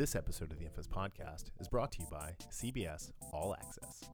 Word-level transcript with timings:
This 0.00 0.16
episode 0.16 0.50
of 0.50 0.58
the 0.58 0.64
Infamous 0.64 0.88
Podcast 0.88 1.50
is 1.60 1.68
brought 1.68 1.92
to 1.92 1.98
you 2.00 2.06
by 2.10 2.32
CBS 2.50 3.12
All 3.34 3.54
Access. 3.54 4.08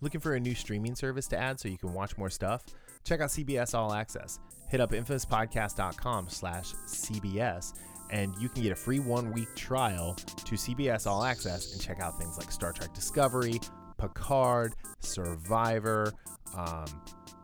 Looking 0.00 0.22
for 0.22 0.36
a 0.36 0.40
new 0.40 0.54
streaming 0.54 0.94
service 0.94 1.26
to 1.26 1.36
add 1.36 1.60
so 1.60 1.68
you 1.68 1.76
can 1.76 1.92
watch 1.92 2.16
more 2.16 2.30
stuff? 2.30 2.64
Check 3.04 3.20
out 3.20 3.28
CBS 3.28 3.74
All 3.74 3.92
Access. 3.92 4.38
Hit 4.70 4.80
up 4.80 4.92
infamouspodcast.com 4.92 6.30
slash 6.30 6.72
CBS 6.86 7.74
and 8.10 8.34
you 8.40 8.48
can 8.48 8.62
get 8.62 8.72
a 8.72 8.74
free 8.74 9.00
one-week 9.00 9.54
trial 9.54 10.14
to 10.14 10.54
CBS 10.54 11.06
All 11.06 11.24
Access 11.24 11.74
and 11.74 11.82
check 11.82 12.00
out 12.00 12.18
things 12.18 12.38
like 12.38 12.50
Star 12.50 12.72
Trek 12.72 12.94
Discovery, 12.94 13.60
Picard, 13.98 14.76
Survivor, 15.00 16.10
um, 16.56 16.86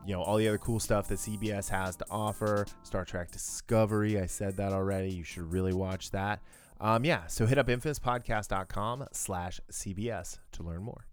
you 0.06 0.14
know, 0.14 0.22
all 0.22 0.38
the 0.38 0.48
other 0.48 0.56
cool 0.56 0.80
stuff 0.80 1.06
that 1.08 1.18
CBS 1.18 1.68
has 1.68 1.96
to 1.96 2.06
offer. 2.10 2.64
Star 2.82 3.04
Trek 3.04 3.30
Discovery, 3.30 4.18
I 4.18 4.24
said 4.24 4.56
that 4.56 4.72
already. 4.72 5.10
You 5.10 5.22
should 5.22 5.52
really 5.52 5.74
watch 5.74 6.12
that. 6.12 6.40
Um, 6.80 7.04
yeah, 7.04 7.26
so 7.26 7.46
hit 7.46 7.58
up 7.58 7.68
infamouspodcast.com 7.68 9.06
slash 9.12 9.60
CBS 9.70 10.38
to 10.52 10.62
learn 10.62 10.82
more. 10.82 11.06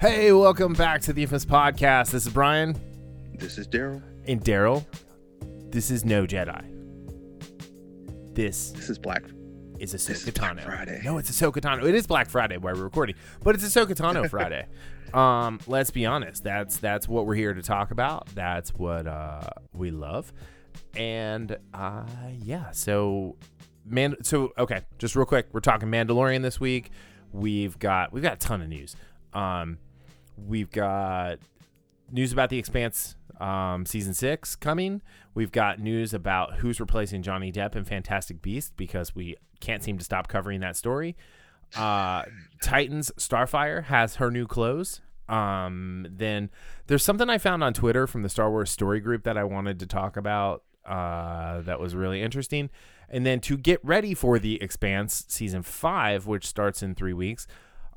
Hey, 0.00 0.32
welcome 0.32 0.72
back 0.72 1.00
to 1.02 1.12
the 1.12 1.22
Infamous 1.22 1.44
Podcast. 1.44 2.10
This 2.10 2.26
is 2.26 2.32
Brian 2.32 2.76
This 3.38 3.56
is 3.56 3.68
Darryl. 3.68 4.02
and 4.26 4.40
Darryl. 4.40 4.84
This 5.70 5.90
is 5.90 6.04
No 6.04 6.26
Jedi. 6.26 6.64
This 8.34 8.70
This 8.70 8.90
is 8.90 8.98
Black. 8.98 9.22
Is 9.82 9.94
Ahsoka 9.94 10.06
This 10.06 10.28
is 10.28 10.30
Black 10.32 10.56
Tano. 10.56 10.64
Friday. 10.64 11.00
No, 11.04 11.18
it's 11.18 11.30
Ahsoka 11.30 11.60
Tano. 11.60 11.84
It 11.84 11.94
is 11.94 12.06
Black 12.06 12.30
Friday 12.30 12.56
while 12.56 12.74
we're 12.74 12.84
recording, 12.84 13.16
but 13.42 13.56
it's 13.56 13.64
Ahsoka 13.64 13.94
Tano 13.94 14.28
Friday. 14.30 14.66
Um, 15.12 15.58
let's 15.66 15.90
be 15.90 16.06
honest. 16.06 16.44
That's 16.44 16.76
that's 16.76 17.08
what 17.08 17.26
we're 17.26 17.34
here 17.34 17.52
to 17.52 17.62
talk 17.62 17.90
about. 17.90 18.28
That's 18.28 18.72
what 18.74 19.08
uh, 19.08 19.40
we 19.72 19.90
love, 19.90 20.32
and 20.96 21.56
uh, 21.74 22.04
yeah. 22.38 22.70
So, 22.70 23.36
man. 23.84 24.14
So 24.22 24.52
okay, 24.56 24.82
just 24.98 25.16
real 25.16 25.26
quick, 25.26 25.48
we're 25.52 25.60
talking 25.60 25.88
Mandalorian 25.88 26.42
this 26.42 26.60
week. 26.60 26.90
We've 27.32 27.76
got 27.78 28.12
we've 28.12 28.22
got 28.22 28.34
a 28.34 28.36
ton 28.36 28.62
of 28.62 28.68
news. 28.68 28.94
Um, 29.32 29.78
we've 30.36 30.70
got 30.70 31.38
news 32.12 32.32
about 32.32 32.50
the 32.50 32.58
Expanse 32.58 33.16
um, 33.40 33.86
season 33.86 34.14
six 34.14 34.54
coming. 34.54 35.02
We've 35.34 35.50
got 35.50 35.80
news 35.80 36.14
about 36.14 36.58
who's 36.58 36.78
replacing 36.78 37.22
Johnny 37.22 37.50
Depp 37.50 37.74
in 37.74 37.84
Fantastic 37.84 38.42
Beast 38.42 38.76
because 38.76 39.14
we 39.14 39.36
can't 39.60 39.82
seem 39.82 39.98
to 39.98 40.04
stop 40.04 40.28
covering 40.28 40.60
that 40.60 40.76
story. 40.76 41.16
Uh, 41.74 42.24
Titans 42.62 43.10
Starfire 43.18 43.84
has 43.84 44.16
her 44.16 44.30
new 44.30 44.46
clothes. 44.46 45.00
Um, 45.28 46.06
then 46.10 46.50
there's 46.86 47.02
something 47.02 47.30
I 47.30 47.38
found 47.38 47.64
on 47.64 47.72
Twitter 47.72 48.06
from 48.06 48.22
the 48.22 48.28
Star 48.28 48.50
Wars 48.50 48.70
story 48.70 49.00
group 49.00 49.24
that 49.24 49.38
I 49.38 49.44
wanted 49.44 49.80
to 49.80 49.86
talk 49.86 50.16
about. 50.16 50.62
Uh, 50.84 51.62
that 51.62 51.80
was 51.80 51.94
really 51.94 52.20
interesting. 52.20 52.68
And 53.08 53.24
then 53.24 53.40
to 53.40 53.56
get 53.56 53.80
ready 53.84 54.14
for 54.14 54.38
the 54.38 54.60
Expanse 54.62 55.24
season 55.28 55.62
five, 55.62 56.26
which 56.26 56.46
starts 56.46 56.82
in 56.82 56.94
three 56.94 57.12
weeks, 57.12 57.46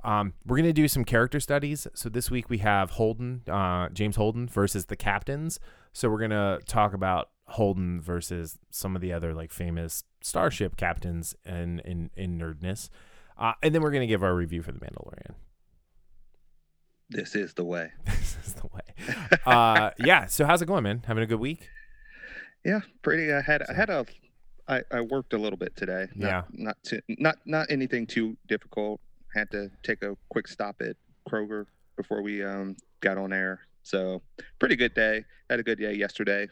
um, 0.06 0.34
we're 0.46 0.58
gonna 0.58 0.72
do 0.72 0.88
some 0.88 1.04
character 1.04 1.40
studies. 1.40 1.88
So 1.96 2.10
this 2.10 2.30
week 2.30 2.50
we 2.50 2.60
have 2.60 2.92
Holden, 2.92 3.42
uh, 3.50 3.90
James 3.90 4.16
Holden 4.16 4.48
versus 4.48 4.86
the 4.86 4.96
captains. 4.96 5.60
So 5.94 6.10
we're 6.10 6.20
gonna 6.20 6.60
talk 6.68 6.94
about 6.94 7.30
Holden 7.48 8.00
versus 8.00 8.60
some 8.70 8.96
of 8.96 9.02
the 9.02 9.12
other 9.12 9.34
like 9.34 9.52
famous 9.52 10.04
starship 10.22 10.78
captains 10.78 11.36
in 11.44 11.80
in, 11.80 12.12
in 12.16 12.38
nerdness, 12.40 12.90
uh, 13.38 13.54
and 13.64 13.74
then 13.74 13.82
we're 13.82 13.92
gonna 13.92 14.08
give 14.08 14.24
our 14.24 14.36
review 14.36 14.62
for 14.62 14.72
the 14.72 14.80
Mandalorian. 14.80 15.34
This 17.10 17.36
is 17.36 17.56
the 17.56 17.64
way. 17.64 17.92
this 18.06 18.38
is 18.46 18.54
the 18.54 18.68
way. 18.68 19.38
Uh, 19.46 19.92
yeah. 19.98 20.28
So 20.28 20.46
how's 20.46 20.62
it 20.62 20.68
going, 20.68 20.84
man? 20.84 21.04
Having 21.08 21.24
a 21.24 21.28
good 21.28 21.40
week? 21.40 21.70
Yeah, 22.64 22.82
pretty. 23.02 23.32
I 23.34 23.42
had 23.42 23.64
I 23.70 23.74
had 23.74 23.90
a 23.90 24.06
I, 24.68 24.82
I 24.92 25.02
worked 25.02 25.34
a 25.34 25.38
little 25.38 25.58
bit 25.58 25.76
today. 25.76 26.08
Not, 26.16 26.28
Yeah. 26.28 26.42
Not 26.52 26.78
too, 26.84 27.02
not 27.08 27.38
not 27.46 27.68
anything 27.70 28.08
too 28.08 28.38
difficult. 28.48 29.02
Had 29.36 29.52
to 29.52 29.70
take 29.84 30.02
a 30.02 30.16
quick 30.30 30.48
stop 30.48 30.78
at 30.82 30.96
Kroger 31.30 31.66
before 31.98 32.22
we 32.22 32.44
um 32.44 32.76
got 33.02 33.18
on 33.18 33.32
air. 33.34 33.60
So 33.84 34.22
pretty 34.60 34.76
good 34.76 34.94
day. 34.96 35.26
Had 35.50 35.60
a 35.60 35.64
good 35.64 35.78
day 35.80 35.94
yesterday. 35.94 36.48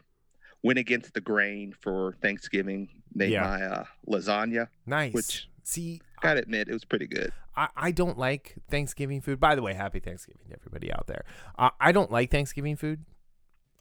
Went 0.61 0.77
against 0.79 1.13
the 1.13 1.21
grain 1.21 1.73
for 1.81 2.15
Thanksgiving. 2.21 2.89
Made 3.15 3.31
Yeah. 3.31 3.41
my 3.43 3.61
uh, 3.63 3.83
lasagna. 4.07 4.67
Nice. 4.85 5.13
Which- 5.13 5.49
See, 5.65 6.01
Gotta 6.21 6.41
admit, 6.41 6.67
it 6.67 6.73
was 6.73 6.83
pretty 6.83 7.07
good. 7.07 7.31
I, 7.55 7.69
I 7.77 7.91
don't 7.91 8.17
like 8.17 8.55
Thanksgiving 8.69 9.21
food. 9.21 9.39
By 9.39 9.55
the 9.55 9.61
way, 9.61 9.73
happy 9.73 10.01
Thanksgiving 10.01 10.41
to 10.49 10.55
everybody 10.55 10.91
out 10.91 11.07
there. 11.07 11.23
Uh, 11.57 11.69
I 11.79 11.93
don't 11.93 12.11
like 12.11 12.29
Thanksgiving 12.31 12.75
food. 12.75 13.05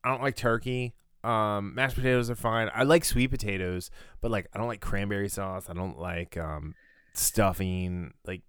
I 0.05 0.11
don't 0.11 0.23
like 0.23 0.37
turkey. 0.37 0.95
Um, 1.25 1.75
mashed 1.75 1.97
potatoes 1.97 2.31
are 2.31 2.37
fine. 2.37 2.71
I 2.73 2.85
like 2.85 3.05
sweet 3.05 3.29
potatoes, 3.33 3.91
but 4.21 4.31
like 4.31 4.47
I 4.55 4.59
don't 4.59 4.69
like 4.69 4.81
cranberry 4.81 5.29
sauce. 5.29 5.69
I 5.69 5.73
don't 5.73 5.99
like 5.99 6.37
um, 6.37 6.77
stuffing. 7.15 8.13
Like 8.25 8.43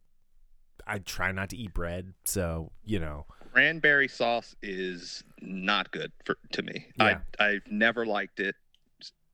I 0.86 1.00
try 1.00 1.32
not 1.32 1.50
to 1.50 1.58
eat 1.58 1.74
bread, 1.74 2.14
so 2.26 2.72
you 2.84 3.00
know. 3.00 3.26
cranberry 3.52 4.08
sauce 4.08 4.56
is 4.62 5.24
not 5.42 5.92
good 5.92 6.12
for 6.26 6.38
to 6.52 6.62
me. 6.62 6.88
Yeah. 6.98 7.20
I 7.40 7.46
I've 7.46 7.68
never 7.70 8.06
liked 8.06 8.40
it. 8.40 8.56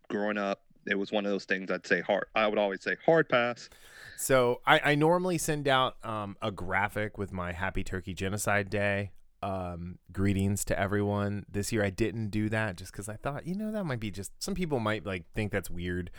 Growing 0.09 0.37
up, 0.37 0.61
it 0.87 0.97
was 0.97 1.11
one 1.11 1.25
of 1.25 1.31
those 1.31 1.45
things 1.45 1.69
I'd 1.69 1.85
say 1.85 2.01
hard. 2.01 2.25
I 2.35 2.47
would 2.47 2.57
always 2.57 2.81
say 2.81 2.95
hard 3.05 3.29
pass. 3.29 3.69
So 4.17 4.61
I, 4.65 4.81
I 4.83 4.95
normally 4.95 5.37
send 5.37 5.67
out 5.67 6.03
um, 6.03 6.35
a 6.41 6.51
graphic 6.51 7.17
with 7.17 7.31
my 7.31 7.53
Happy 7.53 7.83
Turkey 7.83 8.13
Genocide 8.13 8.69
Day 8.69 9.11
um, 9.41 9.99
greetings 10.11 10.65
to 10.65 10.79
everyone. 10.79 11.45
This 11.49 11.71
year 11.71 11.83
I 11.83 11.89
didn't 11.89 12.29
do 12.29 12.49
that 12.49 12.75
just 12.75 12.91
because 12.91 13.07
I 13.07 13.15
thought, 13.15 13.47
you 13.47 13.55
know, 13.55 13.71
that 13.71 13.85
might 13.85 13.99
be 13.99 14.11
just 14.11 14.31
some 14.41 14.55
people 14.55 14.79
might 14.79 15.05
like 15.05 15.25
think 15.33 15.51
that's 15.51 15.69
weird 15.69 16.11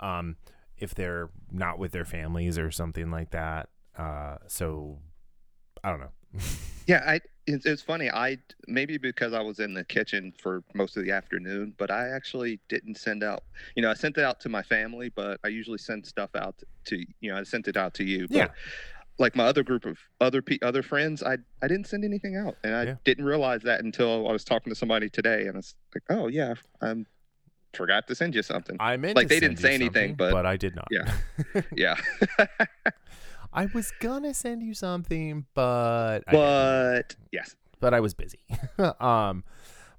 um, 0.00 0.36
if 0.76 0.94
they're 0.94 1.30
not 1.50 1.78
with 1.78 1.92
their 1.92 2.04
families 2.04 2.58
or 2.58 2.70
something 2.70 3.10
like 3.10 3.30
that. 3.30 3.68
Uh, 3.98 4.36
so 4.46 4.98
I 5.84 5.90
don't 5.90 6.00
know. 6.00 6.12
Yeah, 6.86 7.02
I 7.06 7.20
it's, 7.46 7.66
it's 7.66 7.82
funny. 7.82 8.10
I 8.10 8.38
maybe 8.66 8.96
because 8.96 9.34
I 9.34 9.42
was 9.42 9.58
in 9.58 9.74
the 9.74 9.84
kitchen 9.84 10.32
for 10.40 10.64
most 10.72 10.96
of 10.96 11.04
the 11.04 11.10
afternoon, 11.12 11.74
but 11.76 11.90
I 11.90 12.08
actually 12.08 12.60
didn't 12.70 12.94
send 12.96 13.22
out. 13.22 13.44
You 13.76 13.82
know, 13.82 13.90
I 13.90 13.94
sent 13.94 14.16
it 14.16 14.24
out 14.24 14.40
to 14.40 14.48
my 14.48 14.62
family, 14.62 15.10
but 15.14 15.38
I 15.44 15.48
usually 15.48 15.76
send 15.76 16.06
stuff 16.06 16.30
out 16.34 16.54
to 16.86 16.96
you 17.20 17.30
know 17.30 17.36
I 17.38 17.42
sent 17.42 17.68
it 17.68 17.76
out 17.76 17.92
to 17.94 18.04
you. 18.04 18.26
But 18.28 18.36
Yeah. 18.36 18.48
Like 19.18 19.36
my 19.36 19.44
other 19.44 19.62
group 19.62 19.84
of 19.84 19.98
other 20.22 20.40
pe- 20.40 20.60
other 20.62 20.82
friends, 20.82 21.22
I 21.22 21.36
I 21.60 21.68
didn't 21.68 21.88
send 21.88 22.06
anything 22.06 22.36
out, 22.36 22.56
and 22.64 22.74
I 22.74 22.84
Yeah. 22.84 22.94
didn't 23.04 23.26
realize 23.26 23.60
that 23.64 23.84
until 23.84 24.26
I 24.26 24.32
was 24.32 24.42
talking 24.44 24.70
to 24.70 24.74
somebody 24.74 25.10
today, 25.10 25.46
and 25.46 25.58
it's 25.58 25.74
like, 25.94 26.04
oh 26.08 26.28
yeah, 26.28 26.54
I 26.80 26.94
forgot 27.74 28.06
to 28.06 28.14
send 28.14 28.34
you 28.34 28.42
something. 28.42 28.78
I 28.80 28.96
meant 28.96 29.14
Like, 29.14 29.28
they 29.28 29.40
didn't 29.40 29.58
say 29.58 29.74
anything, 29.74 30.12
something, 30.16 30.32
but- 30.32 30.46
I 30.46 30.56
did 30.56 30.74
not. 30.74 30.88
Yeah. 30.90 31.12
yeah, 31.76 31.96
I 33.52 33.66
was 33.66 33.92
gonna 34.00 34.34
send 34.34 34.62
you 34.62 34.74
something, 34.74 35.46
but 35.54 36.20
I 36.26 36.32
but 36.32 37.16
yes, 37.32 37.56
but 37.80 37.94
I 37.94 38.00
was 38.00 38.14
busy. 38.14 38.40
um, 39.00 39.44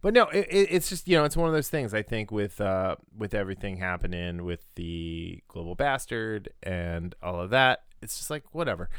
but 0.02 0.14
no, 0.14 0.26
it, 0.26 0.48
it's 0.50 0.90
just 0.90 1.08
you 1.08 1.18
know 1.18 1.26
it's 1.26 1.36
one 1.36 1.48
of 1.48 1.54
those 1.54 1.70
things. 1.70 1.94
I 1.94 2.02
think 2.02 2.32
with 2.32 2.62
uh, 2.62 2.96
with 3.18 3.34
everything 3.34 3.78
happening 3.78 4.44
with 4.44 4.70
the 4.76 5.44
global 5.48 5.76
bastard 5.76 6.50
and 6.64 7.16
all 7.22 7.42
of 7.42 7.50
that, 7.50 7.84
it's 8.02 8.18
just 8.18 8.30
like 8.30 8.44
whatever. 8.54 8.90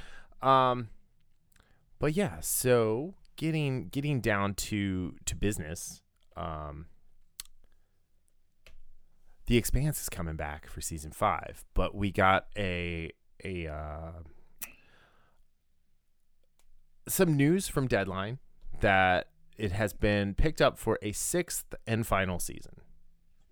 Um, 0.43 0.89
but 1.99 2.15
yeah, 2.15 2.41
so 2.41 3.15
getting 3.37 3.89
getting 3.89 4.21
down 4.21 4.55
to 4.55 5.15
to 5.27 5.37
business. 5.37 6.03
Um, 6.37 6.87
the 9.47 9.57
Expanse 9.57 10.01
is 10.01 10.09
coming 10.09 10.37
back 10.37 10.69
for 10.69 10.81
season 10.81 11.11
five, 11.11 11.65
but 11.75 11.95
we 11.95 12.13
got 12.13 12.47
a 12.57 13.11
a 13.45 13.67
uh, 13.67 14.13
some 17.09 17.37
news 17.37 17.69
from 17.69 17.87
Deadline 17.87 18.39
that 18.81 19.29
it 19.59 19.73
has 19.73 19.93
been 19.93 20.35
picked 20.35 20.61
up 20.63 20.79
for 20.79 20.99
a 21.03 21.13
sixth 21.13 21.75
and 21.87 22.07
final 22.07 22.39
season. 22.39 22.73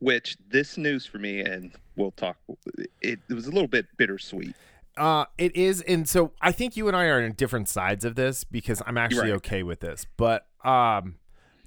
which 0.01 0.37
this 0.49 0.79
news 0.79 1.05
for 1.05 1.19
me, 1.19 1.41
and 1.41 1.73
we'll 1.97 2.13
talk. 2.13 2.37
It, 3.01 3.19
it 3.29 3.35
was 3.35 3.47
a 3.47 3.51
little 3.51 3.69
bit 3.69 3.87
bittersweet. 3.97 4.55
Uh, 4.97 5.25
it 5.37 5.55
is, 5.57 5.81
and 5.83 6.09
so 6.09 6.33
I 6.41 6.51
think 6.53 6.77
you 6.77 6.89
and 6.89 6.97
I 6.97 7.05
are 7.07 7.23
on 7.23 7.33
different 7.33 7.69
sides 7.69 8.05
of 8.05 8.15
this 8.15 8.45
because 8.45 8.83
I'm 8.87 8.97
actually 8.99 9.31
Right. 9.31 9.37
okay 9.37 9.63
with 9.63 9.81
this. 9.81 10.07
But 10.17 10.47
um, 10.65 11.17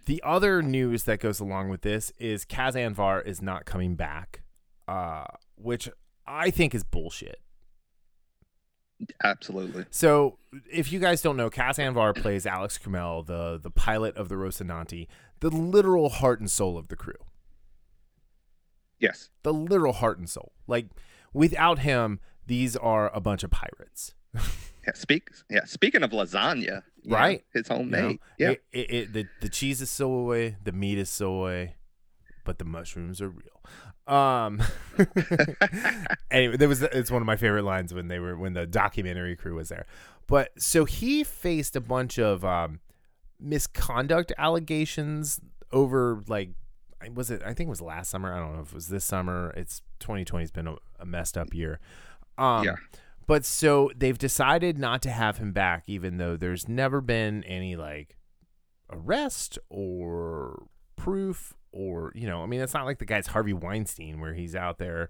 the 0.06 0.22
other 0.26 0.62
news 0.62 1.04
that 1.04 1.20
goes 1.20 1.40
along 1.40 1.70
with 1.70 1.82
this 1.82 2.12
is 2.20 2.44
Cas 2.46 2.76
Anvar 2.76 3.26
is 3.26 3.42
not 3.42 3.66
coming 3.66 3.96
back, 3.96 4.42
uh, 4.88 5.26
which 5.56 5.88
I 6.26 6.52
think 6.52 6.74
is 6.76 6.84
bullshit. 6.84 7.40
Absolutely. 9.24 9.86
So, 9.90 10.38
if 10.72 10.92
you 10.92 11.00
guys 11.00 11.22
don't 11.22 11.38
know, 11.38 11.50
Cas 11.50 11.78
Anvar 11.78 12.16
plays 12.16 12.46
Alex 12.46 12.78
Kamal, 12.78 13.24
the 13.24 13.60
the 13.62 13.72
pilot 13.72 14.16
of 14.18 14.30
the 14.30 14.36
Rocinante, 14.36 15.08
the 15.40 15.50
literal 15.50 16.10
heart 16.10 16.40
and 16.40 16.50
soul 16.52 16.78
of 16.78 16.88
the 16.90 16.96
crew. 16.96 17.16
Yes. 19.00 19.30
The 19.44 19.54
literal 19.54 19.94
heart 19.94 20.20
and 20.20 20.30
soul. 20.30 20.52
Like 20.68 20.88
without 21.34 21.80
him, 21.80 22.20
these 22.46 22.76
are 22.78 23.12
a 23.16 23.20
bunch 23.20 23.44
of 23.44 23.52
pirates. 23.52 24.14
Yeah. 24.84 24.94
Speak. 24.96 25.30
Yeah. 25.48 25.66
Speaking 25.66 26.02
of 26.02 26.10
lasagna, 26.10 26.82
you 27.04 27.12
know, 27.12 27.16
Right. 27.16 27.44
his 27.54 27.70
you 27.70 27.76
know? 27.76 27.84
homemade. 27.84 28.20
Yeah. 28.40 28.50
It, 28.50 28.64
it, 28.74 28.92
it, 28.92 29.14
the 29.14 29.28
the 29.40 29.48
cheese 29.48 29.80
is 29.80 29.92
soy, 29.92 30.56
the 30.64 30.72
meat 30.72 30.98
is 30.98 31.08
soy, 31.08 31.76
but 32.46 32.58
the 32.58 32.66
mushrooms 32.66 33.22
are 33.22 33.30
real. 33.30 33.62
Um. 34.12 34.62
anyway, 36.32 36.58
there 36.58 36.68
was 36.68 36.82
it's 36.82 37.10
one 37.12 37.22
of 37.22 37.26
my 37.26 37.36
favorite 37.38 37.64
lines 37.64 37.94
when 37.94 38.08
they 38.08 38.20
were 38.20 38.38
when 38.38 38.54
the 38.54 38.66
documentary 38.68 39.36
crew 39.36 39.56
was 39.56 39.70
there. 39.70 39.86
But 40.28 40.52
so 40.62 40.86
he 40.86 41.24
faced 41.24 41.76
a 41.76 41.82
bunch 41.82 42.20
of 42.20 42.44
um, 42.46 42.80
misconduct 43.40 44.32
allegations 44.38 45.40
over 45.72 46.22
like 46.28 46.50
I- 47.02 47.10
was 47.10 47.32
it 47.32 47.42
I 47.44 47.54
think 47.54 47.68
it 47.68 47.70
was 47.72 47.82
last 47.82 48.10
summer. 48.10 48.34
I 48.34 48.40
don't 48.40 48.56
know 48.56 48.62
if 48.62 48.70
it 48.70 48.76
was 48.76 48.90
this 48.90 49.06
summer. 49.06 49.54
It's 49.56 49.82
2020 50.00 50.44
has 50.44 50.52
been 50.52 50.68
a, 50.68 50.76
a 51.00 51.06
messed 51.06 51.38
up 51.38 51.54
year. 51.54 51.80
Um, 52.38 52.66
Yeah. 52.66 52.76
But 53.28 53.46
so 53.46 53.92
they've 53.96 54.18
decided 54.18 54.78
not 54.78 55.02
to 55.04 55.10
have 55.12 55.38
him 55.38 55.54
back, 55.54 55.84
even 55.88 56.18
though 56.18 56.36
there's 56.36 56.68
never 56.68 57.00
been 57.00 57.44
any 57.46 57.76
like 57.78 58.18
arrest 58.92 59.58
or 59.70 60.64
proof 60.98 61.54
or 61.72 62.12
you 62.16 62.28
know 62.28 62.42
i 62.44 62.46
mean 62.46 62.62
it's 62.62 62.74
not 62.74 62.86
like 62.86 63.00
the 63.00 63.06
guy's 63.06 63.28
harvey 63.28 63.54
weinstein 63.54 64.20
where 64.20 64.34
he's 64.34 64.56
out 64.56 64.78
there 64.78 65.10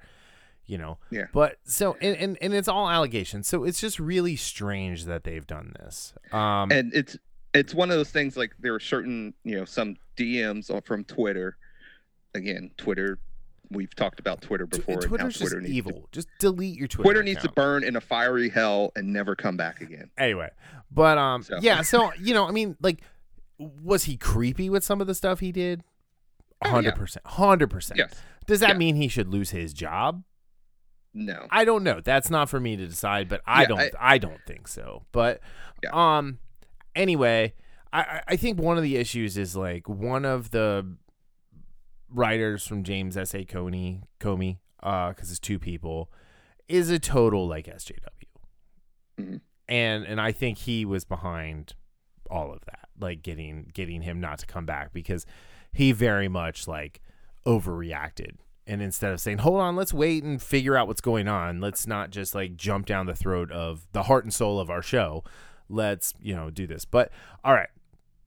you 0.66 0.78
know 0.78 0.98
Yeah. 1.10 1.26
but 1.34 1.58
so 1.64 1.98
and, 2.02 2.16
and 2.18 2.38
and 2.42 2.54
it's 2.54 2.68
all 2.68 2.90
allegations 2.90 3.48
so 3.48 3.64
it's 3.64 3.80
just 3.82 4.00
really 4.00 4.36
strange 4.36 5.06
that 5.06 5.24
they've 5.24 5.46
done 5.48 5.74
this 5.80 6.14
um 6.32 6.72
and 6.72 6.94
it's 6.94 7.18
it's 7.54 7.74
one 7.74 7.90
of 7.90 7.98
those 7.98 8.12
things 8.12 8.38
like 8.38 8.52
there 8.60 8.74
are 8.74 8.80
certain 8.80 9.34
you 9.44 9.58
know 9.58 9.66
some 9.66 9.98
DMs 10.18 10.70
from 10.86 11.04
Twitter. 11.04 11.58
Again, 12.34 12.72
Twitter. 12.78 13.20
We've 13.72 13.94
talked 13.94 14.20
about 14.22 14.42
Twitter 14.42 14.66
t- 14.68 14.78
before. 14.78 14.96
how 14.96 15.02
twitter's 15.02 15.34
just 15.38 15.42
Twitter 15.52 15.60
needs 15.62 15.74
evil 15.74 15.92
To, 15.94 16.08
just 16.12 16.28
delete 16.40 16.78
your 16.78 16.88
twitter 16.88 17.04
Twitter 17.08 17.24
needs 17.24 17.42
to 17.42 17.52
burn 17.52 17.84
in 17.84 17.96
a 17.98 18.02
fiery 18.02 18.48
hell 18.50 18.92
and 18.96 19.12
never 19.12 19.36
come 19.36 19.58
back 19.58 19.82
again. 19.82 20.10
anyway 20.18 20.50
but 20.92 21.18
um 21.18 21.42
So. 21.44 21.58
yeah 21.62 21.82
so 21.82 22.12
you 22.20 22.34
know 22.34 22.48
i 22.48 22.52
mean 22.52 22.76
like 22.82 23.02
was 23.58 24.06
he 24.06 24.16
creepy 24.18 24.70
with 24.70 24.84
some 24.84 25.02
of 25.02 25.08
the 25.08 25.16
stuff 25.16 25.40
he 25.40 25.52
did 25.52 25.84
Oh, 26.64 26.80
yeah. 26.80 26.92
100% 26.92 27.18
100% 27.26 27.92
Yes. 27.98 28.14
does 28.46 28.60
that 28.60 28.70
Yeah. 28.70 28.78
mean 28.78 28.96
he 28.96 29.08
should 29.08 29.28
lose 29.28 29.50
his 29.52 29.74
job 29.74 30.24
No. 31.14 31.46
I 31.50 31.66
don't 31.66 31.84
know. 31.84 32.00
That's 32.00 32.30
not 32.30 32.50
for 32.50 32.60
me 32.62 32.78
to 32.78 32.88
decide, 32.88 33.28
but 33.28 33.42
I 33.46 33.64
Yeah, 33.64 33.68
don't. 33.68 33.80
I- 33.80 33.92
I, 34.00 34.18
don't 34.18 34.40
think 34.48 34.68
so. 34.70 35.06
But 35.12 35.42
Yeah. 35.84 35.90
um, 35.92 36.40
anyway, 36.96 37.54
I 37.92 38.22
I- 38.28 38.36
think 38.38 38.58
one 38.60 38.78
of 38.78 38.84
the 38.84 38.96
issues 38.96 39.38
is 39.38 39.54
like 39.56 39.90
one 39.90 40.24
of 40.24 40.52
the 40.52 40.96
writers 42.10 42.66
from 42.68 42.84
James 42.84 43.18
S. 43.18 43.34
A. 43.36 43.44
Coney 43.46 44.04
Comey, 44.20 44.60
uh, 44.84 45.10
because 45.10 45.30
it's 45.32 45.40
two 45.40 45.60
people, 45.60 46.12
is 46.68 46.90
a 46.90 47.00
total 47.00 47.48
like 47.48 47.68
SJW, 47.68 48.28
Mhm. 49.20 49.42
and 49.68 50.06
and 50.06 50.22
I 50.22 50.32
think 50.32 50.60
he 50.60 50.86
was 50.86 51.04
behind 51.06 51.74
all 52.30 52.54
of 52.54 52.64
that, 52.66 52.88
like 53.00 53.22
getting 53.22 53.70
getting 53.74 54.02
him 54.04 54.20
not 54.22 54.40
to 54.40 54.46
come 54.46 54.66
back 54.66 54.94
because 54.94 55.26
he 55.74 55.92
very 55.92 56.28
much 56.28 56.68
like 56.68 57.02
overreacted. 57.46 58.36
And 58.68 58.82
instead 58.82 59.12
of 59.12 59.20
saying 59.20 59.40
hold 59.40 59.60
on 59.60 59.76
let's 59.76 59.94
wait 59.94 60.24
and 60.24 60.42
figure 60.42 60.78
out 60.78 60.88
what's 60.88 61.02
going 61.02 61.28
on. 61.28 61.60
Let's 61.60 61.88
not 61.88 62.12
just 62.12 62.36
like 62.36 62.56
jump 62.56 62.86
down 62.86 63.06
the 63.06 63.16
throat 63.16 63.52
of 63.52 63.88
the 63.92 64.04
heart 64.04 64.24
and 64.24 64.34
soul 64.34 64.60
of 64.60 64.70
our 64.70 64.82
show. 64.82 65.24
Let's 65.70 66.14
you 66.22 66.36
know 66.36 66.50
do 66.50 66.68
this. 66.68 66.86
But 66.86 67.12
all 67.44 67.54
right 67.54 67.70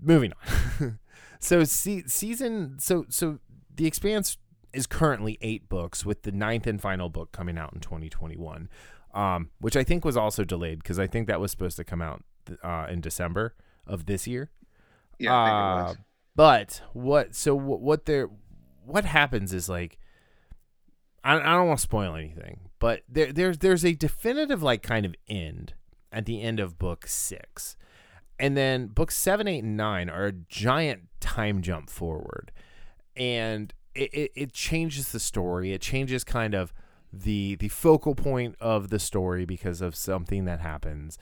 moving 0.00 0.32
on. 0.32 0.99
So 1.41 1.62
se- 1.64 2.05
season 2.06 2.76
so 2.79 3.05
so 3.11 3.38
the 3.75 3.87
expanse 3.87 4.38
is 4.73 4.87
currently 4.87 5.37
eight 5.43 5.69
books 5.69 6.02
with 6.06 6.23
the 6.23 6.32
ninth 6.32 6.67
and 6.67 6.81
final 6.81 7.11
book 7.11 7.32
coming 7.32 7.58
out 7.58 7.75
in 7.75 7.81
2021 7.81 8.70
um, 9.12 9.50
which 9.61 9.76
i 9.76 9.85
think 9.85 10.06
was 10.06 10.17
also 10.17 10.43
delayed 10.43 10.79
because 10.79 10.99
i 10.99 11.06
think 11.06 11.26
that 11.26 11.40
was 11.40 11.50
supposed 11.50 11.76
to 11.76 11.85
come 11.85 12.00
out 12.00 12.25
uh, 12.62 12.87
in 12.88 13.02
december 13.02 13.55
of 13.87 14.06
this 14.06 14.26
year. 14.26 14.50
Yeah. 15.19 15.35
I 15.35 15.44
think 15.44 15.97
it 15.97 16.00
uh. 16.00 16.02
But 16.37 16.83
what? 16.93 17.35
So 17.35 17.55
what? 17.55 17.81
What 17.81 18.07
there? 18.07 18.29
What 18.85 19.05
happens 19.05 19.53
is 19.53 19.69
like, 19.69 19.99
I, 21.23 21.39
I 21.39 21.57
don't 21.57 21.69
want 21.69 21.79
to 21.79 21.83
spoil 21.83 22.15
anything, 22.15 22.69
but 22.79 23.03
there 23.09 23.33
there's 23.33 23.59
there's 23.59 23.85
a 23.85 23.95
definitive 23.95 24.63
like 24.63 24.83
kind 24.83 25.07
of 25.07 25.15
end 25.29 25.75
at 26.13 26.27
the 26.27 26.43
end 26.43 26.61
of 26.61 26.79
book 26.79 27.07
six, 27.07 27.77
and 28.39 28.57
then 28.57 28.89
books 28.89 29.17
seven, 29.17 29.49
eight, 29.49 29.65
and 29.65 29.77
nine 29.77 30.11
are 30.11 30.27
a 30.27 30.33
giant 30.33 31.03
time 31.21 31.63
jump 31.63 31.89
forward, 31.89 32.53
and 33.17 33.73
it, 33.95 34.13
it, 34.13 34.33
it 34.35 34.53
changes 34.53 35.13
the 35.13 35.21
story. 35.21 35.73
It 35.73 35.81
changes 35.81 36.25
kind 36.25 36.55
of 36.55 36.73
the 37.13 37.55
the 37.57 37.69
focal 37.69 38.15
point 38.15 38.57
of 38.61 38.91
the 38.91 38.99
story 38.99 39.45
because 39.45 39.81
of 39.81 39.95
something 39.95 40.45
that 40.47 40.61
happens, 40.61 41.17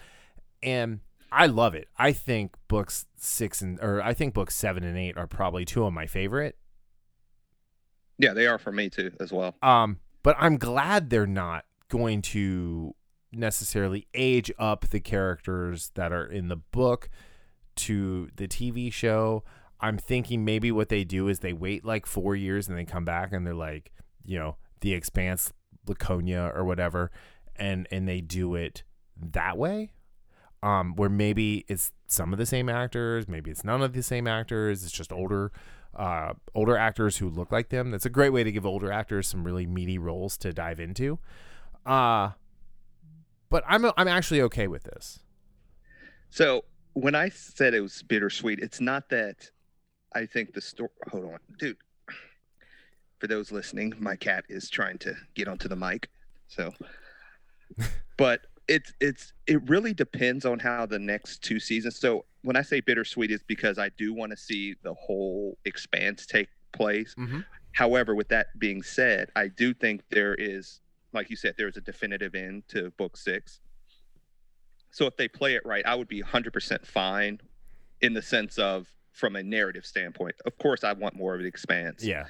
and 0.63 1.01
I 1.33 1.47
love 1.47 1.75
it. 1.75 1.89
I 1.97 2.13
think 2.13 2.55
books 2.69 3.07
six 3.17 3.63
and 3.63 3.81
or 3.81 4.03
I 4.03 4.13
think 4.15 4.35
books 4.35 4.55
seven 4.55 4.85
and 4.85 4.99
eight 4.99 5.17
are 5.17 5.27
probably 5.27 5.65
two 5.65 5.85
of 5.85 5.93
my 5.93 6.07
favorite. 6.07 6.57
Yeah, 8.19 8.35
they 8.35 8.47
are 8.47 8.59
for 8.59 8.71
me 8.71 8.91
too 8.91 9.11
as 9.19 9.33
well. 9.33 9.57
Um, 9.63 9.99
but 10.23 10.37
I'm 10.39 10.59
glad 10.59 11.11
they're 11.11 11.27
not 11.27 11.65
going 11.89 12.23
to 12.23 12.95
necessarily 13.33 14.07
age 14.15 14.53
up 14.59 14.89
the 14.89 15.01
characters 15.01 15.91
that 15.95 16.13
are 16.13 16.27
in 16.27 16.49
the 16.49 16.57
book 16.57 17.09
to 17.77 18.29
the 18.37 18.47
TV 18.47 18.93
show. 18.93 19.43
I'm 19.81 19.99
thinking 19.99 20.45
maybe 20.45 20.71
what 20.71 20.91
they 20.91 21.03
do 21.03 21.29
is 21.29 21.41
they 21.41 21.53
wait 21.53 21.85
like 21.85 22.07
four 22.07 22.37
years 22.37 22.69
and 22.69 22.79
they 22.79 22.85
come 22.85 23.05
back 23.05 23.33
and 23.33 23.47
they're 23.47 23.55
like, 23.55 23.91
you 24.25 24.39
know, 24.39 24.57
the 24.81 24.93
Expanse, 24.95 25.53
Laconia 25.89 26.53
or 26.55 26.65
whatever, 26.65 27.11
and 27.57 27.89
and 27.91 28.07
they 28.07 28.21
do 28.21 28.55
it 28.55 28.85
that 29.17 29.57
way. 29.57 29.93
Um, 30.63 30.95
where 30.95 31.09
maybe 31.09 31.65
it's 31.67 31.91
some 32.07 32.33
of 32.33 32.39
the 32.39 32.47
same 32.47 32.69
actors, 32.69 33.27
maybe 33.27 33.51
it's 33.51 33.65
none 33.65 33.83
of 33.83 33.95
the 33.95 34.03
same 34.03 34.29
actors. 34.29 34.85
It's 34.85 34.93
just 34.93 35.13
older, 35.13 35.51
uh, 35.97 36.35
older 36.55 36.77
actors 36.77 37.17
who 37.17 37.29
look 37.29 37.51
like 37.51 37.71
them. 37.71 37.91
That's 37.91 38.07
a 38.07 38.11
great 38.11 38.31
way 38.31 38.45
to 38.45 38.53
give 38.53 38.65
older 38.65 38.93
actors 38.93 39.27
some 39.27 39.43
really 39.43 39.67
meaty 39.67 39.99
roles 39.99 40.37
to 40.39 40.53
dive 40.53 40.79
into. 40.79 41.19
Uh 41.85 42.31
but 43.53 43.63
I'm 43.69 43.85
I'm 43.99 44.09
actually 44.09 44.41
okay 44.43 44.67
with 44.67 44.85
this. 44.85 45.21
So 46.31 46.65
when 46.95 47.15
I 47.15 47.29
said 47.29 47.75
it 47.75 47.83
was 47.83 48.03
bittersweet, 48.03 48.61
it's 48.61 48.81
not 48.81 49.11
that 49.11 49.51
I 50.15 50.25
think 50.25 50.55
the 50.55 50.63
story. 50.63 50.89
Hold 51.11 51.25
on, 51.27 51.39
dude. 51.59 51.77
For 53.19 53.27
those 53.27 53.53
listening, 53.53 53.93
my 53.99 54.17
cat 54.17 54.45
is 54.49 54.71
trying 54.71 54.97
to 55.01 55.15
get 55.35 55.49
onto 55.49 55.69
the 55.69 55.77
mic. 55.77 56.09
So, 56.49 56.73
but 58.17 58.47
it's 58.69 58.93
it's 59.01 59.33
it 59.47 59.69
really 59.69 59.93
depends 59.93 60.45
on 60.45 60.59
how 60.59 60.87
the 60.87 60.99
next 60.99 61.43
two 61.43 61.59
seasons. 61.59 61.99
So 61.99 62.25
when 62.43 62.57
I 62.57 62.63
say 62.63 62.81
bittersweet, 62.81 63.31
it's 63.31 63.43
because 63.43 63.79
I 63.79 63.91
do 63.91 64.13
want 64.13 64.31
to 64.31 64.37
see 64.37 64.75
the 64.83 64.95
whole 64.95 65.57
expanse 65.65 66.27
take 66.27 66.49
place. 66.73 67.15
Mm-hmm. 67.19 67.41
However, 67.73 68.15
with 68.15 68.29
that 68.29 68.59
being 68.59 68.83
said, 68.83 69.31
I 69.35 69.49
do 69.49 69.73
think 69.73 70.03
there 70.11 70.35
is, 70.35 70.81
like 71.13 71.31
you 71.31 71.37
said, 71.37 71.55
there's 71.57 71.77
a 71.77 71.81
definitive 71.81 72.35
end 72.35 72.65
to 72.69 72.91
book 72.93 73.17
six. 73.17 73.61
So 74.91 75.07
if 75.07 75.17
they 75.17 75.29
play 75.29 75.55
it 75.55 75.65
right, 75.65 75.85
I 75.87 75.95
would 75.95 76.09
be 76.09 76.23
100% 76.23 76.87
fine 76.87 77.41
in 78.03 78.13
the 78.13 78.21
sense 78.21 78.59
of 78.59 78.87
from 79.13 79.37
a 79.37 79.43
narrative 79.43 79.87
standpoint. 79.87 80.35
Of 80.45 80.59
course, 80.59 80.85
I 80.85 80.93
want 80.93 81.17
more 81.17 81.35
of 81.35 81.41
the 81.41 81.47
expanse. 81.47 82.05
Yeah. 82.05 82.27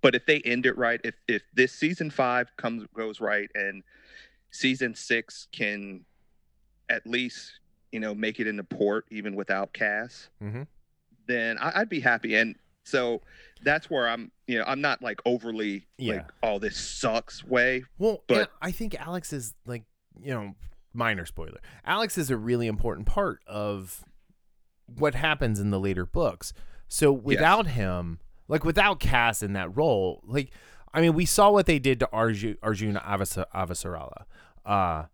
But 0.00 0.14
if 0.14 0.26
they 0.26 0.40
end 0.40 0.66
it 0.66 0.76
right, 0.76 1.00
if 1.04 1.14
if 1.28 1.42
this 1.54 1.72
season 1.72 2.10
five 2.10 2.48
comes 2.56 2.84
goes 2.94 3.20
right 3.20 3.48
and 3.54 3.82
season 4.52 4.94
six 4.94 5.48
can 5.52 6.04
at 6.88 7.04
least 7.06 7.58
you 7.90 7.98
know 8.00 8.14
make 8.14 8.38
it 8.38 8.46
into 8.46 8.62
port 8.64 9.06
even 9.10 9.34
without 9.34 9.72
Cas, 9.72 10.28
Mhm. 10.42 10.66
then 11.26 11.58
I, 11.58 11.80
I'd 11.80 11.88
be 11.88 12.00
happy. 12.00 12.34
And 12.36 12.54
so 12.84 13.20
that's 13.64 13.88
where 13.90 14.08
I'm. 14.08 14.30
You 14.46 14.58
know, 14.58 14.64
I'm 14.66 14.80
not 14.80 15.00
like 15.02 15.20
overly 15.24 15.86
Yeah. 15.98 16.14
like, 16.16 16.26
oh, 16.42 16.58
this 16.58 16.76
sucks 16.78 17.42
way. 17.44 17.84
Well, 17.98 18.22
But- 18.26 18.50
I 18.60 18.70
think 18.70 18.94
Alex 19.00 19.32
is 19.32 19.54
like, 19.64 19.84
you 20.20 20.30
know, 20.34 20.54
minor 20.92 21.24
spoiler. 21.24 21.58
Alex 21.86 22.18
is 22.18 22.28
a 22.30 22.36
really 22.36 22.66
important 22.66 23.06
part 23.06 23.40
of 23.46 24.04
what 24.86 25.14
happens 25.14 25.58
in 25.58 25.70
the 25.70 25.80
later 25.80 26.04
books. 26.04 26.52
So 26.88 27.10
without 27.12 27.68
him, 27.68 28.18
like 28.48 28.62
without 28.64 29.00
Cas 29.00 29.42
in 29.42 29.54
that 29.54 29.74
role, 29.74 30.20
like 30.26 30.52
I 30.94 31.00
mean, 31.00 31.14
we 31.14 31.24
saw 31.24 31.50
what 31.50 31.66
they 31.66 31.78
did 31.78 32.00
to 32.00 32.08
Arju, 32.12 32.56
Arjuna 32.62 33.00
Avasa, 33.00 33.46
Avasarala 33.54 34.24
uh, 34.64 35.04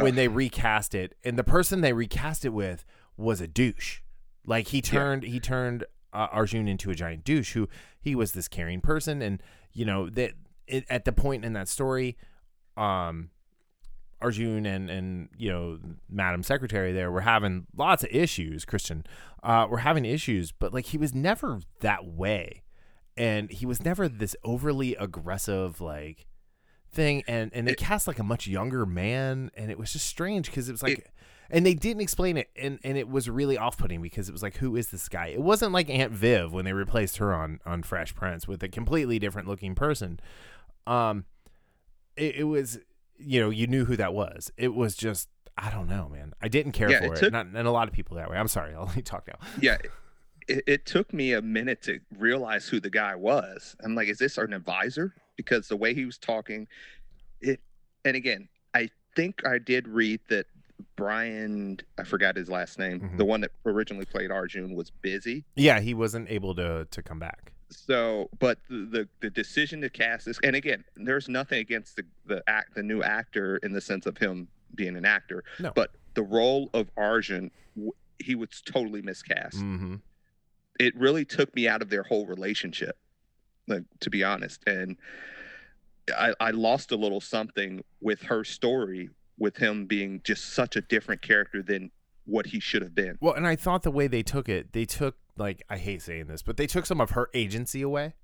when 0.00 0.14
they 0.14 0.28
recast 0.28 0.94
it, 0.94 1.14
and 1.24 1.38
the 1.38 1.44
person 1.44 1.80
they 1.80 1.92
recast 1.92 2.44
it 2.44 2.50
with 2.50 2.84
was 3.16 3.40
a 3.40 3.46
douche. 3.46 4.00
Like 4.46 4.68
he 4.68 4.80
turned 4.82 5.22
he 5.22 5.40
turned 5.40 5.84
uh, 6.12 6.28
Arjun 6.30 6.68
into 6.68 6.90
a 6.90 6.94
giant 6.94 7.24
douche. 7.24 7.52
Who 7.52 7.68
he 8.00 8.14
was 8.14 8.32
this 8.32 8.48
caring 8.48 8.80
person, 8.80 9.22
and 9.22 9.42
you 9.72 9.84
know 9.84 10.10
that 10.10 10.32
it, 10.66 10.84
at 10.90 11.04
the 11.04 11.12
point 11.12 11.44
in 11.44 11.54
that 11.54 11.68
story, 11.68 12.16
um, 12.76 13.30
Arjun 14.20 14.66
and 14.66 14.90
and 14.90 15.28
you 15.36 15.50
know 15.50 15.78
Madam 16.08 16.42
Secretary 16.42 16.92
there 16.92 17.10
were 17.10 17.22
having 17.22 17.66
lots 17.76 18.04
of 18.04 18.10
issues. 18.10 18.64
Chrisjen, 18.64 19.04
uh, 19.42 19.66
were 19.68 19.78
having 19.78 20.04
issues, 20.04 20.52
but 20.52 20.74
like 20.74 20.86
he 20.86 20.98
was 20.98 21.14
never 21.14 21.60
that 21.80 22.04
way, 22.04 22.63
and 23.16 23.50
he 23.50 23.66
was 23.66 23.82
never 23.84 24.08
this 24.08 24.34
overly 24.44 24.94
aggressive 24.96 25.80
like 25.80 26.26
thing. 26.92 27.22
And 27.28 27.50
and 27.54 27.66
they 27.66 27.72
It- 27.72 27.78
cast 27.78 28.06
like 28.06 28.18
a 28.18 28.24
much 28.24 28.46
younger 28.46 28.84
man, 28.86 29.50
and 29.56 29.70
it 29.70 29.78
was 29.78 29.92
just 29.92 30.06
strange 30.06 30.46
because 30.46 30.68
it 30.68 30.72
was 30.72 30.82
like. 30.82 31.10
and 31.50 31.64
they 31.66 31.74
didn't 31.74 32.00
explain 32.00 32.36
it, 32.38 32.48
and 32.56 32.78
and 32.84 32.96
it 32.96 33.08
was 33.08 33.28
really 33.28 33.58
off 33.58 33.76
putting 33.76 34.00
because 34.00 34.28
it 34.28 34.32
was 34.32 34.42
like, 34.42 34.56
who 34.56 34.76
is 34.76 34.88
this 34.88 35.08
guy? 35.08 35.26
It 35.26 35.42
wasn't 35.42 35.72
like 35.72 35.90
Aunt 35.90 36.10
Viv 36.12 36.52
when 36.52 36.64
they 36.64 36.72
replaced 36.72 37.18
her 37.18 37.34
on 37.34 37.60
on 37.66 37.82
Fresh 37.82 38.14
Prince 38.14 38.48
with 38.48 38.62
a 38.62 38.68
completely 38.68 39.18
different 39.18 39.46
looking 39.46 39.74
person. 39.74 40.18
Um, 40.86 41.26
it, 42.16 42.36
it 42.36 42.44
was 42.44 42.78
you 43.18 43.40
know 43.40 43.50
you 43.50 43.66
knew 43.66 43.84
who 43.84 43.96
that 43.96 44.14
was. 44.14 44.50
It 44.56 44.74
was 44.74 44.96
just 44.96 45.28
I 45.56 45.70
don't 45.70 45.86
know, 45.88 46.08
man. 46.08 46.32
I 46.42 46.48
didn't 46.48 46.72
care 46.72 46.90
Yeah, 46.90 47.00
for 47.00 47.04
it 47.12 47.12
it, 47.12 47.20
took- 47.20 47.32
Not, 47.32 47.46
and 47.46 47.68
a 47.68 47.70
lot 47.70 47.86
of 47.88 47.94
people 47.94 48.16
that 48.16 48.30
way. 48.30 48.36
I'm 48.38 48.48
sorry. 48.48 48.74
I'll 48.74 48.90
you 48.96 49.02
talk 49.02 49.26
now. 49.28 49.36
Yeah, 49.60 49.76
it, 50.48 50.64
it 50.66 50.86
took 50.86 51.12
me 51.12 51.32
a 51.32 51.42
minute 51.42 51.82
to 51.82 52.00
realize 52.18 52.68
who 52.68 52.80
the 52.80 52.90
guy 52.90 53.14
was. 53.14 53.76
I'm 53.82 53.94
like, 53.94 54.08
is 54.08 54.18
this 54.18 54.38
an 54.38 54.52
advisor? 54.52 55.14
Because 55.36 55.68
the 55.68 55.76
way 55.76 55.94
he 55.94 56.04
was 56.04 56.18
talking, 56.18 56.66
it. 57.40 57.60
And 58.04 58.16
again, 58.16 58.48
I 58.74 58.88
think 59.16 59.46
I 59.46 59.58
did 59.58 59.88
read 59.88 60.20
that 60.28 60.46
Brian, 60.96 61.78
I 61.98 62.04
forgot 62.04 62.36
his 62.36 62.48
last 62.48 62.78
name, 62.78 63.00
Mhm. 63.00 63.16
the 63.18 63.24
one 63.24 63.40
that 63.40 63.50
originally 63.64 64.04
played 64.04 64.30
Arjun, 64.30 64.74
was 64.74 64.90
busy. 64.90 65.44
Yeah, 65.56 65.80
he 65.80 65.94
wasn't 65.94 66.28
able 66.30 66.54
to 66.56 66.86
to 66.90 67.02
come 67.02 67.18
back. 67.18 67.52
So, 67.70 68.28
but 68.38 68.58
the, 68.68 68.76
the 68.86 69.08
the 69.20 69.30
decision 69.30 69.80
to 69.80 69.90
cast 69.90 70.26
this, 70.26 70.38
and 70.44 70.54
again, 70.54 70.84
there's 70.96 71.28
nothing 71.28 71.60
against 71.60 71.96
the 71.96 72.04
the 72.26 72.42
act 72.46 72.74
the 72.74 72.82
new 72.82 73.02
actor 73.02 73.56
in 73.58 73.72
the 73.72 73.80
sense 73.80 74.06
of 74.06 74.18
him 74.18 74.48
being 74.74 74.96
an 74.96 75.04
actor, 75.04 75.42
No. 75.58 75.72
but 75.74 75.92
the 76.14 76.22
role 76.22 76.68
of 76.74 76.90
Arjun, 76.96 77.50
he 78.18 78.34
was 78.34 78.60
totally 78.64 79.02
miscast. 79.02 79.56
Mm-hmm. 79.58 79.96
It 80.80 80.96
really 80.96 81.24
took 81.24 81.54
me 81.54 81.68
out 81.68 81.82
of 81.82 81.90
their 81.90 82.02
whole 82.02 82.26
relationship, 82.26 82.96
like, 83.68 83.84
to 84.00 84.10
be 84.10 84.24
honest, 84.24 84.62
and 84.66 84.96
I 86.16 86.34
I 86.40 86.50
lost 86.50 86.92
a 86.92 86.96
little 86.96 87.20
something 87.20 87.82
with 88.00 88.22
her 88.22 88.44
story, 88.44 89.10
with 89.38 89.56
him 89.56 89.86
being 89.86 90.20
just 90.24 90.54
such 90.54 90.76
a 90.76 90.80
different 90.80 91.22
character 91.22 91.62
than 91.62 91.90
what 92.26 92.46
he 92.46 92.60
should 92.60 92.82
have 92.82 92.94
been. 92.94 93.16
Well, 93.20 93.34
and 93.34 93.46
I 93.46 93.56
thought 93.56 93.82
the 93.82 93.90
way 93.90 94.06
they 94.06 94.22
took 94.22 94.48
it, 94.48 94.72
they 94.72 94.84
took 94.84 95.16
like 95.36 95.62
I 95.68 95.76
hate 95.78 96.02
saying 96.02 96.26
this, 96.26 96.42
but 96.42 96.56
they 96.56 96.66
took 96.66 96.86
some 96.86 97.00
of 97.00 97.10
her 97.10 97.28
agency 97.34 97.82
away. 97.82 98.14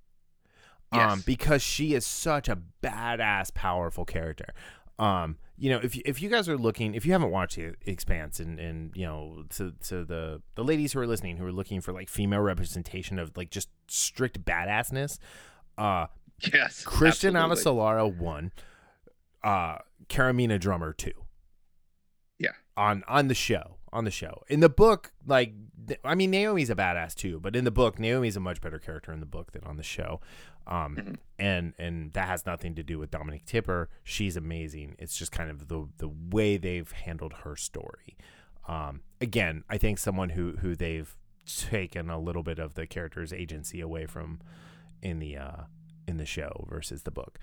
Um, 0.93 0.99
Yes. 1.01 1.23
because 1.23 1.63
she 1.63 1.95
is 1.95 2.05
such 2.05 2.49
a 2.49 2.59
badass, 2.83 3.55
powerful 3.55 4.05
character. 4.05 4.53
Um, 4.99 5.39
you 5.61 5.69
know, 5.69 5.79
if 5.83 5.95
you, 5.95 6.01
if 6.07 6.23
you 6.23 6.31
guys 6.31 6.49
are 6.49 6.57
looking, 6.57 6.95
if 6.95 7.05
you 7.05 7.13
haven't 7.13 7.31
watched 7.31 7.57
the 7.57 7.75
Expanse, 7.85 8.41
and 8.41 8.59
and 8.59 8.97
you 8.97 9.05
know, 9.05 9.45
to 9.51 9.75
to 9.89 10.07
the 10.07 10.41
the 10.55 10.65
ladies 10.65 10.95
who 10.95 11.01
are 11.01 11.07
listening 11.07 11.37
who 11.37 11.45
are 11.45 11.53
looking 11.53 11.83
for 11.83 11.93
like 11.93 12.09
female 12.09 12.41
representation 12.41 13.19
of 13.19 13.37
like 13.37 13.51
just 13.51 13.69
strict 13.87 14.43
badassness, 14.43 15.19
uh, 15.77 16.07
Yes, 16.53 16.83
Chrisjen 16.85 17.39
absolutely. 17.39 18.25
One, 18.25 18.53
uh, 19.45 19.77
Camina 20.09 20.59
Drummer 20.59 20.95
two. 20.95 21.13
Yeah. 22.39 22.53
On 22.79 23.05
on 23.07 23.29
the 23.29 23.35
show, 23.35 23.77
on 23.93 24.05
the 24.05 24.11
show. 24.11 24.43
In 24.49 24.61
the 24.61 24.69
book, 24.69 25.13
like 25.27 25.53
I 26.05 26.15
mean, 26.15 26.31
Naomi's 26.31 26.71
a 26.71 26.75
badass 26.77 27.15
too, 27.15 27.41
but 27.41 27.57
in 27.57 27.65
the 27.65 27.71
book, 27.71 27.99
Naomi's 27.99 28.37
a 28.37 28.41
much 28.41 28.61
better 28.61 28.79
character 28.79 29.13
in 29.13 29.21
the 29.21 29.27
book 29.27 29.53
than 29.53 29.65
on 29.65 29.77
the 29.77 29.83
show. 29.83 30.21
Um, 30.67 30.97
Mhm. 30.97 31.17
and 31.39 31.75
and 31.79 32.13
that 32.13 32.29
has 32.29 32.47
nothing 32.47 32.75
to 32.77 32.83
do 32.83 32.99
with 32.99 33.11
Dominique 33.11 33.47
Tipper. 33.47 33.89
She's 34.05 34.37
amazing. 34.37 34.95
It's 34.99 35.17
just 35.17 35.33
kind 35.33 35.51
of 35.51 35.69
the 35.69 35.89
the 35.99 36.09
way 36.09 36.57
they've 36.57 36.91
handled 36.91 37.33
her 37.45 37.57
story. 37.57 38.17
Um, 38.69 39.01
again, 39.21 39.65
I 39.69 39.79
think 39.79 39.99
someone 39.99 40.31
who 40.31 40.53
who 40.59 40.77
they've 40.77 41.17
taken 41.47 42.11
a 42.11 42.19
little 42.21 42.43
bit 42.45 42.59
of 42.61 42.75
the 42.75 42.87
character's 42.87 43.33
agency 43.33 43.81
away 43.81 44.07
from 44.07 44.41
in 45.03 45.19
the 45.19 45.37
uh 45.37 45.63
in 46.07 46.19
the 46.19 46.27
show 46.27 46.67
versus 46.69 47.03
the 47.03 47.11
book. 47.11 47.39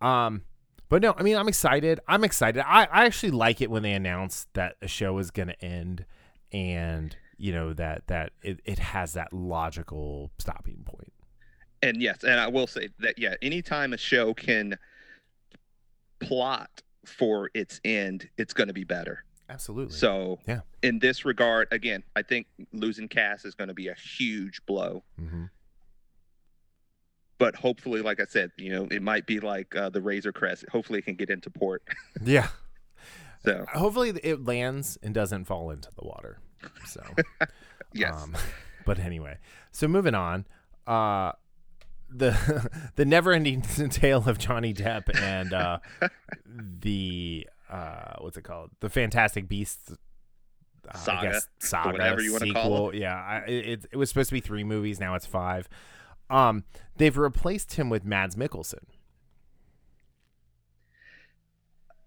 Um 0.00 0.42
but 0.88 1.02
no, 1.02 1.14
I 1.16 1.22
mean 1.22 1.36
I'm 1.36 1.48
excited. 1.48 2.00
I'm 2.08 2.24
excited. 2.24 2.62
I, 2.66 2.84
I 2.84 3.04
actually 3.06 3.32
like 3.32 3.60
it 3.60 3.70
when 3.70 3.82
they 3.82 3.92
announce 3.92 4.46
that 4.54 4.76
a 4.82 4.88
show 4.88 5.18
is 5.18 5.30
gonna 5.30 5.54
end 5.60 6.04
and 6.52 7.16
you 7.36 7.52
know 7.52 7.72
that 7.74 8.06
that 8.08 8.32
it, 8.42 8.60
it 8.64 8.78
has 8.78 9.12
that 9.14 9.32
logical 9.32 10.30
stopping 10.38 10.82
point. 10.84 11.12
and 11.82 12.00
yes, 12.02 12.24
and 12.24 12.40
I 12.40 12.48
will 12.48 12.66
say 12.66 12.88
that 13.00 13.18
yeah, 13.18 13.34
anytime 13.42 13.92
a 13.92 13.98
show 13.98 14.34
can 14.34 14.76
plot 16.20 16.82
for 17.06 17.50
its 17.54 17.80
end, 17.84 18.28
it's 18.38 18.52
going 18.52 18.66
to 18.68 18.74
be 18.74 18.84
better. 18.84 19.24
Absolutely. 19.48 19.94
So 19.94 20.38
Yeah. 20.46 20.60
in 20.82 20.98
this 20.98 21.24
regard, 21.24 21.68
again, 21.70 22.02
I 22.16 22.22
think 22.22 22.46
losing 22.72 23.08
Cas 23.08 23.44
is 23.44 23.54
going 23.54 23.68
to 23.68 23.74
be 23.74 23.88
a 23.88 23.94
huge 23.94 24.60
blow. 24.66 25.04
hmm 25.18 25.44
But 27.38 27.54
hopefully, 27.54 28.02
like 28.02 28.20
I 28.20 28.24
said, 28.28 28.50
you 28.56 28.70
know, 28.72 28.88
it 28.90 29.00
might 29.02 29.26
be 29.26 29.38
like 29.40 29.74
uh, 29.76 29.90
the 29.90 30.00
Razor 30.00 30.32
Crest. 30.32 30.64
Hopefully, 30.70 30.98
it 30.98 31.04
can 31.04 31.14
get 31.14 31.30
into 31.30 31.50
port. 31.50 31.82
Yeah. 32.24 32.48
So 33.44 33.64
Hopefully 33.72 34.10
it 34.24 34.44
lands 34.44 34.98
and 35.02 35.14
doesn't 35.14 35.44
fall 35.44 35.70
into 35.70 35.88
the 35.96 36.04
water. 36.04 36.38
So 36.86 37.02
yes, 37.94 38.12
Um, 38.20 38.36
but 38.84 38.98
anyway, 38.98 39.38
so 39.70 39.86
moving 39.86 40.14
on, 40.16 40.44
uh, 40.88 41.32
the 42.10 42.68
the 42.96 43.04
never 43.04 43.32
ending 43.32 43.62
tale 43.62 44.28
of 44.28 44.38
Johnny 44.38 44.74
Depp 44.74 45.14
and 45.16 45.52
uh, 45.54 45.78
the 46.80 47.46
uh, 47.70 48.14
what's 48.18 48.36
it 48.36 48.42
called? 48.42 48.70
The 48.80 48.88
Fantastic 48.90 49.48
Beasts. 49.48 49.92
Uh, 49.92 49.94
I 50.92 50.98
Saga, 50.98 51.30
guess 51.30 51.48
saga, 51.60 51.92
whatever 51.92 52.20
you 52.22 52.32
wanna 52.32 52.46
sequel. 52.46 52.62
call 52.62 52.94
Yeah, 52.94 53.14
I, 53.14 53.38
it, 53.48 53.86
it 53.92 53.96
was 53.96 54.08
supposed 54.08 54.30
to 54.30 54.34
be 54.34 54.40
three 54.40 54.64
movies. 54.64 54.98
Now 54.98 55.14
it's 55.14 55.26
five. 55.26 55.68
Um, 56.30 56.64
they've 56.96 57.16
replaced 57.16 57.74
him 57.74 57.88
with 57.88 58.04
Mads 58.04 58.36
Mikkelsen. 58.36 58.84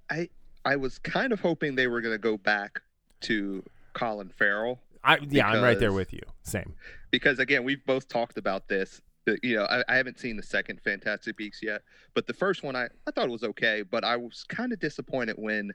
I 0.10 0.30
I 0.64 0.76
was 0.76 1.00
kind 1.00 1.34
of 1.34 1.40
hoping 1.40 1.76
they 1.76 1.88
were 1.88 2.02
going 2.02 2.14
to 2.14 2.20
go 2.20 2.38
back 2.38 2.82
to 3.22 3.64
Colin 3.94 4.30
Farrell 4.30 4.80
I 5.04 5.20
yeah, 5.30 5.48
I'm 5.48 5.64
right 5.64 5.80
there 5.80 5.94
with 5.94 6.14
you. 6.14 6.22
Same. 6.44 6.74
because 7.12 7.40
again, 7.40 7.64
we've 7.64 7.86
both 7.86 8.08
talked 8.08 8.38
about 8.38 8.68
this. 8.68 9.02
You 9.44 9.58
know, 9.58 9.66
I, 9.66 9.84
I 9.88 9.96
haven't 9.96 10.20
seen 10.20 10.36
the 10.36 10.44
second 10.44 10.82
Fantastic 10.82 11.38
Beasts 11.38 11.62
yet, 11.62 11.82
but 12.16 12.26
the 12.26 12.34
first 12.34 12.64
one 12.64 12.76
I, 12.76 12.88
I 13.08 13.12
thought 13.12 13.26
it 13.26 13.32
was 13.32 13.44
okay, 13.44 13.84
but 13.84 14.04
I 14.04 14.18
was 14.18 14.44
kind 14.50 14.74
of 14.74 14.80
disappointed 14.80 15.36
when 15.38 15.72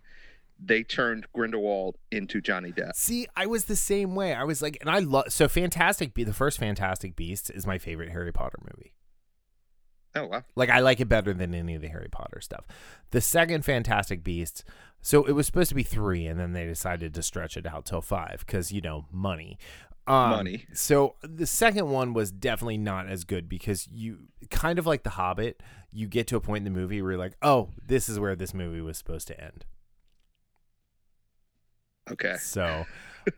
they 0.58 0.82
turned 0.82 1.26
Grindelwald 1.34 1.96
into 2.10 2.40
Johnny 2.40 2.72
Depp. 2.72 2.94
See, 2.94 3.26
I 3.36 3.46
was 3.46 3.66
the 3.66 3.76
same 3.76 4.14
way. 4.14 4.34
I 4.34 4.44
was 4.44 4.62
like, 4.62 4.78
and 4.80 4.88
I 4.90 5.00
love 5.00 5.32
so 5.32 5.48
Fantastic. 5.48 6.14
Be 6.14 6.24
the 6.24 6.32
first 6.32 6.58
Fantastic 6.58 7.16
Beasts 7.16 7.50
is 7.50 7.66
my 7.66 7.78
favorite 7.78 8.10
Harry 8.10 8.32
Potter 8.32 8.58
movie. 8.62 8.92
Oh 10.14 10.26
wow, 10.26 10.44
Like 10.54 10.70
I 10.70 10.80
like 10.80 10.98
it 11.00 11.10
better 11.10 11.34
than 11.34 11.54
any 11.54 11.74
of 11.74 11.82
the 11.82 11.88
Harry 11.88 12.08
Potter 12.10 12.40
stuff. 12.40 12.64
The 13.10 13.20
second 13.20 13.66
Fantastic 13.66 14.24
Beasts, 14.24 14.64
so 15.02 15.24
it 15.24 15.32
was 15.32 15.44
supposed 15.44 15.68
to 15.68 15.74
be 15.74 15.82
three, 15.82 16.26
and 16.26 16.40
then 16.40 16.54
they 16.54 16.64
decided 16.64 17.12
to 17.14 17.22
stretch 17.22 17.58
it 17.58 17.66
out 17.66 17.84
till 17.84 18.00
five 18.00 18.42
because 18.46 18.72
you 18.72 18.80
know 18.80 19.04
money. 19.12 19.58
Um, 20.06 20.30
Money. 20.30 20.66
So 20.72 21.16
the 21.22 21.46
second 21.46 21.90
one 21.90 22.14
was 22.14 22.30
definitely 22.30 22.78
not 22.78 23.08
as 23.08 23.24
good 23.24 23.48
because 23.48 23.88
you 23.88 24.28
kind 24.50 24.78
of 24.78 24.86
like 24.86 25.02
The 25.02 25.10
Hobbit. 25.10 25.62
You 25.92 26.06
get 26.06 26.26
to 26.28 26.36
a 26.36 26.40
point 26.40 26.66
in 26.66 26.72
the 26.72 26.78
movie 26.78 27.02
where 27.02 27.12
you're 27.12 27.18
like, 27.18 27.36
oh, 27.42 27.70
this 27.84 28.08
is 28.08 28.18
where 28.18 28.36
this 28.36 28.54
movie 28.54 28.80
was 28.80 28.96
supposed 28.96 29.26
to 29.28 29.40
end. 29.40 29.64
Okay, 32.12 32.36
So, 32.38 32.84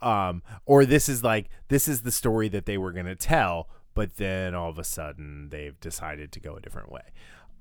um, 0.03 0.43
or 0.67 0.85
this 0.85 1.09
is 1.09 1.23
like 1.25 1.49
this 1.69 1.89
is 1.89 2.03
the 2.03 2.13
story 2.13 2.49
that 2.49 2.67
they 2.67 2.79
were 2.79 2.93
gonna 2.93 3.17
tell, 3.17 3.69
but 3.95 4.17
then 4.17 4.55
all 4.55 4.71
of 4.71 4.79
a 4.79 4.85
sudden 4.85 5.49
they've 5.51 5.79
decided 5.81 6.33
to 6.33 6.41
go 6.41 6.57
a 6.57 6.61
different 6.61 6.91
way. 6.93 7.03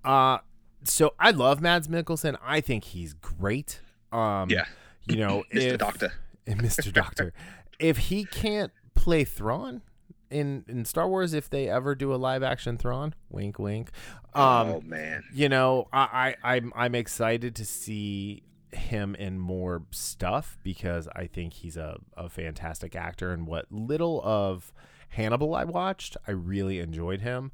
Uh, 0.03 0.39
so 0.83 1.13
I 1.19 1.31
love 1.31 1.61
Mads 1.61 1.87
Mikkelsen. 1.87 2.37
I 2.43 2.61
think 2.61 2.83
he's 2.85 3.13
great. 3.13 3.79
Um, 4.11 4.49
yeah, 4.49 4.65
you 5.07 5.17
know, 5.17 5.43
Mr. 5.53 5.73
if- 5.73 5.77
Doctor. 5.79 6.13
Mr. 6.47 6.93
Doctor. 6.93 7.33
if 7.79 7.97
he 7.97 8.23
can't 8.23 8.71
play 8.95 9.23
Thrawn 9.25 9.81
in 10.29 10.63
in 10.67 10.85
Star 10.85 11.07
Wars, 11.09 11.33
if 11.33 11.49
they 11.49 11.69
ever 11.69 11.93
do 11.95 12.13
a 12.13 12.15
live 12.17 12.41
action 12.43 12.77
Thrawn, 12.77 13.13
wink, 13.29 13.59
wink. 13.59 13.89
Um, 14.33 14.69
oh 14.69 14.81
man, 14.81 15.23
you 15.33 15.49
know, 15.49 15.87
I, 15.91 16.35
I 16.43 16.55
I'm 16.55 16.71
I'm 16.75 16.95
excited 16.95 17.55
to 17.55 17.65
see 17.65 18.43
him 18.71 19.15
in 19.15 19.39
more 19.39 19.83
stuff 19.91 20.57
because 20.63 21.07
I 21.15 21.27
think 21.27 21.53
he's 21.53 21.77
a, 21.77 21.97
a 22.15 22.29
fantastic 22.29 22.95
actor 22.95 23.31
and 23.31 23.47
what 23.47 23.65
little 23.71 24.21
of 24.23 24.73
Hannibal 25.09 25.55
I 25.55 25.63
watched, 25.63 26.17
I 26.27 26.31
really 26.31 26.79
enjoyed 26.79 27.21
him. 27.21 27.51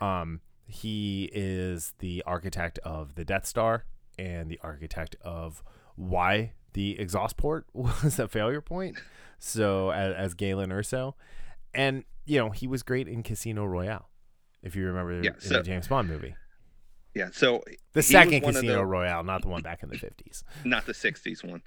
Um 0.00 0.40
he 0.66 1.30
is 1.34 1.92
the 1.98 2.22
architect 2.26 2.78
of 2.84 3.14
the 3.16 3.24
Death 3.24 3.44
Star 3.46 3.84
and 4.18 4.48
the 4.50 4.58
architect 4.62 5.14
of 5.20 5.62
why 5.96 6.52
the 6.72 6.98
exhaust 6.98 7.36
port 7.36 7.66
was 7.74 8.18
a 8.18 8.26
failure 8.28 8.62
point. 8.62 8.96
So 9.38 9.90
as, 9.90 10.14
as 10.14 10.34
Galen 10.34 10.70
Erso, 10.70 11.12
and 11.74 12.04
you 12.24 12.38
know 12.38 12.48
he 12.50 12.66
was 12.66 12.82
great 12.82 13.06
in 13.08 13.22
Casino 13.22 13.66
Royale, 13.66 14.08
if 14.62 14.74
you 14.74 14.86
remember 14.86 15.20
Yeah, 15.22 15.32
in 15.34 15.40
so- 15.40 15.54
the 15.58 15.62
James 15.62 15.86
Bond 15.88 16.08
movie. 16.08 16.34
Yeah. 17.14 17.28
So 17.32 17.62
The 17.92 18.02
second 18.02 18.40
Casino 18.42 18.76
the- 18.76 18.84
Royale, 18.86 19.22
not 19.22 19.42
the 19.42 19.48
one 19.48 19.62
back 19.62 19.82
in 19.82 19.88
the 19.88 19.98
fifties. 19.98 20.42
not 20.64 20.84
the 20.86 20.92
'60s 20.92 21.44
one. 21.48 21.62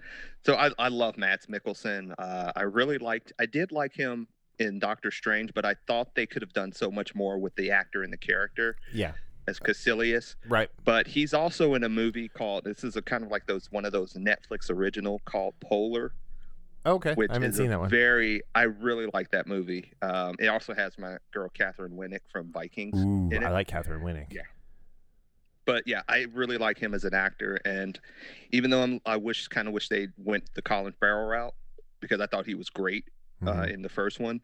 So 0.45 0.55
I, 0.55 0.71
I 0.77 0.89
love 0.89 1.17
Mads 1.17 1.45
Mikkelsen. 1.47 2.13
Uh, 2.17 2.51
I 2.55 2.63
really 2.63 2.97
liked. 2.97 3.31
I 3.39 3.45
did 3.45 3.71
like 3.71 3.93
him 3.93 4.27
in 4.59 4.79
Doctor 4.79 5.11
Strange, 5.11 5.53
but 5.53 5.65
I 5.65 5.75
thought 5.87 6.15
they 6.15 6.25
could 6.25 6.41
have 6.41 6.53
done 6.53 6.71
so 6.73 6.89
much 6.91 7.13
more 7.15 7.37
with 7.37 7.55
the 7.55 7.71
actor 7.71 8.03
and 8.03 8.11
the 8.11 8.17
character 8.17 8.75
Yeah, 8.93 9.11
as 9.47 9.59
Kaecilius. 9.59 10.35
right. 10.49 10.69
But 10.83 11.07
he's 11.07 11.33
also 11.33 11.75
in 11.75 11.83
a 11.83 11.89
movie 11.89 12.27
called. 12.27 12.63
This 12.65 12.83
is 12.83 12.95
a 12.95 13.01
kind 13.01 13.23
of 13.23 13.29
like 13.31 13.45
those 13.47 13.71
one 13.71 13.85
of 13.85 13.91
those 13.93 14.13
Netflix 14.15 14.69
original 14.69 15.21
called 15.25 15.53
Polar, 15.61 16.11
Okay, 16.85 17.13
which 17.13 17.29
I 17.29 17.33
haven't 17.35 17.53
seen 17.53 17.69
that 17.69 17.79
one. 17.79 17.89
very. 17.89 18.41
I 18.55 18.63
really 18.63 19.07
like 19.13 19.31
that 19.31 19.47
movie. 19.47 19.91
Um, 20.01 20.35
it 20.39 20.47
also 20.47 20.73
has 20.73 20.97
my 20.97 21.17
girl 21.31 21.49
Katheryn 21.57 21.91
Winnick 21.91 22.21
from 22.31 22.51
Vikings. 22.51 22.99
Ooh, 23.01 23.29
I 23.45 23.49
like 23.51 23.67
Katheryn 23.69 24.01
Winnick. 24.01 24.33
Yeah. 24.33 24.41
But 25.67 25.83
yeah, 25.85 26.01
I 26.07 26.25
really 26.33 26.57
like 26.57 26.79
him 26.79 26.93
as 26.95 27.03
an 27.03 27.13
actor, 27.13 27.59
and 27.65 27.99
even 28.51 28.71
though 28.71 28.81
I'm, 28.81 29.01
I 29.05 29.17
wish 29.17 29.47
kind 29.49 29.67
of 29.67 29.73
wish 29.73 29.89
they 29.89 30.07
went 30.17 30.49
the 30.55 30.61
Colin 30.63 30.93
Farrell 30.99 31.27
route 31.27 31.53
because 31.99 32.21
I 32.21 32.25
thought 32.25 32.45
he 32.47 32.55
was 32.55 32.69
great 32.69 33.03
uh, 33.45 33.51
Mhm. 33.51 33.73
in 33.73 33.81
the 33.81 33.89
first 33.89 34.19
one. 34.19 34.39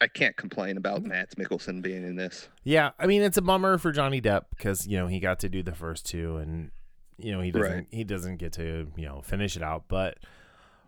I 0.00 0.08
can't 0.08 0.36
complain 0.36 0.76
about 0.78 1.02
Matt 1.04 1.36
Mikkelsen 1.36 1.80
being 1.82 2.04
in 2.04 2.16
this. 2.16 2.48
Yeah, 2.64 2.90
I 2.98 3.06
mean 3.06 3.22
it's 3.22 3.36
a 3.36 3.42
bummer 3.42 3.78
for 3.78 3.92
Johnny 3.92 4.20
Depp 4.20 4.44
because 4.56 4.86
you 4.88 4.96
know 4.96 5.06
he 5.06 5.20
got 5.20 5.38
to 5.40 5.48
do 5.50 5.62
the 5.62 5.74
first 5.74 6.06
two, 6.06 6.38
and 6.38 6.70
you 7.18 7.30
know 7.30 7.40
he 7.42 7.50
doesn't 7.52 7.70
Right. 7.72 7.86
he 7.90 8.02
doesn't 8.02 8.38
get 8.38 8.54
to 8.54 8.90
you 8.96 9.06
know 9.06 9.20
finish 9.20 9.56
it 9.56 9.62
out. 9.62 9.84
But 9.88 10.18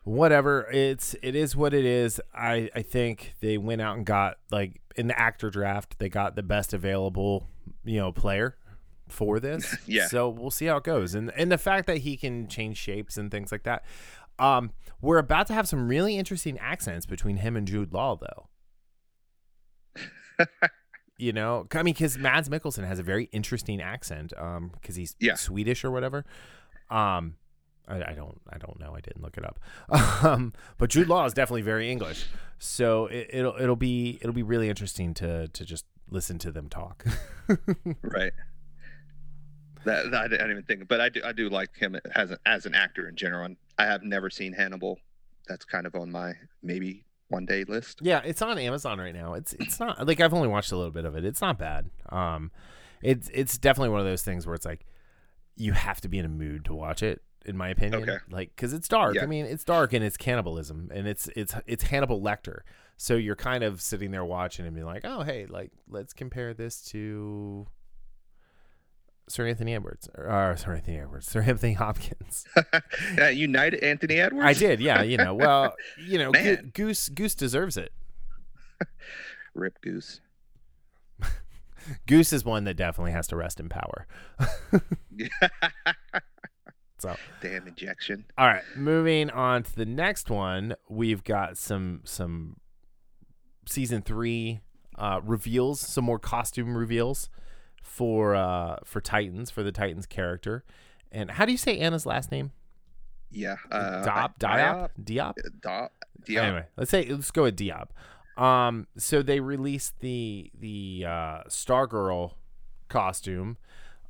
whatever, 0.04 0.66
it's 0.72 1.14
it 1.22 1.36
is 1.36 1.54
what 1.54 1.74
it 1.74 1.84
is. 1.84 2.20
I 2.34 2.70
I 2.74 2.80
think 2.82 3.34
they 3.40 3.58
went 3.58 3.82
out 3.82 3.96
and 3.98 4.06
got 4.06 4.38
like 4.50 4.80
in 4.96 5.06
the 5.08 5.18
actor 5.18 5.50
draft 5.50 5.98
they 5.98 6.08
got 6.08 6.34
the 6.36 6.42
best 6.42 6.72
available 6.72 7.46
you 7.84 7.98
know 7.98 8.10
player 8.10 8.56
for 9.14 9.40
this. 9.40 9.74
Yeah. 9.86 10.06
So 10.08 10.28
we'll 10.28 10.50
see 10.50 10.66
how 10.66 10.76
it 10.78 10.84
goes, 10.84 11.14
and 11.14 11.30
and 11.36 11.50
the 11.50 11.58
fact 11.58 11.86
that 11.86 11.98
he 11.98 12.16
can 12.16 12.48
change 12.48 12.76
shapes 12.76 13.16
and 13.16 13.30
things 13.30 13.50
like 13.52 13.62
that. 13.64 13.84
Um, 14.38 14.72
we're 15.00 15.18
about 15.18 15.46
to 15.46 15.54
have 15.54 15.68
some 15.68 15.86
really 15.88 16.16
interesting 16.18 16.58
accents 16.58 17.06
between 17.06 17.36
him 17.36 17.56
and 17.56 17.68
Jude 17.68 17.92
Law, 17.92 18.16
though. 18.16 18.48
you 21.18 21.32
know, 21.32 21.66
I 21.72 21.82
mean, 21.82 21.94
because 21.94 22.18
Mads 22.18 22.48
Mikkelsen 22.48 22.86
has 22.86 22.98
a 22.98 23.02
very 23.02 23.28
interesting 23.32 23.80
accent, 23.80 24.32
um, 24.36 24.70
because 24.74 24.96
he's 24.96 25.14
Yeah. 25.20 25.34
Swedish 25.34 25.84
or 25.84 25.90
whatever. 25.92 26.24
Um, 26.90 27.36
I, 27.86 27.96
I 27.96 28.14
don't, 28.14 28.40
I 28.50 28.58
don't 28.58 28.80
know. 28.80 28.94
I 28.96 29.00
didn't 29.00 29.22
look 29.22 29.36
it 29.36 29.44
up. 29.44 29.60
Um, 30.24 30.52
but 30.78 30.88
Jude 30.90 31.08
Law 31.08 31.26
is 31.26 31.34
definitely 31.34 31.62
very 31.62 31.90
English, 31.92 32.26
so 32.58 33.06
it, 33.06 33.28
it'll, 33.30 33.54
it'll 33.60 33.76
be, 33.76 34.18
it'll 34.22 34.32
be 34.32 34.42
really 34.42 34.68
interesting 34.70 35.12
to, 35.14 35.48
to 35.48 35.64
just 35.66 35.84
listen 36.10 36.38
to 36.38 36.50
them 36.50 36.68
talk. 36.70 37.04
right. 38.02 38.32
That, 39.84 40.10
that 40.10 40.22
I 40.22 40.28
didn't 40.28 40.50
even 40.50 40.62
think, 40.64 40.88
but 40.88 41.00
I 41.00 41.08
do 41.08 41.20
I 41.24 41.32
do 41.32 41.48
like 41.48 41.76
him 41.76 41.96
as 42.14 42.30
an, 42.30 42.38
as 42.46 42.66
an 42.66 42.74
actor 42.74 43.08
in 43.08 43.16
general. 43.16 43.44
And 43.44 43.56
I 43.78 43.84
have 43.84 44.02
never 44.02 44.30
seen 44.30 44.52
Hannibal. 44.52 44.98
That's 45.48 45.64
kind 45.64 45.86
of 45.86 45.94
on 45.94 46.10
my 46.10 46.32
maybe 46.62 47.04
one 47.28 47.46
day 47.46 47.64
list. 47.64 48.00
Yeah, 48.02 48.20
it's 48.24 48.42
on 48.42 48.58
Amazon 48.58 48.98
right 48.98 49.14
now. 49.14 49.34
It's 49.34 49.52
it's 49.54 49.80
not 49.80 50.06
like 50.06 50.20
I've 50.20 50.34
only 50.34 50.48
watched 50.48 50.72
a 50.72 50.76
little 50.76 50.92
bit 50.92 51.04
of 51.04 51.16
it. 51.16 51.24
It's 51.24 51.40
not 51.40 51.58
bad. 51.58 51.90
Um, 52.10 52.50
it's 53.02 53.30
it's 53.32 53.58
definitely 53.58 53.90
one 53.90 54.00
of 54.00 54.06
those 54.06 54.22
things 54.22 54.46
where 54.46 54.54
it's 54.54 54.66
like 54.66 54.86
you 55.56 55.72
have 55.72 56.00
to 56.00 56.08
be 56.08 56.18
in 56.18 56.24
a 56.24 56.28
mood 56.28 56.64
to 56.64 56.74
watch 56.74 57.02
it, 57.02 57.22
in 57.44 57.56
my 57.56 57.68
opinion. 57.68 58.02
Okay. 58.02 58.18
Like 58.30 58.54
because 58.54 58.72
it's 58.72 58.88
dark. 58.88 59.16
Yeah. 59.16 59.22
I 59.22 59.26
mean, 59.26 59.44
it's 59.44 59.64
dark 59.64 59.92
and 59.92 60.04
it's 60.04 60.16
cannibalism 60.16 60.90
and 60.94 61.06
it's 61.06 61.28
it's 61.36 61.54
it's 61.66 61.84
Hannibal 61.84 62.20
Lecter. 62.20 62.60
So 62.96 63.16
you're 63.16 63.36
kind 63.36 63.64
of 63.64 63.82
sitting 63.82 64.12
there 64.12 64.24
watching 64.24 64.66
and 64.66 64.74
being 64.74 64.86
like, 64.86 65.04
oh 65.04 65.22
hey, 65.22 65.46
like 65.46 65.72
let's 65.88 66.12
compare 66.12 66.54
this 66.54 66.80
to 66.86 67.66
Sir 69.28 69.46
Anthony 69.46 69.74
Edwards 69.74 70.08
or 70.16 70.28
uh, 70.28 70.56
Sir 70.56 70.74
Anthony 70.74 70.98
Edwards, 70.98 71.26
Sir 71.26 71.42
Anthony 71.42 71.72
Hopkins. 71.74 72.44
United 73.32 73.82
Anthony 73.82 74.20
Edwards. 74.20 74.44
I 74.46 74.52
did, 74.52 74.80
yeah. 74.80 75.02
You 75.02 75.16
know, 75.16 75.34
well, 75.34 75.74
you 75.98 76.18
know, 76.18 76.30
Go- 76.32 76.56
Goose 76.72 77.08
Goose 77.08 77.34
deserves 77.34 77.76
it. 77.76 77.92
Rip 79.54 79.80
Goose. 79.80 80.20
Goose 82.06 82.32
is 82.32 82.44
one 82.44 82.64
that 82.64 82.74
definitely 82.74 83.12
has 83.12 83.26
to 83.28 83.36
rest 83.36 83.60
in 83.60 83.68
power. 83.68 84.06
So, 86.98 87.16
Damn 87.42 87.66
injection. 87.68 88.24
all 88.38 88.46
right, 88.46 88.62
moving 88.76 89.28
on 89.28 89.62
to 89.64 89.76
the 89.76 89.84
next 89.84 90.30
one, 90.30 90.74
we've 90.88 91.22
got 91.22 91.58
some 91.58 92.00
some 92.04 92.56
season 93.66 94.00
three 94.00 94.60
uh, 94.96 95.20
reveals, 95.22 95.80
some 95.80 96.04
more 96.04 96.18
costume 96.18 96.76
reveals 96.76 97.28
for 97.84 98.34
uh, 98.34 98.78
for 98.84 99.00
Titans 99.00 99.50
for 99.50 99.62
the 99.62 99.70
Titans 99.70 100.06
character. 100.06 100.64
And 101.12 101.30
how 101.30 101.44
do 101.44 101.52
you 101.52 101.58
say 101.58 101.78
Anna's 101.78 102.06
last 102.06 102.32
name? 102.32 102.50
Yeah. 103.30 103.56
Uh, 103.70 104.02
Diop, 104.02 104.38
Diop, 104.38 104.90
Diop. 105.00 105.34
Diop. 105.60 105.88
Diop. 106.26 106.42
Anyway, 106.42 106.64
let's 106.76 106.90
say 106.90 107.04
let's 107.06 107.30
go 107.30 107.44
with 107.44 107.56
Diop. 107.56 107.88
Um, 108.36 108.88
so 108.96 109.22
they 109.22 109.38
released 109.38 110.00
the 110.00 110.50
the 110.58 111.04
uh, 111.06 111.42
Stargirl 111.48 112.32
costume. 112.88 113.58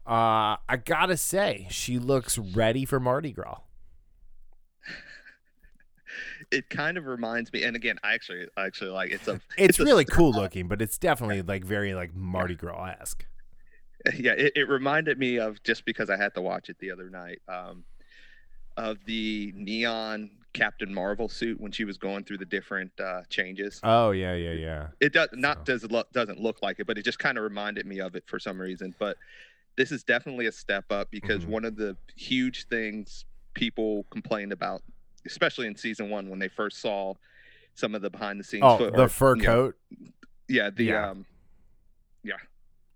Uh, 0.06 0.56
I 0.68 0.76
gotta 0.82 1.16
say, 1.16 1.66
she 1.70 1.98
looks 1.98 2.38
ready 2.38 2.84
for 2.84 3.00
Mardi 3.00 3.32
Gras. 3.32 3.58
It 6.52 6.68
kind 6.68 6.98
of 6.98 7.06
reminds 7.06 7.52
me, 7.52 7.64
and 7.64 7.74
again, 7.74 7.98
I 8.04 8.12
actually, 8.12 8.46
I 8.56 8.66
actually 8.66 8.90
like 8.90 9.10
it's 9.10 9.26
a. 9.26 9.40
It's, 9.58 9.80
a 9.80 9.84
really 9.84 10.04
st- 10.04 10.10
cool 10.16 10.30
looking, 10.30 10.68
but 10.68 10.80
it's 10.80 10.98
definitely 10.98 11.42
like 11.42 11.64
very 11.64 11.94
like 11.94 12.14
Mardi 12.14 12.54
Gras 12.54 12.94
esque. 13.00 13.26
Yeah, 14.18 14.32
it, 14.32 14.52
it 14.56 14.68
reminded 14.68 15.18
me 15.18 15.38
of 15.38 15.62
just 15.62 15.84
because 15.84 16.10
I 16.10 16.16
had 16.16 16.34
to 16.34 16.42
watch 16.42 16.68
it 16.68 16.78
the 16.78 16.90
other 16.90 17.08
night. 17.10 17.40
Um, 17.48 17.84
of 18.76 18.98
the 19.06 19.52
neon 19.54 20.30
Captain 20.52 20.92
Marvel 20.92 21.28
suit 21.28 21.60
when 21.60 21.70
she 21.72 21.84
was 21.84 21.96
going 21.96 22.24
through 22.24 22.38
the 22.38 22.44
different 22.44 22.90
uh, 23.00 23.22
changes. 23.30 23.80
Oh 23.84 24.10
yeah, 24.10 24.34
yeah, 24.34 24.52
yeah. 24.52 24.86
It 25.00 25.12
does 25.12 25.28
not 25.32 25.58
So- 25.58 25.64
does 25.64 25.84
look 25.90 26.10
doesn't 26.12 26.40
look 26.40 26.60
like 26.62 26.80
it, 26.80 26.86
but 26.86 26.98
it 26.98 27.04
just 27.04 27.18
kind 27.18 27.38
of 27.38 27.44
reminded 27.44 27.86
me 27.86 28.00
of 28.00 28.14
it 28.16 28.24
for 28.26 28.38
some 28.38 28.60
reason. 28.60 28.94
But 28.98 29.16
this 29.76 29.90
is 29.92 30.02
definitely 30.04 30.46
a 30.46 30.52
step 30.52 30.84
up 30.90 31.10
because 31.10 31.44
Mhm. 31.44 31.48
one 31.48 31.64
of 31.64 31.76
the 31.76 31.96
huge 32.16 32.66
things 32.66 33.24
people 33.54 34.04
complained 34.10 34.52
about, 34.52 34.82
especially 35.26 35.66
in 35.68 35.76
season 35.76 36.10
one 36.10 36.28
when 36.28 36.38
they 36.40 36.48
first 36.48 36.80
saw 36.80 37.14
some 37.74 37.94
of 37.94 38.02
the 38.02 38.10
behind 38.10 38.38
the 38.40 38.44
scenes. 38.44 38.62
Oh, 38.64 38.78
foot- 38.78 38.92
the 38.94 39.02
or, 39.04 39.08
fur 39.08 39.36
you 39.36 39.42
know, 39.42 39.48
coat. 39.48 39.76
yeah, 40.48 40.70
the 40.70 40.84
Yeah. 40.84 41.10
um, 41.10 41.26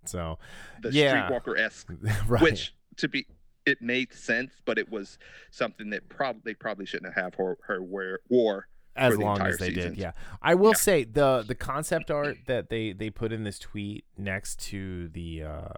So 0.09 0.39
the 0.83 0.91
Yeah. 0.93 1.29
streetwalker 1.29 1.59
esque, 1.59 1.89
right. 2.29 2.43
which 2.43 2.75
to 2.97 3.09
be 3.09 3.27
it 3.67 3.83
made 3.83 4.13
sense, 4.15 4.53
but 4.65 4.79
it 4.79 4.91
was 4.91 5.19
something 5.51 5.91
that 5.91 6.09
probably 6.09 6.41
they 6.45 6.55
probably 6.55 6.87
shouldn't 6.87 7.15
have 7.15 7.35
her 7.35 7.59
her 7.67 7.83
wear 7.83 8.21
wore. 8.29 8.69
as 8.97 9.17
long 9.17 9.41
as 9.43 9.59
they 9.59 9.69
seasons. 9.69 9.95
did, 9.97 9.99
yeah. 10.03 10.13
I 10.43 10.55
will 10.55 10.71
Yeah. 10.71 10.75
say 10.75 11.05
the 11.05 11.45
the 11.47 11.55
concept 11.55 12.11
art 12.11 12.39
that 12.47 12.69
they 12.71 12.93
they 12.93 13.11
put 13.11 13.33
in 13.33 13.45
this 13.45 13.59
tweet 13.59 14.05
next 14.17 14.59
to 14.71 15.09
the 15.11 15.43
uh 15.45 15.69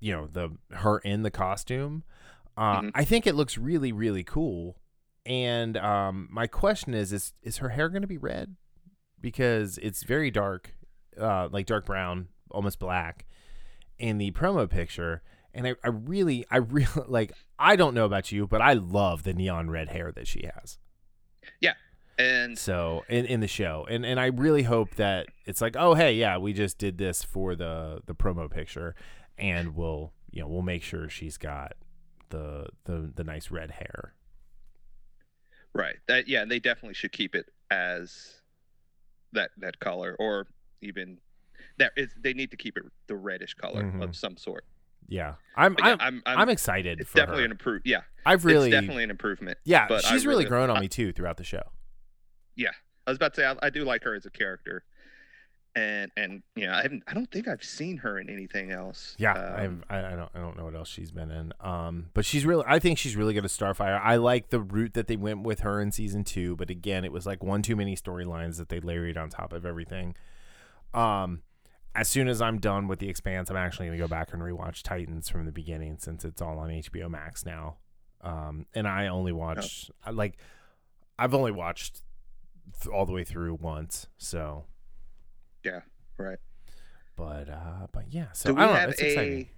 you 0.00 0.12
know 0.12 0.26
the 0.26 0.56
her 0.72 0.98
in 0.98 1.22
the 1.22 1.30
costume, 1.30 2.02
uh, 2.56 2.80
Mhm. 2.80 2.90
I 2.94 3.04
think 3.04 3.26
it 3.26 3.34
looks 3.34 3.56
really 3.58 3.92
really 3.92 4.24
cool. 4.24 4.80
And 5.26 5.76
um, 5.76 6.28
my 6.30 6.46
question 6.46 6.94
is 6.94 7.12
is 7.12 7.34
is 7.42 7.58
her 7.58 7.68
hair 7.70 7.88
going 7.90 8.02
to 8.02 8.08
be 8.08 8.16
red? 8.18 8.56
Because 9.20 9.78
it's 9.78 10.02
very 10.04 10.30
dark, 10.30 10.74
uh, 11.20 11.48
like 11.52 11.66
dark 11.66 11.84
brown, 11.86 12.28
almost 12.50 12.78
black, 12.78 13.26
in 13.98 14.18
the 14.18 14.30
promo 14.32 14.68
picture. 14.68 15.22
And 15.54 15.66
I, 15.66 15.74
I 15.82 15.88
really, 15.88 16.44
I 16.50 16.56
really 16.58 17.04
like. 17.06 17.32
I 17.58 17.76
don't 17.76 17.94
know 17.94 18.04
about 18.04 18.30
you, 18.30 18.46
but 18.46 18.60
I 18.60 18.74
love 18.74 19.24
the 19.24 19.34
neon 19.34 19.70
red 19.70 19.88
hair 19.88 20.12
that 20.12 20.28
she 20.28 20.48
has. 20.54 20.78
Yeah. 21.60 21.74
And 22.18 22.58
So 22.58 23.04
in, 23.08 23.26
in 23.26 23.40
the 23.40 23.48
show, 23.48 23.86
and 23.88 24.04
and 24.04 24.18
I 24.18 24.26
really 24.26 24.64
hope 24.64 24.96
that 24.96 25.26
it's 25.46 25.60
like, 25.60 25.76
oh 25.78 25.94
hey, 25.94 26.14
yeah, 26.14 26.36
we 26.36 26.52
just 26.52 26.76
did 26.76 26.98
this 26.98 27.22
for 27.22 27.54
the 27.54 28.00
the 28.06 28.14
promo 28.14 28.50
picture, 28.50 28.96
and 29.36 29.76
we'll 29.76 30.12
you 30.30 30.42
know 30.42 30.48
we'll 30.48 30.62
make 30.62 30.82
sure 30.82 31.08
she's 31.08 31.36
got 31.36 31.74
the 32.30 32.66
the 32.84 33.12
the 33.14 33.22
nice 33.22 33.50
red 33.52 33.70
hair. 33.70 34.14
right, 35.74 35.96
that 36.08 36.26
yeah, 36.26 36.44
they 36.44 36.58
definitely 36.58 36.94
should 36.94 37.12
keep 37.12 37.36
it 37.36 37.46
as 37.70 38.40
that 39.32 39.50
that 39.58 39.78
color, 39.78 40.16
or 40.18 40.48
even 40.82 41.18
is 41.96 42.10
they 42.20 42.32
need 42.34 42.50
to 42.50 42.56
keep 42.56 42.76
it 42.76 42.82
the 43.06 43.16
reddish 43.16 43.54
color 43.54 43.82
Mhm. 43.84 44.02
of 44.02 44.16
some 44.16 44.36
sort. 44.36 44.64
Yeah, 45.08 45.34
I'm 45.56 45.74
yeah, 45.78 45.86
I'm, 45.86 45.96
I'm, 46.00 46.22
I'm, 46.26 46.38
I'm 46.40 46.48
excited 46.50 47.00
it's 47.00 47.10
for 47.10 47.16
definitely 47.16 47.42
her. 47.42 47.46
an 47.46 47.50
improve. 47.52 47.82
Yeah, 47.84 48.00
I've 48.26 48.44
really 48.44 48.68
it's 48.68 48.74
definitely 48.74 49.04
an 49.04 49.10
improvement. 49.10 49.56
yeah, 49.64 49.86
but 49.88 50.02
she's 50.04 50.26
really, 50.26 50.40
really- 50.44 50.48
grown 50.48 50.68
on 50.70 50.76
I- 50.76 50.80
me 50.80 50.88
too 50.88 51.12
throughout 51.12 51.38
the 51.38 51.44
show. 51.44 51.62
Yeah, 52.56 52.70
I 53.06 53.10
was 53.10 53.16
about 53.16 53.34
to 53.34 53.40
say 53.40 53.46
I, 53.46 53.54
I 53.62 53.70
do 53.70 53.84
like 53.84 54.04
her 54.04 54.14
as 54.14 54.26
a 54.26 54.30
character, 54.30 54.84
and 55.74 56.10
and 56.16 56.42
you 56.56 56.66
know 56.66 56.74
I 56.74 56.82
haven't 56.82 57.04
I 57.06 57.14
don't 57.14 57.30
think 57.30 57.48
I've 57.48 57.62
seen 57.64 57.98
her 57.98 58.18
in 58.18 58.28
anything 58.28 58.70
else. 58.70 59.14
Yeah, 59.18 59.32
Um, 59.32 59.82
I 59.88 59.98
I 59.98 60.14
don't 60.16 60.30
I 60.34 60.38
don't 60.40 60.58
know 60.58 60.64
what 60.64 60.74
else 60.74 60.88
she's 60.90 61.10
been 61.12 61.30
in. 61.30 61.52
Um, 61.60 62.10
but 62.12 62.24
she's 62.26 62.44
really 62.44 62.64
I 62.66 62.78
think 62.78 62.98
she's 62.98 63.16
really 63.16 63.32
good 63.32 63.44
at 63.46 63.50
Starfire. 63.50 63.98
I 64.02 64.16
like 64.16 64.50
the 64.50 64.60
route 64.60 64.92
that 64.94 65.06
they 65.06 65.16
went 65.16 65.42
with 65.42 65.60
her 65.60 65.80
in 65.80 65.90
season 65.92 66.22
two, 66.24 66.54
but 66.56 66.68
again, 66.68 67.04
it 67.06 67.12
was 67.12 67.24
like 67.26 67.42
one 67.42 67.62
too 67.62 67.76
many 67.76 67.96
storylines 67.96 68.58
that 68.58 68.68
they 68.68 68.80
layered 68.80 69.16
on 69.16 69.30
top 69.30 69.52
of 69.54 69.64
everything. 69.64 70.16
Um, 70.92 71.42
as 71.94 72.08
soon 72.08 72.28
as 72.28 72.40
I'm 72.40 72.58
done 72.58 72.88
with 72.88 72.98
the 72.98 73.08
Expanse, 73.08 73.50
I'm 73.50 73.56
actually 73.56 73.86
gonna 73.86 73.98
go 73.98 74.08
back 74.08 74.32
and 74.32 74.42
rewatch 74.42 74.82
Titans 74.82 75.28
from 75.28 75.46
the 75.46 75.52
beginning 75.52 75.96
since 75.98 76.24
it's 76.24 76.40
all 76.40 76.58
on 76.58 76.70
HBO 76.70 77.10
Max 77.10 77.44
now. 77.44 77.78
Um, 78.20 78.66
and 78.74 78.86
I 78.88 79.08
only 79.08 79.32
watch 79.32 79.90
I 80.04 80.10
like 80.10 80.38
I've 81.18 81.34
only 81.34 81.52
watched 81.52 82.02
th- 82.82 82.92
all 82.92 83.06
the 83.06 83.12
way 83.12 83.24
through 83.24 83.54
once, 83.54 84.06
so 84.16 84.64
yeah, 85.64 85.80
right. 86.16 86.38
but 87.16 87.48
uh, 87.48 87.86
but 87.92 88.04
yeah, 88.10 88.32
so 88.32 88.50
Do 88.50 88.54
we 88.56 88.62
I 88.62 88.66
don't 88.66 88.74
know. 88.74 88.88
It's 88.88 89.00
a 89.02 89.06
exciting. 89.06 89.48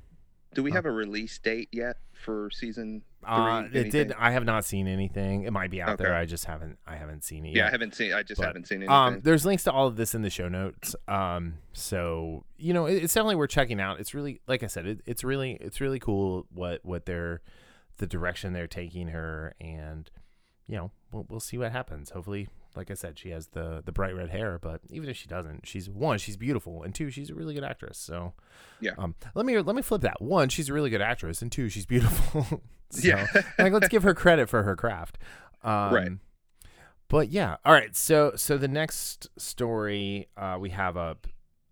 Do 0.55 0.63
we 0.63 0.73
have 0.73 0.85
a 0.85 0.91
release 0.91 1.39
date 1.39 1.69
yet 1.73 1.97
for 2.13 2.51
season? 2.51 3.03
Uh, 3.25 3.65
Three, 3.69 3.81
it 3.81 3.93
did. 3.93 4.13
I 4.19 4.33
have 4.33 4.45
not 4.45 4.65
seen 4.65 4.89
anything. 4.89 5.45
It 5.45 5.53
might 5.53 5.71
be 5.71 5.81
out 5.83 5.99
there. 5.99 6.15
I 6.15 6.25
just 6.25 6.47
haven't. 6.47 6.79
I 6.87 6.97
haven't 6.97 7.23
seen 7.23 7.45
it 7.45 7.55
Yeah, 7.55 7.67
I 7.67 7.71
haven't 7.71 7.95
seen. 7.95 8.13
I 8.13 8.23
just 8.23 8.41
But, 8.41 8.49
haven't 8.49 8.67
seen 8.67 8.79
anything. 8.79 8.93
Um, 8.95 9.21
there's 9.23 9.45
links 9.45 9.65
to 9.65 9.73
all 9.73 9.87
of 9.87 9.97
this 9.97 10.15
in 10.15 10.23
the 10.23 10.31
show 10.31 10.49
notes. 10.49 10.97
Um, 11.07 11.59
so 11.73 12.45
you 12.57 12.73
know, 12.73 12.87
it, 12.87 13.03
it's 13.03 13.15
definitely 13.15 13.37
worth 13.37 13.51
checking 13.51 13.81
out. 13.81 14.01
It's 14.01 14.15
really, 14.15 14.41
like 14.49 14.63
I 14.63 14.67
said, 14.67 14.87
it, 14.87 15.01
it's 15.07 15.23
really, 15.23 15.53
it's 15.61 15.81
really 15.81 15.99
cool 15.99 16.47
what 16.53 16.85
what 16.85 17.07
they're, 17.07 17.43
the 17.99 18.07
direction 18.07 18.53
they're 18.53 18.67
taking 18.67 19.09
her, 19.09 19.55
and 19.61 20.11
you 20.67 20.77
know, 20.77 20.91
we'll 21.13 21.27
we'll 21.29 21.41
see 21.41 21.59
what 21.59 21.73
happens. 21.73 22.11
Hopefully, 22.11 22.49
like 22.77 22.91
I 22.91 22.95
said, 22.95 23.19
she 23.19 23.31
has 23.31 23.49
the 23.49 23.83
the 23.85 23.93
bright 23.93 24.15
red 24.15 24.31
hair, 24.31 24.59
but 24.61 24.81
even 24.91 25.09
if 25.09 25.17
she 25.17 25.27
doesn't, 25.27 25.67
she's 25.67 25.89
one, 25.91 26.19
she's 26.19 26.37
beautiful, 26.37 26.83
and 26.83 26.95
two, 26.95 27.11
she's 27.11 27.31
a 27.31 27.35
really 27.35 27.55
good 27.55 27.65
actress. 27.65 27.99
So 27.99 28.33
Yeah. 28.81 28.93
um, 28.99 29.15
let 29.35 29.45
me 29.47 29.59
let 29.61 29.75
me 29.77 29.83
flip 29.83 30.03
that. 30.03 30.21
One, 30.23 30.49
she's 30.49 30.69
a 30.69 30.73
really 30.73 30.91
good 30.91 31.03
actress, 31.03 31.43
and 31.43 31.51
two, 31.51 31.69
she's 31.69 31.87
beautiful. 31.87 32.63
so, 32.91 33.09
yeah. 33.09 33.27
like 33.59 33.73
let's 33.73 33.89
give 33.89 34.03
her 34.05 34.15
credit 34.15 34.49
for 34.49 34.63
her 34.65 34.75
craft 34.77 35.17
um, 35.63 35.95
Right. 35.95 36.11
but 37.09 37.29
yeah 37.29 37.57
all 37.65 37.73
right 37.73 37.95
so 37.95 38.33
so 38.35 38.59
the 38.59 38.67
next 38.67 39.29
story 39.39 40.29
uh, 40.37 40.57
we 40.59 40.71
have 40.71 40.97
up 40.97 41.29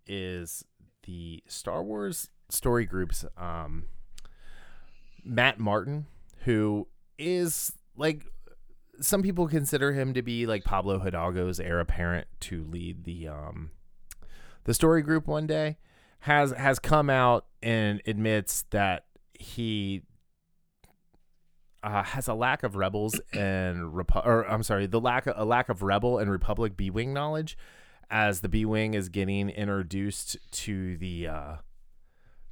is 0.07 0.63
the 1.03 1.43
star 1.47 1.83
wars 1.83 2.29
story 2.49 2.85
groups 2.85 3.25
um, 3.37 3.87
matt 5.25 5.59
martin 5.59 6.05
who 6.45 6.87
is 7.17 7.73
like 7.97 8.25
some 9.01 9.21
people 9.21 9.47
consider 9.47 9.93
him 9.93 10.13
to 10.13 10.21
be 10.21 10.45
like 10.45 10.63
pablo 10.63 10.99
hidalgo's 10.99 11.59
heir 11.59 11.79
apparent 11.79 12.27
to 12.39 12.63
lead 12.65 13.03
the 13.03 13.27
um 13.27 13.71
the 14.65 14.73
story 14.73 15.01
group 15.01 15.27
one 15.27 15.47
day 15.47 15.77
has 16.21 16.51
has 16.51 16.79
come 16.79 17.09
out 17.09 17.45
and 17.61 18.01
admits 18.05 18.63
that 18.71 19.05
he 19.33 20.03
uh, 21.83 22.03
has 22.03 22.27
a 22.27 22.33
lack 22.33 22.63
of 22.63 22.75
rebels 22.75 23.19
and 23.33 23.93
Repu- 23.93 24.25
or 24.25 24.43
I'm 24.43 24.63
sorry, 24.63 24.85
the 24.85 24.99
lack 24.99 25.27
of, 25.27 25.35
a 25.37 25.45
lack 25.45 25.69
of 25.69 25.81
rebel 25.81 26.17
and 26.17 26.29
Republic 26.29 26.75
B 26.75 26.89
wing 26.89 27.13
knowledge, 27.13 27.57
as 28.09 28.41
the 28.41 28.49
B 28.49 28.65
wing 28.65 28.93
is 28.93 29.09
getting 29.09 29.49
introduced 29.49 30.37
to 30.51 30.97
the 30.97 31.27
uh, 31.27 31.55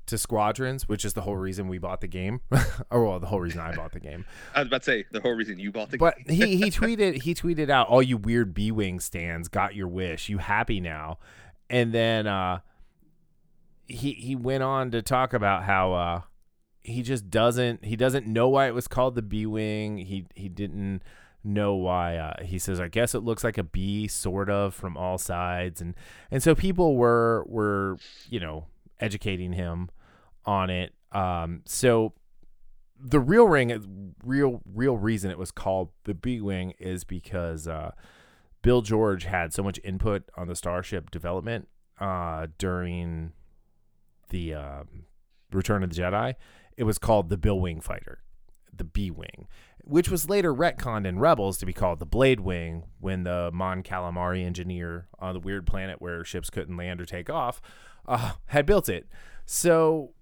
to 0.08 0.17
squadrons, 0.17 0.88
which 0.88 1.06
is 1.06 1.13
the 1.13 1.22
whole 1.22 1.38
reason 1.38 1.67
we 1.67 1.78
bought 1.78 2.02
the 2.02 2.08
game, 2.08 2.41
or 2.89 3.06
well, 3.06 3.20
the 3.20 3.28
whole 3.28 3.39
reason 3.39 3.60
I 3.60 3.76
bought 3.76 3.91
the 3.91 4.00
game. 4.00 4.26
I 4.56 4.60
was 4.60 4.67
about 4.67 4.82
to 4.84 4.86
say 4.86 5.06
the 5.12 5.22
whole 5.22 5.34
reason 5.34 5.60
you 5.60 5.72
bought 5.72 5.91
the. 5.91 5.98
But 5.98 6.15
game. 6.26 6.36
he 6.36 6.58
he 6.58 6.63
tweeted 6.72 7.22
he 7.22 7.34
tweeted 7.34 7.70
out 7.70 7.88
all 7.88 8.02
you 8.02 8.17
weird 8.17 8.54
B 8.54 8.72
wing 8.72 9.00
stands 9.00 9.48
got 9.48 9.76
your 9.76 9.88
wish. 9.88 10.30
You 10.30 10.39
happy 10.39 10.80
now? 10.80 11.20
And 11.70 11.93
then 11.93 12.28
uh 12.28 12.60
he 13.88 14.13
he 14.13 14.36
went 14.36 14.63
on 14.63 14.91
to 14.91 15.02
talk 15.02 15.34
about 15.34 15.63
how 15.63 15.93
uh 15.93 16.22
he 16.84 17.02
just 17.02 17.30
doesn't 17.30 17.86
he 17.86 17.96
doesn't 17.96 18.26
know 18.26 18.50
why 18.50 18.67
it 18.67 18.74
was 18.74 18.88
called 18.88 19.15
the 19.15 19.22
B 19.22 19.46
wing. 19.46 19.98
He 19.98 20.26
he 20.36 20.50
didn't 20.50 21.04
know 21.43 21.76
why 21.76 22.17
uh, 22.17 22.43
he 22.43 22.60
says 22.60 22.80
I 22.80 22.88
guess 22.88 23.15
it 23.15 23.20
looks 23.20 23.43
like 23.43 23.58
a 23.58 23.63
bee 23.63 24.08
sort 24.08 24.50
of 24.50 24.74
from 24.74 24.98
all 24.98 25.17
sides 25.17 25.80
and 25.80 25.96
and 26.30 26.43
so 26.43 26.54
people 26.56 26.98
were 26.98 27.46
were 27.48 27.98
you 28.30 28.39
know 28.39 28.65
educating 29.00 29.54
him 29.54 29.89
on 30.48 30.72
it 30.72 30.94
um 31.12 31.62
so 31.66 32.14
the 33.00 33.20
real 33.20 33.46
ring 33.46 34.14
real 34.24 34.62
real 34.66 34.98
reason 34.98 35.30
it 35.30 35.38
was 35.38 35.52
called 35.52 35.90
the 36.06 36.14
B 36.14 36.42
wing 36.42 36.74
is 36.80 37.04
because 37.04 37.68
uh, 37.68 37.92
Bill 38.62 38.82
George 38.82 39.26
had 39.26 39.54
so 39.54 39.64
much 39.64 39.80
input 39.84 40.24
on 40.36 40.48
the 40.48 40.56
starship 40.56 41.12
development 41.12 41.68
uh, 42.00 42.48
during 42.58 43.34
the 44.30 44.54
um, 44.54 45.06
Return 45.52 45.84
of 45.84 45.94
the 45.94 46.02
Jedi. 46.02 46.36
It 46.76 46.84
was 46.84 46.98
called 46.98 47.30
the 47.30 47.38
Bill 47.38 47.60
Wing 47.60 47.82
Fighter, 47.82 48.24
the 48.76 48.84
B 48.84 49.10
wing, 49.10 49.48
which 49.84 50.10
was 50.10 50.30
later 50.30 50.54
retconned 50.54 51.08
in 51.08 51.20
Rebels 51.20 51.58
to 51.60 51.66
be 51.66 51.74
called 51.74 52.00
the 52.00 52.06
Blade 52.06 52.42
Wing 52.42 52.84
when 53.00 53.24
the 53.24 53.52
Mon 53.54 53.84
Calamari 53.84 54.46
engineer 54.46 55.08
on 55.20 55.34
the 55.34 55.40
weird 55.40 55.66
planet 55.66 56.02
where 56.02 56.24
ships 56.24 56.50
couldn't 56.50 56.78
land 56.78 57.00
or 57.00 57.06
take 57.06 57.30
off 57.30 57.62
uh, 58.08 58.34
had 58.48 58.66
built 58.66 58.90
it. 58.90 59.08
So, 59.46 60.14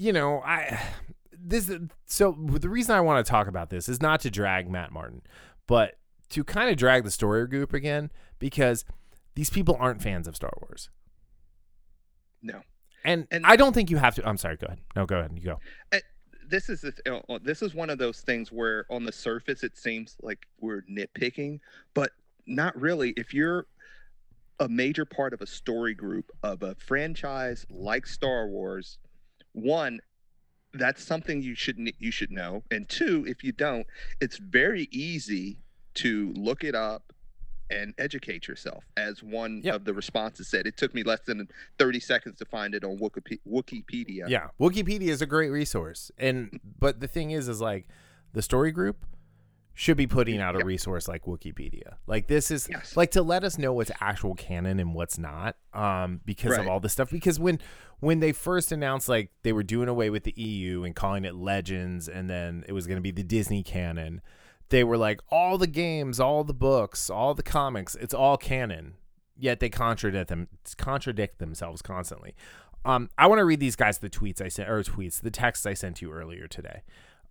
you 0.00 0.14
know, 0.14 0.40
I 0.40 0.80
this 1.38 1.70
so 2.06 2.34
the 2.38 2.70
reason 2.70 2.94
I 2.94 3.00
want 3.02 3.24
to 3.24 3.30
talk 3.30 3.46
about 3.48 3.68
this 3.68 3.86
is 3.88 4.00
not 4.00 4.20
to 4.20 4.30
drag 4.30 4.70
Matt 4.70 4.92
Martin, 4.92 5.20
but 5.66 5.96
to 6.30 6.42
kind 6.42 6.70
of 6.70 6.76
drag 6.76 7.04
the 7.04 7.10
story 7.10 7.46
group 7.46 7.74
again 7.74 8.10
because 8.38 8.86
these 9.34 9.50
people 9.50 9.76
aren't 9.78 10.00
fans 10.02 10.26
of 10.26 10.34
Star 10.36 10.52
Wars. 10.62 10.88
no. 12.42 12.62
And, 13.04 13.26
And- 13.30 13.44
I 13.46 13.56
don't 13.56 13.72
think 13.72 13.90
you 13.90 13.96
have 13.98 14.14
to. 14.16 14.28
I'm 14.28 14.36
sorry. 14.36 14.56
Go 14.56 14.66
ahead. 14.66 14.78
No, 14.96 15.06
go 15.06 15.18
ahead. 15.18 15.32
You 15.34 15.42
go. 15.42 15.58
this 16.48 16.68
is 16.68 16.80
the 16.82 17.22
uh, 17.28 17.38
this 17.42 17.62
is 17.62 17.74
one 17.74 17.90
of 17.90 17.98
those 17.98 18.20
things 18.22 18.50
where 18.52 18.84
on 18.90 19.04
the 19.04 19.12
surface 19.12 19.62
it 19.64 19.76
seems 19.76 20.16
like 20.22 20.46
we're 20.60 20.82
nitpicking, 20.90 21.60
but 21.94 22.10
not 22.46 22.78
really. 22.80 23.10
If 23.16 23.32
you're 23.34 23.66
a 24.58 24.68
major 24.68 25.04
part 25.04 25.32
of 25.32 25.40
a 25.40 25.46
story 25.46 25.94
group 25.94 26.30
of 26.42 26.62
a 26.62 26.74
franchise 26.74 27.64
like 27.70 28.06
Star 28.06 28.46
Wars, 28.48 28.98
one, 29.52 30.00
that's 30.74 31.02
something 31.02 31.42
you 31.42 31.54
should 31.54 31.78
you 31.98 32.10
should 32.10 32.30
know, 32.30 32.62
and 32.70 32.88
two, 32.88 33.24
if 33.26 33.42
you 33.42 33.52
don't, 33.52 33.86
it's 34.20 34.38
very 34.38 34.88
easy 34.92 35.58
to 35.94 36.32
look 36.36 36.62
it 36.64 36.74
up 36.74 37.12
and 37.70 37.94
educate 37.98 38.48
yourself. 38.48 38.84
As 38.96 39.22
one 39.22 39.60
Yep. 39.62 39.74
of 39.74 39.84
the 39.84 39.94
responses 39.94 40.48
said, 40.48 40.66
it 40.66 40.76
took 40.76 40.92
me 40.94 41.02
less 41.04 41.20
than 41.26 41.48
30 41.78 42.00
seconds 42.00 42.38
to 42.38 42.44
find 42.44 42.74
it 42.74 42.84
on 42.84 42.98
Wikipedia. 42.98 44.28
Yeah, 44.28 44.48
Wikipedia 44.60 45.08
is 45.08 45.22
a 45.22 45.26
great 45.26 45.50
resource, 45.50 46.10
and 46.18 46.60
but 46.78 47.00
the 47.00 47.08
thing 47.08 47.30
is, 47.30 47.48
is 47.48 47.60
like 47.60 47.86
the 48.32 48.42
story 48.42 48.70
group 48.72 49.04
should 49.74 49.96
be 49.96 50.06
putting 50.06 50.40
out 50.40 50.54
a 50.54 50.58
Yep. 50.58 50.66
resource 50.66 51.08
like 51.08 51.24
Wikipedia. 51.24 51.94
Like 52.06 52.26
this 52.26 52.50
is 52.50 52.68
Yes. 52.70 52.96
like 52.96 53.10
to 53.12 53.22
let 53.22 53.44
us 53.44 53.56
know 53.58 53.72
what's 53.72 53.90
actual 54.00 54.34
canon 54.34 54.78
and 54.80 54.94
what's 54.94 55.16
not, 55.18 55.56
um, 55.72 56.20
because 56.24 56.58
of 56.58 56.66
all 56.68 56.80
this 56.80 56.92
stuff. 56.92 57.10
Because 57.10 57.38
when 57.40 57.58
when 58.00 58.20
they 58.20 58.32
first 58.32 58.72
announced 58.72 59.08
like 59.08 59.30
they 59.42 59.52
were 59.52 59.62
doing 59.62 59.88
away 59.88 60.08
with 60.10 60.24
the 60.24 60.32
EU 60.40 60.84
and 60.84 60.94
calling 60.96 61.24
it 61.24 61.34
Legends, 61.34 62.08
and 62.08 62.28
then 62.30 62.64
it 62.68 62.72
was 62.72 62.86
going 62.86 62.96
to 62.96 63.02
be 63.02 63.10
the 63.10 63.22
Disney 63.22 63.62
canon, 63.62 64.20
they 64.70 64.82
were 64.84 64.96
like 64.96 65.20
all 65.30 65.58
the 65.58 65.66
games, 65.66 66.18
all 66.20 66.42
the 66.44 66.54
books, 66.54 67.08
all 67.10 67.34
the 67.34 67.42
comics, 67.42 67.94
it's 67.94 68.14
all 68.14 68.36
canon. 68.36 68.94
Yet 69.38 69.60
they 69.60 69.70
contradict 69.70 70.28
them 70.28 70.48
contradict 70.76 71.38
themselves 71.38 71.80
constantly. 71.82 72.34
Um, 72.84 73.08
I 73.18 73.26
want 73.26 73.38
to 73.40 73.44
read 73.44 73.60
these 73.60 73.76
guys 73.76 73.98
the 73.98 74.10
tweets 74.10 74.40
I 74.42 74.48
sent 74.48 74.68
or 74.68 74.82
tweets 74.82 75.20
the 75.20 75.30
texts 75.30 75.64
I 75.66 75.74
sent 75.74 76.00
you 76.02 76.12
earlier 76.12 76.46
today. 76.46 76.82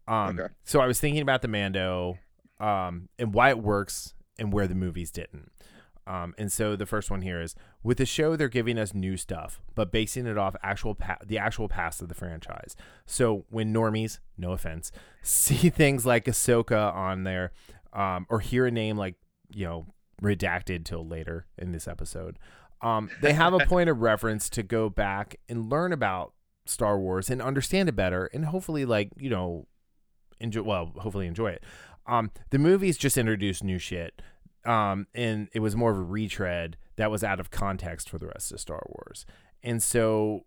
Um, 0.08 0.40
Okay. 0.40 0.54
so 0.64 0.80
I 0.80 0.88
was 0.88 1.00
thinking 1.00 1.22
about 1.22 1.42
the 1.44 1.48
Mando, 1.48 2.18
um, 2.60 3.10
and 3.18 3.34
why 3.34 3.50
it 3.50 3.60
works 3.60 4.14
and 4.38 4.54
where 4.54 4.68
the 4.68 4.76
movies 4.76 5.12
didn't. 5.12 5.52
Um, 6.10 6.34
and 6.40 6.52
so 6.52 6.76
the 6.76 6.88
first 6.88 7.12
one 7.12 7.22
here 7.22 7.40
is 7.40 7.56
with 7.84 8.00
the 8.00 8.06
show 8.06 8.36
they're 8.36 8.50
giving 8.50 8.80
us 8.80 8.96
new 8.96 9.16
stuff, 9.16 9.62
but 9.76 9.92
basing 9.92 10.26
it 10.26 10.40
off 10.40 10.56
actual 10.64 10.96
pa- 10.96 11.20
the 11.24 11.38
actual 11.38 11.68
past 11.68 12.02
of 12.02 12.10
the 12.10 12.16
franchise. 12.16 12.76
So 13.06 13.46
when 13.50 13.72
normies, 13.72 14.18
no 14.36 14.54
offense, 14.54 14.92
see 15.22 15.70
things 15.70 16.08
like 16.08 16.26
Ahsoka 16.26 16.94
on 16.96 17.26
there, 17.26 17.52
um, 17.94 18.26
or 18.28 18.40
hear 18.40 18.66
a 18.66 18.72
name 18.72 18.98
like 18.98 19.16
you 19.52 19.66
know 19.68 19.86
redacted 20.20 20.84
till 20.84 21.08
later 21.08 21.46
in 21.60 21.74
this 21.74 21.88
episode, 21.88 22.40
um, 22.82 23.12
they 23.22 23.34
have 23.34 23.54
a 23.54 23.60
point 23.68 23.90
of 23.90 24.02
reference 24.02 24.50
to 24.50 24.64
go 24.64 24.90
back 24.90 25.36
and 25.48 25.70
learn 25.70 25.94
about 25.94 26.34
Star 26.66 26.98
Wars 26.98 27.30
and 27.30 27.40
understand 27.40 27.88
it 27.88 27.96
better, 27.96 28.26
and 28.34 28.46
hopefully 28.46 28.84
like 28.84 29.12
you 29.16 29.30
know 29.30 29.68
enjoy 30.40 30.64
well 30.64 30.92
hopefully 30.98 31.28
enjoy 31.28 31.52
it. 31.52 31.64
Um, 32.10 32.32
the 32.50 32.60
movies 32.60 32.98
just 32.98 33.18
introduced 33.18 33.64
new 33.64 33.80
shit 33.80 34.22
um, 34.66 35.08
and 35.14 35.48
it 35.54 35.60
was 35.60 35.76
more 35.76 35.92
of 35.92 35.98
a 35.98 36.04
retread 36.04 36.78
that 36.98 37.10
was 37.10 37.24
out 37.24 37.40
of 37.40 37.50
context 37.50 38.10
for 38.10 38.18
the 38.18 38.28
rest 38.28 38.52
of 38.52 38.60
Star 38.60 38.84
Wars. 38.90 39.26
And 39.64 39.82
so 39.82 40.46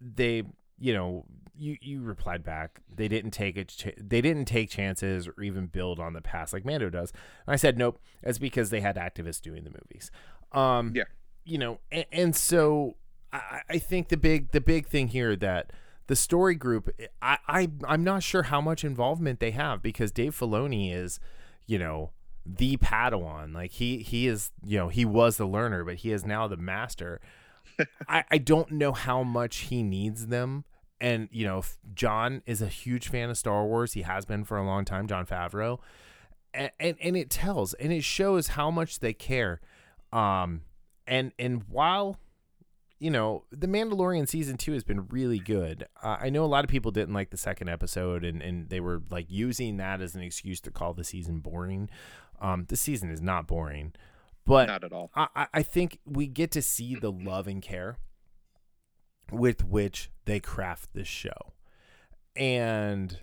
they, 0.00 0.42
you 0.78 0.94
know, 0.94 1.26
you 1.54 1.76
you 1.80 2.02
replied 2.02 2.42
back. 2.42 2.80
They 2.94 3.08
didn't 3.08 3.32
take 3.32 3.56
it. 3.56 3.68
Ch- 3.68 3.94
they 3.98 4.20
didn't 4.22 4.46
take 4.46 4.70
chances 4.70 5.28
or 5.28 5.42
even 5.42 5.66
build 5.66 6.00
on 6.00 6.14
the 6.14 6.22
past 6.22 6.52
like 6.52 6.64
Mando 6.64 6.88
does. 6.88 7.12
And 7.46 7.52
I 7.52 7.56
said 7.56 7.76
nope. 7.76 8.00
That's 8.22 8.38
because 8.38 8.70
they 8.70 8.80
had 8.80 8.96
activists 8.96 9.40
doing 9.40 9.64
the 9.64 9.70
movies. 9.70 10.10
Um, 10.52 10.92
Yeah. 10.94 11.04
You 11.44 11.58
know, 11.58 11.80
and, 11.90 12.06
and 12.10 12.36
so 12.36 12.96
I, 13.32 13.60
I 13.68 13.78
think 13.78 14.08
the 14.08 14.16
big 14.16 14.52
the 14.52 14.60
big 14.60 14.86
thing 14.86 15.08
here 15.08 15.36
that 15.36 15.72
the 16.12 16.16
story 16.16 16.54
group 16.54 16.90
I, 17.22 17.38
I 17.48 17.70
I'm 17.88 18.04
not 18.04 18.22
sure 18.22 18.42
how 18.42 18.60
much 18.60 18.84
involvement 18.84 19.40
they 19.40 19.52
have 19.52 19.80
because 19.80 20.12
Dave 20.12 20.38
Filoni 20.38 20.94
is, 20.94 21.18
you 21.66 21.78
know, 21.78 22.10
the 22.44 22.76
Padawan. 22.76 23.54
Like 23.54 23.70
he 23.70 24.02
he 24.02 24.26
is, 24.26 24.50
you 24.62 24.76
know, 24.76 24.88
he 24.88 25.06
was 25.06 25.38
the 25.38 25.46
learner, 25.46 25.84
but 25.84 25.94
he 25.94 26.12
is 26.12 26.26
now 26.26 26.46
the 26.46 26.58
master. 26.58 27.18
I, 28.08 28.24
I 28.30 28.36
don't 28.36 28.72
know 28.72 28.92
how 28.92 29.22
much 29.22 29.56
he 29.70 29.82
needs 29.82 30.26
them. 30.26 30.66
And, 31.00 31.30
you 31.32 31.46
know, 31.46 31.62
Jon 31.94 32.42
is 32.44 32.60
a 32.60 32.68
huge 32.68 33.08
fan 33.08 33.30
of 33.30 33.38
Star 33.38 33.64
Wars. 33.64 33.94
He 33.94 34.02
has 34.02 34.26
been 34.26 34.44
for 34.44 34.58
a 34.58 34.66
long 34.66 34.84
time, 34.84 35.08
Jon 35.08 35.24
Favreau. 35.24 35.78
And, 36.52 36.70
and, 36.78 36.98
and 37.02 37.16
it 37.16 37.30
tells 37.30 37.72
and 37.72 37.90
it 37.90 38.04
shows 38.04 38.48
how 38.48 38.70
much 38.70 38.98
they 38.98 39.14
care. 39.14 39.62
Um, 40.12 40.64
and, 41.06 41.32
and 41.38 41.62
while, 41.70 42.18
you 43.02 43.10
know, 43.10 43.44
The 43.50 43.66
Mandalorian 43.66 44.28
season 44.28 44.56
two 44.56 44.72
has 44.74 44.84
been 44.84 45.06
really 45.08 45.40
good. 45.40 45.86
Uh, 46.02 46.18
I 46.20 46.30
know 46.30 46.44
a 46.44 46.46
lot 46.46 46.64
of 46.64 46.70
people 46.70 46.92
didn't 46.92 47.14
like 47.14 47.30
the 47.30 47.36
second 47.36 47.68
episode, 47.68 48.24
and 48.24 48.40
and 48.40 48.68
they 48.68 48.78
were 48.80 49.02
like 49.10 49.26
using 49.28 49.76
that 49.78 50.00
as 50.00 50.14
an 50.14 50.22
excuse 50.22 50.60
to 50.62 50.70
call 50.70 50.94
the 50.94 51.02
season 51.04 51.40
boring. 51.40 51.90
Um, 52.40 52.66
the 52.68 52.76
season 52.76 53.10
is 53.10 53.20
not 53.20 53.46
boring, 53.48 53.92
but 54.46 54.66
Not 54.68 54.84
at 54.84 54.92
all. 54.92 55.10
I, 55.14 55.46
I- 55.52 55.62
think 55.62 55.98
we 56.06 56.26
get 56.26 56.50
to 56.52 56.62
see 56.62 56.94
the 56.94 57.10
love 57.12 57.46
and 57.48 57.60
care 57.62 57.98
with 59.30 59.64
which 59.64 60.10
they 60.24 60.38
craft 60.40 60.90
this 60.94 61.08
show. 61.08 61.52
And 62.36 63.18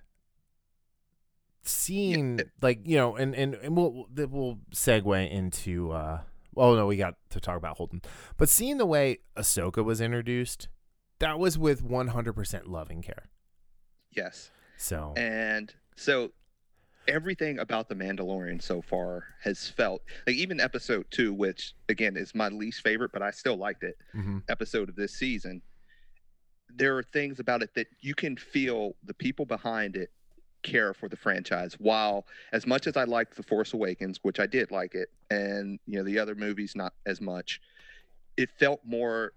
seeing 1.63 2.41
like, 2.61 2.81
you 2.85 2.97
know, 2.97 3.15
and, 3.15 3.35
and, 3.35 3.55
and 3.55 3.75
we'll 3.77 4.07
we'll 4.15 4.59
segue 4.73 5.29
into 5.31 5.91
uh 5.91 6.21
well 6.53 6.75
no, 6.75 6.87
we 6.87 6.97
got 6.97 7.15
to 7.31 7.39
talk 7.39 7.57
about 7.57 7.77
Holden. 7.77 8.01
But 8.37 8.49
seeing 8.49 8.77
the 8.77 8.85
way 8.85 9.19
Ahsoka 9.35 9.83
was 9.83 10.01
introduced, 10.01 10.67
that 11.19 11.39
was 11.39 11.57
with 11.57 11.83
one 11.83 12.07
hundred 12.07 12.33
percent 12.33 12.67
love 12.67 12.89
and 12.89 13.03
care. 13.03 13.29
Yes. 14.15 14.51
So 14.77 15.13
And 15.17 15.73
so 15.95 16.31
everything 17.07 17.59
about 17.59 17.89
the 17.89 17.95
Mandalorian 17.95 18.61
so 18.61 18.81
far 18.81 19.23
has 19.43 19.67
felt 19.67 20.01
like 20.27 20.35
even 20.35 20.59
episode 20.59 21.05
two, 21.09 21.33
which 21.33 21.73
again 21.89 22.15
is 22.15 22.35
my 22.35 22.47
least 22.49 22.81
favorite, 22.81 23.11
but 23.11 23.21
I 23.21 23.31
still 23.31 23.57
liked 23.57 23.83
it, 23.83 23.97
mhm. 24.15 24.43
episode 24.49 24.89
of 24.89 24.95
this 24.95 25.13
season. 25.13 25.61
There 26.69 26.97
are 26.97 27.03
things 27.03 27.39
about 27.39 27.63
it 27.63 27.71
that 27.75 27.87
you 27.99 28.13
can 28.13 28.37
feel 28.37 28.95
the 29.03 29.13
people 29.13 29.45
behind 29.45 29.95
it 29.95 30.11
care 30.63 30.93
for 30.93 31.07
the 31.09 31.15
franchise. 31.15 31.75
While 31.79 32.25
as 32.51 32.65
much 32.67 32.87
as 32.87 32.97
I 32.97 33.03
liked 33.05 33.35
The 33.35 33.43
Force 33.43 33.73
Awakens, 33.73 34.19
which 34.23 34.39
I 34.39 34.45
did 34.47 34.71
like 34.71 34.95
it, 34.95 35.09
and 35.29 35.79
you 35.85 35.97
know, 35.97 36.03
the 36.03 36.19
other 36.19 36.35
movies 36.35 36.73
not 36.75 36.93
as 37.05 37.21
much, 37.21 37.61
it 38.37 38.49
felt 38.59 38.81
more 38.85 39.33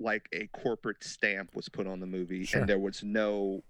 like 0.00 0.28
a 0.32 0.46
corporate 0.48 1.02
stamp 1.04 1.54
was 1.54 1.68
put 1.68 1.86
on 1.86 2.00
the 2.00 2.06
movie 2.06 2.44
Sure. 2.44 2.60
and 2.60 2.68
there 2.68 2.78
was 2.80 3.02
no 3.04 3.62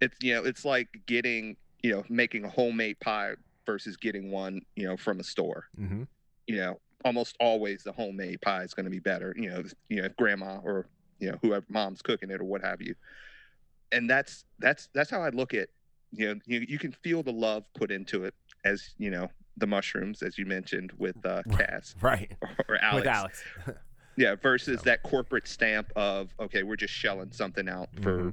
it's 0.00 0.16
you 0.20 0.34
know 0.34 0.44
it's 0.44 0.64
like 0.64 0.88
getting 1.06 1.56
you 1.82 1.92
know 1.92 2.02
making 2.08 2.44
a 2.44 2.48
homemade 2.48 2.98
pie 3.00 3.34
versus 3.64 3.96
getting 3.96 4.30
one 4.30 4.60
you 4.74 4.86
know 4.86 4.96
from 4.96 5.20
a 5.20 5.22
store 5.24 5.66
Mhm. 5.80 6.08
you 6.48 6.56
know 6.56 6.80
almost 7.04 7.36
always 7.38 7.84
the 7.84 7.92
homemade 7.92 8.40
pie 8.40 8.62
is 8.64 8.74
going 8.74 8.84
to 8.84 8.90
be 8.90 8.98
better 8.98 9.32
you 9.36 9.48
know 9.48 9.62
you 9.88 10.00
know 10.00 10.06
if 10.06 10.16
grandma 10.16 10.58
or 10.64 10.86
you 11.20 11.30
know 11.30 11.38
whoever 11.42 11.64
mom's 11.68 12.02
cooking 12.02 12.30
it 12.30 12.40
or 12.40 12.44
what 12.44 12.60
have 12.62 12.82
you 12.82 12.94
and 13.92 14.10
that's 14.10 14.44
that's 14.58 14.88
that's 14.94 15.10
how 15.10 15.22
i 15.22 15.28
look 15.28 15.54
at 15.54 15.68
you 16.12 16.26
know 16.28 16.34
you, 16.46 16.64
you 16.68 16.78
can 16.78 16.92
feel 16.92 17.22
the 17.22 17.32
love 17.32 17.64
put 17.74 17.90
into 17.90 18.24
it 18.24 18.34
as 18.64 18.94
you 18.98 19.10
know 19.10 19.28
the 19.56 19.66
mushrooms 19.66 20.22
as 20.22 20.38
you 20.38 20.46
mentioned 20.46 20.92
with 20.98 21.16
uh 21.24 21.42
cas 21.52 21.94
right. 22.00 22.32
or, 22.42 22.48
or 22.68 22.78
alex 22.82 22.96
With 23.04 23.06
Alex. 23.06 23.44
yeah 24.16 24.34
versus 24.34 24.78
So. 24.80 24.84
that 24.84 25.02
corporate 25.02 25.46
stamp 25.46 25.92
of 25.96 26.30
okay 26.40 26.62
we're 26.62 26.76
just 26.76 26.94
shelling 26.94 27.32
something 27.32 27.68
out 27.68 27.88
for 28.02 28.18
Mhm. 28.18 28.32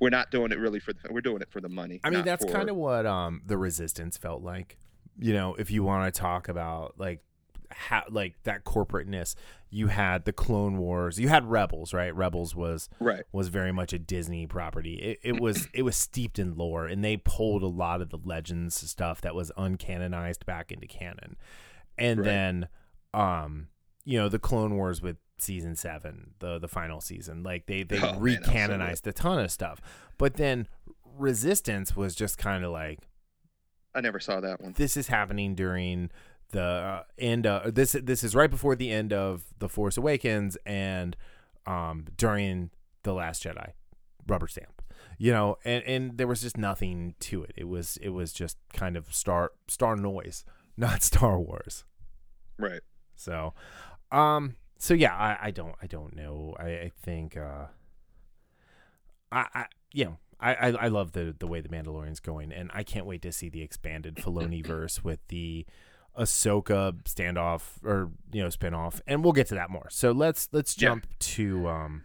we're 0.00 0.10
not 0.10 0.30
doing 0.30 0.52
it 0.52 0.58
really 0.58 0.80
for 0.80 0.92
the 0.92 1.00
we're 1.10 1.20
doing 1.20 1.40
it 1.42 1.48
for 1.50 1.60
the 1.60 1.68
money 1.68 2.00
I 2.04 2.10
mean, 2.10 2.24
that's 2.24 2.44
for- 2.44 2.50
kind 2.52 2.68
of 2.70 2.76
what 2.76 3.06
um 3.06 3.42
the 3.46 3.56
resistance 3.56 4.16
felt 4.16 4.42
like. 4.42 4.76
You 5.18 5.34
know, 5.34 5.54
if 5.56 5.70
you 5.70 5.82
want 5.84 6.12
to 6.12 6.18
talk 6.18 6.48
about 6.48 6.94
like 6.98 7.20
how 7.76 8.04
like 8.10 8.34
that 8.44 8.64
corporateness, 8.64 9.34
you 9.70 9.86
had 9.88 10.24
the 10.24 10.32
Clone 10.32 10.78
Wars, 10.78 11.18
you 11.18 11.28
had 11.28 11.44
Rebels, 11.50 11.92
right? 11.94 12.14
Rebels 12.14 12.54
was 12.54 12.88
right. 13.00 13.24
was 13.32 13.48
very 13.48 13.72
much 13.72 13.92
a 13.92 13.98
Disney 13.98 14.46
property. 14.46 14.94
It, 14.94 15.18
it 15.22 15.40
was 15.40 15.68
it 15.74 15.82
was 15.82 15.96
steeped 15.96 16.38
in 16.38 16.56
lore, 16.56 16.86
and 16.86 17.04
they 17.04 17.16
pulled 17.16 17.62
a 17.62 17.66
lot 17.68 18.00
of 18.00 18.10
the 18.10 18.18
legends 18.24 18.74
stuff 18.88 19.20
that 19.22 19.34
was 19.34 19.50
uncanonized 19.58 20.44
back 20.46 20.70
into 20.72 20.86
canon, 20.86 21.36
and 21.98 22.20
Right. 22.20 22.24
then 22.26 22.68
um 23.14 23.68
you 24.04 24.18
know 24.18 24.28
the 24.28 24.38
Clone 24.38 24.74
Wars 24.76 25.00
with 25.02 25.16
season 25.38 25.74
seven, 25.76 26.32
the 26.40 26.58
the 26.58 26.68
final 26.68 27.00
season, 27.00 27.42
like 27.42 27.66
they 27.66 27.82
they 27.82 27.98
Oh, 28.02 28.18
man, 28.18 28.38
recanonized 28.42 29.06
a 29.06 29.12
ton 29.12 29.38
of 29.38 29.50
stuff, 29.50 29.80
but 30.18 30.34
then 30.34 30.66
Resistance 31.18 31.94
was 31.94 32.14
just 32.14 32.38
kind 32.38 32.64
of 32.64 32.70
like 32.72 33.00
i 33.94 34.00
never 34.00 34.18
saw 34.18 34.40
that 34.40 34.60
one. 34.62 34.72
This 34.72 34.96
is 34.96 35.08
happening 35.08 35.54
during 35.54 36.10
the 36.52 36.62
uh, 36.62 37.02
end 37.18 37.46
of 37.46 37.74
this 37.74 37.96
this 38.02 38.24
is 38.24 38.34
right 38.34 38.50
before 38.50 38.74
the 38.76 38.90
end 38.90 39.12
of 39.12 39.44
the 39.58 39.68
force 39.68 39.96
awakens 39.96 40.56
and 40.64 41.16
um 41.66 42.06
during 42.16 42.70
the 43.02 43.12
last 43.12 43.42
jedi 43.42 43.72
rubber 44.26 44.46
stamp 44.46 44.82
you 45.18 45.32
know 45.32 45.56
and 45.64 45.84
and 45.84 46.18
there 46.18 46.26
was 46.26 46.42
just 46.42 46.56
nothing 46.56 47.14
to 47.20 47.44
it. 47.44 47.52
It 47.56 47.68
was 47.68 47.96
it 47.98 48.10
was 48.10 48.32
just 48.32 48.56
kind 48.72 48.96
of 48.96 49.14
star 49.14 49.52
star 49.68 49.96
noise 49.96 50.44
not 50.76 51.02
star 51.02 51.38
wars. 51.38 51.84
Right. 52.58 52.80
So 53.14 53.54
um 54.10 54.56
so 54.78 54.94
yeah 54.94 55.14
i 55.14 55.38
i 55.46 55.50
don't 55.50 55.76
i 55.80 55.86
don't 55.86 56.16
know. 56.16 56.56
I 56.58 56.66
i 56.66 56.92
think 57.02 57.36
uh 57.36 57.66
i 59.30 59.46
i 59.54 59.66
you 59.92 60.06
know 60.06 60.18
I, 60.40 60.54
I, 60.54 60.68
I 60.70 60.88
love 60.88 61.12
the 61.12 61.36
the 61.38 61.46
way 61.46 61.60
the 61.60 61.68
Mandalorian's 61.68 62.18
going, 62.18 62.50
and 62.50 62.68
I 62.74 62.82
can't 62.82 63.06
wait 63.06 63.22
to 63.22 63.30
see 63.30 63.48
the 63.48 63.62
expanded 63.62 64.16
Filoni 64.16 64.66
verse 64.66 65.04
with 65.04 65.20
the 65.28 65.64
Ahsoka 66.18 66.92
standoff 67.04 67.62
or 67.84 68.10
you 68.32 68.42
know 68.42 68.48
spinoff, 68.48 69.00
and 69.06 69.22
we'll 69.24 69.32
get 69.32 69.46
to 69.48 69.54
that 69.54 69.70
more. 69.70 69.86
So 69.90 70.12
let's 70.12 70.48
let's 70.52 70.76
Yeah. 70.80 70.88
jump 70.90 71.06
to 71.18 71.68
um 71.68 72.02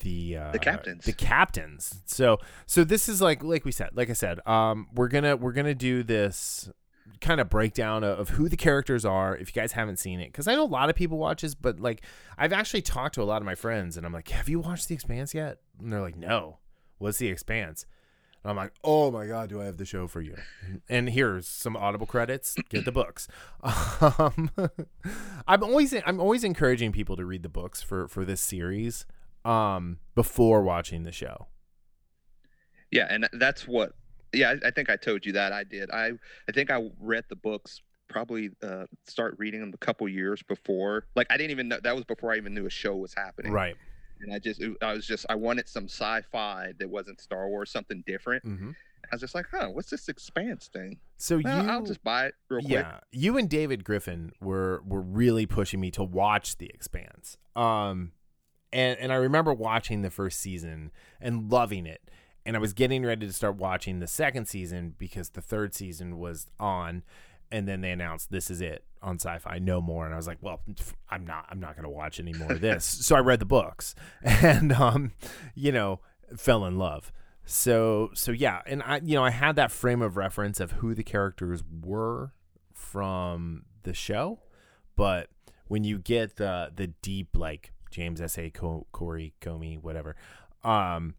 the 0.00 0.36
uh, 0.36 0.52
captains. 0.58 1.04
The 1.04 1.12
captains. 1.12 2.02
So 2.06 2.38
so 2.66 2.82
this 2.84 3.08
is 3.08 3.22
like 3.22 3.42
like 3.44 3.64
we 3.64 3.72
said, 3.72 3.90
like 3.94 4.10
I 4.10 4.14
said, 4.14 4.40
um 4.46 4.88
we're 4.94 5.08
gonna 5.08 5.36
we're 5.36 5.52
gonna 5.52 5.74
do 5.74 6.02
this 6.02 6.68
kind 7.20 7.40
of 7.40 7.48
breakdown 7.48 8.02
of, 8.02 8.18
of 8.18 8.28
who 8.30 8.48
the 8.48 8.56
characters 8.56 9.04
are 9.04 9.36
if 9.36 9.48
you 9.54 9.60
guys 9.60 9.72
haven't 9.72 9.96
seen 9.96 10.20
it 10.20 10.26
because 10.26 10.46
i 10.48 10.54
know 10.54 10.64
a 10.64 10.66
lot 10.66 10.90
of 10.90 10.96
people 10.96 11.16
watch 11.16 11.40
this 11.40 11.54
but 11.54 11.78
like 11.80 12.02
i've 12.36 12.52
actually 12.52 12.82
talked 12.82 13.14
to 13.14 13.22
a 13.22 13.24
lot 13.24 13.40
of 13.40 13.46
my 13.46 13.54
friends 13.54 13.96
and 13.96 14.04
i'm 14.04 14.12
like 14.12 14.28
have 14.28 14.48
you 14.50 14.58
watched 14.60 14.88
the 14.88 14.94
expanse 14.94 15.32
yet 15.32 15.58
and 15.80 15.90
they're 15.92 16.00
like 16.02 16.16
no 16.16 16.58
what's 16.98 17.16
the 17.18 17.28
expanse 17.28 17.86
and 18.46 18.50
i'm 18.52 18.56
like 18.56 18.72
oh 18.84 19.10
my 19.10 19.26
god 19.26 19.48
do 19.48 19.60
i 19.60 19.64
have 19.64 19.76
the 19.76 19.84
show 19.84 20.06
for 20.06 20.20
you? 20.20 20.36
And 20.88 21.10
here's 21.10 21.48
some 21.48 21.76
audible 21.76 22.06
credits. 22.06 22.54
Get 22.68 22.84
the 22.84 22.92
books. 22.92 23.28
Um, 24.00 24.50
i'm 25.48 25.62
always 25.64 25.94
i'm 26.04 26.20
always 26.20 26.44
encouraging 26.44 26.92
people 26.92 27.16
to 27.16 27.24
read 27.24 27.42
the 27.42 27.48
books 27.48 27.82
for 27.82 28.06
for 28.08 28.24
this 28.24 28.40
series 28.40 29.06
um 29.44 29.98
before 30.14 30.62
watching 30.62 31.02
the 31.02 31.12
show. 31.12 31.46
Yeah 32.92 33.06
and 33.10 33.28
that's 33.32 33.66
what 33.66 33.92
yeah 34.32 34.50
I, 34.50 34.68
I 34.68 34.70
think 34.70 34.90
i 34.90 34.96
told 34.96 35.26
you 35.26 35.32
that 35.32 35.52
i 35.52 35.64
did. 35.64 35.90
I 35.90 36.12
i 36.48 36.52
think 36.52 36.70
i 36.70 36.88
read 37.00 37.24
the 37.28 37.36
books 37.36 37.80
probably 38.08 38.50
uh 38.62 38.84
start 39.06 39.34
reading 39.38 39.60
them 39.60 39.72
a 39.74 39.78
couple 39.78 40.08
years 40.08 40.42
before. 40.42 41.06
Like 41.16 41.26
i 41.30 41.36
didn't 41.36 41.50
even 41.50 41.68
know 41.68 41.80
that 41.82 41.96
was 41.96 42.04
before 42.04 42.32
i 42.32 42.36
even 42.36 42.54
knew 42.54 42.66
a 42.66 42.70
show 42.70 42.94
was 42.94 43.14
happening. 43.14 43.52
Right 43.52 43.76
and 44.20 44.32
i 44.32 44.38
just 44.38 44.62
i 44.82 44.92
was 44.92 45.06
just 45.06 45.26
i 45.28 45.34
wanted 45.34 45.68
some 45.68 45.84
sci-fi 45.84 46.72
that 46.78 46.88
wasn't 46.88 47.20
star 47.20 47.48
wars 47.48 47.70
something 47.70 48.02
different. 48.06 48.44
Mm-hmm. 48.44 48.70
i 48.70 49.08
was 49.12 49.20
just 49.20 49.34
like 49.34 49.46
huh 49.50 49.68
what's 49.68 49.90
this 49.90 50.08
expanse 50.08 50.68
thing? 50.72 50.98
So 51.18 51.40
well, 51.42 51.64
you 51.64 51.70
i'll 51.70 51.82
just 51.82 52.02
buy 52.04 52.26
it 52.26 52.34
real 52.48 52.60
quick. 52.60 52.72
Yeah, 52.72 52.98
you 53.12 53.38
and 53.38 53.48
David 53.48 53.84
Griffin 53.84 54.32
were 54.40 54.82
were 54.86 55.00
really 55.00 55.46
pushing 55.46 55.80
me 55.80 55.90
to 55.92 56.02
watch 56.04 56.58
The 56.58 56.70
Expanse. 56.74 57.38
Um, 57.54 58.12
and 58.72 58.98
and 58.98 59.12
I 59.12 59.16
remember 59.16 59.54
watching 59.54 60.02
the 60.02 60.10
first 60.10 60.40
season 60.40 60.90
and 61.20 61.50
loving 61.50 61.86
it, 61.86 62.02
and 62.44 62.56
I 62.56 62.58
was 62.58 62.72
getting 62.74 63.04
ready 63.04 63.26
to 63.26 63.32
start 63.32 63.56
watching 63.56 64.00
the 64.00 64.06
second 64.06 64.46
season 64.46 64.94
because 64.98 65.30
the 65.30 65.40
third 65.40 65.72
season 65.74 66.18
was 66.18 66.48
on, 66.60 67.02
and 67.50 67.66
then 67.66 67.80
they 67.80 67.90
announced 67.90 68.30
this 68.30 68.50
is 68.50 68.60
it 68.60 68.84
on 69.02 69.16
Sci-Fi, 69.16 69.58
no 69.58 69.80
more, 69.80 70.04
and 70.04 70.14
I 70.14 70.16
was 70.16 70.26
like, 70.26 70.38
well, 70.40 70.60
I'm 71.08 71.26
not 71.26 71.46
I'm 71.48 71.60
not 71.60 71.76
gonna 71.76 71.90
watch 71.90 72.18
any 72.18 72.32
more 72.32 72.52
of 72.52 72.60
this. 72.60 72.84
so 73.06 73.16
I 73.16 73.20
read 73.20 73.38
the 73.38 73.46
books, 73.46 73.94
and 74.22 74.72
um, 74.72 75.12
you 75.54 75.72
know, 75.72 76.00
fell 76.36 76.64
in 76.64 76.76
love. 76.78 77.12
So 77.44 78.10
so 78.14 78.32
yeah, 78.32 78.60
and 78.66 78.82
I 78.82 79.00
you 79.02 79.14
know 79.14 79.24
I 79.24 79.30
had 79.30 79.56
that 79.56 79.70
frame 79.70 80.02
of 80.02 80.16
reference 80.16 80.60
of 80.60 80.72
who 80.72 80.94
the 80.94 81.04
characters 81.04 81.62
were 81.82 82.32
from 82.72 83.64
the 83.84 83.94
show, 83.94 84.40
but 84.96 85.28
when 85.68 85.84
you 85.84 85.98
get 85.98 86.36
the 86.36 86.72
the 86.74 86.88
deep 86.88 87.36
like 87.36 87.72
James 87.90 88.20
S. 88.20 88.36
A. 88.38 88.50
Co- 88.50 88.86
Corey 88.92 89.34
Comey 89.40 89.80
whatever 89.80 90.16
um 90.64 91.14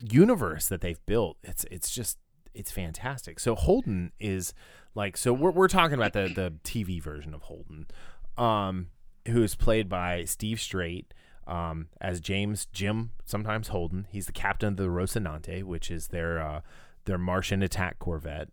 universe 0.00 0.68
that 0.68 0.80
they've 0.80 1.04
built, 1.06 1.36
it's 1.42 1.64
it's 1.70 1.90
just 1.90 2.18
it's 2.54 2.70
fantastic. 2.70 3.40
So 3.40 3.54
Holden 3.54 4.12
is 4.18 4.52
like 4.94 5.16
so 5.16 5.32
we're 5.32 5.50
we're 5.50 5.68
talking 5.68 5.94
about 5.94 6.12
the 6.12 6.28
the 6.28 6.54
TV 6.64 7.00
version 7.02 7.34
of 7.34 7.42
Holden, 7.42 7.86
um, 8.36 8.88
who 9.28 9.42
is 9.42 9.54
played 9.54 9.88
by 9.88 10.24
Steve 10.24 10.60
Strait. 10.60 11.12
Um, 11.44 11.88
as 12.00 12.20
James 12.20 12.66
Jim, 12.66 13.10
sometimes 13.24 13.68
Holden. 13.68 14.06
He's 14.08 14.26
the 14.26 14.32
captain 14.32 14.68
of 14.68 14.76
the 14.76 14.84
Rocinante, 14.84 15.64
which 15.64 15.90
is 15.90 16.08
their 16.08 16.40
uh, 16.40 16.60
their 17.04 17.18
Martian 17.18 17.62
attack 17.64 17.98
corvette. 17.98 18.48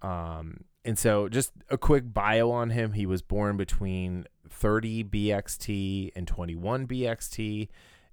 Um, 0.00 0.64
and 0.84 0.98
so, 0.98 1.28
just 1.28 1.52
a 1.70 1.78
quick 1.78 2.12
bio 2.12 2.50
on 2.50 2.70
him. 2.70 2.94
He 2.94 3.06
was 3.06 3.22
born 3.22 3.56
between 3.56 4.26
30 4.48 5.04
BXT 5.04 6.10
and 6.16 6.26
21 6.26 6.86
BXT 6.86 7.68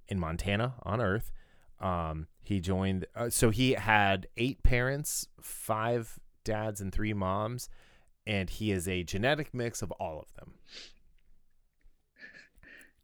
in 0.08 0.20
Montana 0.20 0.74
on 0.82 1.00
Earth. 1.00 1.32
Um, 1.80 2.28
he 2.42 2.60
joined, 2.60 3.06
uh, 3.14 3.30
so 3.30 3.50
he 3.50 3.72
had 3.72 4.28
eight 4.36 4.62
parents, 4.62 5.26
five 5.40 6.18
dads, 6.44 6.80
and 6.80 6.92
three 6.92 7.12
moms, 7.12 7.68
and 8.26 8.48
he 8.50 8.70
is 8.72 8.86
a 8.88 9.02
genetic 9.02 9.52
mix 9.54 9.82
of 9.82 9.90
all 9.92 10.18
of 10.20 10.32
them. 10.34 10.54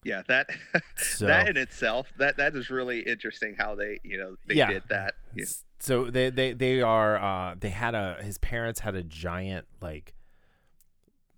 yeah, 0.05 0.23
that 0.29 0.49
So 0.97 1.27
that 1.27 1.49
in 1.49 1.57
itself, 1.57 2.13
that 2.19 2.37
that 2.37 2.55
is 2.55 2.71
really 2.71 3.01
interesting 3.01 3.57
how 3.59 3.75
they, 3.75 3.99
you 4.05 4.19
know, 4.19 4.37
they 4.47 4.55
Yeah. 4.55 4.69
did 4.73 4.83
that. 4.89 5.15
Yeah. 5.35 5.47
So 5.81 6.11
they 6.11 6.31
they 6.31 6.53
they 6.53 6.81
are 6.81 7.17
uh 7.17 7.55
they 7.59 7.71
had 7.71 7.95
a 7.95 8.19
his 8.23 8.39
parents 8.39 8.81
had 8.81 8.95
a 8.95 9.03
giant 9.03 9.67
like 9.81 10.15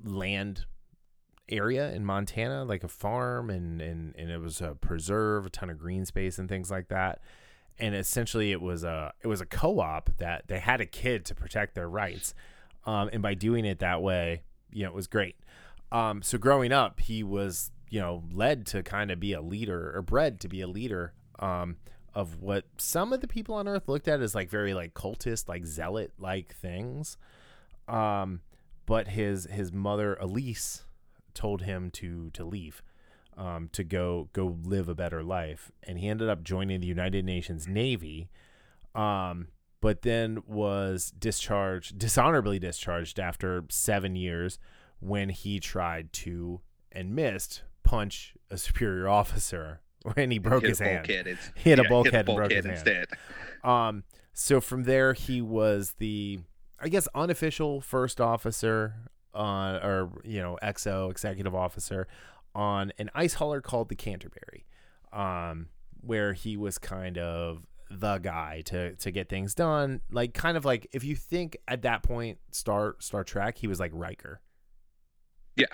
land 0.04 0.66
area 1.48 1.90
in 1.92 2.04
Montana, 2.04 2.64
like 2.64 2.84
a 2.84 2.88
farm 2.88 3.48
and 3.50 3.80
and 3.80 4.14
and 4.16 4.30
it 4.30 4.38
was 4.38 4.60
a 4.60 4.74
preserve, 4.74 5.46
a 5.46 5.50
ton 5.50 5.70
of 5.70 5.78
green 5.78 6.04
space 6.04 6.38
and 6.38 6.48
things 6.48 6.70
like 6.70 6.88
that. 6.88 7.20
And 7.78 7.94
essentially 7.94 8.52
it 8.52 8.60
was 8.60 8.84
a 8.84 9.12
it 9.22 9.26
was 9.26 9.40
a 9.40 9.46
co-op 9.46 10.10
that 10.18 10.48
they 10.48 10.58
had 10.58 10.80
a 10.80 10.86
kid 10.86 11.24
to 11.26 11.34
protect 11.34 11.74
their 11.74 11.88
rights. 11.88 12.34
Um 12.86 13.10
and 13.12 13.22
by 13.22 13.34
doing 13.34 13.64
it 13.64 13.78
that 13.80 14.02
way, 14.02 14.42
you 14.72 14.82
know, 14.84 14.90
it 14.90 14.94
was 14.94 15.06
great. 15.06 15.36
Um 15.92 16.22
so 16.22 16.38
growing 16.38 16.72
up, 16.72 17.00
he 17.00 17.22
was, 17.22 17.70
you 17.88 18.00
know, 18.00 18.24
led 18.32 18.66
to 18.66 18.82
kind 18.82 19.10
of 19.10 19.20
be 19.20 19.32
a 19.32 19.40
leader 19.40 19.92
or 19.94 20.02
bred 20.02 20.40
to 20.40 20.48
be 20.48 20.60
a 20.60 20.66
leader 20.66 21.12
um 21.38 21.76
of 22.14 22.40
what 22.40 22.64
some 22.78 23.12
of 23.12 23.20
the 23.20 23.28
people 23.28 23.54
on 23.54 23.68
earth 23.68 23.88
looked 23.88 24.08
at 24.08 24.20
as 24.20 24.34
like 24.34 24.48
very 24.50 24.74
like 24.74 24.92
cultist 24.94 25.48
like 25.48 25.64
zealot 25.64 26.12
like 26.18 26.52
things 26.54 27.16
um 27.86 28.40
but 28.86 29.08
his 29.08 29.44
his 29.44 29.72
mother 29.72 30.16
elise 30.16 30.82
told 31.34 31.62
him 31.62 31.90
to 31.90 32.30
to 32.30 32.44
leave 32.44 32.82
um 33.38 33.70
to 33.72 33.82
go 33.82 34.28
go 34.34 34.58
live 34.64 34.88
a 34.88 34.94
better 34.94 35.22
life 35.22 35.72
and 35.84 35.98
he 35.98 36.08
ended 36.08 36.28
up 36.28 36.42
joining 36.42 36.80
the 36.80 36.86
united 36.86 37.24
nations 37.24 37.66
navy 37.66 38.28
um 38.94 39.46
but 39.80 40.02
then 40.02 40.42
was 40.46 41.12
discharged 41.18 41.98
dishonorably 41.98 42.58
discharged 42.58 43.18
after 43.18 43.64
seven 43.70 44.14
years 44.16 44.58
when 45.00 45.28
he 45.30 45.58
tried 45.60 46.12
to 46.12 46.60
and 46.92 47.14
missed 47.14 47.62
punch 47.84 48.34
a 48.50 48.58
superior 48.58 49.08
officer 49.20 49.80
when 50.14 50.30
he 50.30 50.38
broke 50.38 50.62
Hit 50.62 50.68
his 50.70 50.78
hand 50.78 51.08
ins- 51.08 51.52
Hit 51.54 51.78
a 51.78 51.84
bulkhead 51.84 52.28
and 52.28 52.36
broke 52.36 52.50
his 52.50 52.64
hand. 52.64 52.76
instead. 52.76 53.06
Um, 53.64 54.04
so 54.32 54.60
from 54.60 54.84
there, 54.84 55.12
he 55.12 55.42
was 55.42 55.94
the, 55.98 56.38
I 56.80 56.88
guess, 56.88 57.08
unofficial 57.14 57.80
first 57.80 58.20
officer 58.20 58.94
on, 59.34 59.74
or 59.76 60.10
you 60.24 60.40
know, 60.40 60.56
XO 60.62 61.10
executive 61.10 61.54
officer 61.54 62.06
on 62.58 62.92
an 62.98 63.08
ice 63.14 63.34
hauler 63.34 63.60
called 63.60 63.88
the 63.88 63.94
Canterbury, 63.94 64.66
um, 65.12 65.68
where 66.00 66.32
he 66.32 66.56
was 66.56 66.76
kind 66.76 67.16
of 67.16 67.64
the 67.88 68.18
guy 68.18 68.62
to 68.66 68.96
to 68.96 69.12
get 69.12 69.28
things 69.28 69.54
done. 69.54 70.00
Like 70.10 70.34
kind 70.34 70.56
of 70.56 70.64
like 70.64 70.88
if 70.92 71.04
you 71.04 71.14
think 71.14 71.56
at 71.68 71.82
that 71.82 72.02
point 72.02 72.38
Star 72.50 72.96
Star 72.98 73.22
Trek, 73.22 73.58
he 73.58 73.68
was 73.68 73.78
like 73.78 73.92
Riker. 73.94 74.40
Yeah. 75.54 75.66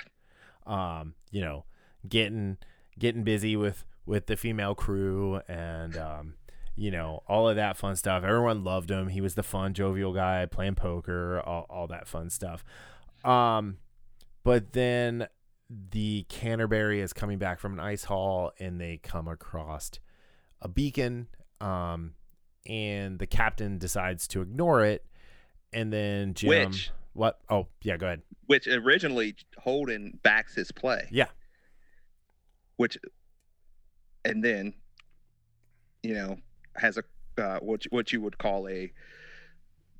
Um, 0.66 1.14
you 1.30 1.40
know, 1.40 1.64
getting 2.06 2.58
getting 2.98 3.24
busy 3.24 3.56
with 3.56 3.86
with 4.04 4.26
the 4.26 4.36
female 4.36 4.74
crew 4.74 5.40
and 5.48 5.96
um 5.96 6.34
you 6.76 6.90
know, 6.90 7.22
all 7.28 7.48
of 7.48 7.56
that 7.56 7.76
fun 7.76 7.96
stuff. 7.96 8.24
Everyone 8.24 8.64
loved 8.64 8.90
him. 8.90 9.08
He 9.08 9.20
was 9.20 9.36
the 9.36 9.44
fun, 9.44 9.74
jovial 9.74 10.12
guy 10.12 10.44
playing 10.46 10.74
poker, 10.74 11.40
all, 11.40 11.66
all 11.70 11.86
that 11.86 12.08
fun 12.08 12.30
stuff. 12.30 12.64
Um, 13.24 13.76
but 14.42 14.72
then 14.72 15.28
the 15.90 16.24
Canterbury 16.28 17.00
is 17.00 17.12
coming 17.12 17.38
back 17.38 17.58
from 17.58 17.72
an 17.72 17.80
ice 17.80 18.04
haul 18.04 18.52
and 18.58 18.80
they 18.80 18.98
come 19.02 19.28
across 19.28 19.90
a 20.60 20.68
beacon. 20.68 21.28
Um, 21.60 22.14
and 22.66 23.18
the 23.18 23.26
captain 23.26 23.78
decides 23.78 24.26
to 24.28 24.40
ignore 24.42 24.84
it. 24.84 25.04
And 25.72 25.92
then 25.92 26.34
Jim, 26.34 26.70
Which 26.70 26.90
what? 27.12 27.38
Oh, 27.50 27.66
yeah, 27.82 27.96
go 27.96 28.06
ahead. 28.06 28.22
which 28.46 28.66
originally 28.66 29.34
Holden 29.58 30.18
backs 30.22 30.54
his 30.54 30.70
play. 30.72 31.08
Yeah. 31.10 31.28
Which, 32.76 32.98
and 34.24 34.42
then, 34.42 34.74
you 36.02 36.14
know, 36.14 36.38
has 36.76 36.98
a 36.98 37.04
uh, 37.42 37.58
what 37.60 37.84
what 37.90 38.12
you 38.12 38.20
would 38.20 38.38
call 38.38 38.68
a 38.68 38.92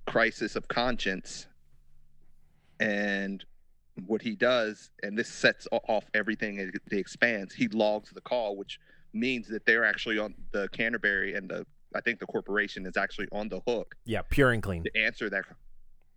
crisis 0.06 0.54
of 0.56 0.68
conscience, 0.68 1.46
and 2.80 3.44
what 4.06 4.22
he 4.22 4.34
does, 4.34 4.90
and 5.02 5.16
this 5.18 5.28
sets 5.28 5.66
off 5.70 6.04
everything 6.14 6.58
in 6.58 6.72
the 6.88 6.98
expanse. 6.98 7.54
He 7.54 7.68
logs 7.68 8.10
the 8.10 8.20
call, 8.20 8.56
which 8.56 8.80
means 9.12 9.46
that 9.48 9.64
they're 9.66 9.84
actually 9.84 10.18
on 10.18 10.34
the 10.52 10.68
Canterbury 10.72 11.34
and 11.34 11.48
the 11.48 11.64
I 11.94 12.00
think 12.00 12.18
the 12.18 12.26
corporation 12.26 12.86
is 12.86 12.96
actually 12.96 13.28
on 13.30 13.48
the 13.48 13.60
hook 13.68 13.94
Yeah, 14.04 14.22
pure 14.28 14.50
and 14.50 14.60
clean. 14.62 14.82
to 14.82 14.96
answer 14.98 15.30
that 15.30 15.44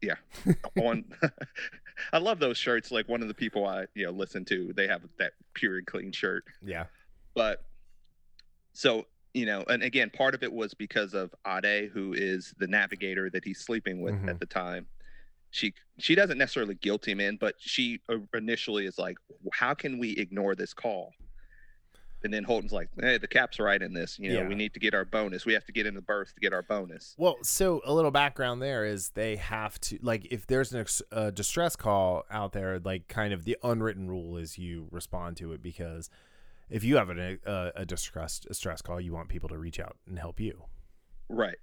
yeah 0.01 0.15
on 0.79 1.03
i 2.13 2.19
love 2.19 2.37
those 2.39 2.55
shirts 2.57 2.91
like 2.91 3.07
one 3.09 3.21
of 3.23 3.27
the 3.27 3.33
people 3.33 3.65
i 3.65 3.85
you 3.95 4.05
know 4.05 4.11
listen 4.11 4.45
to 4.45 4.71
they 4.75 4.85
have 4.87 5.01
that 5.17 5.33
pure 5.55 5.77
and 5.79 5.87
clean 5.87 6.11
shirt 6.11 6.43
Yeah. 6.63 6.85
but 7.33 7.63
so 8.73 9.05
you 9.33 9.45
know 9.47 9.63
and 9.69 9.81
again 9.81 10.11
part 10.11 10.35
of 10.35 10.43
it 10.43 10.53
was 10.53 10.73
because 10.75 11.15
of 11.15 11.33
ade 11.47 11.89
who 11.91 12.13
is 12.13 12.53
the 12.59 12.67
navigator 12.67 13.29
that 13.31 13.43
he's 13.43 13.59
sleeping 13.59 14.01
with 14.01 14.13
Mhm. 14.15 14.29
at 14.29 14.39
the 14.39 14.45
time 14.45 14.85
she 15.57 15.73
she 15.97 16.13
doesn't 16.13 16.37
necessarily 16.37 16.75
guilt 16.75 17.07
him 17.07 17.19
in 17.19 17.35
but 17.37 17.55
she 17.57 17.99
uh, 18.09 18.17
initially 18.35 18.85
is 18.85 18.97
like 18.99 19.17
how 19.51 19.73
can 19.73 19.97
we 19.97 20.11
ignore 20.11 20.55
this 20.55 20.73
call 20.73 21.11
and 22.23 22.33
then 22.33 22.43
Holden's 22.43 22.73
like, 22.73 22.89
"Hey, 22.99 23.19
the 23.19 23.27
cap's 23.27 23.59
right 23.59 23.79
in 23.79 23.93
this. 23.93 24.17
You 24.17 24.33
know, 24.33 24.41
Yeah. 24.41 24.47
we 24.47 24.55
need 24.55 24.73
to 24.73 24.79
get 24.79 24.95
our 24.95 25.05
bonus. 25.05 25.45
We 25.45 25.53
have 25.53 25.65
to 25.65 25.71
get 25.71 25.85
in 25.85 25.93
the 25.93 26.01
berth 26.01 26.33
to 26.33 26.39
get 26.41 26.51
our 26.51 26.63
bonus." 26.63 27.13
Well, 27.15 27.37
so 27.43 27.79
a 27.85 27.93
little 27.93 28.09
background 28.09 28.59
there 28.59 28.85
is 28.85 29.11
they 29.11 29.35
have 29.35 29.79
to 29.81 29.99
like 30.01 30.25
if 30.31 30.47
there's 30.47 30.73
an 30.73 30.79
ex- 30.81 31.03
a 31.11 31.31
distress 31.31 31.75
call 31.75 32.23
out 32.31 32.53
there, 32.53 32.79
like 32.79 33.07
kind 33.07 33.33
of 33.33 33.45
the 33.45 33.55
unwritten 33.63 34.07
rule 34.09 34.35
is 34.35 34.57
you 34.57 34.87
respond 34.91 35.37
to 35.37 35.53
it 35.53 35.61
because 35.61 36.09
if 36.71 36.83
you 36.83 36.97
have 36.97 37.09
an, 37.11 37.39
a, 37.45 37.71
a 37.75 37.85
distress 37.85 38.41
a 38.49 38.53
stress 38.55 38.81
call, 38.81 38.99
you 38.99 39.13
want 39.13 39.29
people 39.29 39.47
to 39.49 39.57
reach 39.59 39.79
out 39.79 39.95
and 40.07 40.17
help 40.17 40.39
you. 40.39 40.63
Right. 41.29 41.59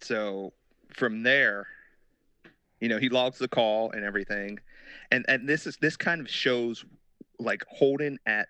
So 0.00 0.52
from 0.94 1.22
there, 1.22 1.66
you 2.80 2.88
know, 2.88 2.98
he 2.98 3.08
logs 3.08 3.38
the 3.38 3.48
call 3.48 3.92
and 3.92 4.04
everything. 4.04 4.58
And 5.10 5.24
and 5.28 5.48
this 5.48 5.66
is 5.66 5.76
this 5.76 5.96
kind 5.96 6.20
of 6.20 6.28
shows 6.28 6.84
like 7.38 7.64
Holden 7.68 8.18
at 8.26 8.48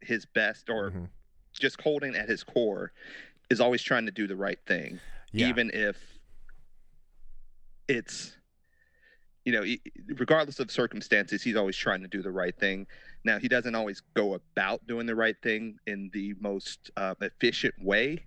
his 0.00 0.26
best 0.26 0.68
or 0.68 0.90
Mhm. 0.90 1.08
just 1.52 1.80
Holden 1.80 2.14
at 2.14 2.28
his 2.28 2.44
core 2.44 2.92
is 3.50 3.60
always 3.60 3.82
trying 3.82 4.06
to 4.06 4.12
do 4.12 4.26
the 4.26 4.36
right 4.36 4.58
thing 4.66 5.00
Yeah. 5.32 5.48
even 5.48 5.70
if 5.72 5.96
it's 7.88 8.36
you 9.44 9.52
know 9.52 9.64
regardless 10.16 10.58
of 10.58 10.70
circumstances 10.70 11.42
he's 11.42 11.56
always 11.56 11.76
trying 11.76 12.00
to 12.00 12.08
do 12.08 12.22
the 12.22 12.30
right 12.30 12.58
thing 12.58 12.86
now 13.24 13.38
he 13.38 13.48
doesn't 13.48 13.74
always 13.74 14.00
go 14.14 14.34
about 14.34 14.86
doing 14.86 15.06
the 15.06 15.14
right 15.14 15.36
thing 15.42 15.78
in 15.86 16.10
the 16.12 16.34
most 16.40 16.90
uh, 16.96 17.14
efficient 17.20 17.74
way 17.78 18.26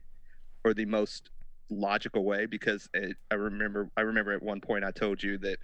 or 0.64 0.74
the 0.74 0.86
most 0.86 1.30
logical 1.70 2.24
way 2.24 2.46
because 2.46 2.90
it, 2.94 3.18
i 3.30 3.36
remember 3.36 3.90
i 3.98 4.02
remember 4.02 4.32
at 4.32 4.42
one 4.42 4.62
point 4.62 4.84
i 4.84 4.92
told 4.92 5.22
you 5.22 5.38
that 5.38 5.58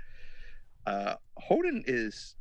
uh, 0.86 1.16
holden 1.38 1.84
is 1.88 2.36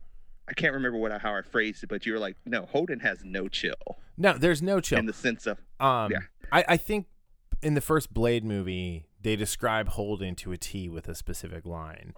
i 0.49 0.53
can't 0.53 0.75
remember 0.75 0.99
what 0.99 1.13
I, 1.13 1.19
how 1.19 1.35
i 1.35 1.43
phrased 1.43 1.85
it 1.85 1.89
but 1.89 2.05
you 2.05 2.13
were 2.13 2.19
like 2.19 2.37
no 2.45 2.67
holden 2.67 3.01
has 3.01 3.19
no 3.25 3.49
chill 3.49 3.99
no, 4.19 4.35
there's 4.35 4.61
no 4.61 4.79
chill. 4.81 4.99
in 4.99 5.07
the 5.07 5.13
sense 5.13 5.47
of 5.47 5.59
Um, 5.81 6.13
Yeah. 6.13 6.19
I, 6.53 6.65
I 6.69 6.77
think 6.77 7.07
in 7.63 7.73
the 7.75 7.81
first 7.81 8.13
Blade 8.13 8.45
movie, 8.45 9.07
they 9.21 9.37
describe 9.37 9.89
Holden 9.89 10.35
to 10.37 10.53
a 10.53 10.59
T 10.59 10.89
with 10.89 11.09
a 11.09 11.15
specific 11.15 11.65
line. 11.65 12.13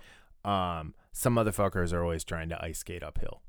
Um, 0.45 0.95
some 1.13 1.37
motherfuckers 1.37 1.93
are 1.93 2.03
always 2.03 2.25
trying 2.25 2.49
to 2.49 2.63
ice 2.63 2.79
skate 2.79 3.05
uphill. 3.05 3.43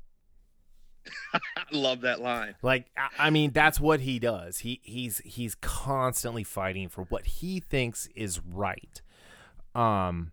i 1.34 1.40
love 1.72 2.00
that 2.02 2.20
line 2.20 2.54
Like, 2.62 2.86
I, 3.18 3.30
mean, 3.30 3.52
that's 3.52 3.78
what 3.80 4.00
he 4.00 4.18
does. 4.18 4.58
He 4.58 4.80
he's 4.82 5.18
he's 5.18 5.54
constantly 5.56 6.44
fighting 6.44 6.88
for 6.88 7.02
what 7.04 7.26
he 7.26 7.60
thinks 7.60 8.08
is 8.14 8.40
right. 8.40 9.00
Um, 9.74 10.32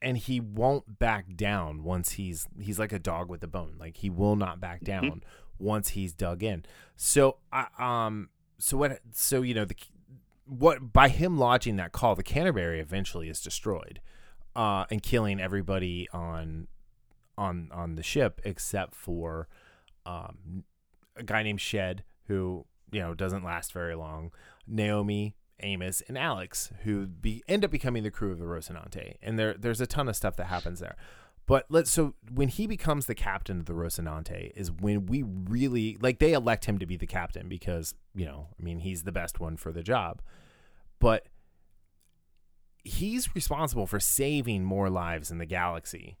and 0.00 0.16
he 0.16 0.40
won't 0.40 0.98
back 0.98 1.36
down 1.36 1.82
once 1.84 2.12
he's 2.12 2.46
he's 2.60 2.78
like 2.78 2.92
a 2.92 2.98
dog 2.98 3.28
with 3.28 3.42
a 3.42 3.46
bone. 3.48 3.76
Like 3.78 3.96
he 3.98 4.10
will 4.10 4.36
not 4.36 4.60
back 4.60 4.82
down 4.82 5.22
once 5.58 5.90
he's 5.90 6.12
dug 6.12 6.42
in. 6.42 6.64
So 6.96 7.36
I 7.52 7.66
um 7.78 8.30
so 8.58 8.76
what 8.76 9.00
so 9.12 9.42
you 9.42 9.54
know 9.54 9.64
the 9.64 9.76
what 10.46 10.92
by 10.92 11.08
him 11.08 11.38
lodging 11.38 11.76
that 11.76 11.92
call, 11.92 12.14
the 12.14 12.22
Canterbury 12.22 12.80
eventually 12.80 13.28
is 13.28 13.40
destroyed, 13.40 14.00
uh, 14.56 14.84
and 14.90 15.02
killing 15.02 15.40
everybody 15.40 16.08
on 16.12 16.68
on 17.36 17.68
on 17.72 17.94
the 17.96 18.02
ship 18.02 18.40
except 18.44 18.94
for 18.94 19.48
um 20.08 20.64
a 21.16 21.22
guy 21.22 21.42
named 21.42 21.60
Shed 21.60 22.04
who 22.26 22.64
you 22.90 23.00
know 23.00 23.14
doesn't 23.14 23.44
last 23.44 23.72
very 23.72 23.94
long, 23.94 24.32
Naomi, 24.66 25.36
Amos, 25.60 26.02
and 26.08 26.16
Alex 26.16 26.72
who 26.84 27.06
be 27.06 27.42
end 27.48 27.64
up 27.64 27.70
becoming 27.70 28.02
the 28.02 28.10
crew 28.10 28.32
of 28.32 28.38
the 28.38 28.44
Rocinante, 28.44 29.16
and 29.22 29.38
there 29.38 29.54
there's 29.54 29.80
a 29.80 29.86
ton 29.86 30.08
of 30.08 30.16
stuff 30.16 30.36
that 30.36 30.46
happens 30.46 30.80
there. 30.80 30.96
But 31.46 31.64
let's 31.70 31.90
so 31.90 32.14
when 32.30 32.48
he 32.48 32.66
becomes 32.66 33.06
the 33.06 33.14
captain 33.14 33.60
of 33.60 33.66
the 33.66 33.72
Rocinante 33.72 34.52
is 34.54 34.70
when 34.70 35.06
we 35.06 35.22
really 35.22 35.96
like 36.00 36.18
they 36.18 36.32
elect 36.32 36.66
him 36.66 36.78
to 36.78 36.86
be 36.86 36.96
the 36.96 37.06
captain 37.06 37.48
because 37.48 37.94
you 38.14 38.26
know 38.26 38.48
I 38.58 38.62
mean 38.62 38.80
he's 38.80 39.04
the 39.04 39.12
best 39.12 39.40
one 39.40 39.56
for 39.56 39.72
the 39.72 39.82
job, 39.82 40.22
but 40.98 41.26
he's 42.84 43.34
responsible 43.34 43.86
for 43.86 44.00
saving 44.00 44.64
more 44.64 44.88
lives 44.88 45.30
in 45.30 45.38
the 45.38 45.46
galaxy 45.46 46.18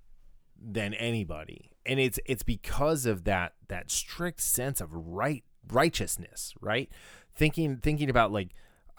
than 0.60 0.92
anybody 0.94 1.70
and 1.88 1.98
it's 1.98 2.20
it's 2.26 2.42
because 2.42 3.06
of 3.06 3.24
that 3.24 3.54
that 3.68 3.90
strict 3.90 4.40
sense 4.40 4.80
of 4.80 4.92
right 4.92 5.42
righteousness, 5.70 6.54
right? 6.60 6.90
Thinking 7.34 7.78
thinking 7.78 8.10
about 8.10 8.30
like 8.30 8.50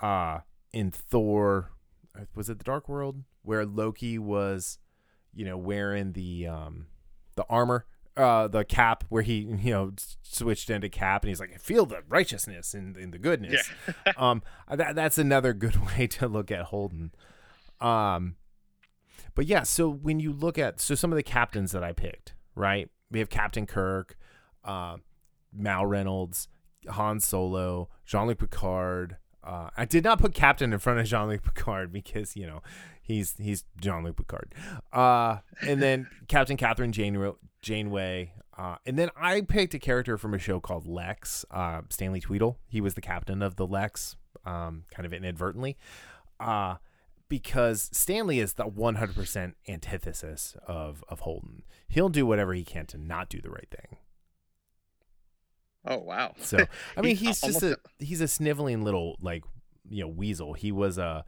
uh 0.01 0.39
in 0.73 0.91
Thor, 0.91 1.71
uh, 2.17 2.25
was 2.35 2.49
it 2.49 2.57
the 2.57 2.63
Dark 2.63 2.89
World 2.89 3.23
where 3.43 3.65
Loki 3.65 4.19
was, 4.19 4.79
you 5.33 5.45
know, 5.45 5.57
wearing 5.57 6.13
the 6.13 6.47
um 6.47 6.87
the 7.35 7.45
armor 7.49 7.85
uh, 8.17 8.49
the 8.49 8.65
cap 8.65 9.05
where 9.07 9.21
he 9.21 9.37
you 9.61 9.71
know 9.71 9.93
switched 10.23 10.69
into 10.69 10.89
cap 10.89 11.23
and 11.23 11.29
he's 11.29 11.39
like 11.39 11.53
I 11.53 11.57
feel 11.57 11.85
the 11.85 12.01
righteousness 12.09 12.73
and, 12.73 12.97
and 12.97 13.13
the 13.13 13.17
goodness. 13.17 13.69
Yeah. 13.87 14.13
um, 14.17 14.43
that 14.69 14.95
that's 14.95 15.17
another 15.17 15.53
good 15.53 15.75
way 15.97 16.07
to 16.07 16.27
look 16.27 16.51
at 16.51 16.65
Holden. 16.65 17.11
Um, 17.79 18.35
but 19.35 19.45
yeah, 19.45 19.63
so 19.63 19.89
when 19.89 20.19
you 20.19 20.33
look 20.33 20.57
at 20.57 20.81
so 20.81 20.95
some 20.95 21.13
of 21.13 21.15
the 21.15 21.23
captains 21.23 21.71
that 21.71 21.83
I 21.83 21.93
picked, 21.93 22.33
right? 22.59 22.89
We 23.09 23.19
have 23.19 23.29
Captain 23.29 23.65
Kirk, 23.65 24.17
uh, 24.63 24.97
Mal 25.51 25.85
Reynolds, 25.85 26.47
Han 26.87 27.19
Solo, 27.19 27.89
Jean 28.05 28.27
Luc 28.27 28.39
Picard. 28.39 29.17
Uh, 29.43 29.69
I 29.75 29.85
did 29.85 30.03
not 30.03 30.19
put 30.19 30.33
Captain 30.33 30.73
in 30.73 30.79
front 30.79 30.99
of 30.99 31.05
Jean 31.05 31.29
Luc 31.29 31.41
Picard 31.41 31.91
because 31.93 32.35
you 32.35 32.45
know 32.45 32.61
he's 33.01 33.35
he's 33.39 33.63
Jean 33.81 34.03
Luc 34.03 34.17
Picard. 34.17 34.53
Uh, 34.93 35.37
and 35.61 35.81
then 35.81 36.07
Captain 36.27 36.57
Kathryn 36.57 36.91
Jane 36.91 37.33
Janeway. 37.61 38.33
Uh, 38.57 38.75
and 38.85 38.99
then 38.99 39.09
I 39.15 39.39
picked 39.39 39.73
a 39.73 39.79
character 39.79 40.17
from 40.17 40.33
a 40.33 40.37
show 40.37 40.59
called 40.59 40.85
Lexx, 40.85 41.45
uh, 41.49 41.81
Stanley 41.89 42.19
Tweedle. 42.19 42.57
He 42.67 42.81
was 42.81 42.93
the 42.93 42.99
captain 42.99 43.41
of 43.41 43.55
the 43.55 43.65
Lexx, 43.65 44.17
um, 44.45 44.83
kind 44.93 45.05
of 45.05 45.13
inadvertently, 45.13 45.77
uh, 46.41 46.75
because 47.29 47.89
Stanley 47.93 48.39
is 48.39 48.53
the 48.53 48.65
100% 48.65 49.53
antithesis 49.67 50.57
of, 50.67 51.03
of 51.07 51.21
Holden. 51.21 51.63
He'll 51.87 52.09
do 52.09 52.25
whatever 52.25 52.53
he 52.53 52.63
can 52.63 52.85
to 52.87 52.97
not 52.97 53.29
do 53.29 53.39
the 53.39 53.51
right 53.51 53.69
thing. 53.69 53.97
Oh 55.85 55.97
wow! 55.97 56.33
So 56.39 56.57
I 56.97 57.01
mean, 57.01 57.15
he's 57.15 57.39
just 57.39 57.63
a 57.63 57.77
he's 57.99 58.19
a 58.19 58.27
sniveling 58.27 58.83
little 58.83 59.15
like 59.21 59.43
you 59.89 60.03
know 60.03 60.09
weasel. 60.09 60.53
He 60.53 60.71
was 60.71 60.97
a 60.97 61.23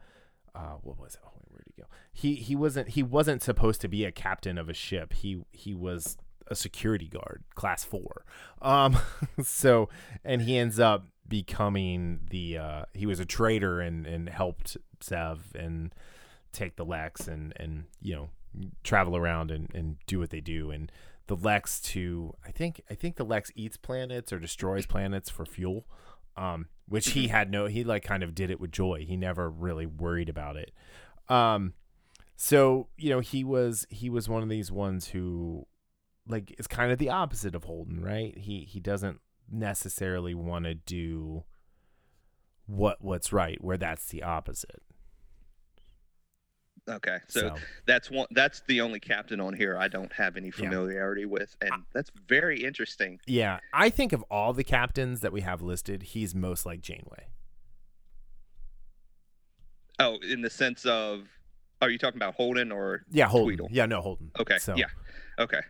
uh, 0.54 0.74
what 0.82 0.98
was 0.98 1.14
it? 1.14 1.20
Oh, 1.24 1.30
where 1.48 1.62
did 1.64 1.72
he 1.74 1.82
go? 1.82 1.88
He 2.12 2.34
he 2.34 2.54
wasn't 2.54 2.90
he 2.90 3.02
wasn't 3.02 3.42
supposed 3.42 3.80
to 3.80 3.88
be 3.88 4.04
a 4.04 4.12
captain 4.12 4.58
of 4.58 4.68
a 4.68 4.74
ship. 4.74 5.14
He 5.14 5.42
he 5.52 5.74
was 5.74 6.18
a 6.48 6.54
security 6.54 7.08
guard, 7.08 7.44
class 7.54 7.82
four. 7.82 8.24
Um, 8.60 8.98
so 9.42 9.88
and 10.24 10.42
he 10.42 10.58
ends 10.58 10.78
up 10.78 11.06
becoming 11.26 12.20
the 12.30 12.58
uh, 12.58 12.84
he 12.92 13.06
was 13.06 13.20
a 13.20 13.24
traitor 13.24 13.80
and 13.80 14.06
and 14.06 14.28
helped 14.28 14.76
Xev 15.02 15.54
and 15.54 15.94
take 16.52 16.76
the 16.76 16.86
Lexx 16.86 17.28
and 17.28 17.52
and 17.56 17.84
you 18.00 18.14
know 18.14 18.30
travel 18.82 19.16
around 19.16 19.50
and 19.50 19.68
and 19.74 19.96
do 20.06 20.18
what 20.18 20.30
they 20.30 20.40
do 20.40 20.70
and 20.70 20.92
the 21.26 21.36
Lexx 21.36 21.82
to 21.82 22.34
I 22.46 22.50
think 22.50 22.82
I 22.90 22.94
think 22.94 23.16
the 23.16 23.26
Lexx 23.26 23.50
eats 23.54 23.76
planets 23.76 24.32
or 24.32 24.38
destroys 24.38 24.86
planets 24.86 25.30
for 25.30 25.44
fuel. 25.44 25.86
Um, 26.34 26.68
which 26.88 27.10
he 27.10 27.28
had 27.28 27.50
no 27.50 27.66
he 27.66 27.84
like 27.84 28.02
kind 28.02 28.22
of 28.22 28.34
did 28.34 28.50
it 28.50 28.60
with 28.60 28.72
joy. 28.72 29.04
He 29.06 29.16
never 29.16 29.50
really 29.50 29.86
worried 29.86 30.28
about 30.28 30.56
it. 30.56 30.72
Um, 31.28 31.74
so 32.36 32.88
you 32.96 33.10
know 33.10 33.20
he 33.20 33.44
was 33.44 33.86
he 33.88 34.10
was 34.10 34.28
one 34.28 34.42
of 34.42 34.48
these 34.48 34.72
ones 34.72 35.08
who 35.08 35.66
like 36.26 36.54
is 36.58 36.66
kind 36.66 36.92
of 36.92 36.98
the 36.98 37.10
opposite 37.10 37.54
of 37.54 37.64
Holden, 37.64 38.02
right? 38.02 38.36
He 38.36 38.60
he 38.60 38.80
doesn't 38.80 39.20
necessarily 39.50 40.34
want 40.34 40.64
to 40.64 40.74
do 40.74 41.44
what 42.66 42.98
what's 43.00 43.32
right, 43.32 43.62
where 43.62 43.76
that's 43.76 44.06
the 44.06 44.22
opposite. 44.22 44.82
Okay, 46.88 47.18
so, 47.28 47.40
so, 47.40 47.54
that's 47.86 48.10
one. 48.10 48.26
That's 48.32 48.62
the 48.66 48.80
only 48.80 48.98
captain 48.98 49.40
on 49.40 49.54
here 49.54 49.76
I 49.78 49.86
don't 49.86 50.12
have 50.12 50.36
any 50.36 50.50
familiarity 50.50 51.20
yeah. 51.20 51.28
with, 51.28 51.56
and 51.60 51.84
that's 51.94 52.10
very 52.26 52.64
interesting. 52.64 53.20
Yeah, 53.26 53.60
I 53.72 53.88
think 53.88 54.12
of 54.12 54.24
all 54.28 54.52
the 54.52 54.64
captains 54.64 55.20
that 55.20 55.32
we 55.32 55.42
have 55.42 55.62
listed, 55.62 56.02
he's 56.02 56.34
most 56.34 56.66
like 56.66 56.80
Janeway. 56.80 57.28
Oh, 60.00 60.16
in 60.28 60.42
the 60.42 60.50
sense 60.50 60.84
of, 60.84 61.28
are 61.80 61.88
you 61.88 61.98
talking 61.98 62.18
about 62.18 62.34
Holden 62.34 62.72
or 62.72 63.04
yeah, 63.12 63.28
Holden? 63.28 63.58
Tweedle? 63.58 63.68
Yeah, 63.70 63.86
no, 63.86 64.00
Holden. 64.00 64.32
Okay, 64.40 64.58
so. 64.58 64.74
yeah, 64.74 64.86
okay, 65.38 65.60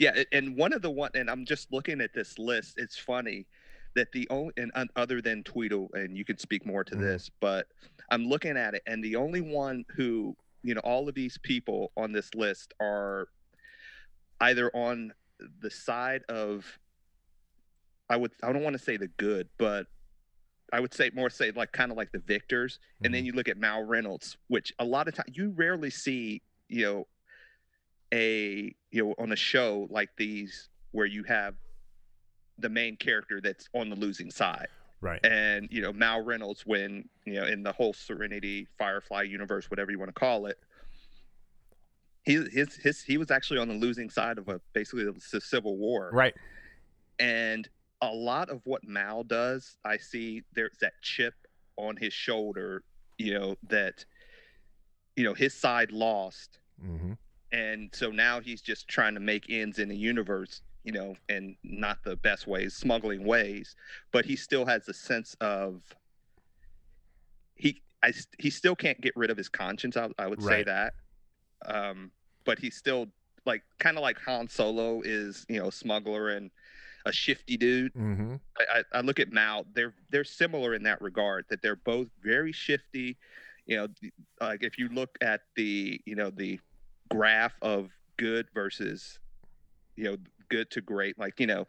yeah, 0.00 0.24
and 0.32 0.56
one 0.56 0.72
of 0.72 0.82
the 0.82 0.90
one, 0.90 1.10
and 1.14 1.30
I'm 1.30 1.44
just 1.44 1.72
looking 1.72 2.00
at 2.00 2.12
this 2.12 2.40
list. 2.40 2.74
It's 2.76 2.98
funny 2.98 3.46
that 3.94 4.10
the 4.10 4.26
only 4.30 4.52
and 4.56 4.72
other 4.96 5.22
than 5.22 5.44
Tweedle, 5.44 5.90
and 5.92 6.16
you 6.16 6.24
can 6.24 6.38
speak 6.38 6.66
more 6.66 6.82
to 6.82 6.96
mm. 6.96 7.00
this, 7.00 7.30
but 7.40 7.68
I'm 8.10 8.26
looking 8.26 8.56
at 8.56 8.74
it, 8.74 8.82
and 8.88 9.02
the 9.02 9.14
only 9.14 9.40
one 9.40 9.84
who 9.94 10.36
you 10.66 10.74
know 10.74 10.80
all 10.80 11.08
of 11.08 11.14
these 11.14 11.38
people 11.38 11.92
on 11.96 12.12
this 12.12 12.34
list 12.34 12.74
are 12.80 13.28
either 14.40 14.70
on 14.74 15.12
the 15.60 15.70
side 15.70 16.22
of 16.28 16.66
I 18.10 18.16
would 18.16 18.32
I 18.42 18.52
don't 18.52 18.62
want 18.62 18.74
to 18.76 18.82
say 18.82 18.96
the 18.96 19.08
good, 19.08 19.48
but 19.58 19.86
I 20.72 20.80
would 20.80 20.92
say 20.92 21.10
more 21.14 21.30
say 21.30 21.52
like 21.52 21.70
kind 21.70 21.90
of 21.90 21.96
like 21.96 22.10
the 22.10 22.18
victors. 22.18 22.74
Mm-hmm. 22.74 23.04
And 23.04 23.14
then 23.14 23.20
mm-hmm. 23.20 23.26
you 23.26 23.32
look 23.32 23.48
at 23.48 23.58
Mal 23.58 23.82
Reynolds, 23.82 24.36
which 24.48 24.72
a 24.78 24.84
lot 24.84 25.06
of 25.06 25.14
times 25.14 25.36
you 25.36 25.52
rarely 25.56 25.90
see, 25.90 26.42
you 26.68 26.84
know, 26.84 27.06
a 28.12 28.74
you 28.90 29.04
know 29.04 29.14
on 29.18 29.32
a 29.32 29.36
show 29.36 29.86
like 29.90 30.10
these 30.16 30.68
where 30.92 31.06
you 31.06 31.22
have 31.24 31.54
the 32.58 32.68
main 32.68 32.96
character 32.96 33.40
that's 33.40 33.68
on 33.72 33.88
the 33.88 33.96
losing 33.96 34.30
side. 34.30 34.68
Right. 35.06 35.24
And 35.24 35.68
you 35.70 35.80
know, 35.80 35.92
Mal 35.92 36.20
Reynolds, 36.22 36.66
when 36.66 37.08
you 37.24 37.34
know, 37.34 37.46
in 37.46 37.62
the 37.62 37.72
whole 37.72 37.92
Serenity 37.92 38.66
Firefly 38.76 39.22
universe, 39.22 39.70
whatever 39.70 39.90
you 39.90 39.98
want 39.98 40.08
to 40.08 40.18
call 40.18 40.46
it, 40.46 40.58
he 42.24 42.44
his 42.52 42.74
his 42.76 43.02
he 43.02 43.16
was 43.16 43.30
actually 43.30 43.60
on 43.60 43.68
the 43.68 43.74
losing 43.74 44.10
side 44.10 44.38
of 44.38 44.48
a 44.48 44.60
basically 44.72 45.04
the 45.04 45.40
civil 45.40 45.76
war. 45.76 46.10
Right. 46.12 46.34
And 47.18 47.68
a 48.02 48.12
lot 48.12 48.50
of 48.50 48.60
what 48.64 48.82
Mal 48.84 49.22
does, 49.22 49.76
I 49.84 49.96
see 49.96 50.42
there's 50.54 50.76
that 50.80 50.94
chip 51.00 51.34
on 51.76 51.96
his 51.96 52.12
shoulder, 52.12 52.82
you 53.16 53.32
know, 53.32 53.56
that 53.68 54.04
you 55.14 55.24
know, 55.24 55.34
his 55.34 55.54
side 55.54 55.92
lost. 55.92 56.58
Mm-hmm. 56.84 57.12
And 57.52 57.90
so 57.94 58.10
now 58.10 58.40
he's 58.40 58.60
just 58.60 58.88
trying 58.88 59.14
to 59.14 59.20
make 59.20 59.46
ends 59.48 59.78
in 59.78 59.88
the 59.88 59.96
universe 59.96 60.60
you 60.86 60.92
know, 60.92 61.16
in 61.28 61.56
not 61.64 61.98
the 62.04 62.14
best 62.14 62.46
ways, 62.46 62.72
smuggling 62.72 63.24
ways, 63.24 63.74
but 64.12 64.24
he 64.24 64.36
still 64.36 64.64
has 64.64 64.88
a 64.88 64.94
sense 64.94 65.36
of 65.40 65.82
he 67.56 67.82
I 68.04 68.12
he 68.38 68.50
still 68.50 68.76
can't 68.76 69.00
get 69.00 69.12
rid 69.16 69.30
of 69.30 69.36
his 69.36 69.48
conscience. 69.48 69.96
I, 69.96 70.08
I 70.16 70.28
would 70.28 70.40
right. 70.40 70.58
say 70.58 70.62
that, 70.62 70.94
um, 71.66 72.12
but 72.44 72.60
he's 72.60 72.76
still 72.76 73.08
like 73.44 73.62
kind 73.80 73.96
of 73.96 74.02
like 74.02 74.16
Han 74.20 74.48
Solo 74.48 75.02
is, 75.04 75.44
you 75.48 75.60
know, 75.60 75.70
smuggler 75.70 76.30
and 76.30 76.52
a 77.04 77.12
shifty 77.12 77.56
dude. 77.56 77.92
Mm-hmm. 77.94 78.36
I, 78.58 78.82
I, 78.92 79.00
look 79.00 79.18
at 79.18 79.32
Mal; 79.32 79.66
they're 79.74 79.94
they're 80.10 80.22
similar 80.22 80.74
in 80.74 80.84
that 80.84 81.02
regard. 81.02 81.46
That 81.50 81.62
they're 81.62 81.76
both 81.76 82.06
very 82.22 82.52
shifty. 82.52 83.16
You 83.66 83.76
know, 83.78 83.88
like 84.40 84.62
if 84.62 84.78
you 84.78 84.88
look 84.88 85.18
at 85.20 85.40
the 85.56 86.00
you 86.06 86.14
know 86.14 86.30
the 86.30 86.60
graph 87.10 87.54
of 87.60 87.90
good 88.16 88.46
versus 88.54 89.18
you 89.96 90.04
know 90.04 90.16
good 90.48 90.70
to 90.72 90.80
great. 90.80 91.18
Like, 91.18 91.40
you 91.40 91.46
know, 91.46 91.66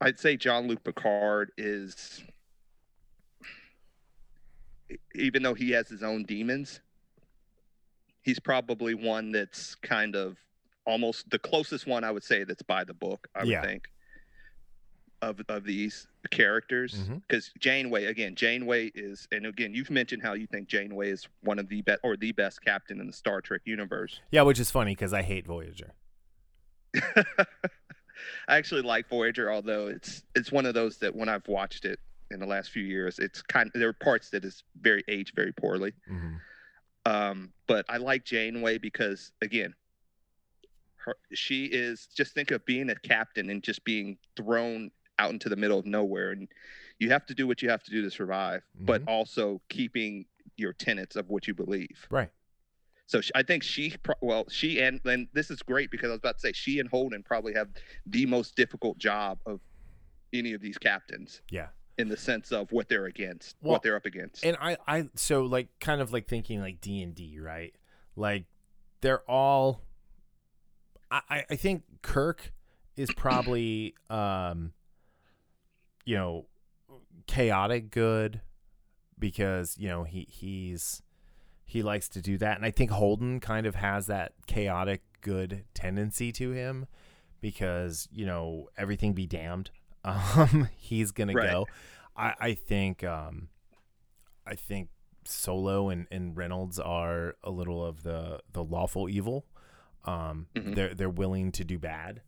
I'd 0.00 0.18
say 0.18 0.36
Jean 0.36 0.68
Luc 0.68 0.84
Picard 0.84 1.50
is, 1.58 2.22
even 5.14 5.42
though 5.42 5.54
he 5.54 5.70
has 5.72 5.88
his 5.88 6.02
own 6.02 6.24
demons, 6.24 6.80
he's 8.22 8.38
probably 8.38 8.94
one 8.94 9.32
that's 9.32 9.74
kind 9.76 10.14
of 10.14 10.36
almost 10.86 11.28
the 11.30 11.38
closest 11.38 11.86
one 11.86 12.04
I 12.04 12.10
would 12.10 12.24
say 12.24 12.44
that's 12.44 12.62
by 12.62 12.84
the 12.84 12.94
book, 12.94 13.28
I 13.34 13.40
would 13.40 13.48
yeah. 13.48 13.62
think, 13.62 13.88
of, 15.20 15.40
of 15.48 15.64
these 15.64 16.06
characters. 16.30 16.94
Because 17.26 17.46
mm-hmm. 17.46 17.58
Janeway, 17.58 18.04
again, 18.06 18.34
Janeway 18.34 18.92
is, 18.94 19.26
and 19.32 19.46
again, 19.46 19.74
you've 19.74 19.90
mentioned 19.90 20.22
how 20.22 20.34
you 20.34 20.46
think 20.46 20.68
Janeway 20.68 21.10
is 21.10 21.26
one 21.42 21.58
of 21.58 21.68
the 21.68 21.82
best 21.82 22.00
or 22.04 22.16
the 22.16 22.32
best 22.32 22.62
captain 22.62 23.00
in 23.00 23.06
the 23.06 23.12
Star 23.12 23.40
Trek 23.40 23.62
universe. 23.64 24.20
Yeah, 24.30 24.42
which 24.42 24.60
is 24.60 24.70
funny 24.70 24.92
because 24.92 25.12
I 25.12 25.22
hate 25.22 25.46
Voyager. 25.46 25.92
I 28.48 28.56
actually 28.56 28.82
like 28.82 29.08
Voyager, 29.08 29.52
although 29.52 29.88
it's 29.88 30.22
it's 30.34 30.50
one 30.50 30.66
of 30.66 30.74
those 30.74 30.98
that 30.98 31.14
when 31.14 31.28
I've 31.28 31.46
watched 31.48 31.84
it 31.84 32.00
in 32.30 32.40
the 32.40 32.46
last 32.46 32.70
few 32.70 32.82
years, 32.82 33.18
it's 33.18 33.42
kind 33.42 33.70
of, 33.74 33.80
there 33.80 33.88
are 33.88 33.94
parts 33.94 34.30
that 34.30 34.44
is 34.44 34.64
very 34.80 35.02
aged 35.08 35.34
very 35.34 35.52
poorly. 35.52 35.92
Mm-hmm. 36.10 36.34
Um, 37.06 37.52
but 37.66 37.86
I 37.88 37.96
like 37.96 38.24
Janeway 38.24 38.78
because 38.78 39.32
again, 39.40 39.74
her, 40.96 41.16
she 41.32 41.66
is 41.66 42.08
just 42.14 42.34
think 42.34 42.50
of 42.50 42.64
being 42.64 42.90
a 42.90 42.96
captain 42.96 43.50
and 43.50 43.62
just 43.62 43.84
being 43.84 44.18
thrown 44.36 44.90
out 45.18 45.30
into 45.30 45.48
the 45.48 45.56
middle 45.56 45.78
of 45.78 45.86
nowhere, 45.86 46.30
and 46.30 46.48
you 46.98 47.10
have 47.10 47.26
to 47.26 47.34
do 47.34 47.46
what 47.46 47.62
you 47.62 47.70
have 47.70 47.82
to 47.84 47.90
do 47.90 48.02
to 48.02 48.10
survive, 48.10 48.62
mm-hmm. 48.76 48.86
but 48.86 49.02
also 49.06 49.60
keeping 49.68 50.26
your 50.56 50.72
tenets 50.72 51.16
of 51.16 51.28
what 51.28 51.46
you 51.46 51.54
believe. 51.54 52.06
Right. 52.10 52.30
So 53.08 53.22
I 53.34 53.42
think 53.42 53.62
she, 53.62 53.94
well, 54.20 54.44
she 54.50 54.80
and 54.80 55.00
and 55.06 55.28
this 55.32 55.50
is 55.50 55.62
great 55.62 55.90
because 55.90 56.10
I 56.10 56.12
was 56.12 56.18
about 56.18 56.36
to 56.36 56.40
say 56.40 56.52
she 56.52 56.78
and 56.78 56.88
Holden 56.88 57.22
probably 57.22 57.54
have 57.54 57.68
the 58.04 58.26
most 58.26 58.54
difficult 58.54 58.98
job 58.98 59.38
of 59.46 59.60
any 60.34 60.52
of 60.52 60.60
these 60.60 60.76
captains. 60.76 61.40
Yeah. 61.50 61.68
In 61.96 62.08
the 62.08 62.18
sense 62.18 62.52
of 62.52 62.70
what 62.70 62.88
they're 62.88 63.06
against, 63.06 63.56
well, 63.60 63.72
what 63.72 63.82
they're 63.82 63.96
up 63.96 64.04
against. 64.04 64.44
And 64.44 64.56
I, 64.60 64.76
I, 64.86 65.08
so 65.16 65.42
like 65.42 65.68
kind 65.80 66.00
of 66.00 66.12
like 66.12 66.28
thinking 66.28 66.60
like 66.60 66.80
D 66.82 67.02
and 67.02 67.14
D, 67.14 67.40
right? 67.40 67.74
Like 68.14 68.44
they're 69.00 69.28
all. 69.28 69.80
I, 71.10 71.44
I 71.50 71.56
think 71.56 71.84
Kirk 72.02 72.52
is 72.94 73.10
probably 73.16 73.94
um 74.10 74.74
you 76.04 76.16
know 76.16 76.46
chaotic 77.26 77.90
good 77.90 78.42
because 79.18 79.76
you 79.78 79.88
know 79.88 80.04
he 80.04 80.26
he's 80.30 81.02
he 81.68 81.82
likes 81.82 82.08
to 82.08 82.20
do 82.22 82.36
that. 82.38 82.56
And 82.56 82.64
I 82.66 82.70
think 82.72 82.90
Holden 82.90 83.40
kind 83.40 83.66
of 83.66 83.74
has 83.76 84.06
that 84.06 84.32
chaotic 84.46 85.02
good 85.20 85.64
tendency 85.74 86.32
to 86.32 86.52
him 86.52 86.86
because 87.40 88.08
you 88.10 88.24
know 88.26 88.68
everything 88.76 89.12
be 89.12 89.26
damned 89.26 89.70
um 90.04 90.68
he's 90.76 91.10
gonna 91.12 91.34
Right. 91.34 91.50
go. 91.50 91.66
I 92.16 92.34
I 92.40 92.54
think 92.54 93.04
um 93.04 93.48
I 94.46 94.54
think 94.54 94.88
Solo 95.24 95.90
and, 95.90 96.06
and 96.10 96.34
Reynolds 96.36 96.78
are 96.78 97.36
a 97.44 97.50
little 97.50 97.84
of 97.84 98.02
the 98.02 98.40
the 98.52 98.64
lawful 98.64 99.08
evil. 99.08 99.44
Um 100.04 100.46
Mhm. 100.54 100.74
they're 100.74 100.94
they're 100.94 101.10
willing 101.10 101.52
to 101.52 101.64
do 101.64 101.78
bad. 101.78 102.22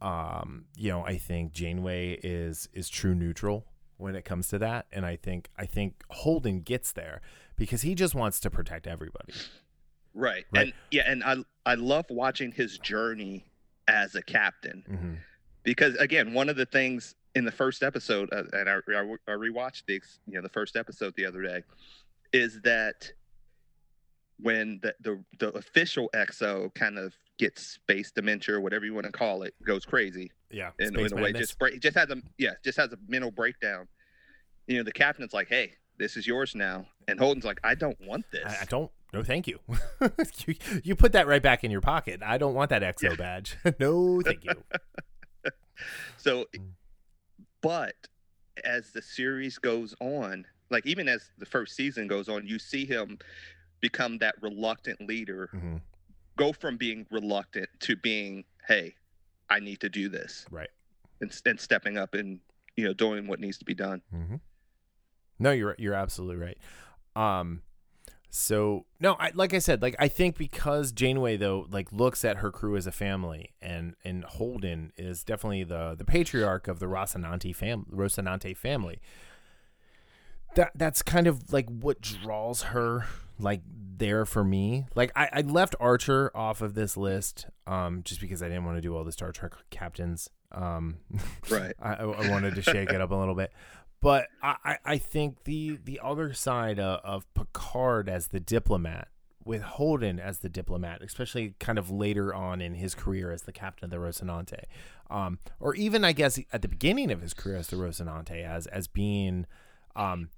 Um 0.00 0.64
you 0.76 0.90
know 0.90 1.04
I 1.04 1.18
think 1.18 1.52
Janeway 1.52 2.18
is 2.22 2.68
is 2.72 2.88
true 2.88 3.14
neutral 3.14 3.66
when 3.96 4.14
it 4.14 4.24
comes 4.24 4.48
to 4.48 4.58
that. 4.60 4.86
And 4.92 5.04
I 5.04 5.16
think 5.16 5.50
I 5.58 5.66
think 5.66 6.04
Holden 6.08 6.60
gets 6.60 6.92
there 6.92 7.20
because 7.58 7.82
he 7.82 7.94
just 7.94 8.14
wants 8.14 8.40
to 8.40 8.50
protect 8.50 8.86
everybody 8.86 9.34
Right. 10.14 10.46
Right. 10.50 10.62
And 10.66 10.72
yeah, 10.90 11.02
and 11.06 11.22
I 11.22 11.36
I 11.64 11.74
love 11.74 12.06
watching 12.10 12.50
his 12.50 12.78
journey 12.78 13.44
as 13.86 14.14
a 14.14 14.22
captain 14.22 14.82
hmm 14.86 15.14
because 15.68 15.96
again, 15.96 16.32
one 16.32 16.48
of 16.48 16.56
the 16.56 16.64
things 16.64 17.14
in 17.34 17.44
the 17.44 17.52
first 17.52 17.82
episode, 17.82 18.30
uh, 18.32 18.44
and 18.54 18.70
I, 18.70 18.76
I, 18.88 19.16
I 19.28 19.32
rewatched 19.32 19.82
the 19.86 20.00
you 20.26 20.34
know 20.34 20.40
the 20.40 20.48
first 20.48 20.76
episode 20.76 21.12
the 21.14 21.26
other 21.26 21.42
day, 21.42 21.62
is 22.32 22.60
that 22.62 23.12
when 24.40 24.80
the 24.82 24.94
the, 25.00 25.22
the 25.38 25.48
official 25.50 26.08
EXO 26.14 26.74
kind 26.74 26.98
of 26.98 27.12
gets 27.38 27.62
space 27.62 28.10
dementia 28.10 28.54
or 28.54 28.60
whatever 28.60 28.86
you 28.86 28.94
want 28.94 29.04
to 29.04 29.12
call 29.12 29.42
it 29.42 29.54
goes 29.62 29.84
crazy 29.84 30.32
yeah 30.50 30.70
in, 30.80 30.98
in 30.98 31.12
a 31.12 31.16
way 31.16 31.22
Madness. 31.32 31.48
just 31.48 31.58
break, 31.58 31.78
just 31.80 31.96
has 31.96 32.10
a 32.10 32.16
yeah 32.38 32.52
just 32.64 32.78
has 32.78 32.92
a 32.92 32.98
mental 33.06 33.30
breakdown. 33.30 33.86
You 34.68 34.78
know, 34.78 34.84
the 34.84 34.92
captain's 34.92 35.34
like, 35.34 35.48
"Hey, 35.48 35.74
this 35.98 36.16
is 36.16 36.26
yours 36.26 36.54
now," 36.54 36.86
and 37.06 37.18
Holden's 37.18 37.44
like, 37.44 37.60
"I 37.64 37.74
don't 37.74 38.00
want 38.00 38.24
this." 38.30 38.44
I, 38.46 38.62
I 38.62 38.64
don't. 38.64 38.90
No, 39.12 39.22
thank 39.22 39.46
you. 39.48 39.58
you. 40.46 40.54
You 40.84 40.94
put 40.94 41.12
that 41.12 41.26
right 41.26 41.42
back 41.42 41.64
in 41.64 41.70
your 41.70 41.80
pocket. 41.80 42.20
I 42.22 42.36
don't 42.38 42.54
want 42.54 42.68
that 42.70 42.82
EXO 42.82 43.16
badge. 43.16 43.56
no, 43.80 44.20
thank 44.22 44.44
you. 44.44 44.52
So, 46.16 46.46
Mm. 46.56 46.70
but 47.62 47.94
as 48.64 48.90
the 48.90 49.00
series 49.00 49.58
goes 49.58 49.94
on, 50.00 50.44
like 50.70 50.84
even 50.86 51.08
as 51.08 51.30
the 51.38 51.46
first 51.46 51.76
season 51.76 52.08
goes 52.08 52.28
on, 52.28 52.46
you 52.46 52.58
see 52.58 52.84
him 52.84 53.18
become 53.80 54.18
that 54.18 54.34
reluctant 54.42 55.00
leader, 55.00 55.48
hmm 55.52 55.76
go 56.36 56.52
from 56.52 56.76
being 56.76 57.04
reluctant 57.10 57.68
to 57.80 57.96
being, 57.96 58.44
hey, 58.68 58.94
I 59.50 59.58
need 59.58 59.80
to 59.80 59.88
do 59.88 60.08
this, 60.08 60.46
Right. 60.52 60.68
and, 61.20 61.36
and 61.46 61.58
stepping 61.58 61.98
up 61.98 62.14
and 62.14 62.38
you 62.76 62.84
know 62.84 62.92
doing 62.92 63.26
what 63.26 63.40
needs 63.40 63.58
to 63.58 63.64
be 63.64 63.74
done. 63.74 64.02
hmm 64.10 64.36
No, 65.38 65.50
you're 65.52 65.74
you're 65.78 65.94
absolutely 65.94 66.36
right. 66.36 66.58
Um, 67.16 67.62
so 68.30 68.84
no, 69.00 69.14
I 69.14 69.30
like 69.34 69.54
I 69.54 69.58
said, 69.58 69.80
like 69.80 69.96
I 69.98 70.08
think 70.08 70.36
because 70.36 70.92
Janeway 70.92 71.36
though, 71.36 71.66
like 71.70 71.92
looks 71.92 72.24
at 72.24 72.38
her 72.38 72.50
crew 72.50 72.76
as 72.76 72.86
a 72.86 72.92
family, 72.92 73.54
and 73.62 73.94
and 74.04 74.24
Holden 74.24 74.92
is 74.96 75.24
definitely 75.24 75.64
the 75.64 75.94
the 75.96 76.04
patriarch 76.04 76.68
of 76.68 76.78
the 76.78 76.86
Rocinante 76.86 77.54
fam 77.54 77.86
Rocinante 77.90 78.56
family. 78.56 79.00
That 80.54 80.72
that's 80.74 81.02
kind 81.02 81.26
of 81.26 81.52
like 81.52 81.68
what 81.68 82.00
draws 82.00 82.62
her 82.62 83.06
like 83.38 83.62
there 83.96 84.26
for 84.26 84.44
me. 84.44 84.86
Like 84.94 85.10
I, 85.16 85.28
I 85.32 85.40
left 85.42 85.74
Archer 85.80 86.30
off 86.34 86.60
of 86.60 86.74
this 86.74 86.96
list, 86.96 87.46
um, 87.66 88.02
just 88.02 88.20
because 88.20 88.42
I 88.42 88.48
didn't 88.48 88.64
want 88.64 88.76
to 88.76 88.82
do 88.82 88.96
all 88.96 89.04
the 89.04 89.12
Star 89.12 89.32
Trek 89.32 89.52
captains. 89.70 90.28
Um, 90.52 90.96
Right. 91.50 91.74
I, 91.80 91.94
I 91.94 92.04
I 92.04 92.30
wanted 92.30 92.54
to 92.56 92.62
shake 92.62 92.90
it 92.90 93.00
up 93.00 93.10
a 93.10 93.14
little 93.14 93.34
bit. 93.34 93.52
But 94.00 94.28
I, 94.42 94.76
I- 94.84 94.98
think 94.98 95.44
the 95.44 95.78
the 95.82 96.00
other 96.02 96.32
side 96.32 96.78
of, 96.78 97.00
of 97.04 97.34
Picard 97.34 98.08
as 98.08 98.28
the 98.28 98.38
diplomat, 98.40 99.08
with 99.44 99.62
Holden 99.62 100.20
as 100.20 100.38
the 100.38 100.48
diplomat, 100.48 101.02
especially 101.02 101.54
kind 101.58 101.78
of 101.78 101.90
later 101.90 102.32
on 102.34 102.60
in 102.60 102.74
his 102.74 102.94
career 102.94 103.32
as 103.32 103.42
the 103.42 103.52
captain 103.52 103.86
of 103.86 103.90
the 103.90 103.96
Rocinante, 103.96 104.64
um, 105.10 105.38
or 105.58 105.74
even 105.74 106.04
I 106.04 106.12
guess 106.12 106.38
at 106.52 106.62
the 106.62 106.68
beginning 106.68 107.10
of 107.10 107.22
his 107.22 107.34
career 107.34 107.56
as 107.56 107.68
the 107.68 107.76
Rocinante, 107.76 108.44
as 108.44 108.66
as 108.68 108.86
being 108.86 109.46
um, 109.96 110.28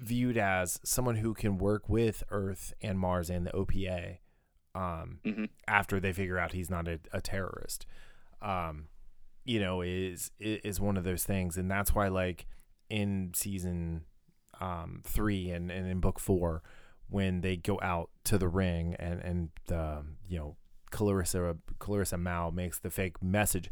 viewed 0.00 0.36
as 0.36 0.80
someone 0.82 1.16
who 1.16 1.34
can 1.34 1.58
work 1.58 1.88
with 1.88 2.22
Earth 2.30 2.72
and 2.82 2.98
Mars 2.98 3.30
and 3.30 3.46
the 3.46 3.50
OPA 3.52 4.18
um, 4.74 5.20
Mhm. 5.24 5.48
after 5.68 6.00
they 6.00 6.12
figure 6.12 6.38
out 6.38 6.52
he's 6.52 6.70
not 6.70 6.88
a, 6.88 6.98
a 7.12 7.20
terrorist. 7.20 7.86
Um, 8.42 8.88
you 9.44 9.60
know, 9.60 9.82
is 9.82 10.30
is 10.40 10.80
one 10.80 10.96
of 10.96 11.04
those 11.04 11.24
things, 11.24 11.56
and 11.56 11.70
that's 11.70 11.94
why 11.94 12.08
like 12.08 12.46
in 12.90 13.32
season 13.34 14.02
um, 14.60 15.00
three 15.04 15.50
and, 15.50 15.70
and 15.70 15.86
in 15.86 16.00
book 16.00 16.18
four, 16.18 16.62
when 17.08 17.40
they 17.40 17.56
go 17.56 17.78
out 17.82 18.10
to 18.24 18.38
the 18.38 18.48
ring 18.48 18.94
and 18.98 19.20
and 19.20 19.48
the 19.66 20.04
you 20.28 20.38
know 20.38 20.56
Clarissa 20.90 21.56
Clarissa 21.78 22.18
Mao 22.18 22.50
makes 22.50 22.78
the 22.78 22.90
fake 22.90 23.22
message. 23.22 23.70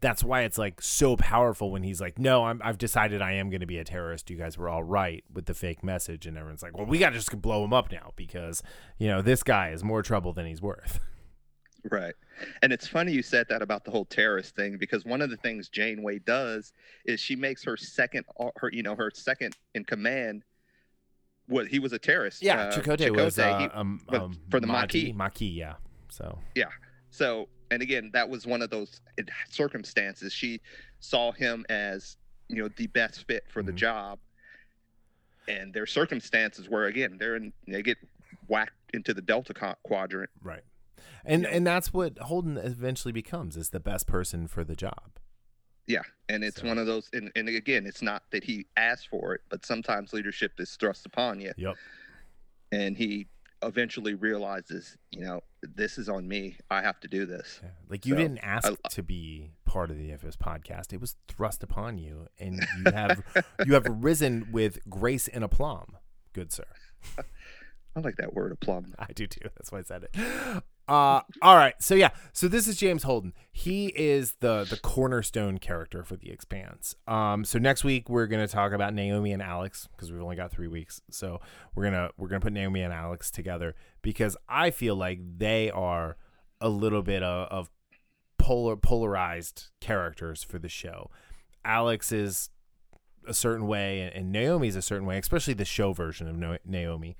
That's 0.00 0.22
why 0.22 0.42
it's 0.42 0.58
like 0.58 0.82
so 0.82 1.16
powerful 1.16 1.70
when 1.70 1.82
he's 1.82 2.00
like, 2.00 2.18
"No, 2.18 2.44
I'm, 2.44 2.60
I've 2.62 2.76
decided 2.76 3.22
I 3.22 3.32
am 3.32 3.48
going 3.48 3.60
to 3.60 3.66
be 3.66 3.78
a 3.78 3.84
terrorist. 3.84 4.28
You 4.28 4.36
guys 4.36 4.58
were 4.58 4.68
all 4.68 4.84
right 4.84 5.24
with 5.32 5.46
the 5.46 5.54
fake 5.54 5.82
message," 5.82 6.26
and 6.26 6.36
everyone's 6.36 6.62
like, 6.62 6.76
"Well, 6.76 6.86
we 6.86 6.98
got 6.98 7.10
to 7.10 7.16
just 7.16 7.40
blow 7.40 7.64
him 7.64 7.72
up 7.72 7.90
now 7.90 8.12
because 8.16 8.62
you 8.98 9.08
know 9.08 9.22
this 9.22 9.42
guy 9.42 9.70
is 9.70 9.82
more 9.82 10.02
trouble 10.02 10.32
than 10.32 10.46
he's 10.46 10.60
worth." 10.60 11.00
Right. 11.90 12.14
And 12.62 12.72
it's 12.72 12.86
funny 12.88 13.12
you 13.12 13.22
said 13.22 13.46
that 13.50 13.62
about 13.62 13.84
the 13.84 13.90
whole 13.90 14.04
terrorist 14.06 14.56
thing 14.56 14.76
because 14.78 15.04
one 15.04 15.20
of 15.22 15.30
the 15.30 15.36
things 15.36 15.68
Janeway 15.68 16.20
does 16.20 16.72
is 17.04 17.20
she 17.20 17.36
makes 17.36 17.62
her 17.64 17.76
second 17.76 18.24
her 18.56 18.70
you 18.72 18.82
know 18.82 18.96
her 18.96 19.10
second 19.14 19.54
in 19.74 19.84
command 19.84 20.42
what 21.46 21.66
he 21.68 21.78
was 21.78 21.92
a 21.92 21.98
terrorist. 21.98 22.42
Yeah, 22.42 22.58
uh, 22.62 22.72
Chakotay 22.80 23.14
was 23.14 23.38
uh, 23.38 23.58
he- 23.58 23.66
um, 23.66 24.00
um, 24.08 24.38
for 24.50 24.60
the 24.60 24.66
Maquis, 24.66 25.12
Maquis. 25.14 25.50
Yeah. 25.52 25.74
So 26.10 26.38
Yeah. 26.54 26.68
So, 27.10 27.48
and 27.70 27.82
again, 27.82 28.10
that 28.14 28.28
was 28.28 28.46
one 28.46 28.62
of 28.62 28.70
those 28.70 29.00
circumstances. 29.50 30.32
She 30.32 30.60
saw 31.00 31.30
him 31.32 31.64
as, 31.68 32.16
you 32.48 32.62
know, 32.62 32.68
the 32.76 32.86
best 32.88 33.24
fit 33.26 33.44
for 33.50 33.62
the 33.62 33.72
Mhm. 33.72 33.76
job. 33.76 34.18
And 35.46 35.72
their 35.74 35.86
circumstances 35.86 36.68
were, 36.68 36.86
again, 36.86 37.18
they're 37.18 37.36
in, 37.36 37.52
they 37.68 37.82
get 37.82 37.98
whacked 38.48 38.72
into 38.94 39.12
the 39.14 39.22
Delta 39.22 39.54
quadrant. 39.82 40.30
right, 40.42 40.62
and 41.24 41.42
Yeah. 41.42 41.48
and 41.50 41.66
that's 41.66 41.92
what 41.92 42.18
Holden 42.18 42.56
eventually 42.56 43.12
becomes 43.12 43.56
is 43.56 43.70
the 43.70 43.80
best 43.80 44.06
person 44.06 44.46
for 44.48 44.64
the 44.64 44.76
job. 44.76 45.18
Yeah. 45.86 46.02
And 46.28 46.42
it's 46.42 46.60
So- 46.62 46.66
one 46.66 46.78
of 46.78 46.86
those, 46.86 47.10
and, 47.12 47.30
and 47.36 47.48
again, 47.48 47.86
it's 47.86 48.00
not 48.02 48.22
that 48.30 48.44
he 48.44 48.66
asked 48.76 49.08
for 49.08 49.34
it, 49.34 49.42
but 49.50 49.66
sometimes 49.66 50.12
leadership 50.14 50.52
is 50.58 50.74
thrust 50.76 51.04
upon 51.04 51.40
you. 51.40 51.52
Yep. 51.58 51.76
And 52.72 52.96
he 52.96 53.28
eventually 53.62 54.14
realizes, 54.14 54.96
you 55.10 55.20
know, 55.20 55.42
this 55.62 55.98
is 55.98 56.08
on 56.08 56.26
me. 56.26 56.56
I 56.70 56.80
have 56.82 57.00
to 57.00 57.08
do 57.08 57.26
this. 57.26 57.60
Yeah. 57.62 57.70
Like 57.88 58.06
you 58.06 58.14
So, 58.14 58.18
didn't 58.18 58.38
ask 58.38 58.70
I- 58.84 58.88
to 58.90 59.02
be 59.02 59.50
part 59.64 59.90
of 59.90 59.98
the 59.98 60.12
FS 60.12 60.36
podcast; 60.36 60.92
it 60.92 61.00
was 61.00 61.16
thrust 61.28 61.62
upon 61.62 61.98
you, 61.98 62.28
and 62.38 62.54
you 62.86 62.92
have 62.92 63.22
you 63.66 63.74
have 63.74 63.86
risen 63.88 64.48
with 64.52 64.78
grace 64.88 65.28
and 65.28 65.44
aplomb, 65.44 65.96
good 66.32 66.52
sir. 66.52 66.64
I 67.96 68.00
like 68.00 68.16
that 68.16 68.32
word, 68.34 68.52
aplomb. 68.52 68.94
I 68.98 69.12
do 69.14 69.26
too. 69.26 69.48
That's 69.56 69.70
why 69.70 69.78
I 69.80 69.82
said 69.82 70.04
it. 70.12 70.62
Uh, 70.86 71.20
all 71.40 71.56
right. 71.56 71.74
So 71.80 71.94
yeah. 71.94 72.10
So 72.32 72.46
this 72.46 72.68
is 72.68 72.76
James 72.76 73.04
Holden. 73.04 73.32
He 73.50 73.86
is 73.88 74.34
the 74.40 74.64
the 74.64 74.76
cornerstone 74.76 75.58
character 75.58 76.04
for 76.04 76.16
the 76.16 76.30
Expanse. 76.30 76.94
Um. 77.06 77.44
So 77.44 77.58
next 77.58 77.84
week 77.84 78.08
we're 78.10 78.26
gonna 78.26 78.48
talk 78.48 78.72
about 78.72 78.92
Naomi 78.92 79.32
and 79.32 79.42
Alex 79.42 79.88
because 79.92 80.12
we've 80.12 80.22
only 80.22 80.36
got 80.36 80.50
three 80.50 80.68
weeks. 80.68 81.00
So 81.10 81.40
we're 81.74 81.84
gonna 81.84 82.10
we're 82.18 82.28
gonna 82.28 82.40
put 82.40 82.52
Naomi 82.52 82.82
and 82.82 82.92
Alex 82.92 83.30
together 83.30 83.74
because 84.02 84.36
I 84.48 84.70
feel 84.70 84.96
like 84.96 85.20
they 85.38 85.70
are 85.70 86.16
a 86.60 86.68
little 86.68 87.02
bit 87.02 87.22
of, 87.22 87.48
of 87.48 87.70
polar 88.38 88.76
polarized 88.76 89.68
characters 89.80 90.42
for 90.42 90.58
the 90.58 90.68
show. 90.68 91.10
Alex 91.64 92.12
is 92.12 92.50
a 93.26 93.32
certain 93.32 93.66
way 93.66 94.00
and, 94.00 94.14
and 94.14 94.32
Naomi's 94.32 94.76
a 94.76 94.82
certain 94.82 95.06
way, 95.06 95.18
especially 95.18 95.54
the 95.54 95.64
show 95.64 95.94
version 95.94 96.28
of 96.28 96.58
Naomi. 96.66 97.16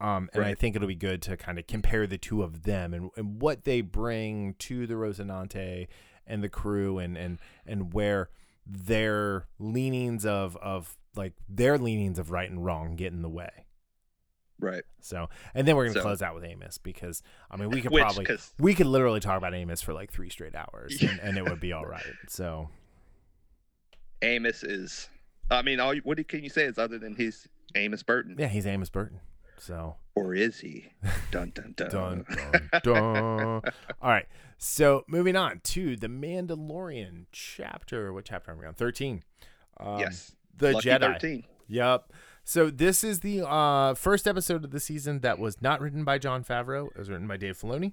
Um, 0.00 0.28
and 0.34 0.44
I 0.44 0.54
think 0.54 0.76
it'll 0.76 0.88
be 0.88 0.94
good 0.94 1.22
to 1.22 1.36
kind 1.36 1.58
of 1.58 1.66
compare 1.66 2.06
the 2.06 2.18
two 2.18 2.42
of 2.42 2.64
them 2.64 2.92
and, 2.92 3.10
and 3.16 3.40
what 3.40 3.64
they 3.64 3.80
bring 3.80 4.54
to 4.58 4.86
the 4.86 4.94
Rocinante 4.94 5.88
and 6.26 6.42
the 6.42 6.48
crew 6.50 6.98
and, 6.98 7.16
and, 7.16 7.38
and 7.66 7.94
where 7.94 8.28
their 8.66 9.46
leanings 9.58 10.26
of, 10.26 10.56
of 10.58 10.98
like 11.14 11.32
their 11.48 11.78
leanings 11.78 12.18
of 12.18 12.30
right 12.30 12.50
and 12.50 12.64
wrong 12.64 12.96
get 12.96 13.12
in 13.12 13.22
the 13.22 13.28
way. 13.28 13.64
Right. 14.58 14.82
So, 15.00 15.28
and 15.54 15.66
then 15.66 15.76
we're 15.76 15.84
going 15.84 15.94
to 15.94 16.00
So- 16.00 16.04
close 16.04 16.20
out 16.20 16.34
with 16.34 16.44
Amos 16.44 16.78
because 16.78 17.22
I 17.50 17.56
mean, 17.56 17.70
we 17.70 17.80
could 17.80 17.92
Which, 17.92 18.02
probably, 18.02 18.26
we 18.58 18.74
could 18.74 18.86
literally 18.86 19.20
talk 19.20 19.38
about 19.38 19.54
Amos 19.54 19.80
for 19.80 19.94
like 19.94 20.10
three 20.12 20.28
straight 20.30 20.54
hours 20.54 21.00
and, 21.00 21.18
and 21.20 21.38
it 21.38 21.44
would 21.44 21.60
be 21.60 21.72
all 21.72 21.86
right. 21.86 22.02
So, 22.28 22.68
Amos 24.22 24.62
is, 24.62 25.08
I 25.50 25.62
mean, 25.62 25.80
all 25.80 25.94
you, 25.94 26.00
what 26.04 26.26
can 26.28 26.42
you 26.42 26.50
say 26.50 26.64
is 26.64 26.78
other 26.78 26.98
than 26.98 27.14
he's 27.14 27.48
Amos 27.74 28.02
Burton? 28.02 28.36
yeah, 28.38 28.48
he's 28.48 28.66
Amos 28.66 28.90
Burton. 28.90 29.20
So, 29.58 29.96
Or 30.14 30.34
is 30.34 30.60
he? 30.60 30.86
Dun 31.30 31.52
dun 31.54 31.74
dun. 31.76 31.90
Dun, 31.90 32.26
dun, 32.72 32.80
dun. 32.82 33.62
All 34.02 34.10
right. 34.10 34.26
So 34.58 35.04
moving 35.08 35.36
on 35.36 35.60
to 35.64 35.96
the 35.96 36.08
Mandalorian 36.08 37.26
chapter. 37.32 38.12
What 38.12 38.24
chapter 38.24 38.52
are 38.52 38.56
we 38.56 38.66
on? 38.66 38.74
13. 38.74 39.22
Um, 39.78 39.98
yes. 40.00 40.34
The 40.56 40.72
Lucky 40.72 40.88
Jedi. 40.88 41.12
13. 41.12 41.44
Yep. 41.68 42.12
So 42.44 42.70
this 42.70 43.02
is 43.02 43.20
the 43.20 43.46
uh, 43.46 43.94
first 43.94 44.26
episode 44.28 44.64
of 44.64 44.70
the 44.70 44.80
season 44.80 45.20
that 45.20 45.38
was 45.38 45.60
not 45.60 45.80
written 45.80 46.04
by 46.04 46.18
Jon 46.18 46.44
Favreau. 46.44 46.86
It 46.86 46.98
was 46.98 47.10
written 47.10 47.26
by 47.26 47.36
Dave 47.36 47.58
Filoni, 47.58 47.92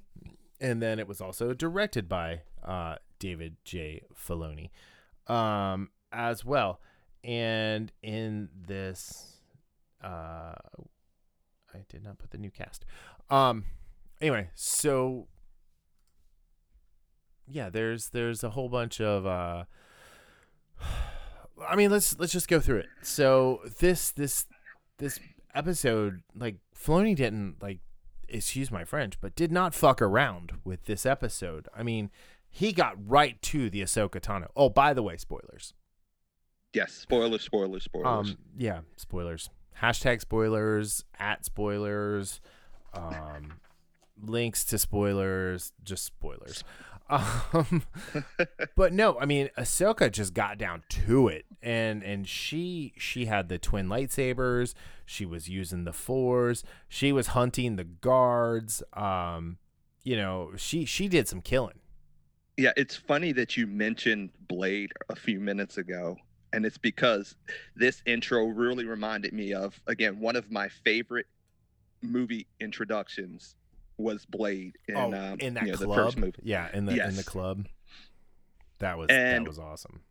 and 0.62 0.82
then 0.82 1.00
it 1.00 1.08
was 1.08 1.20
also 1.20 1.54
directed 1.54 2.08
by 2.08 2.42
uh, 2.64 2.98
David 3.18 3.56
J. 3.66 4.04
Filoni 4.14 4.70
um, 5.28 5.90
as 6.12 6.46
well. 6.46 6.80
And 7.24 7.92
in 8.04 8.50
this, 8.56 9.38
uh, 10.04 10.54
I 11.74 11.86
did 11.90 12.04
not 12.04 12.18
put 12.18 12.32
the 12.32 12.38
new 12.38 12.52
cast. 12.52 12.86
Um, 13.30 13.66
anyway, 14.22 14.50
so 14.56 15.28
yeah, 17.48 17.70
there's 17.70 18.10
there's 18.10 18.44
a 18.44 18.52
whole 18.52 18.70
bunch 18.70 19.02
of. 19.02 19.26
Uh, 19.26 19.64
I 21.68 21.76
mean, 21.76 21.92
let's 21.92 22.18
let's 22.20 22.34
just 22.34 22.48
go 22.48 22.60
through 22.60 22.80
it. 22.80 22.90
So 23.02 23.62
this 23.80 24.12
this 24.12 24.46
this 24.98 25.20
episode, 25.54 26.24
like 26.36 26.58
Filoni 26.76 27.16
didn't 27.16 27.62
like, 27.62 27.80
excuse 28.28 28.72
my 28.72 28.84
French, 28.84 29.20
but 29.22 29.36
did 29.36 29.52
not 29.52 29.74
fuck 29.74 30.02
around 30.02 30.54
with 30.64 30.86
this 30.86 31.06
episode. 31.06 31.68
I 31.76 31.84
mean, 31.84 32.10
he 32.50 32.72
got 32.72 32.96
right 33.06 33.42
to 33.44 33.70
the 33.70 33.82
Ahsoka 33.82 34.20
Tano. 34.20 34.48
Oh, 34.56 34.70
by 34.70 34.94
the 34.94 35.04
way, 35.04 35.18
spoilers. 35.18 35.74
Yes. 36.74 36.94
Spoilers, 36.94 37.42
spoilers, 37.44 37.84
spoilers. 37.84 38.30
Um, 38.30 38.38
yeah, 38.58 38.82
spoilers. 38.96 39.50
Hashtag 39.82 40.22
spoilers. 40.22 41.04
At 41.20 41.46
spoilers. 41.46 42.40
Um, 42.94 43.60
links 44.22 44.64
to 44.66 44.80
spoilers. 44.80 45.74
Just 45.84 46.06
spoilers. 46.06 46.64
Um, 47.10 47.84
but 48.76 48.94
no, 48.94 49.20
I 49.20 49.26
mean, 49.26 49.50
Ahsoka 49.58 50.12
just 50.12 50.34
got 50.34 50.58
down 50.58 50.84
to 50.90 51.28
it, 51.28 51.46
and 51.62 52.02
and 52.04 52.28
she 52.28 52.94
she 52.98 53.26
had 53.26 53.50
the 53.50 53.58
twin 53.58 53.88
lightsabers. 53.88 54.74
She 55.06 55.26
was 55.26 55.50
using 55.50 55.84
the 55.84 55.94
fours. 55.94 56.64
She 56.88 57.12
was 57.12 57.28
hunting 57.28 57.76
the 57.76 57.84
guards. 57.84 58.82
Um, 58.94 59.58
you 60.04 60.16
know, 60.16 60.52
she 60.56 60.86
she 60.86 61.08
did 61.08 61.28
some 61.28 61.42
killing. 61.42 61.80
Yeah, 62.58 62.72
it's 62.78 62.96
funny 62.96 63.32
that 63.34 63.58
you 63.58 63.68
mentioned 63.68 64.30
Blade 64.48 64.92
a 65.10 65.16
few 65.16 65.40
minutes 65.40 65.78
ago, 65.78 66.18
and 66.54 66.66
it's 66.66 66.78
because 66.78 67.36
this 67.76 68.02
intro 68.06 68.46
really 68.46 68.86
reminded 68.86 69.34
me 69.34 69.54
of 69.54 69.80
again 69.88 70.20
one 70.20 70.36
of 70.36 70.50
my 70.52 70.70
favorite 70.70 71.26
movie 72.02 72.48
introductions 72.60 73.56
was 73.98 74.26
Blade 74.26 74.78
in, 74.88 74.96
oh, 74.96 75.14
um, 75.14 75.40
in 75.40 75.54
that 75.56 75.66
you 75.66 75.72
know, 75.72 75.78
club, 75.78 75.90
the 75.90 75.96
first 75.96 76.18
movie. 76.18 76.40
yeah, 76.44 76.70
in 76.74 76.86
the 76.86 76.94
in 77.06 77.16
the 77.16 77.24
club. 77.24 77.68
That 78.80 78.98
was 78.98 79.10
And- 79.10 79.46
that 79.46 79.50
was 79.50 79.60
awesome. 79.60 80.02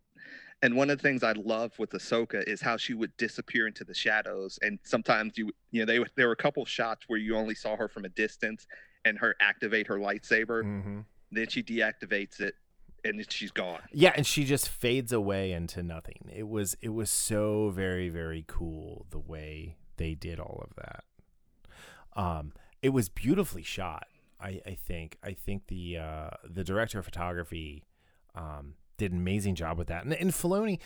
And 0.64 0.76
one 0.76 0.90
of 0.90 0.98
the 0.98 1.02
things 1.02 1.24
I 1.24 1.32
love 1.32 1.76
with 1.80 1.90
Ahsoka 1.90 2.44
is 2.46 2.60
how 2.60 2.76
she 2.76 2.94
would 2.94 3.16
disappear 3.16 3.66
into 3.66 3.82
the 3.82 3.94
shadows, 3.94 4.60
and 4.62 4.78
sometimes 4.84 5.36
you 5.36 5.50
you 5.72 5.80
know 5.80 5.86
they 5.86 6.04
there 6.14 6.28
were 6.28 6.32
a 6.32 6.36
couple 6.36 6.64
shots 6.64 7.04
where 7.08 7.18
you 7.18 7.34
only 7.36 7.56
saw 7.56 7.76
her 7.76 7.88
from 7.88 8.04
a 8.04 8.08
distance, 8.10 8.66
and 9.04 9.18
her 9.18 9.34
activate 9.40 9.86
her 9.88 9.98
lightsaber, 9.98 10.62
hmm 10.62 11.00
then 11.34 11.48
she 11.48 11.62
deactivates 11.62 12.40
it, 12.40 12.54
and 13.04 13.24
she's 13.32 13.50
gone. 13.50 13.80
Yeah, 13.92 14.12
and 14.16 14.26
she 14.26 14.44
just 14.44 14.68
fades 14.68 15.12
away 15.12 15.52
into 15.52 15.82
nothing. 15.82 16.30
It 16.34 16.48
was 16.48 16.76
it 16.80 16.90
was 16.90 17.10
so 17.10 17.70
very 17.70 18.08
very 18.08 18.44
cool 18.46 19.06
the 19.10 19.18
way 19.18 19.76
they 19.96 20.14
did 20.14 20.38
all 20.40 20.64
of 20.68 20.74
that. 20.76 21.04
Um, 22.14 22.52
it 22.82 22.90
was 22.90 23.08
beautifully 23.08 23.62
shot. 23.62 24.06
I, 24.40 24.60
I 24.66 24.74
think 24.74 25.18
I 25.22 25.32
think 25.32 25.68
the 25.68 25.98
uh, 25.98 26.30
the 26.48 26.64
director 26.64 26.98
of 26.98 27.04
photography 27.04 27.84
um, 28.34 28.74
did 28.98 29.12
an 29.12 29.18
amazing 29.18 29.54
job 29.54 29.78
with 29.78 29.88
that. 29.88 30.04
And, 30.04 30.12
and 30.12 30.30
Filoni, 30.30 30.78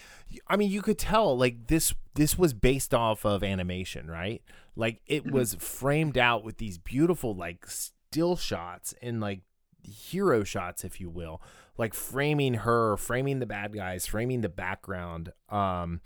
I 0.47 0.57
mean, 0.57 0.71
you 0.71 0.83
could 0.83 0.99
tell 0.99 1.37
like 1.37 1.69
this 1.69 1.95
this 2.15 2.39
was 2.39 2.53
based 2.55 2.93
off 2.95 3.25
of 3.25 3.43
animation, 3.43 4.11
right? 4.11 4.43
Like 4.75 5.01
it 5.07 5.25
Mhm. 5.25 5.33
was 5.33 5.55
framed 5.55 6.19
out 6.19 6.45
with 6.45 6.59
these 6.59 6.77
beautiful 6.79 7.35
like 7.35 7.67
still 7.69 8.37
shots 8.37 8.95
and 9.01 9.21
like 9.21 9.41
hero 9.83 10.45
shots, 10.45 10.85
if 10.85 11.01
you 11.01 11.09
will, 11.09 11.41
like 11.79 11.95
framing 11.95 12.55
her, 12.55 12.97
framing 12.97 13.39
the 13.39 13.47
bad 13.47 13.75
guys, 13.75 14.07
framing 14.07 14.41
the 14.41 14.49
background. 14.49 15.33
Um, 15.49 16.01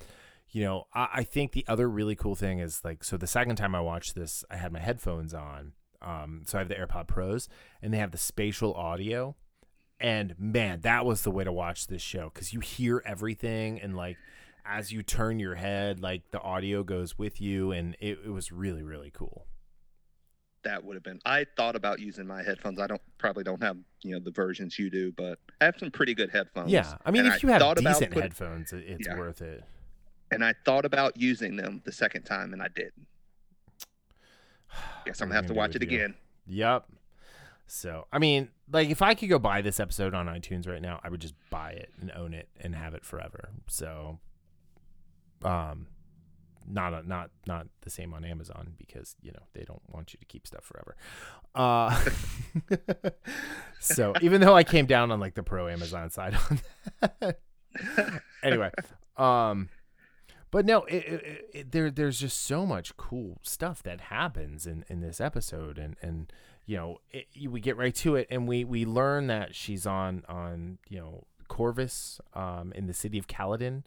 you 0.51 0.65
know, 0.65 0.85
I, 0.95 1.09
I 1.15 1.23
think 1.23 1.53
the 1.53 1.65
other 1.69 1.89
really 1.89 2.17
cool 2.17 2.35
thing 2.35 2.59
is 2.59 2.81
like, 2.85 3.05
so 3.05 3.17
the 3.17 3.27
second 3.27 3.57
time 3.57 3.75
I 3.75 3.81
watched 3.81 4.15
this, 4.15 4.45
I 4.51 4.57
had 4.57 4.73
my 4.73 4.81
headphones 4.81 5.35
on. 5.35 5.73
Um, 6.03 6.43
so 6.47 6.59
I 6.59 6.61
have 6.61 6.69
the 6.69 6.75
AirPod 6.75 7.09
Pros, 7.09 7.49
and 7.83 7.93
they 7.93 7.99
have 7.99 8.11
the 8.11 8.19
spatial 8.19 8.75
audio. 8.75 9.37
And 10.01 10.35
man, 10.39 10.81
that 10.81 11.05
was 11.05 11.23
the 11.23 11.31
way 11.31 11.45
to 11.45 11.53
watch 11.53 11.87
this 11.87 12.03
show 12.03 12.31
because 12.33 12.55
you 12.55 12.61
hear 12.61 13.03
everything, 13.05 13.79
and 13.81 13.95
like 13.95 14.17
as 14.65 14.91
you 14.93 15.03
turn 15.03 15.39
your 15.39 15.57
head, 15.57 16.01
like 16.01 16.23
the 16.31 16.41
audio 16.41 16.83
goes 16.83 17.19
with 17.19 17.39
you, 17.41 17.71
and 17.73 17.97
it, 18.01 18.19
it 18.25 18.31
was 18.31 18.51
really 18.51 18.83
really 18.83 19.11
cool. 19.11 19.47
That 20.63 20.85
would 20.85 20.95
have 20.95 21.03
been. 21.03 21.19
I 21.25 21.47
thought 21.57 21.75
about 21.75 22.01
using 22.01 22.27
my 22.27 22.43
headphones. 22.43 22.79
I 22.79 22.87
don't 22.87 23.01
probably 23.19 23.45
don't 23.45 23.63
have 23.63 23.79
you 24.03 24.13
know 24.13 24.21
the 24.21 24.31
versions 24.31 24.79
you 24.79 24.91
do, 24.91 25.11
but 25.13 25.39
I 25.61 25.65
have 25.65 25.77
some 25.79 25.91
pretty 25.91 26.15
good 26.15 26.31
headphones. 26.31 26.71
Yeah, 26.71 26.97
I 27.05 27.11
mean, 27.11 27.25
And 27.25 27.35
if 27.35 27.43
you 27.43 27.49
have 27.49 27.61
thought 27.63 27.79
about 27.79 27.95
decent 27.95 28.13
put- 28.13 28.23
headphones, 28.23 28.73
it's 28.73 29.07
Yeah. 29.07 29.17
worth 29.19 29.41
it. 29.43 29.65
and 30.33 30.45
I 30.45 30.55
thought 30.65 30.85
about 30.85 31.17
using 31.17 31.57
them 31.57 31.83
the 31.85 31.91
second 31.93 32.23
time, 32.23 32.53
and 32.53 32.63
I 32.63 32.69
didn't. 32.69 33.07
Guess 35.05 35.21
I'm 35.21 35.29
gonna 35.29 35.35
have 35.37 35.47
to 35.47 35.55
watch 35.55 35.75
it 35.75 35.83
you? 35.83 35.89
again. 35.89 36.15
Yep. 36.47 36.87
So, 37.67 38.07
I 38.13 38.19
mean, 38.19 38.51
like 38.71 38.91
if 38.91 39.01
I 39.03 39.15
could 39.15 39.29
go 39.29 39.39
buy 39.39 39.63
this 39.63 39.81
episode 39.81 40.15
on 40.15 40.27
iTunes 40.27 40.69
right 40.69 40.83
now, 40.83 41.01
I 41.03 41.09
would 41.09 41.21
just 41.21 41.35
buy 41.51 41.73
it 41.73 41.91
and 42.01 42.11
own 42.13 42.35
it 42.35 42.49
and 42.61 42.75
have 42.75 42.95
it 42.95 43.05
forever. 43.05 43.51
So, 43.69 44.21
um, 45.43 45.87
not 46.69 46.95
a, 46.95 47.07
not 47.07 47.31
not 47.47 47.67
the 47.83 47.91
same 47.91 48.15
on 48.15 48.25
Amazon 48.25 48.75
because 48.79 49.17
you 49.23 49.33
know 49.33 49.43
they 49.53 49.65
don't 49.65 49.83
want 49.93 50.13
you 50.13 50.19
to 50.19 50.25
keep 50.25 50.47
stuff 50.47 50.65
forever. 50.65 50.97
Uh, 51.55 52.05
so 53.81 54.15
even 54.21 54.41
though 54.41 54.57
I 54.57 54.65
came 54.65 54.87
down 54.87 55.11
on 55.11 55.21
like 55.21 55.35
the 55.35 55.43
pro 55.43 55.69
Amazon 55.69 56.11
side 56.11 56.35
on 56.51 56.61
that, 57.21 57.41
anyway, 58.43 58.71
um, 59.17 59.69
but 60.51 60.67
no, 60.67 60.85
it, 60.85 60.95
it, 60.95 61.49
it, 61.53 61.73
there 61.73 61.91
there's 61.91 62.21
just 62.21 62.43
so 62.43 62.67
much 62.67 62.97
cool 62.97 63.39
stuff 63.43 63.83
that 63.83 64.01
happens 64.03 64.67
in 64.67 64.85
in 64.89 65.01
this 65.01 65.21
episode, 65.21 65.79
and 65.79 65.97
and 66.03 66.33
you 66.67 66.77
know 66.77 66.99
we 67.49 67.61
get 67.61 67.77
right 67.77 67.95
to 67.97 68.17
it, 68.17 68.27
and 68.31 68.49
we 68.49 68.65
we 68.65 68.85
learn 68.85 69.27
that 69.29 69.55
she's 69.55 69.87
on 69.87 70.25
on 70.29 70.79
you 70.89 70.99
know 70.99 71.25
Corvus, 71.49 72.21
um, 72.35 72.73
in 72.75 72.87
the 72.87 72.95
city 72.95 73.19
of 73.19 73.27
Calodan. 73.27 73.83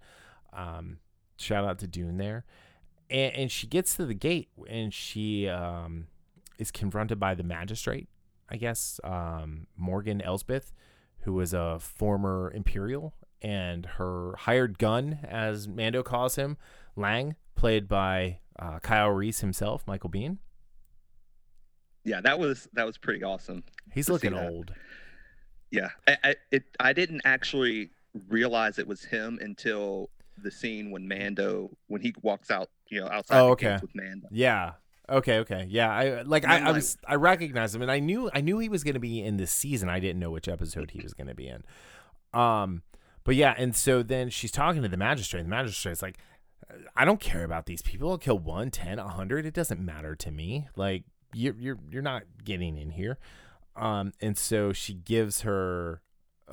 Um, 0.51 0.99
shout 1.43 1.65
out 1.65 1.79
to 1.79 1.87
Dune 1.87 2.17
there, 2.17 2.45
and, 3.09 3.33
and 3.35 3.51
she 3.51 3.67
gets 3.67 3.95
to 3.95 4.05
the 4.05 4.13
gate, 4.13 4.49
and 4.67 4.93
she 4.93 5.47
um 5.47 6.07
is 6.57 6.71
confronted 6.71 7.19
by 7.19 7.35
the 7.35 7.43
magistrate, 7.43 8.07
I 8.49 8.57
guess, 8.57 8.99
um, 9.03 9.67
Morgan 9.75 10.21
Elsbeth, 10.21 10.71
who 11.21 11.33
was 11.33 11.53
a 11.53 11.79
former 11.79 12.51
Imperial, 12.53 13.13
and 13.41 13.85
her 13.85 14.35
hired 14.37 14.77
gun, 14.77 15.19
as 15.23 15.67
Mando 15.67 16.03
calls 16.03 16.35
him, 16.35 16.57
Lang, 16.95 17.35
played 17.55 17.87
by 17.87 18.39
uh, 18.59 18.79
Kyle 18.79 19.09
Reese 19.09 19.41
himself, 19.41 19.83
Michael 19.87 20.09
Biehn. 20.09 20.37
Yeah, 22.05 22.21
that 22.21 22.37
was 22.37 22.67
that 22.73 22.85
was 22.85 22.97
pretty 22.97 23.23
awesome. 23.23 23.63
He's 23.93 24.09
looking 24.09 24.33
old. 24.33 24.73
Yeah, 25.71 25.89
I, 26.07 26.17
I 26.23 26.35
it 26.51 26.63
I 26.79 26.93
didn't 26.93 27.21
actually 27.23 27.89
realize 28.27 28.77
it 28.77 28.87
was 28.87 29.05
him 29.05 29.39
until 29.41 30.09
the 30.41 30.51
scene 30.51 30.91
when 30.91 31.07
Mando 31.07 31.69
when 31.87 32.01
he 32.01 32.13
walks 32.21 32.49
out, 32.51 32.69
you 32.89 32.99
know, 33.01 33.07
outside 33.07 33.39
Oh, 33.39 33.49
okay. 33.51 33.77
with 33.81 33.93
Mando. 33.95 34.27
Yeah. 34.31 34.73
Okay. 35.09 35.39
Okay. 35.39 35.65
Yeah. 35.69 35.91
I 35.91 36.21
like. 36.21 36.45
I, 36.45 36.59
I 36.69 36.71
was. 36.71 36.97
I 37.07 37.15
recognized 37.15 37.75
him, 37.75 37.81
and 37.81 37.91
I 37.91 37.99
knew. 37.99 38.29
I 38.33 38.39
knew 38.41 38.57
he 38.59 38.69
was 38.69 38.83
going 38.85 38.93
to 38.93 38.99
be 39.01 39.21
in 39.21 39.35
this 39.37 39.51
season. 39.51 39.89
I 39.89 39.99
didn't 39.99 40.19
know 40.19 40.31
which 40.31 40.47
episode 40.47 40.91
he 40.91 41.01
was 41.01 41.13
going 41.13 41.27
to 41.27 41.35
be 41.35 41.47
in. 41.47 41.63
Um. 42.33 42.83
But 43.25 43.35
yeah, 43.35 43.53
and 43.57 43.75
so 43.75 44.03
then 44.03 44.29
she's 44.29 44.51
talking 44.51 44.81
to 44.81 44.89
the 44.89 44.97
magistrate. 44.97 45.41
and 45.41 45.47
The 45.47 45.55
magistrate's 45.55 46.01
like, 46.01 46.17
"I 46.95 47.03
don't 47.05 47.19
care 47.19 47.43
about 47.43 47.65
these 47.65 47.81
people. 47.81 48.11
I'll 48.11 48.17
kill 48.17 48.39
one, 48.39 48.71
ten, 48.71 48.97
a 48.99 49.07
hundred. 49.07 49.45
It 49.45 49.53
doesn't 49.53 49.79
matter 49.79 50.15
to 50.15 50.31
me. 50.31 50.67
Like 50.75 51.03
you're 51.33 51.55
you're 51.57 51.79
you're 51.91 52.01
not 52.01 52.23
getting 52.43 52.77
in 52.77 52.91
here." 52.91 53.17
Um. 53.75 54.13
And 54.21 54.37
so 54.37 54.71
she 54.71 54.93
gives 54.93 55.41
her. 55.41 56.01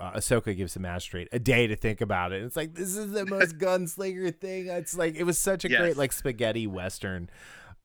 Uh, 0.01 0.13
Ahsoka 0.13 0.57
gives 0.57 0.75
the 0.75 0.81
magistrate 0.81 1.29
a 1.31 1.39
day 1.39 1.67
to 1.67 1.77
think 1.77 2.01
about 2.01 2.33
it. 2.33 2.43
It's 2.43 2.57
like 2.57 2.75
this 2.75 2.97
is 2.97 3.13
the 3.13 3.27
most 3.27 3.59
gunslinger 3.59 4.35
thing. 4.35 4.67
It's 4.69 4.97
like 4.97 5.15
it 5.15 5.25
was 5.25 5.39
such 5.39 5.65
a 5.65 5.69
great 5.69 5.97
like 5.97 6.13
spaghetti 6.13 6.67
western 6.67 7.29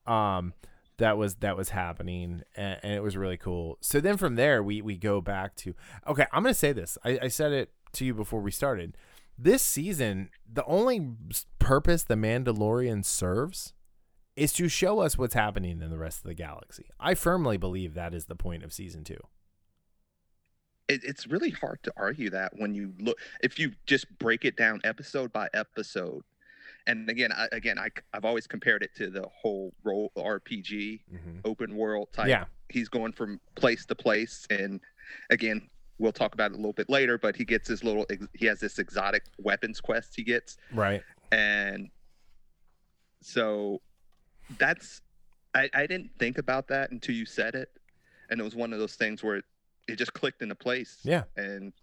um 0.07 0.53
that 0.97 1.17
was 1.17 1.35
that 1.35 1.57
was 1.57 1.69
happening 1.69 2.43
and, 2.55 2.79
and 2.83 2.93
it 2.93 3.01
was 3.01 3.17
really 3.17 3.37
cool 3.37 3.75
so 3.81 3.99
then 3.99 4.17
from 4.17 4.35
there 4.35 4.61
we 4.61 4.83
we 4.83 4.95
go 4.95 5.19
back 5.19 5.55
to 5.55 5.73
okay 6.07 6.27
i'm 6.31 6.43
gonna 6.43 6.53
say 6.53 6.71
this 6.71 6.95
I, 7.03 7.19
I 7.23 7.27
said 7.27 7.51
it 7.53 7.71
to 7.93 8.05
you 8.05 8.13
before 8.13 8.39
we 8.39 8.51
started 8.51 8.95
this 9.35 9.63
season 9.63 10.29
the 10.47 10.63
only 10.65 11.09
purpose 11.57 12.03
the 12.03 12.13
mandalorian 12.13 13.03
serves 13.03 13.73
is 14.35 14.51
to 14.53 14.67
show 14.67 14.99
us 14.99 15.17
what's 15.17 15.33
happening 15.33 15.81
in 15.81 15.89
the 15.89 15.97
rest 15.97 16.19
of 16.19 16.23
the 16.25 16.33
galaxy. 16.33 16.89
I 16.99 17.13
firmly 17.13 17.57
believe 17.57 17.93
that 17.93 18.13
is 18.13 18.25
the 18.25 18.35
point 18.35 18.63
of 18.63 18.73
season 18.73 19.03
two. 19.03 19.19
It, 20.87 21.03
it's 21.03 21.27
really 21.27 21.49
hard 21.49 21.79
to 21.83 21.93
argue 21.97 22.29
that 22.29 22.51
when 22.55 22.73
you 22.75 22.93
look 22.99 23.17
if 23.41 23.57
you 23.57 23.73
just 23.87 24.05
break 24.19 24.45
it 24.45 24.55
down 24.55 24.81
episode 24.83 25.31
by 25.33 25.47
episode. 25.53 26.23
And 26.87 27.09
again, 27.09 27.31
I, 27.31 27.47
again, 27.51 27.79
I, 27.79 27.87
I've 28.13 28.25
always 28.25 28.45
compared 28.45 28.83
it 28.83 28.91
to 28.97 29.09
the 29.09 29.25
whole 29.33 29.73
role 29.83 30.11
RPG 30.15 30.99
Mm-hmm. 31.11 31.39
open 31.43 31.75
world 31.75 32.09
type. 32.13 32.27
Yeah. 32.27 32.45
He's 32.69 32.89
going 32.89 33.11
from 33.13 33.39
place 33.55 33.85
to 33.87 33.95
place, 33.95 34.45
and 34.49 34.79
again, 35.29 35.67
we'll 35.99 36.11
talk 36.11 36.33
about 36.33 36.51
it 36.51 36.53
a 36.53 36.57
little 36.57 36.73
bit 36.73 36.89
later. 36.89 37.17
But 37.17 37.35
he 37.35 37.45
gets 37.45 37.67
his 37.67 37.83
little. 37.83 38.05
He 38.33 38.45
has 38.47 38.59
this 38.59 38.77
exotic 38.79 39.23
weapons 39.39 39.79
quest 39.81 40.13
he 40.15 40.23
gets, 40.23 40.57
Right. 40.71 41.01
and 41.31 41.89
so 43.21 43.81
that's. 44.57 45.01
I, 45.53 45.69
I 45.73 45.87
didn't 45.87 46.09
think 46.19 46.37
about 46.37 46.67
that 46.67 46.91
until 46.91 47.15
you 47.15 47.25
said 47.25 47.55
it, 47.55 47.69
and 48.29 48.39
it 48.41 48.43
was 48.43 48.55
one 48.55 48.73
of 48.73 48.79
those 48.79 48.95
things 48.95 49.23
where 49.23 49.41
it, 49.87 49.95
just 49.97 50.13
clicked 50.13 50.41
into 50.41 50.55
place. 50.55 50.99
Yeah. 51.03 51.23
and 51.35 51.73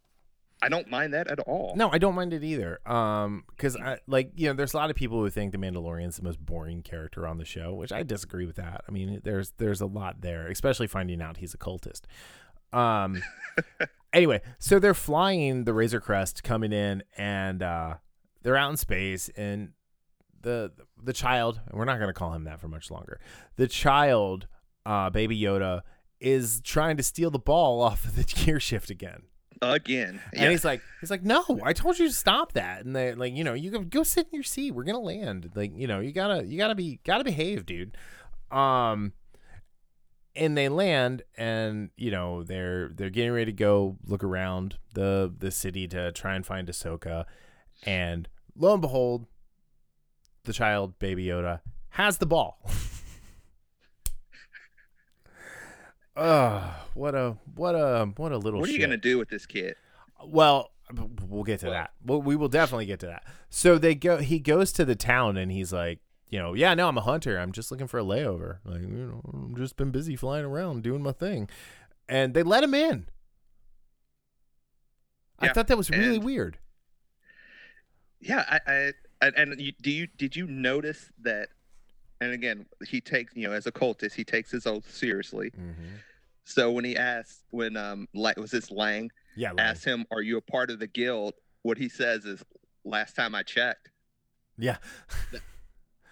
I 0.63 0.69
don't 0.69 0.89
mind 0.89 1.13
that 1.15 1.29
at 1.29 1.41
all. 1.41 1.75
No, 1.77 1.91
I 1.91 1.99
don't 1.99 2.15
mind 2.15 2.33
it 2.33 2.45
either. 2.45 2.79
Um, 2.87 3.45
because 3.49 3.77
I 3.77 3.99
like 4.07 4.31
you 4.37 4.47
know, 4.47 4.55
there's 4.55 4.75
a 4.75 4.77
lot 4.77 4.91
of 4.91 4.97
people 4.97 5.19
who 5.19 5.29
think 5.29 5.51
the 5.51 5.59
Mandalorian's 5.59 6.17
the 6.17 6.23
most 6.23 6.39
boring 6.39 6.83
character 6.83 7.27
on 7.27 7.39
the 7.39 7.45
show, 7.45 7.75
which 7.75 7.91
I 7.91 8.05
disagree 8.05 8.47
with 8.47 8.57
that. 8.57 8.85
I 8.89 8.93
mean, 8.93 9.21
there's 9.25 9.53
there's 9.59 9.81
a 9.81 9.87
lot 9.87 10.21
there, 10.21 10.47
especially 10.47 10.87
finding 10.87 11.21
out 11.21 11.39
he's 11.39 11.53
a 11.53 11.59
cultist. 11.59 12.03
Um, 12.73 13.23
anyway, 14.13 14.41
so 14.61 14.79
they're 14.79 14.95
flying 14.95 15.65
the 15.65 15.75
Razor 15.75 16.01
Crest, 16.01 16.45
coming 16.45 16.73
in, 16.73 17.03
and 17.17 17.61
uh, 17.61 17.95
they're 18.43 18.57
out 18.57 18.71
in 18.71 18.77
space, 18.77 19.31
and 19.37 19.73
the 20.43 20.71
the 21.03 21.13
child, 21.13 21.61
and 21.69 21.77
we're 21.77 21.85
not 21.87 21.99
gonna 21.99 22.13
call 22.13 22.33
him 22.35 22.45
that 22.45 22.61
for 22.61 22.69
much 22.69 22.89
longer. 22.89 23.21
The 23.57 23.67
child, 23.67 24.47
uh, 24.87 25.11
Baby 25.11 25.41
Yoda, 25.41 25.83
is 26.23 26.61
trying 26.63 26.97
to 26.97 27.03
steal 27.03 27.31
the 27.31 27.39
ball 27.39 27.83
off 27.89 28.05
of 28.05 28.17
the 28.17 28.25
gear 28.25 28.61
shift 28.61 28.89
again. 28.91 29.23
Again, 29.61 30.21
And 30.35 30.51
he's 30.51 30.65
like, 30.65 30.81
he's 31.01 31.11
like, 31.11 31.23
no, 31.23 31.45
I 31.63 31.73
told 31.73 31.97
you 31.97 32.09
to 32.09 32.13
stop 32.13 32.55
that. 32.55 32.85
And 32.85 32.97
they 32.97 33.15
like, 33.15 33.33
you 33.33 33.45
know, 33.45 33.55
you 33.55 33.71
go 33.71 33.81
go 33.81 34.03
sit 34.03 34.27
in 34.27 34.35
your 34.35 34.43
seat. 34.43 34.73
We're 34.73 34.83
gonna 34.83 34.99
land. 34.99 35.51
Like, 35.55 35.71
you 35.77 35.87
know, 35.87 36.01
you 36.01 36.11
gotta 36.11 36.45
you 36.45 36.59
gotta 36.59 36.75
be 36.75 36.99
gotta 37.05 37.23
behave, 37.23 37.65
dude. 37.65 37.97
Um, 38.51 39.13
and 40.35 40.57
they 40.59 40.69
land, 40.69 41.23
and 41.37 41.91
you 41.97 42.11
know 42.11 42.43
they're 42.43 42.89
they're 42.89 43.11
getting 43.11 43.33
ready 43.33 43.47
to 43.47 43.53
go 43.53 43.99
look 44.05 44.25
around 44.25 44.79
the 44.95 45.33
the 45.39 45.53
city 45.53 45.87
to 45.89 46.11
try 46.11 46.35
and 46.35 46.45
find 46.45 46.67
Ahsoka, 46.67 47.25
and 47.85 48.29
lo 48.57 48.73
and 48.73 48.83
behold, 48.83 49.27
the 50.43 50.53
child, 50.53 50.99
Baby 50.99 51.27
Yoda, 51.27 51.61
has 51.91 52.19
the 52.19 52.27
ball. 52.27 52.59
Ugh, 56.17 56.75
what 56.95 57.15
a 57.15 57.37
what 57.55 57.75
a 57.75 58.07
what 58.17 58.33
a 58.33 58.39
little. 58.39 58.61
what 58.61 58.69
are 58.69 58.73
you 58.73 58.79
shit. 58.79 58.83
gonna 58.87 58.97
do 58.99 59.19
with 59.19 59.29
this 59.29 59.47
kid? 59.47 59.75
Well, 60.25 60.71
we'll 61.27 61.43
get 61.45 61.61
to 61.61 61.67
Well- 61.67 61.75
that. 61.75 61.93
Well, 62.05 62.21
we 62.23 62.37
will 62.37 62.49
definitely 62.49 62.87
get 62.87 63.01
to 63.01 63.07
that. 63.07 63.25
So 63.49 63.79
they 63.79 63.95
go. 63.95 64.19
He 64.19 64.39
goes 64.39 64.73
to 64.73 64.85
the 64.85 64.95
town 64.95 65.37
and 65.37 65.51
he's 65.51 65.73
like, 65.73 66.01
you 66.29 66.39
know, 66.39 66.53
yeah, 66.55 66.75
no, 66.75 66.89
I'm 66.89 66.99
a 66.99 67.03
hunter. 67.03 67.39
I'm 67.39 67.53
just 67.53 67.71
looking 67.71 67.87
for 67.87 67.99
a 67.99 68.03
layover. 68.05 68.59
Like, 68.65 68.83
you 68.83 68.89
know, 68.89 69.49
I've 69.51 69.57
just 69.57 69.77
been 69.77 69.91
busy 69.91 70.17
flying 70.17 70.45
around 70.45 70.83
doing 70.83 71.03
my 71.03 71.13
thing, 71.13 71.49
and 72.09 72.35
they 72.35 72.43
let 72.43 72.63
him 72.65 72.75
in. 72.75 73.07
I 75.39 75.49
thought 75.53 75.67
that 75.69 75.77
was 75.79 75.91
really 75.91 76.17
and- 76.17 76.25
weird. 76.25 76.59
Yeah, 78.21 78.45
I, 78.49 78.61
I 78.73 78.93
and, 79.21 79.35
and 79.51 79.61
you, 79.61 79.73
do 79.83 79.91
you 79.91 80.07
did 80.07 80.37
you 80.37 80.47
notice 80.47 81.11
that? 81.23 81.49
And 82.23 82.33
again, 82.33 82.67
he 82.87 83.01
takes 83.01 83.35
you 83.37 83.49
know 83.49 83.53
as 83.55 83.67
a 83.67 83.73
cultist, 83.73 84.15
he 84.15 84.25
takes 84.25 84.51
his 84.51 84.67
oath 84.67 84.91
seriously. 84.93 85.51
Mm-hmm. 85.51 85.97
So 86.45 86.71
when 86.73 86.85
he 86.85 86.97
asked, 86.97 87.45
when 87.51 87.77
um, 87.77 88.09
like 88.15 88.37
was 88.37 88.51
this 88.51 88.71
Lang 88.71 89.11
Yeah, 89.37 89.51
like, 89.53 89.61
asked 89.61 89.85
him, 89.85 90.07
"Are 90.11 90.23
you 90.23 90.37
a 90.39 90.41
part 90.41 90.71
of 90.71 90.79
the 90.79 90.87
guild?" 90.87 91.35
What 91.63 91.79
he 91.79 91.89
says 91.89 92.25
is, 92.25 92.43
"Last 92.85 93.15
time 93.15 93.35
I 93.35 93.43
checked," 93.43 93.91
yeah. 94.59 94.77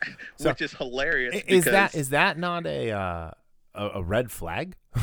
So, 0.37 0.49
which 0.49 0.63
is 0.63 0.73
hilarious. 0.73 1.35
Is 1.47 1.65
that 1.65 1.93
because- 1.93 1.95
is 1.95 2.09
that 2.11 2.39
not 2.39 2.67
a 2.67 2.91
uh, 2.91 3.31
a, 3.75 3.87
a 3.97 4.03
red 4.03 4.31
flag? 4.33 4.77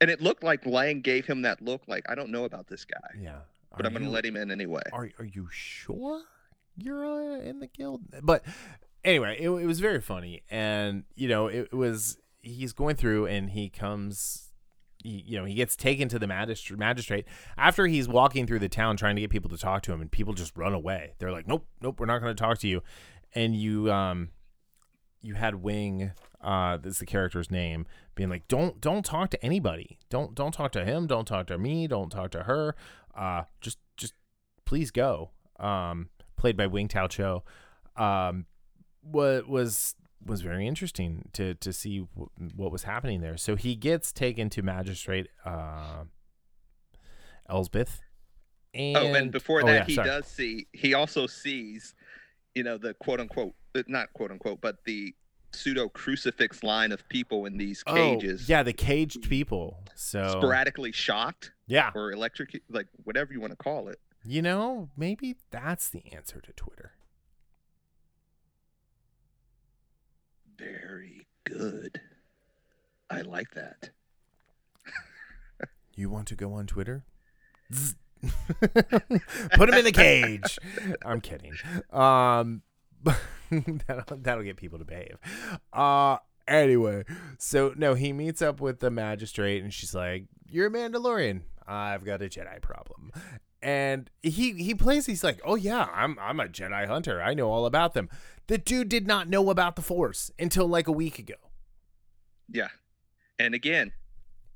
and 0.00 0.10
it 0.10 0.20
looked 0.20 0.42
like 0.44 0.64
Lang 0.66 1.00
gave 1.00 1.26
him 1.26 1.42
that 1.42 1.60
look, 1.62 1.82
like 1.88 2.04
I 2.08 2.14
don't 2.14 2.30
know 2.30 2.44
about 2.44 2.68
this 2.68 2.84
guy, 2.84 3.10
Yeah. 3.20 3.38
but 3.76 3.84
I'm 3.86 3.92
gonna 3.92 4.10
let 4.10 4.24
him 4.24 4.36
in 4.36 4.50
anyway. 4.50 4.82
are 4.92 5.10
are 5.18 5.24
you 5.24 5.48
sure 5.50 6.22
you're 6.76 7.04
uh, 7.04 7.40
in 7.40 7.60
the 7.60 7.66
guild? 7.66 8.02
But 8.22 8.44
anyway, 9.04 9.36
it, 9.38 9.48
it 9.48 9.66
was 9.66 9.80
very 9.80 10.00
funny, 10.00 10.42
and 10.50 11.04
you 11.14 11.28
know, 11.28 11.46
it, 11.46 11.72
was 11.72 12.18
he's 12.42 12.72
going 12.72 12.96
through, 12.96 13.26
and 13.26 13.50
he 13.50 13.70
comes. 13.70 14.42
He, 15.02 15.22
you 15.26 15.38
know, 15.38 15.44
he 15.44 15.54
gets 15.54 15.76
taken 15.76 16.08
to 16.08 16.18
the 16.18 16.26
magistr- 16.26 16.76
magistrate 16.76 17.26
after 17.56 17.86
he's 17.86 18.08
walking 18.08 18.46
through 18.46 18.58
the 18.58 18.68
town 18.68 18.96
trying 18.96 19.14
to 19.14 19.20
get 19.20 19.30
people 19.30 19.50
to 19.50 19.58
talk 19.58 19.82
to 19.82 19.92
him, 19.92 20.00
and 20.00 20.10
people 20.10 20.34
just 20.34 20.56
run 20.56 20.74
away. 20.74 21.14
They're 21.18 21.32
like, 21.32 21.46
"Nope, 21.46 21.66
nope, 21.80 22.00
we're 22.00 22.06
not 22.06 22.20
going 22.20 22.34
to 22.34 22.40
talk 22.40 22.58
to 22.58 22.68
you." 22.68 22.82
And 23.34 23.54
you, 23.54 23.92
um, 23.92 24.30
you 25.22 25.34
had 25.34 25.56
Wing, 25.56 26.12
uh, 26.40 26.78
that's 26.78 26.98
the 26.98 27.06
character's 27.06 27.50
name, 27.50 27.86
being 28.14 28.30
like, 28.30 28.48
"Don't, 28.48 28.80
don't 28.80 29.04
talk 29.04 29.30
to 29.30 29.44
anybody. 29.44 29.98
Don't, 30.08 30.34
don't 30.34 30.52
talk 30.52 30.72
to 30.72 30.84
him. 30.84 31.06
Don't 31.06 31.26
talk 31.26 31.46
to 31.48 31.58
me. 31.58 31.86
Don't 31.86 32.10
talk 32.10 32.30
to 32.32 32.44
her. 32.44 32.74
Uh, 33.14 33.42
just, 33.60 33.78
just 33.96 34.14
please 34.64 34.90
go." 34.90 35.30
Um, 35.60 36.08
played 36.36 36.56
by 36.56 36.66
Wing 36.66 36.88
Tao 36.88 37.06
Chao, 37.06 37.42
um, 37.96 38.46
what 39.02 39.48
was 39.48 39.94
was 40.24 40.40
very 40.40 40.66
interesting 40.66 41.28
to 41.32 41.54
to 41.54 41.72
see 41.72 41.98
w- 42.14 42.30
what 42.54 42.72
was 42.72 42.82
happening 42.84 43.20
there. 43.20 43.36
So 43.36 43.56
he 43.56 43.74
gets 43.76 44.12
taken 44.12 44.50
to 44.50 44.62
magistrate 44.62 45.28
uh, 45.44 46.04
Elsbeth. 47.48 48.00
And, 48.74 48.96
oh, 48.96 49.14
and 49.14 49.30
before 49.30 49.62
oh, 49.62 49.66
that, 49.66 49.74
yeah, 49.74 49.84
he 49.84 49.94
sorry. 49.94 50.08
does 50.08 50.26
see. 50.26 50.66
He 50.72 50.92
also 50.92 51.26
sees, 51.26 51.94
you 52.54 52.62
know, 52.62 52.76
the 52.76 52.92
quote 52.94 53.20
unquote, 53.20 53.54
uh, 53.74 53.82
not 53.86 54.12
quote 54.12 54.30
unquote, 54.30 54.60
but 54.60 54.84
the 54.84 55.14
pseudo 55.52 55.88
crucifix 55.88 56.62
line 56.62 56.92
of 56.92 57.08
people 57.08 57.46
in 57.46 57.56
these 57.56 57.82
Oh, 57.86 57.94
cages. 57.94 58.48
yeah, 58.48 58.62
the 58.62 58.74
caged 58.74 59.28
people. 59.30 59.82
So 59.94 60.28
sporadically 60.28 60.92
shocked 60.92 61.52
yeah, 61.66 61.90
or 61.94 62.12
electric, 62.12 62.60
like 62.68 62.88
whatever 63.04 63.32
you 63.32 63.40
want 63.40 63.52
to 63.52 63.56
call 63.56 63.88
it. 63.88 63.98
You 64.26 64.42
know, 64.42 64.88
maybe 64.96 65.36
that's 65.50 65.88
the 65.88 66.02
answer 66.12 66.40
to 66.40 66.52
Twitter. 66.52 66.92
Very 70.58 71.26
good. 71.44 72.00
I 73.08 73.20
like 73.22 73.52
that. 73.54 73.90
You 75.98 76.10
want 76.10 76.28
to 76.28 76.34
go 76.34 76.52
on 76.52 76.66
Twitter? 76.66 77.06
Put 77.70 77.94
him 79.70 79.74
in 79.76 79.84
the 79.86 79.92
cage. 79.92 80.58
I'm 81.02 81.22
kidding. 81.22 81.54
Um, 81.90 82.60
that'll, 83.50 84.18
that'll 84.18 84.44
get 84.44 84.56
people 84.56 84.78
to 84.78 84.84
behave. 84.84 85.16
Uh, 85.72 86.18
anyway, 86.46 87.04
so 87.38 87.72
no, 87.78 87.94
he 87.94 88.12
meets 88.12 88.42
up 88.42 88.60
with 88.60 88.80
the 88.80 88.90
magistrate, 88.90 89.62
and 89.62 89.72
she's 89.72 89.94
like, 89.94 90.26
"You're 90.46 90.66
a 90.66 90.70
Mandalorian. 90.70 91.40
I've 91.66 92.04
got 92.04 92.20
a 92.20 92.26
Jedi 92.26 92.60
problem." 92.60 93.10
And 93.66 94.08
he 94.22 94.52
he 94.52 94.74
plays. 94.76 95.06
He's 95.06 95.24
like, 95.24 95.40
"Oh 95.44 95.56
yeah, 95.56 95.88
I'm 95.92 96.16
I'm 96.20 96.38
a 96.38 96.44
Jedi 96.46 96.86
hunter. 96.86 97.20
I 97.20 97.34
know 97.34 97.50
all 97.50 97.66
about 97.66 97.94
them." 97.94 98.08
The 98.46 98.58
dude 98.58 98.88
did 98.88 99.08
not 99.08 99.28
know 99.28 99.50
about 99.50 99.74
the 99.74 99.82
Force 99.82 100.30
until 100.38 100.68
like 100.68 100.86
a 100.86 100.92
week 100.92 101.18
ago. 101.18 101.34
Yeah. 102.48 102.68
And 103.40 103.54
again, 103.54 103.90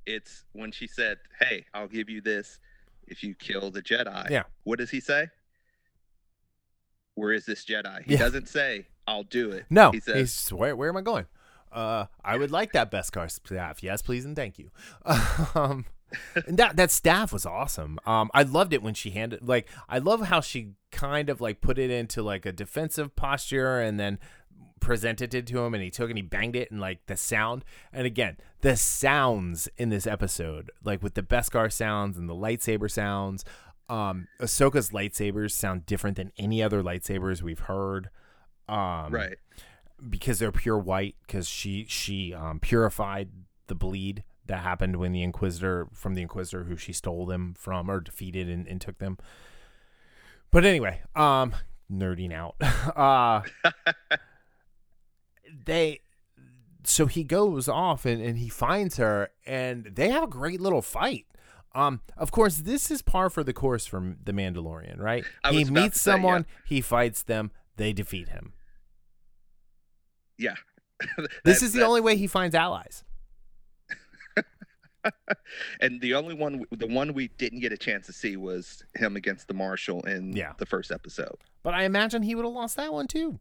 it's 0.06 0.44
when 0.52 0.70
she 0.70 0.86
said, 0.86 1.18
Hey, 1.40 1.66
I'll 1.74 1.88
give 1.88 2.08
you 2.08 2.20
this 2.20 2.60
if 3.08 3.24
you 3.24 3.34
kill 3.34 3.72
the 3.72 3.82
Jedi. 3.82 4.30
Yeah. 4.30 4.44
What 4.62 4.78
does 4.78 4.90
he 4.90 5.00
say? 5.00 5.26
Where 7.14 7.32
is 7.32 7.46
this 7.46 7.64
Jedi? 7.64 8.04
He 8.04 8.12
Yeah. 8.12 8.18
doesn't 8.20 8.48
say, 8.48 8.86
I'll 9.06 9.24
do 9.24 9.50
it. 9.50 9.66
No, 9.70 9.90
He 9.90 10.00
says, 10.00 10.14
he's 10.16 10.48
where, 10.50 10.76
where 10.76 10.88
am 10.88 10.96
I 10.96 11.02
going? 11.02 11.26
Uh, 11.72 12.06
I 12.24 12.36
would 12.36 12.50
like 12.50 12.72
that 12.72 12.90
Beskar 12.90 13.30
staff. 13.30 13.82
Yes, 13.82 14.02
please 14.02 14.24
and 14.24 14.34
thank 14.36 14.58
you. 14.58 14.70
Um, 15.54 15.84
and 16.46 16.56
that 16.58 16.76
that 16.76 16.90
staff 16.90 17.32
was 17.32 17.46
awesome. 17.46 17.98
Um, 18.06 18.30
I 18.34 18.42
loved 18.42 18.72
it 18.72 18.82
when 18.82 18.94
she 18.94 19.10
handed 19.10 19.46
like 19.46 19.68
I 19.88 19.98
love 19.98 20.22
how 20.22 20.40
she 20.40 20.70
kind 20.90 21.28
of 21.30 21.40
like 21.40 21.60
put 21.60 21.78
it 21.78 21.90
into 21.90 22.22
like 22.22 22.44
a 22.46 22.52
defensive 22.52 23.14
posture 23.16 23.80
and 23.80 23.98
then 23.98 24.18
presented 24.80 25.34
it 25.34 25.46
to 25.46 25.58
him 25.62 25.74
and 25.74 25.82
he 25.82 25.90
took 25.90 26.08
and 26.08 26.16
he 26.18 26.22
banged 26.22 26.56
it 26.56 26.70
and 26.70 26.80
like 26.80 27.04
the 27.06 27.16
sound 27.16 27.64
and 27.92 28.06
again 28.06 28.36
the 28.62 28.74
sounds 28.76 29.68
in 29.76 29.90
this 29.90 30.06
episode 30.06 30.70
like 30.82 31.02
with 31.02 31.12
the 31.14 31.22
Beskar 31.22 31.70
sounds 31.70 32.16
and 32.16 32.28
the 32.30 32.34
lightsaber 32.34 32.90
sounds 32.90 33.44
um 33.90 34.26
Ahsoka's 34.40 34.88
lightsabers 34.90 35.50
sound 35.50 35.84
different 35.84 36.16
than 36.16 36.32
any 36.38 36.62
other 36.62 36.82
lightsabers 36.82 37.42
we've 37.42 37.60
heard 37.60 38.08
um 38.70 39.12
Right. 39.12 39.36
because 40.08 40.38
they're 40.38 40.50
pure 40.50 40.78
white 40.78 41.16
because 41.26 41.46
she 41.46 41.84
she 41.86 42.32
um, 42.32 42.58
purified 42.58 43.28
the 43.66 43.74
bleed 43.74 44.24
that 44.50 44.60
happened 44.62 44.96
when 44.96 45.12
the 45.12 45.22
inquisitor 45.22 45.86
from 45.92 46.14
the 46.14 46.22
inquisitor 46.22 46.64
who 46.64 46.76
she 46.76 46.92
stole 46.92 47.24
them 47.26 47.54
from 47.56 47.90
or 47.90 48.00
defeated 48.00 48.48
and, 48.48 48.66
and 48.66 48.80
took 48.80 48.98
them 48.98 49.16
but 50.50 50.64
anyway 50.64 51.00
um 51.16 51.54
nerding 51.90 52.32
out. 52.32 52.54
Uh 52.96 53.42
they 55.66 56.00
so 56.84 57.06
he 57.06 57.24
goes 57.24 57.68
off 57.68 58.06
and, 58.06 58.22
and 58.22 58.38
he 58.38 58.48
finds 58.48 58.96
her 58.96 59.30
and 59.46 59.84
they 59.84 60.08
have 60.10 60.22
a 60.22 60.26
great 60.28 60.60
little 60.60 60.82
fight. 60.82 61.26
Um, 61.74 62.00
of 62.16 62.32
course, 62.32 62.58
this 62.58 62.90
is 62.90 63.00
par 63.02 63.30
for 63.30 63.44
the 63.44 63.52
course 63.52 63.86
from 63.86 64.16
the 64.24 64.32
Mandalorian, 64.32 64.98
right? 64.98 65.24
He 65.50 65.64
meets 65.64 66.00
say, 66.00 66.10
yeah. 66.10 66.14
someone, 66.16 66.46
he 66.66 66.80
fights 66.80 67.22
them, 67.22 67.52
they 67.76 67.92
defeat 67.92 68.28
him. 68.30 68.54
yeah. 70.38 70.54
This 71.44 71.62
is 71.62 71.72
the 71.72 71.80
that- 71.80 71.86
only 71.86 72.00
way 72.00 72.16
he 72.16 72.26
finds 72.26 72.54
allies. 72.54 73.04
and 75.80 76.00
the 76.00 76.14
only 76.14 76.34
one, 76.34 76.64
the 76.70 76.86
one 76.86 77.14
we 77.14 77.28
didn't 77.38 77.60
get 77.60 77.72
a 77.72 77.76
chance 77.78 78.06
to 78.06 78.12
see 78.12 78.36
was 78.36 78.84
him 78.94 79.16
against 79.16 79.48
the 79.48 79.54
Marshal 79.54 80.02
in 80.02 80.36
Yeah. 80.36 80.52
the 80.58 80.66
first 80.66 80.90
episode. 80.90 81.36
But 81.62 81.74
I 81.74 81.84
imagine 81.84 82.22
he 82.22 82.34
would 82.34 82.44
have 82.44 82.54
lost 82.54 82.76
that 82.76 82.92
one 82.92 83.06
too. 83.06 83.40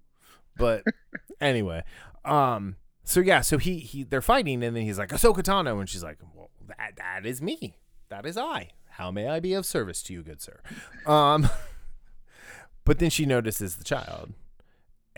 But 0.57 0.83
anyway, 1.41 1.83
um, 2.25 2.75
so 3.03 3.19
yeah, 3.19 3.41
so 3.41 3.57
he 3.57 3.79
he 3.79 4.03
they're 4.03 4.21
fighting, 4.21 4.63
and 4.63 4.75
then 4.75 4.83
he's 4.83 4.97
like 4.99 5.09
Ahsoka 5.09 5.41
Tano, 5.41 5.79
and 5.79 5.89
she's 5.89 6.03
like, 6.03 6.17
"Well, 6.35 6.49
that 6.67 6.93
that 6.97 7.25
is 7.25 7.41
me, 7.41 7.75
that 8.09 8.25
is 8.25 8.37
I. 8.37 8.69
How 8.91 9.09
may 9.11 9.27
I 9.27 9.39
be 9.39 9.53
of 9.53 9.65
service 9.65 10.03
to 10.03 10.13
you, 10.13 10.21
good 10.23 10.41
sir?" 10.41 10.59
Um, 11.05 11.49
but 12.85 12.99
then 12.99 13.09
she 13.09 13.25
notices 13.25 13.77
the 13.77 13.83
child, 13.83 14.33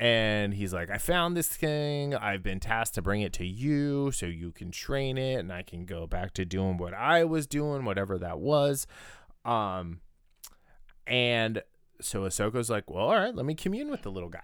and 0.02 0.54
he's 0.56 0.74
like, 0.74 0.90
"I 0.90 0.98
found 0.98 1.38
this 1.38 1.48
thing. 1.48 2.16
I've 2.16 2.42
been 2.42 2.60
tasked 2.60 2.96
to 2.96 3.02
bring 3.02 3.22
it 3.22 3.32
to 3.34 3.46
you, 3.46 4.12
so 4.12 4.26
you 4.26 4.52
can 4.52 4.72
train 4.72 5.18
it, 5.18 5.36
and 5.36 5.54
I 5.54 5.62
can 5.62 5.86
go 5.86 6.08
back 6.08 6.34
to 6.34 6.44
doing 6.46 6.78
what 6.78 6.94
I 6.94 7.24
was 7.24 7.46
doing, 7.48 7.86
whatever 7.86 8.18
that 8.18 8.40
was." 8.40 8.88
Um, 9.46 10.02
and 11.06 11.62
so 12.02 12.22
Ahsoka's 12.24 12.70
like, 12.70 12.90
well, 12.90 13.06
all 13.06 13.16
right, 13.16 13.34
let 13.36 13.46
me 13.46 13.54
commune 13.54 13.90
with 13.92 14.02
the 14.02 14.12
little 14.12 14.30
guy. 14.30 14.40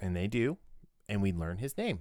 And 0.00 0.16
they 0.16 0.26
do, 0.28 0.56
and 1.08 1.20
we 1.22 1.30
learn 1.32 1.58
his 1.58 1.76
name 1.76 2.00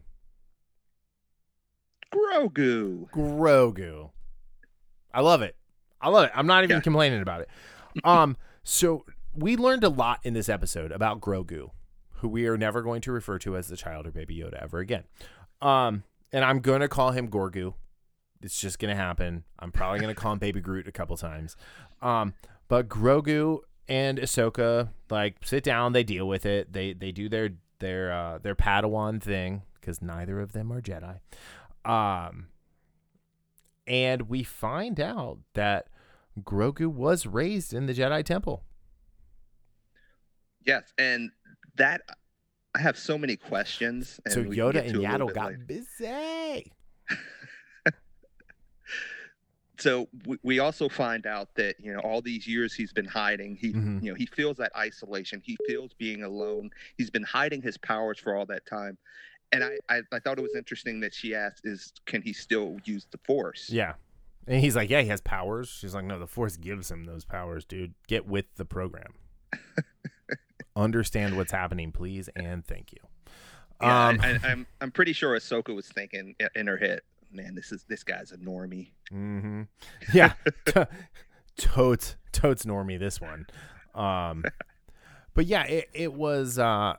Grogu. 2.14 3.10
Grogu. 3.12 4.12
I 5.14 5.22
love 5.22 5.41
it. 5.41 5.56
I 5.99 6.10
love 6.10 6.26
it. 6.26 6.32
I'm 6.34 6.47
not 6.47 6.64
even 6.64 6.78
Yeah. 6.78 6.82
complaining 6.82 7.22
about 7.22 7.41
it. 7.41 7.49
Um, 8.04 8.38
so 8.64 9.06
we 9.34 9.55
learned 9.55 9.84
a 9.84 9.89
lot 9.89 10.19
in 10.23 10.34
this 10.34 10.49
episode 10.49 10.91
about 10.91 11.21
Grogu, 11.21 11.69
who 12.15 12.27
we 12.27 12.47
are 12.47 12.57
never 12.57 12.82
going 12.82 13.01
to 13.01 13.11
refer 13.11 13.39
to 13.39 13.55
as 13.55 13.67
the 13.67 13.77
child 13.77 14.07
or 14.07 14.11
baby 14.11 14.38
Yoda 14.38 14.61
ever 14.61 14.79
again. 14.79 15.03
Um, 15.61 16.03
and 16.32 16.43
I'm 16.43 16.59
gonna 16.59 16.88
call 16.88 17.11
him 17.11 17.29
Gorgu. 17.29 17.73
It's 18.41 18.59
just 18.59 18.79
gonna 18.79 18.95
happen. 18.95 19.43
I'm 19.59 19.71
probably 19.71 19.99
gonna 19.99 20.15
call 20.15 20.34
him 20.34 20.39
Baby 20.39 20.61
Groot 20.61 20.88
a 20.88 20.91
couple 20.91 21.15
times. 21.17 21.55
Um, 22.01 22.34
but 22.67 22.88
Grogu 22.88 23.59
and 23.88 24.17
Ahsoka 24.17 24.89
like 25.09 25.38
sit 25.43 25.63
down. 25.63 25.93
They 25.93 26.03
deal 26.03 26.27
with 26.27 26.45
it. 26.45 26.73
They 26.73 26.93
they 26.93 27.11
do 27.11 27.29
their 27.29 27.51
their 27.79 28.11
uh, 28.11 28.38
their 28.39 28.55
Padawan 28.55 29.21
thing 29.21 29.63
because 29.75 30.01
neither 30.01 30.39
of 30.39 30.53
them 30.53 30.71
are 30.71 30.82
Jedi. 30.82 31.19
Um, 31.84 32.47
and 33.88 34.29
we 34.29 34.43
find 34.43 34.99
out 34.99 35.39
that 35.53 35.88
Grogu 36.39 36.88
was 36.88 37.25
raised 37.25 37.73
in 37.73 37.88
the 37.88 37.93
Jedi 37.93 38.23
Temple. 38.23 38.63
Yes, 40.66 40.93
and 40.97 41.32
that 41.76 42.01
I 42.76 42.80
have 42.80 42.97
so 42.97 43.18
many 43.18 43.36
questions. 43.36 44.20
And 44.26 44.34
so 44.34 44.43
Yoda 44.43 44.86
and 44.88 44.95
Yaddle 44.95 45.34
got 45.34 45.47
later. 45.51 45.66
busy. 45.68 46.72
so 49.80 50.07
we, 50.26 50.38
we 50.43 50.59
also 50.59 50.88
find 50.88 51.26
out 51.26 51.49
that 51.55 51.76
you 51.80 51.91
know 51.93 51.99
all 51.99 52.22
these 52.22 52.45
years 52.47 52.74
he's 52.74 52.93
been 52.93 53.05
hiding 53.05 53.55
he 53.55 53.74
Mhm. 53.74 54.03
you 54.03 54.12
know 54.12 54.16
he 54.16 54.26
feels 54.28 54.57
that 54.57 54.72
isolation 54.78 55.41
he 55.43 55.57
feels 55.68 55.91
being 55.93 56.24
alone 56.24 56.70
he's 56.97 57.09
been 57.09 57.24
hiding 57.24 57.62
his 57.62 57.78
powers 57.80 58.20
for 58.20 58.36
all 58.36 58.45
that 58.45 58.66
time 58.68 58.97
and 59.51 59.64
I, 59.64 59.72
I 59.89 60.01
i 60.12 60.20
thought 60.20 60.38
it 60.38 60.41
was 60.41 60.53
interesting 60.55 60.99
that 60.99 61.14
she 61.16 61.34
asked 61.34 61.62
is 61.66 61.93
can 62.05 62.22
he 62.22 62.32
still 62.34 62.78
use 62.86 63.07
the 63.12 63.18
force 63.26 63.70
Yeah. 63.72 63.93
And 64.47 64.59
he's 64.59 64.76
like, 64.76 64.89
yeah, 64.89 65.01
he 65.01 65.07
has 65.09 65.22
powers. 65.22 65.70
She's 65.70 65.93
like, 65.93 66.03
no, 66.03 66.18
the 66.18 66.26
Force 66.26 66.57
gives 66.57 66.89
him 66.89 67.03
those 67.03 67.24
powers, 67.24 67.64
dude. 67.64 67.93
Get 68.07 68.26
with 68.26 68.45
the 68.55 68.66
program. 68.66 69.14
Understand 70.76 71.36
what's 71.36 71.51
happening, 71.51 71.91
please, 71.91 72.30
and 72.36 72.65
thank 72.65 72.91
you. 72.93 72.99
yeah, 73.82 74.07
um, 74.09 74.19
I, 74.22 74.32
I, 74.43 74.51
i'm 74.51 74.67
i'm 74.80 74.91
pretty 74.91 75.11
sure 75.13 75.36
ahsoka 75.38 75.74
was 75.76 75.88
thinking 75.88 76.36
in 76.55 76.67
her 76.67 76.78
head 76.78 77.01
man 77.32 77.55
this 77.55 77.72
is 77.72 77.84
this 77.89 78.03
guy's 78.03 78.32
a 78.32 78.38
normie 78.38 78.89
hmm 79.09 79.63
Yeah, 80.13 80.34
to- 80.67 80.88
totes 81.57 82.15
totes 82.32 82.63
normie 82.65 82.99
this 82.99 83.19
one. 83.19 83.45
Um, 83.93 84.43
but 85.34 85.45
yeah, 85.45 85.63
it 85.65 85.89
it 85.93 86.13
was 86.13 86.57
uh, 86.59 86.95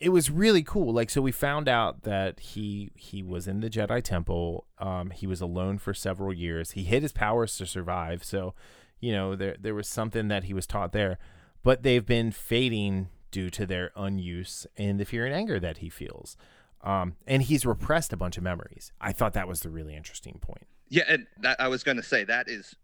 it 0.00 0.10
was 0.10 0.30
really 0.30 0.62
cool. 0.62 0.92
Like, 0.92 1.10
so 1.10 1.20
we 1.22 1.32
found 1.32 1.68
out 1.68 2.02
that 2.02 2.40
he 2.40 2.90
he 2.94 3.22
was 3.22 3.46
in 3.48 3.60
the 3.60 3.68
Jedi 3.70 4.02
Temple. 4.02 4.66
Um, 4.78 5.10
he 5.10 5.26
was 5.26 5.40
alone 5.40 5.78
for 5.78 5.92
several 5.94 6.32
years. 6.32 6.72
He 6.72 6.84
hid 6.84 7.02
his 7.02 7.12
powers 7.12 7.56
to 7.58 7.66
survive. 7.66 8.24
So, 8.24 8.54
you 9.00 9.12
know, 9.12 9.34
there 9.36 9.56
there 9.60 9.74
was 9.74 9.88
something 9.88 10.28
that 10.28 10.44
he 10.44 10.54
was 10.54 10.66
taught 10.66 10.92
there, 10.92 11.18
but 11.62 11.82
they've 11.82 12.06
been 12.06 12.30
fading 12.32 13.08
due 13.30 13.50
to 13.50 13.66
their 13.66 13.90
unuse 13.96 14.66
and 14.76 14.98
the 15.00 15.04
fear 15.04 15.26
and 15.26 15.34
anger 15.34 15.58
that 15.60 15.78
he 15.78 15.88
feels. 15.90 16.36
Um, 16.82 17.16
and 17.26 17.42
he's 17.42 17.66
repressed 17.66 18.12
a 18.12 18.16
bunch 18.16 18.36
of 18.36 18.42
memories. 18.44 18.92
I 19.00 19.12
thought 19.12 19.32
that 19.34 19.48
was 19.48 19.60
the 19.60 19.70
really 19.70 19.96
interesting 19.96 20.38
point. 20.40 20.66
Yeah, 20.88 21.02
and 21.08 21.26
that, 21.40 21.60
I 21.60 21.66
was 21.68 21.82
going 21.82 21.96
to 21.96 22.02
say 22.02 22.22
that 22.24 22.48
is 22.48 22.76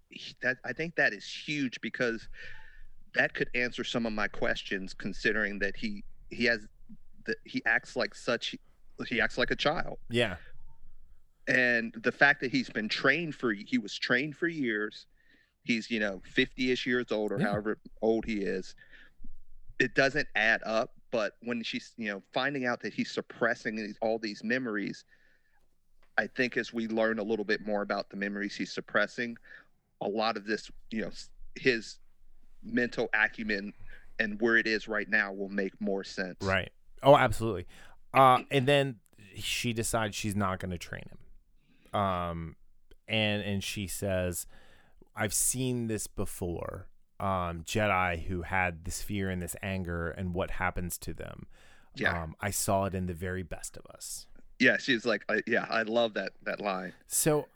that 0.42 0.56
I 0.64 0.72
think 0.72 0.96
that 0.96 1.12
is 1.12 1.24
huge 1.24 1.80
because 1.80 2.26
that 3.14 3.32
could 3.32 3.48
answer 3.54 3.84
some 3.84 4.04
of 4.06 4.12
my 4.12 4.26
questions. 4.26 4.92
Considering 4.92 5.60
that 5.60 5.76
he 5.76 6.02
he 6.30 6.46
has 6.46 6.66
that 7.26 7.36
he 7.44 7.62
acts 7.64 7.94
like 7.94 8.14
such 8.14 8.56
he 9.06 9.20
acts 9.20 9.38
like 9.38 9.52
a 9.52 9.56
child, 9.56 9.98
Yeah. 10.10 10.36
and 11.46 11.94
the 12.02 12.12
fact 12.12 12.40
that 12.40 12.50
he's 12.50 12.70
been 12.70 12.88
trained 12.88 13.34
for 13.34 13.52
he 13.52 13.78
was 13.78 13.96
trained 13.96 14.36
for 14.36 14.48
years. 14.48 15.06
He's 15.64 15.90
you 15.90 16.00
know 16.00 16.20
fifty 16.24 16.72
ish 16.72 16.86
years 16.86 17.06
old 17.10 17.32
or 17.32 17.38
Yeah. 17.40 17.48
however 17.48 17.78
old 18.00 18.24
he 18.24 18.38
is. 18.38 18.74
It 19.78 19.94
doesn't 19.94 20.28
add 20.34 20.60
up, 20.64 20.92
but 21.10 21.34
when 21.42 21.62
she's 21.62 21.92
you 21.96 22.08
know 22.08 22.22
finding 22.32 22.66
out 22.66 22.80
that 22.82 22.92
he's 22.92 23.10
suppressing 23.10 23.76
these, 23.76 23.96
all 24.00 24.18
these 24.18 24.42
memories, 24.42 25.04
I 26.18 26.26
think 26.26 26.56
as 26.56 26.72
we 26.72 26.88
learn 26.88 27.18
a 27.18 27.22
little 27.22 27.44
bit 27.44 27.64
more 27.64 27.82
about 27.82 28.10
the 28.10 28.16
memories 28.16 28.54
he's 28.54 28.72
suppressing, 28.72 29.36
a 30.00 30.08
lot 30.08 30.36
of 30.36 30.44
this, 30.44 30.70
you 30.90 31.02
know, 31.02 31.10
his 31.54 31.98
mental 32.62 33.08
acumen 33.14 33.72
and 34.18 34.40
where 34.40 34.56
it 34.56 34.66
is 34.66 34.88
right 34.88 35.08
now 35.08 35.32
will 35.32 35.48
make 35.48 35.72
more 35.80 36.04
sense. 36.04 36.36
Right. 36.42 36.70
Oh, 37.02 37.16
absolutely. 37.16 37.66
Uh, 38.14 38.40
and 38.50 38.68
then 38.68 38.96
she 39.36 39.72
decides 39.72 40.14
she's 40.14 40.36
not 40.36 40.58
going 40.60 40.70
to 40.70 40.78
train 40.78 41.04
him. 41.10 42.00
Um, 42.00 42.56
and 43.08 43.42
and 43.42 43.64
she 43.64 43.86
says, 43.86 44.46
"I've 45.16 45.34
seen 45.34 45.86
this 45.86 46.06
before. 46.06 46.88
Um, 47.20 47.62
Jedi 47.62 48.24
who 48.24 48.42
had 48.42 48.84
this 48.84 49.00
fear 49.00 49.30
and 49.30 49.40
this 49.40 49.54
anger, 49.62 50.10
and 50.10 50.34
what 50.34 50.52
happens 50.52 50.98
to 50.98 51.14
them. 51.14 51.46
Yeah. 51.94 52.22
Um, 52.22 52.34
I 52.40 52.50
saw 52.50 52.86
it 52.86 52.94
in 52.94 53.06
the 53.06 53.14
very 53.14 53.42
best 53.44 53.76
of 53.76 53.86
us. 53.86 54.26
yeah. 54.58 54.76
She's 54.78 55.04
like, 55.06 55.24
I, 55.28 55.42
yeah, 55.46 55.66
I 55.68 55.82
love 55.82 56.14
that 56.14 56.32
that 56.42 56.60
line. 56.60 56.94
So, 57.06 57.46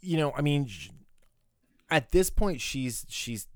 you 0.00 0.16
know, 0.16 0.32
I 0.36 0.42
mean, 0.42 0.68
at 1.90 2.12
this 2.12 2.30
point, 2.30 2.60
she's 2.60 3.04
she's 3.08 3.48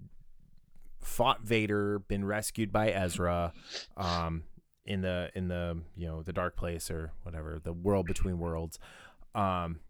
fought 1.00 1.42
Vader, 1.42 1.98
been 2.00 2.24
rescued 2.24 2.72
by 2.72 2.90
Ezra, 2.90 3.52
um, 3.96 4.44
in 4.84 5.02
the 5.02 5.30
in 5.34 5.48
the 5.48 5.78
you 5.96 6.06
know 6.08 6.22
the 6.22 6.32
dark 6.32 6.56
place 6.56 6.90
or 6.90 7.12
whatever 7.22 7.60
the 7.62 7.72
world 7.72 8.06
between 8.06 8.38
worlds. 8.38 8.78
Um, 9.34 9.80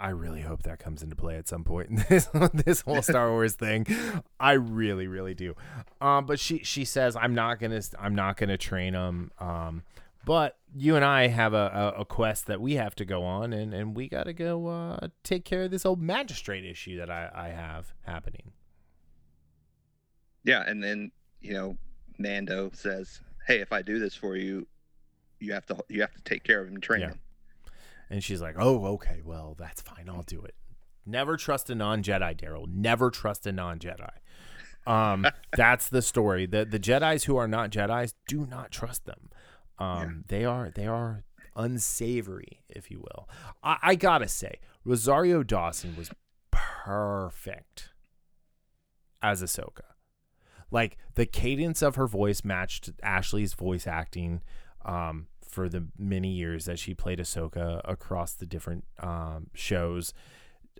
I 0.00 0.10
really 0.10 0.40
hope 0.40 0.62
that 0.62 0.78
comes 0.78 1.02
into 1.02 1.14
play 1.14 1.36
at 1.36 1.46
some 1.46 1.62
point 1.62 1.90
in 1.90 1.96
this 2.08 2.28
this 2.54 2.80
whole 2.80 3.02
Star 3.02 3.30
Wars 3.30 3.54
thing. 3.54 3.86
I 4.40 4.52
really, 4.52 5.06
really 5.06 5.34
do. 5.34 5.54
Um, 6.00 6.24
but 6.26 6.40
she 6.40 6.64
she 6.64 6.84
says 6.84 7.16
I'm 7.16 7.34
not 7.34 7.60
gonna 7.60 7.82
I'm 7.98 8.14
not 8.14 8.36
gonna 8.38 8.56
train 8.56 8.94
him. 8.94 9.30
Um, 9.38 9.82
but 10.24 10.58
you 10.76 10.96
and 10.96 11.04
I 11.04 11.28
have 11.28 11.54
a, 11.54 11.94
a, 11.96 12.00
a 12.00 12.04
quest 12.04 12.46
that 12.46 12.60
we 12.60 12.74
have 12.74 12.94
to 12.96 13.04
go 13.04 13.22
on, 13.22 13.52
and, 13.54 13.72
and 13.72 13.96
we 13.96 14.06
got 14.08 14.24
to 14.24 14.34
go 14.34 14.66
uh, 14.68 15.08
take 15.24 15.44
care 15.46 15.62
of 15.62 15.70
this 15.70 15.86
old 15.86 16.00
magistrate 16.00 16.64
issue 16.64 16.98
that 16.98 17.10
I, 17.10 17.30
I 17.34 17.48
have 17.48 17.94
happening. 18.02 18.52
Yeah, 20.44 20.62
and 20.66 20.82
then 20.82 21.10
you 21.40 21.52
know, 21.54 21.76
Mando 22.18 22.70
says, 22.74 23.20
"Hey, 23.46 23.60
if 23.60 23.72
I 23.72 23.82
do 23.82 23.98
this 23.98 24.14
for 24.14 24.36
you, 24.36 24.66
you 25.38 25.52
have 25.52 25.66
to 25.66 25.76
you 25.88 26.00
have 26.02 26.14
to 26.14 26.22
take 26.22 26.44
care 26.44 26.60
of 26.60 26.68
him, 26.68 26.74
and 26.74 26.82
train 26.82 27.00
Yeah. 27.02 27.08
him." 27.08 27.20
And 28.10 28.22
she's 28.24 28.42
like, 28.42 28.56
"Oh, 28.58 28.84
okay, 28.94 29.20
well, 29.24 29.54
that's 29.58 29.80
fine. 29.80 30.08
I'll 30.08 30.22
do 30.22 30.42
it. 30.42 30.54
Never 31.06 31.36
trust 31.36 31.70
a 31.70 31.74
non-Jedi, 31.74 32.36
Darryl. 32.40 32.66
Never 32.68 33.10
trust 33.10 33.46
a 33.46 33.52
non-Jedi. 33.52 34.10
Um, 34.86 35.26
that's 35.56 35.88
the 35.88 36.02
story. 36.02 36.46
The 36.46 36.64
the 36.64 36.80
Jedi's 36.80 37.24
who 37.24 37.36
are 37.36 37.48
not 37.48 37.70
Jedi's 37.70 38.14
do 38.26 38.46
not 38.46 38.70
trust 38.70 39.06
them. 39.06 39.30
Um, 39.78 40.24
they 40.28 40.44
are 40.44 40.70
they 40.70 40.86
are 40.86 41.24
unsavory, 41.56 42.62
if 42.68 42.90
you 42.90 43.00
will. 43.00 43.28
I, 43.62 43.76
I 43.82 43.94
gotta 43.94 44.28
say, 44.28 44.58
Rosario 44.84 45.42
Dawson 45.42 45.96
was 45.96 46.10
perfect 46.50 47.90
as 49.22 49.42
Ahsoka. 49.42 49.82
Like 50.70 50.96
the 51.14 51.26
cadence 51.26 51.82
of 51.82 51.96
her 51.96 52.06
voice 52.06 52.44
matched 52.44 52.90
Ashley's 53.02 53.54
voice 53.54 53.86
acting 53.86 54.40
um, 54.84 55.26
for 55.50 55.68
the 55.68 55.86
many 55.98 56.28
years 56.32 56.64
that 56.66 56.78
she 56.78 56.94
played 56.94 57.18
Ahsoka 57.18 57.80
across 57.84 58.32
the 58.34 58.46
different 58.46 58.84
um, 59.00 59.48
shows. 59.54 60.12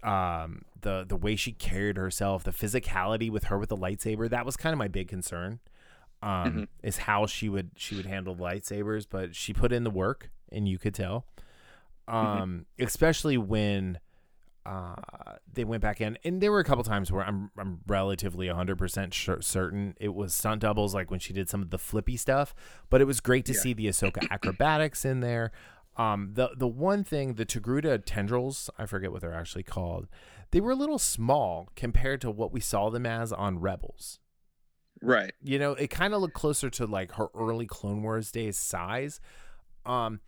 Um, 0.02 0.62
the 0.80 1.04
the 1.06 1.16
way 1.16 1.36
she 1.36 1.52
carried 1.52 1.96
herself, 1.98 2.42
the 2.44 2.52
physicality 2.52 3.30
with 3.30 3.44
her 3.44 3.58
with 3.58 3.68
the 3.68 3.76
lightsaber, 3.76 4.30
that 4.30 4.46
was 4.46 4.56
kind 4.56 4.72
of 4.72 4.78
my 4.78 4.88
big 4.88 5.08
concern. 5.08 5.60
Um, 6.22 6.52
Mhm. 6.52 6.68
is 6.82 6.98
how 6.98 7.26
she 7.26 7.48
would 7.48 7.70
she 7.76 7.94
would 7.96 8.06
handle 8.06 8.34
the 8.34 8.42
lightsabers, 8.42 9.06
but 9.08 9.34
she 9.34 9.52
put 9.52 9.72
in 9.72 9.84
the 9.84 9.90
work, 9.90 10.30
and 10.52 10.68
you 10.68 10.78
could 10.78 10.94
tell. 10.94 11.26
Um, 12.08 12.66
especially 12.78 13.36
when 13.38 13.98
uh, 14.66 14.94
they 15.52 15.64
went 15.64 15.82
back 15.82 16.00
in, 16.00 16.18
and 16.24 16.40
there 16.40 16.52
were 16.52 16.60
a 16.60 16.64
couple 16.64 16.84
times 16.84 17.10
where 17.10 17.24
I'm 17.24 17.50
I'm 17.58 17.80
relatively 17.86 18.46
100 18.48 18.76
percent 18.76 19.14
sure, 19.14 19.40
certain 19.40 19.94
it 20.00 20.14
was 20.14 20.34
stunt 20.34 20.60
doubles, 20.62 20.94
like 20.94 21.10
when 21.10 21.20
she 21.20 21.32
did 21.32 21.48
some 21.48 21.62
of 21.62 21.70
the 21.70 21.78
flippy 21.78 22.16
stuff. 22.16 22.54
But 22.90 23.00
it 23.00 23.04
was 23.04 23.20
great 23.20 23.44
to 23.46 23.52
Yeah. 23.52 23.60
see 23.60 23.72
the 23.72 23.86
Ahsoka 23.86 24.26
acrobatics 24.30 25.04
in 25.04 25.20
there. 25.20 25.50
Um, 25.96 26.30
the 26.34 26.50
the 26.56 26.68
one 26.68 27.04
thing, 27.04 27.34
the 27.34 27.46
Togruta 27.46 28.00
tendrils, 28.04 28.70
I 28.78 28.86
forget 28.86 29.12
what 29.12 29.20
they're 29.22 29.34
actually 29.34 29.64
called. 29.64 30.08
They 30.50 30.60
were 30.60 30.72
a 30.72 30.76
little 30.76 30.98
small 30.98 31.68
compared 31.76 32.20
to 32.22 32.30
what 32.30 32.52
we 32.52 32.60
saw 32.60 32.90
them 32.90 33.06
as 33.06 33.32
on 33.32 33.60
Rebels. 33.60 34.18
Right. 35.02 35.32
You 35.42 35.58
know, 35.58 35.72
it 35.72 35.88
kind 35.88 36.12
of 36.12 36.20
looked 36.20 36.34
closer 36.34 36.68
to 36.70 36.86
like 36.86 37.12
her 37.12 37.28
early 37.34 37.66
Clone 37.66 38.02
Wars 38.02 38.30
days 38.30 38.56
size. 38.58 39.20
Um, 39.86 40.20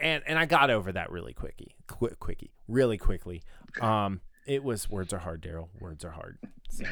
and 0.00 0.22
and 0.26 0.38
I 0.38 0.46
got 0.46 0.70
over 0.70 0.92
that 0.92 1.10
really 1.10 1.32
quickie, 1.32 1.74
quick, 1.86 2.18
quickie, 2.18 2.50
really 2.66 2.98
quickly. 2.98 3.42
Um, 3.80 4.20
it 4.46 4.62
was 4.64 4.88
words 4.88 5.12
are 5.12 5.18
hard, 5.18 5.42
Darryl. 5.42 5.68
Words 5.80 6.04
are 6.04 6.10
hard. 6.12 6.38
So. 6.70 6.84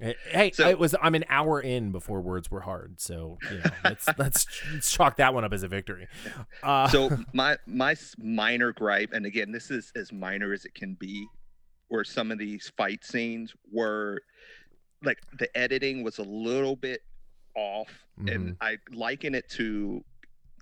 Hey, 0.00 0.50
So- 0.52 0.68
it 0.68 0.78
was. 0.78 0.94
I'm 1.00 1.14
an 1.14 1.24
hour 1.28 1.60
in 1.60 1.92
before 1.92 2.20
words 2.20 2.50
were 2.50 2.62
hard, 2.62 3.00
so 3.00 3.38
you 3.50 3.58
know, 3.58 3.70
let's 3.84 4.06
let's 4.18 4.46
let's 4.72 4.92
chalk 4.92 5.16
that 5.18 5.32
one 5.32 5.44
up 5.44 5.52
as 5.52 5.62
a 5.62 5.68
victory. 5.68 6.08
Uh, 6.64 6.88
So 6.88 7.16
my 7.32 7.58
my 7.66 7.94
minor 8.18 8.72
gripe, 8.72 9.12
and 9.12 9.24
again, 9.24 9.52
this 9.52 9.70
is 9.70 9.92
as 9.94 10.12
minor 10.12 10.52
as 10.52 10.64
it 10.64 10.74
can 10.74 10.94
be, 10.94 11.24
where 11.88 12.02
some 12.02 12.32
of 12.32 12.38
these 12.38 12.72
fight 12.76 13.04
scenes 13.04 13.54
were 13.72 14.20
like 15.04 15.18
the 15.38 15.48
editing 15.56 16.02
was 16.02 16.18
a 16.18 16.24
little 16.24 16.74
bit 16.76 17.02
off, 17.54 17.88
Mm-hmm. 18.18 18.28
and 18.28 18.56
I 18.60 18.78
liken 18.92 19.34
it 19.34 19.48
to 19.50 20.04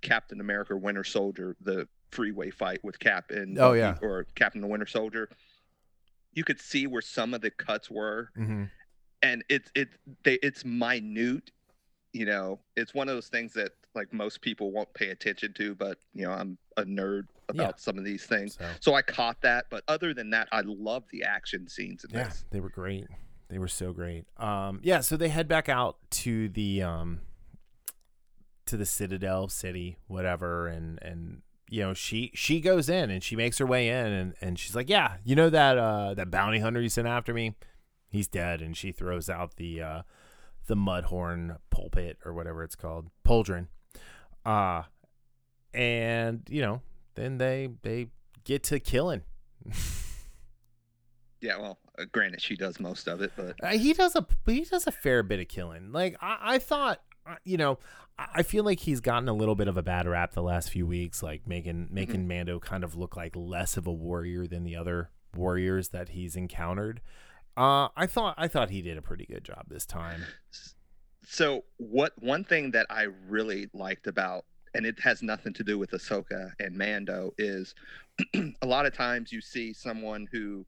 Captain 0.02 0.40
America: 0.40 0.76
Winter 0.76 1.04
Soldier, 1.04 1.56
the 1.60 1.88
freeway 2.10 2.50
fight 2.50 2.82
with 2.84 2.98
Cap 2.98 3.30
and 3.30 3.58
Oh, 3.58 3.72
yeah. 3.72 3.96
or 4.02 4.26
Captain 4.34 4.60
the 4.60 4.66
Winter 4.66 4.86
Soldier. 4.86 5.28
You 6.34 6.44
could 6.44 6.60
see 6.60 6.86
where 6.86 7.02
some 7.02 7.34
of 7.34 7.40
the 7.40 7.50
cuts 7.50 7.90
were, 7.90 8.30
mhm. 8.36 8.70
and 9.22 9.44
it's 9.48 9.70
it's 9.74 9.96
they 10.24 10.34
it's 10.42 10.64
minute 10.64 11.50
you 12.14 12.26
know 12.26 12.58
it's 12.76 12.92
one 12.92 13.08
of 13.08 13.14
those 13.14 13.28
things 13.28 13.54
that 13.54 13.72
like 13.94 14.12
most 14.12 14.40
people 14.42 14.70
won't 14.70 14.92
pay 14.92 15.08
attention 15.08 15.50
to 15.54 15.74
but 15.74 15.96
you 16.12 16.26
know 16.26 16.30
i'm 16.32 16.58
a 16.76 16.82
nerd 16.82 17.22
about 17.48 17.66
Yeah. 17.66 17.72
some 17.78 17.96
of 17.96 18.04
these 18.04 18.26
things 18.26 18.54
So 18.58 18.66
so 18.80 18.94
i 18.94 19.00
caught 19.00 19.40
that 19.40 19.64
but 19.70 19.82
other 19.88 20.12
than 20.12 20.28
that 20.30 20.46
i 20.52 20.60
love 20.62 21.04
the 21.10 21.24
action 21.24 21.66
scenes 21.68 22.04
in 22.04 22.10
yeah, 22.10 22.24
this 22.24 22.44
they 22.50 22.60
were 22.60 22.68
great. 22.68 23.06
They 23.48 23.58
were 23.58 23.68
so 23.68 23.92
great. 23.94 24.24
Um, 24.38 24.80
yeah, 24.82 25.00
so 25.00 25.16
they 25.18 25.28
head 25.28 25.46
back 25.48 25.68
out 25.70 25.96
to 26.22 26.48
the 26.50 26.82
um, 26.82 27.20
to 28.72 28.78
the 28.78 28.86
Citadel 28.86 29.48
City, 29.48 29.98
whatever, 30.06 30.66
and 30.66 30.98
and 31.02 31.42
you 31.68 31.82
know 31.82 31.92
she 31.94 32.30
she 32.34 32.58
goes 32.60 32.88
in 32.88 33.10
and 33.10 33.22
she 33.22 33.36
makes 33.36 33.58
her 33.58 33.66
way 33.66 33.88
in 33.88 34.06
and 34.06 34.34
and 34.40 34.58
she's 34.58 34.74
like, 34.74 34.88
yeah, 34.88 35.18
you 35.24 35.36
know 35.36 35.50
that 35.50 35.76
uh 35.76 36.14
that 36.14 36.30
bounty 36.30 36.58
hunter 36.58 36.80
you 36.80 36.88
sent 36.88 37.06
after 37.06 37.34
me, 37.34 37.54
he's 38.08 38.26
dead, 38.28 38.62
and 38.62 38.74
she 38.76 38.90
throws 38.92 39.28
out 39.28 39.56
the 39.56 39.82
uh 39.82 40.02
the 40.66 40.74
mudhorn 40.74 41.58
pulpit 41.70 42.16
or 42.24 42.32
whatever 42.32 42.64
it's 42.64 42.76
called, 42.76 43.10
pauldron, 43.26 43.66
uh, 44.46 44.84
and 45.74 46.42
you 46.48 46.62
know 46.62 46.80
then 47.14 47.36
they 47.36 47.68
they 47.82 48.06
get 48.44 48.62
to 48.64 48.80
killing. 48.80 49.22
yeah 51.40 51.58
well 51.58 51.78
uh, 51.98 52.04
granted 52.12 52.40
she 52.40 52.56
does 52.56 52.78
most 52.80 53.08
of 53.08 53.20
it 53.20 53.32
but 53.36 53.54
Uh, 53.62 53.76
he 53.76 53.92
does 53.92 54.14
a 54.16 54.26
he 54.46 54.62
does 54.64 54.86
a 54.86 54.92
fair 54.92 55.22
bit 55.22 55.40
of 55.40 55.48
killing. 55.48 55.92
Like 55.92 56.16
I, 56.20 56.54
I 56.54 56.58
thought, 56.58 57.00
you 57.44 57.56
know, 57.56 57.78
I 58.18 58.42
feel 58.42 58.64
like 58.64 58.80
he's 58.80 59.00
gotten 59.00 59.28
a 59.28 59.32
little 59.32 59.54
bit 59.54 59.68
of 59.68 59.76
a 59.76 59.82
bad 59.82 60.06
rap 60.06 60.32
the 60.32 60.42
last 60.42 60.70
few 60.70 60.86
weeks, 60.86 61.22
like 61.22 61.46
making 61.46 61.88
making 61.90 62.28
Mando 62.28 62.58
kind 62.60 62.84
of 62.84 62.94
look 62.94 63.16
like 63.16 63.34
less 63.34 63.76
of 63.76 63.86
a 63.86 63.92
warrior 63.92 64.46
than 64.46 64.64
the 64.64 64.76
other 64.76 65.10
warriors 65.34 65.88
that 65.90 66.10
he's 66.10 66.36
encountered. 66.36 67.00
Uh, 67.56 67.88
I 67.96 68.06
thought 68.06 68.34
I 68.38 68.48
thought 68.48 68.70
he 68.70 68.82
did 68.82 68.96
a 68.98 69.02
pretty 69.02 69.26
good 69.26 69.44
job 69.44 69.66
this 69.68 69.84
time. 69.86 70.24
so 71.24 71.64
what 71.76 72.12
one 72.20 72.42
thing 72.44 72.72
that 72.72 72.84
i 72.90 73.06
really 73.28 73.68
liked 73.72 74.06
about 74.08 74.44
and 74.74 74.84
it 74.86 74.98
has 75.00 75.22
nothing 75.22 75.52
to 75.52 75.62
do 75.62 75.78
with 75.78 75.90
Ahsoka 75.90 76.50
and 76.58 76.76
Mando 76.76 77.32
is 77.38 77.74
a 78.34 78.66
lot 78.66 78.86
of 78.86 78.94
times 78.96 79.30
you 79.30 79.40
see 79.42 79.72
someone 79.74 80.26
who 80.32 80.64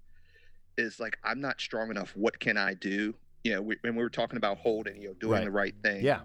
is 0.77 1.01
like 1.01 1.17
I'm 1.25 1.41
not 1.41 1.61
strong 1.61 1.91
enough 1.91 2.13
what 2.15 2.39
can 2.39 2.57
I 2.57 2.75
do 2.75 3.15
you 3.45 3.53
know 3.55 3.63
we, 3.63 3.77
when 3.81 3.97
we 3.97 4.03
were 4.03 4.11
talking 4.11 4.37
about 4.37 4.59
holding, 4.59 5.01
you 5.03 5.09
know 5.09 5.15
doing 5.15 5.33
Right. 5.33 5.45
the 5.45 5.51
right 5.51 5.75
thing 5.83 6.05
Yeah, 6.05 6.21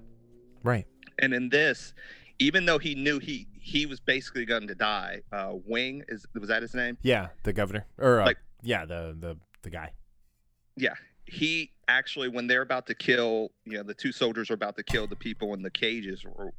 right. 0.64 0.86
and 1.20 1.34
in 1.34 1.49
this 1.49 1.93
even 2.39 2.66
though 2.66 2.78
he 2.80 2.95
knew 2.95 3.20
he 3.20 3.47
he 3.60 3.86
was 3.86 3.99
basically 3.99 4.45
going 4.45 4.68
to 4.68 4.76
die 4.76 5.22
uh 5.32 5.53
wing 5.66 6.03
is 6.07 6.26
was 6.39 6.47
that 6.49 6.62
his 6.62 6.74
name 6.74 6.97
Yeah, 7.01 7.28
the 7.43 7.53
governor 7.53 7.86
or 7.97 8.22
uh, 8.22 8.26
Like- 8.26 8.38
yeah, 8.62 8.86
the 8.86 9.16
the 9.20 9.38
the 9.64 9.70
guy. 9.70 9.91
yeah 10.78 10.93
he 11.26 11.72
actually 11.88 12.28
when 12.30 12.47
they're 12.47 12.62
about 12.62 12.88
to 12.88 12.95
kill 12.95 13.51
you 13.66 13.78
know 13.78 13.84
the 13.84 13.93
two 13.93 14.12
soldiers 14.12 14.49
are 14.49 14.55
about 14.55 14.76
to 14.78 14.84
kill 14.84 15.05
the 15.07 15.16
people 15.16 15.53
in 15.53 15.62
the 15.62 15.70
cages 15.72 16.24
or 16.26 16.51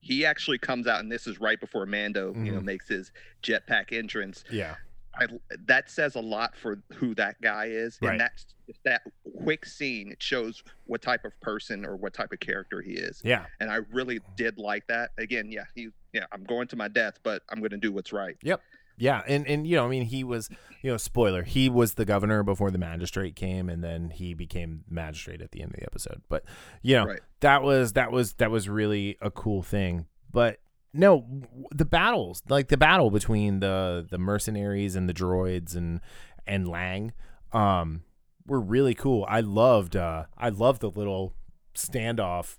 he 0.00 0.24
actually 0.24 0.58
comes 0.58 0.86
out 0.86 1.00
and 1.00 1.12
this 1.12 1.26
is 1.26 1.38
right 1.40 1.60
before 1.60 1.84
mando 1.86 2.32
you 2.42 2.52
know 2.52 2.60
Mhm. 2.60 2.64
makes 2.64 2.88
his 2.88 3.12
jetpack 3.42 3.92
entrance 3.92 4.44
Yeah, 4.50 4.76
I, 5.20 5.26
that 5.66 5.90
says 5.90 6.14
a 6.16 6.20
lot 6.20 6.56
for 6.56 6.82
who 6.94 7.14
that 7.16 7.40
guy 7.40 7.66
is 7.66 7.98
Right. 8.00 8.12
and 8.12 8.20
that's 8.20 8.46
that 8.84 9.02
quick 9.44 9.66
scene 9.66 10.10
it 10.12 10.22
shows 10.22 10.62
what 10.86 11.02
type 11.02 11.24
of 11.24 11.38
person 11.40 11.84
or 11.84 11.96
what 11.96 12.14
type 12.14 12.32
of 12.32 12.40
character 12.40 12.80
he 12.80 12.92
is 12.92 13.20
yeah, 13.24 13.44
and 13.60 13.70
i 13.70 13.78
really 13.92 14.20
did 14.36 14.58
like 14.58 14.86
that 14.86 15.10
again 15.18 15.50
yeah 15.50 15.64
he 15.74 15.88
yeah 16.12 16.24
i'm 16.32 16.44
going 16.44 16.68
to 16.68 16.76
my 16.76 16.88
death 16.88 17.14
but 17.22 17.42
i'm 17.50 17.58
going 17.58 17.70
to 17.70 17.76
do 17.76 17.92
what's 17.92 18.12
right 18.12 18.36
Yep. 18.42 18.60
yeah. 18.98 19.22
And 19.26 19.46
and 19.48 19.66
you 19.66 19.76
know, 19.76 19.86
I 19.86 19.88
mean, 19.88 20.04
he 20.04 20.24
was 20.24 20.48
you 20.82 20.90
know, 20.90 20.96
spoiler, 20.96 21.42
he 21.42 21.68
was 21.68 21.94
the 21.94 22.04
governor 22.04 22.42
before 22.42 22.70
the 22.70 22.78
magistrate 22.78 23.34
came, 23.36 23.68
and 23.68 23.82
then 23.84 24.10
he 24.10 24.32
became 24.34 24.84
magistrate 24.88 25.40
at 25.42 25.50
the 25.52 25.60
end 25.62 25.72
of 25.72 25.80
the 25.80 25.84
episode. 25.84 26.22
But 26.28 26.44
you 26.82 26.96
know, 26.96 27.06
Right. 27.06 27.20
that 27.40 27.62
was 27.62 27.94
that 27.94 28.12
was 28.12 28.34
that 28.34 28.50
was 28.50 28.68
really 28.68 29.16
a 29.22 29.30
cool 29.30 29.62
thing. 29.62 30.06
But 30.30 30.58
no, 30.92 31.26
the 31.70 31.84
battles, 31.84 32.42
like 32.48 32.68
the 32.68 32.76
battle 32.76 33.10
between 33.10 33.60
the 33.60 34.06
the 34.10 34.18
mercenaries 34.18 34.96
and 34.96 35.08
the 35.08 35.14
droids 35.14 35.74
and 35.76 36.00
and 36.46 36.66
Lang, 36.68 37.12
um, 37.52 38.02
were 38.46 38.60
really 38.60 38.94
cool. 38.94 39.24
I 39.28 39.40
loved 39.40 39.94
uh 39.96 40.24
I 40.36 40.48
loved 40.48 40.80
the 40.80 40.90
little 40.90 41.34
standoff, 41.74 42.58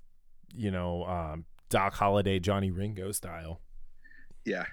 you 0.56 0.72
know, 0.72 1.04
um, 1.06 1.46
Doc 1.70 1.94
Holliday, 1.96 2.40
Johnny 2.40 2.72
Ringo 2.72 3.12
style. 3.12 3.60
yeah 4.46 4.66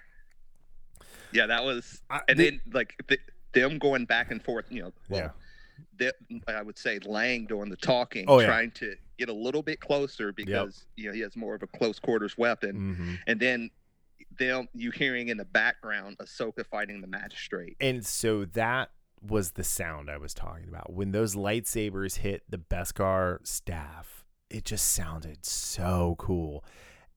yeah 1.32 1.46
that 1.46 1.62
was 1.64 2.00
I, 2.09 2.20
and 2.28 2.38
the- 2.38 2.44
then 2.50 2.61
like 2.72 2.94
th- 3.06 3.20
them 3.52 3.78
going 3.78 4.04
back 4.06 4.30
and 4.30 4.42
forth 4.42 4.64
you 4.70 4.82
know 4.82 4.92
well, 5.11 5.20
yeah, 5.20 5.30
the, 5.96 6.12
I 6.46 6.62
would 6.62 6.78
say 6.78 6.98
Lang 7.04 7.46
doing 7.46 7.68
the 7.70 7.76
talking, 7.76 8.24
Oh, 8.28 8.40
yeah. 8.40 8.46
trying 8.46 8.70
to 8.72 8.94
get 9.18 9.28
a 9.28 9.32
little 9.32 9.62
bit 9.62 9.80
closer 9.80 10.32
because 10.32 10.86
you 10.96 11.06
know 11.06 11.12
he 11.12 11.20
has 11.20 11.36
more 11.36 11.54
of 11.54 11.62
a 11.62 11.66
close 11.66 11.98
quarters 11.98 12.36
weapon, 12.38 12.94
hmm 12.94 13.14
and 13.26 13.40
then 13.40 13.70
them 14.38 14.68
you 14.74 14.90
hearing 14.90 15.28
in 15.28 15.36
the 15.36 15.44
background 15.44 16.16
Ahsoka 16.18 16.64
fighting 16.66 17.00
the 17.00 17.06
magistrate. 17.08 17.76
And 17.80 18.06
so 18.06 18.44
that 18.44 18.90
was 19.20 19.52
the 19.52 19.64
sound 19.64 20.08
I 20.08 20.16
was 20.16 20.32
talking 20.34 20.68
about. 20.68 20.92
When 20.92 21.10
those 21.10 21.34
lightsabers 21.34 22.18
hit 22.18 22.42
the 22.48 22.58
Beskar 22.58 23.44
staff, 23.46 24.24
it 24.48 24.64
just 24.64 24.92
sounded 24.92 25.44
so 25.44 26.14
cool. 26.18 26.64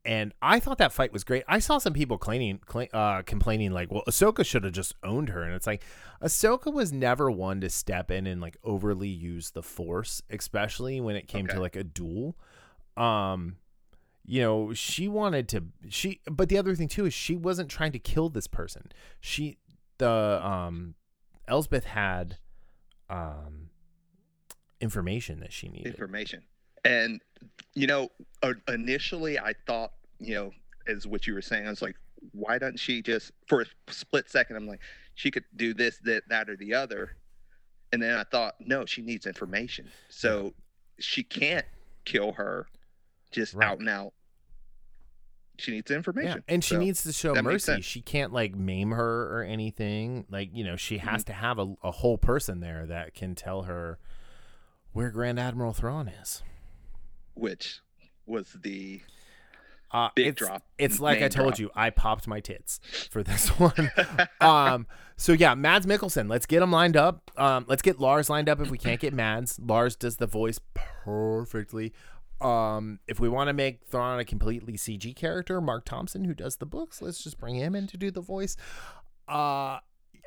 And 0.04 0.34
I 0.42 0.60
thought 0.60 0.80
that 0.80 0.92
fight 0.92 1.14
was 1.14 1.24
great. 1.24 1.44
I 1.48 1.60
saw 1.60 1.78
some 1.78 1.94
people 1.94 2.18
complaining, 2.18 2.60
cla- 2.66 2.88
uh, 2.92 3.22
complaining 3.22 3.72
like, 3.72 3.92
"Well, 3.92 4.02
Ahsoka 4.08 4.44
should 4.44 4.64
have 4.64 4.74
just 4.74 4.96
owned 5.04 5.30
her." 5.30 5.44
And 5.44 5.54
it's 5.54 5.68
like, 5.68 5.84
Ahsoka 6.24 6.74
was 6.74 6.92
never 6.92 7.30
one 7.30 7.62
to 7.62 7.70
step 7.70 8.10
in 8.10 8.26
and 8.26 8.42
like 8.42 8.58
overly 8.64 9.10
use 9.10 9.52
the 9.52 9.62
Force, 9.62 10.24
especially 10.32 11.00
when 11.00 11.16
it 11.16 11.28
came 11.28 11.46
Okay. 11.46 11.54
to 11.54 11.62
like 11.62 11.76
a 11.76 11.84
duel. 11.84 12.36
Um, 12.98 13.58
you 14.26 14.42
know, 14.42 14.74
she 14.74 15.08
wanted 15.08 15.48
to. 15.50 15.66
She, 15.90 16.20
but 16.26 16.50
the 16.50 16.58
other 16.58 16.74
thing 16.74 16.88
too 16.88 17.06
is 17.06 17.14
she 17.14 17.36
wasn't 17.36 17.70
trying 17.70 17.92
to 17.92 18.00
kill 18.00 18.30
this 18.30 18.48
person. 18.48 18.92
She, 19.20 19.58
the 20.00 20.42
um, 20.44 20.96
Elsbeth 21.48 21.86
had 21.86 22.38
um 23.08 23.70
information 24.80 25.40
that 25.42 25.54
she 25.54 25.70
needed. 25.70 25.88
information. 25.94 26.42
And 26.84 27.22
you 27.74 27.88
know, 27.88 28.10
uh, 28.44 28.54
initially 28.68 29.40
I 29.40 29.54
thought, 29.66 29.92
you 30.20 30.36
know, 30.36 30.52
as 30.88 31.08
what 31.08 31.26
you 31.28 31.34
were 31.34 31.42
saying, 31.42 31.66
I 31.68 31.70
was 31.70 31.82
like, 31.82 31.96
why 32.34 32.58
doesn't 32.58 32.80
she 32.80 33.02
just 33.02 33.32
for 33.48 33.62
a 33.62 33.66
split 33.92 34.30
second? 34.30 34.56
I'm 34.58 34.68
like, 34.68 34.82
she 35.16 35.32
could 35.32 35.46
do 35.56 35.74
this, 35.74 35.98
that, 36.04 36.24
that, 36.30 36.50
or 36.50 36.58
the 36.58 36.74
other. 36.74 37.16
And 37.94 38.02
then 38.02 38.16
I 38.18 38.24
thought, 38.24 38.56
no, 38.60 38.86
she 38.86 39.02
needs 39.02 39.26
information. 39.26 39.90
So 40.10 40.54
she 41.00 41.24
can't 41.24 41.66
kill 42.06 42.34
her 42.34 42.68
just 43.32 43.54
Right. 43.54 43.68
out 43.70 43.80
and 43.80 43.90
out. 43.90 44.14
She 45.58 45.72
needs 45.72 45.92
information. 45.92 46.44
and 46.48 46.64
she 46.64 46.76
So, 46.76 46.80
needs 46.80 47.04
to 47.04 47.14
show 47.14 47.36
mercy. 47.36 47.82
She 47.82 48.02
can't 48.02 48.34
like 48.34 48.56
maim 48.56 48.92
her 48.92 49.38
or 49.40 49.44
anything. 49.44 50.26
Like 50.30 50.50
you 50.54 50.64
know, 50.64 50.76
she 50.76 50.98
Mm-hmm. 50.98 51.08
has 51.08 51.24
to 51.26 51.34
have 51.34 51.60
a, 51.60 51.76
a 51.84 51.92
whole 51.92 52.18
person 52.18 52.60
there 52.60 52.86
that 52.88 53.14
can 53.14 53.36
tell 53.36 53.64
her 53.64 54.00
where 54.94 55.10
Grand 55.12 55.40
Admiral 55.40 55.74
Thrawn 55.74 56.08
is. 56.08 56.42
Which 57.34 57.80
was 58.26 58.56
the 58.62 59.02
Uh, 59.92 60.10
Big 60.16 60.28
it's, 60.28 60.40
drop. 60.40 60.64
It's 60.78 61.00
like 61.00 61.22
I 61.22 61.28
told 61.28 61.50
drop. 61.56 61.60
you, 61.60 61.72
I 61.76 61.90
popped 61.90 62.28
my 62.28 62.40
tits 62.40 62.80
for 63.10 63.24
this 63.24 63.48
one. 63.60 63.92
um, 64.40 64.88
so 65.18 65.34
yeah, 65.34 65.54
Mads 65.56 65.86
Mikkelsen. 65.86 66.30
Let's 66.30 66.46
get 66.46 66.62
him 66.62 66.72
lined 66.72 66.96
up. 66.98 67.30
Um, 67.38 67.66
let's 67.68 67.82
get 67.82 68.00
Lars 68.00 68.30
lined 68.30 68.48
up 68.50 68.60
if 68.62 68.70
we 68.72 68.78
can't 68.78 69.00
get 69.00 69.14
Mads. 69.14 69.60
Lars 69.60 69.96
does 69.96 70.18
the 70.18 70.28
voice 70.28 70.60
perfectly. 70.74 71.94
Um, 72.40 73.00
if 73.08 73.20
we 73.20 73.30
want 73.30 73.50
to 73.50 73.54
make 73.54 73.82
Thrawn 73.88 74.20
a 74.20 74.26
completely 74.26 74.74
CG 74.74 75.16
character, 75.16 75.62
Marc 75.62 75.86
Thompson, 75.86 76.24
who 76.26 76.34
does 76.34 76.56
the 76.56 76.66
books, 76.66 77.00
let's 77.02 77.24
just 77.24 77.38
bring 77.38 77.56
him 77.56 77.76
in 77.76 77.86
to 77.88 77.98
do 77.98 78.10
the 78.12 78.22
voice. 78.22 78.56
Uh, 79.28 79.78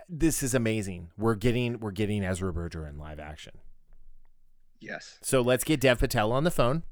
this 0.09 0.43
is 0.43 0.55
amazing. 0.55 1.09
We're 1.19 1.35
getting 1.35 1.81
we're 1.81 1.91
getting 1.91 2.23
Ezra 2.25 2.53
Bridger 2.53 2.87
in 2.87 2.99
live 2.99 3.19
action. 3.19 3.55
yes. 4.81 5.19
So 5.23 5.41
let's 5.41 5.65
get 5.65 5.81
Dev 5.81 5.99
Patel 5.99 6.31
on 6.33 6.45
the 6.45 6.51
phone 6.51 6.83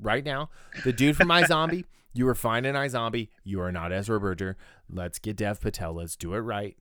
right 0.00 0.24
now. 0.24 0.50
The 0.84 0.92
dude 0.92 1.16
from 1.16 1.28
iZombie, 1.28 1.84
you 2.12 2.24
were 2.24 2.34
fine 2.34 2.64
in 2.64 2.74
iZombie. 2.74 3.28
You 3.44 3.60
are 3.60 3.72
not 3.72 3.92
Ezra 3.92 4.18
Bridger. 4.20 4.56
Let's 4.90 5.18
get 5.18 5.36
Dev 5.36 5.60
Patel. 5.60 5.94
Let's 5.94 6.16
do 6.16 6.34
it 6.34 6.38
right. 6.40 6.76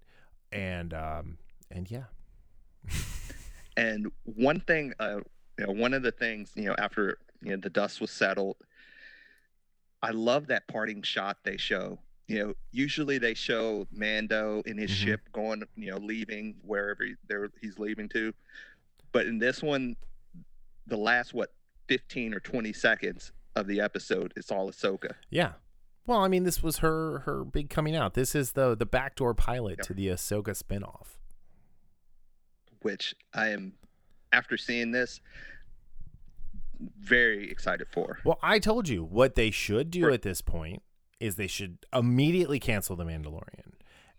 And 0.51 0.93
um 0.93 1.37
and 1.71 1.89
yeah. 1.91 2.05
And 3.75 4.11
one 4.23 4.59
thing, 4.61 4.93
uh, 4.99 5.19
you 5.59 5.67
know, 5.67 5.71
one 5.71 5.93
of 5.93 6.01
the 6.01 6.11
things, 6.11 6.51
you 6.55 6.65
know, 6.65 6.75
after 6.79 7.19
you 7.43 7.51
know 7.51 7.57
the 7.57 7.69
dust 7.69 8.01
was 8.01 8.09
settled, 8.09 8.57
I 10.01 10.11
love 10.11 10.47
that 10.47 10.67
parting 10.67 11.03
shot 11.03 11.37
they 11.43 11.57
show. 11.57 11.99
You 12.27 12.39
know, 12.39 12.53
usually 12.71 13.19
they 13.19 13.35
show 13.35 13.87
Mando 13.91 14.63
in 14.65 14.77
his 14.79 14.89
Mhm. 14.91 14.95
ship 14.95 15.21
going, 15.31 15.63
you 15.75 15.91
know, 15.91 15.97
leaving 15.97 16.55
wherever 16.63 17.05
he's 17.61 17.77
leaving 17.77 18.09
to, 18.09 18.33
but 19.11 19.27
in 19.27 19.37
this 19.37 19.61
one, 19.61 19.95
the 20.87 20.97
last 20.97 21.33
what 21.35 21.53
fifteen 21.87 22.33
or 22.33 22.39
twenty 22.39 22.73
seconds 22.73 23.31
of 23.55 23.67
the 23.67 23.79
episode, 23.81 24.33
it's 24.35 24.51
all 24.51 24.69
Ahsoka. 24.69 25.13
Yeah. 25.29 25.53
Well, 26.05 26.19
I 26.19 26.27
mean, 26.29 26.43
this 26.43 26.63
was 26.63 26.77
her 26.77 27.19
her 27.19 27.43
big 27.43 27.69
coming 27.69 27.95
out. 27.95 28.13
This 28.13 28.33
is 28.35 28.53
the 28.53 28.75
the 28.75 28.85
backdoor 28.85 29.33
pilot 29.33 29.79
Yeah. 29.79 29.83
to 29.85 29.93
the 29.93 30.07
Ahsoka 30.07 30.57
spinoff. 30.61 31.17
which 32.83 33.15
I 33.33 33.47
am, 33.49 33.73
after 34.31 34.55
seeing 34.55 34.91
this, 34.91 35.19
very 36.99 37.49
excited 37.49 37.87
for. 37.91 38.19
Well, 38.23 38.39
I 38.41 38.59
told 38.59 38.87
you 38.87 39.03
what 39.03 39.35
they 39.35 39.49
should 39.51 39.89
do 39.91 40.05
Right. 40.05 40.13
at 40.13 40.21
this 40.21 40.41
point 40.41 40.83
is 41.19 41.35
they 41.35 41.47
should 41.47 41.79
immediately 41.91 42.59
cancel 42.59 42.95
the 42.95 43.03
Mandalorian 43.03 43.73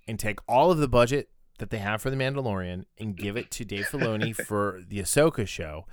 and 0.09 0.19
take 0.19 0.41
all 0.49 0.71
of 0.73 0.79
the 0.79 0.89
budget 0.89 1.31
that 1.61 1.71
they 1.71 1.79
have 1.79 2.03
for 2.03 2.11
the 2.11 2.16
Mandalorian 2.16 2.85
and 2.99 3.16
give 3.16 3.37
it 3.37 3.51
to 3.53 3.64
Dave 3.64 3.87
Filoni 3.87 4.35
for 4.47 4.81
the 4.87 4.99
Ahsoka 4.99 5.47
show, 5.47 5.87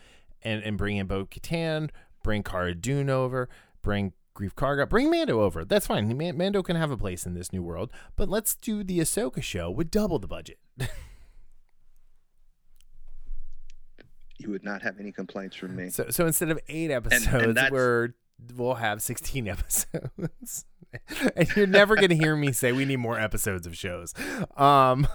and 0.45 0.63
and 0.63 0.77
bring 0.77 0.95
in 0.97 1.07
Bo 1.07 1.25
Katan, 1.25 1.89
bring 2.23 2.43
Cara 2.43 2.73
Dune 2.73 3.09
over, 3.09 3.49
bring 3.81 4.13
Greef 4.37 4.53
Karga, 4.53 4.87
bring 4.87 5.09
Mando 5.09 5.41
over. 5.41 5.63
That's 5.65 5.87
fine. 5.87 6.15
Man- 6.17 6.37
Mando 6.37 6.61
can 6.63 6.75
have 6.75 6.91
a 6.91 6.97
place 6.97 7.25
in 7.25 7.33
this 7.33 7.51
new 7.53 7.63
world, 7.63 7.89
but 8.15 8.29
let's 8.29 8.55
do 8.55 8.83
the 8.83 8.99
Ahsoka 8.99 9.41
show 9.41 9.69
with 9.71 9.89
double 9.91 10.19
the 10.19 10.27
budget. 10.27 10.59
You 14.37 14.49
would 14.51 14.63
not 14.65 14.81
have 14.81 14.99
any 14.99 15.11
complaints 15.11 15.55
from 15.55 15.75
me. 15.75 15.89
So 15.89 16.07
so 16.09 16.25
instead 16.27 16.49
of 16.51 16.59
eight 16.67 16.91
episodes, 16.91 17.55
that's- 17.55 17.71
we're 17.71 18.09
we'll 18.55 18.75
have 18.75 19.01
sixteen 19.01 19.47
episodes. 19.47 20.65
and 21.35 21.55
you're 21.55 21.67
never 21.67 21.95
gonna 21.95 22.15
hear 22.15 22.35
me 22.35 22.51
say 22.51 22.71
we 22.71 22.85
need 22.85 22.97
more 22.97 23.19
episodes 23.19 23.65
of 23.65 23.77
shows. 23.77 24.13
Um 24.57 25.07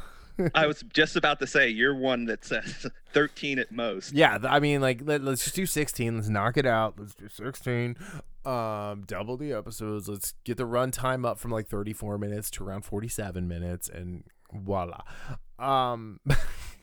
I 0.54 0.66
was 0.66 0.82
just 0.92 1.16
about 1.16 1.38
to 1.40 1.46
say 1.46 1.68
you're 1.68 1.94
one 1.94 2.26
that 2.26 2.44
says 2.44 2.86
13 3.12 3.58
at 3.58 3.72
most. 3.72 4.12
yeah, 4.12 4.38
I 4.44 4.60
mean 4.60 4.80
like 4.80 5.02
let, 5.04 5.22
let's 5.22 5.44
just 5.44 5.56
do 5.56 5.66
sixteen. 5.66 6.16
Let's 6.16 6.28
knock 6.28 6.56
it 6.56 6.66
out. 6.66 6.94
Let's 6.98 7.14
do 7.14 7.28
sixteen. 7.28 7.96
Um 8.44 9.04
double 9.06 9.36
the 9.36 9.52
episodes. 9.52 10.08
Let's 10.08 10.34
get 10.44 10.56
the 10.56 10.66
runtime 10.66 11.26
up 11.26 11.38
from 11.38 11.50
like 11.50 11.68
thirty 11.68 11.92
four 11.92 12.18
minutes 12.18 12.50
to 12.52 12.64
around 12.64 12.82
forty 12.84 13.08
seven 13.08 13.48
minutes 13.48 13.88
and 13.88 14.24
voila. 14.52 15.02
Um 15.58 16.20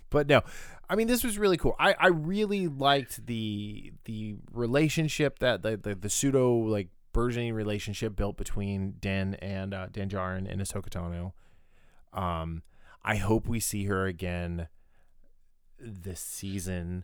but 0.09 0.27
no 0.27 0.41
i 0.89 0.95
mean 0.95 1.07
this 1.07 1.23
was 1.23 1.37
really 1.37 1.57
cool 1.57 1.75
i 1.79 1.93
i 1.99 2.07
really 2.07 2.67
liked 2.67 3.25
the 3.27 3.91
the 4.05 4.35
relationship 4.53 5.39
that 5.39 5.61
the 5.61 5.75
the, 5.75 5.95
the 5.95 6.09
pseudo 6.09 6.53
like 6.53 6.87
burgeoning 7.13 7.53
relationship 7.53 8.15
built 8.15 8.37
between 8.37 8.93
den 8.99 9.33
and 9.35 9.73
uh 9.73 9.87
dan 9.91 10.09
and 10.13 10.61
ahsoka 10.61 10.89
tano 10.89 11.33
um 12.17 12.61
i 13.07 13.15
hope 13.15 13.47
we 13.47 13.59
see 13.59 13.85
her 13.85 14.05
again 14.05 14.67
this 15.79 16.19
season 16.19 17.03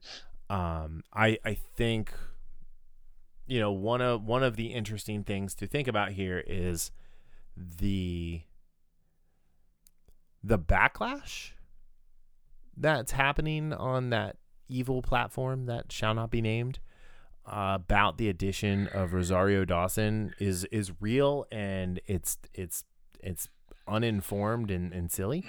um 0.50 1.04
i 1.14 1.38
i 1.46 1.54
think 1.54 2.14
you 3.48 3.60
know 3.60 3.72
one 3.72 4.02
of 4.02 4.24
one 4.24 4.44
of 4.44 4.56
the 4.56 4.68
interesting 4.68 5.24
things 5.24 5.56
to 5.56 5.66
think 5.66 5.88
about 5.88 6.12
here 6.12 6.44
is 6.46 6.92
the 7.56 8.42
the 10.44 10.60
backlash 10.60 11.52
that's 12.76 13.12
happening 13.12 13.72
on 13.72 14.10
that 14.10 14.38
evil 14.68 15.02
platform 15.02 15.66
that 15.66 15.92
shall 15.92 16.14
not 16.14 16.30
be 16.30 16.42
named 16.42 16.80
uh, 17.46 17.74
about 17.76 18.18
the 18.18 18.30
addition 18.30 18.88
of 18.88 19.14
Rosario 19.14 19.66
Dawson 19.66 20.34
is 20.40 20.66
is 20.66 20.92
real 21.00 21.46
and 21.52 22.00
it's 22.08 22.38
it's 22.54 22.84
it's 23.22 23.50
uninformed 23.88 24.72
and, 24.72 24.94
and 24.94 25.12
silly. 25.12 25.46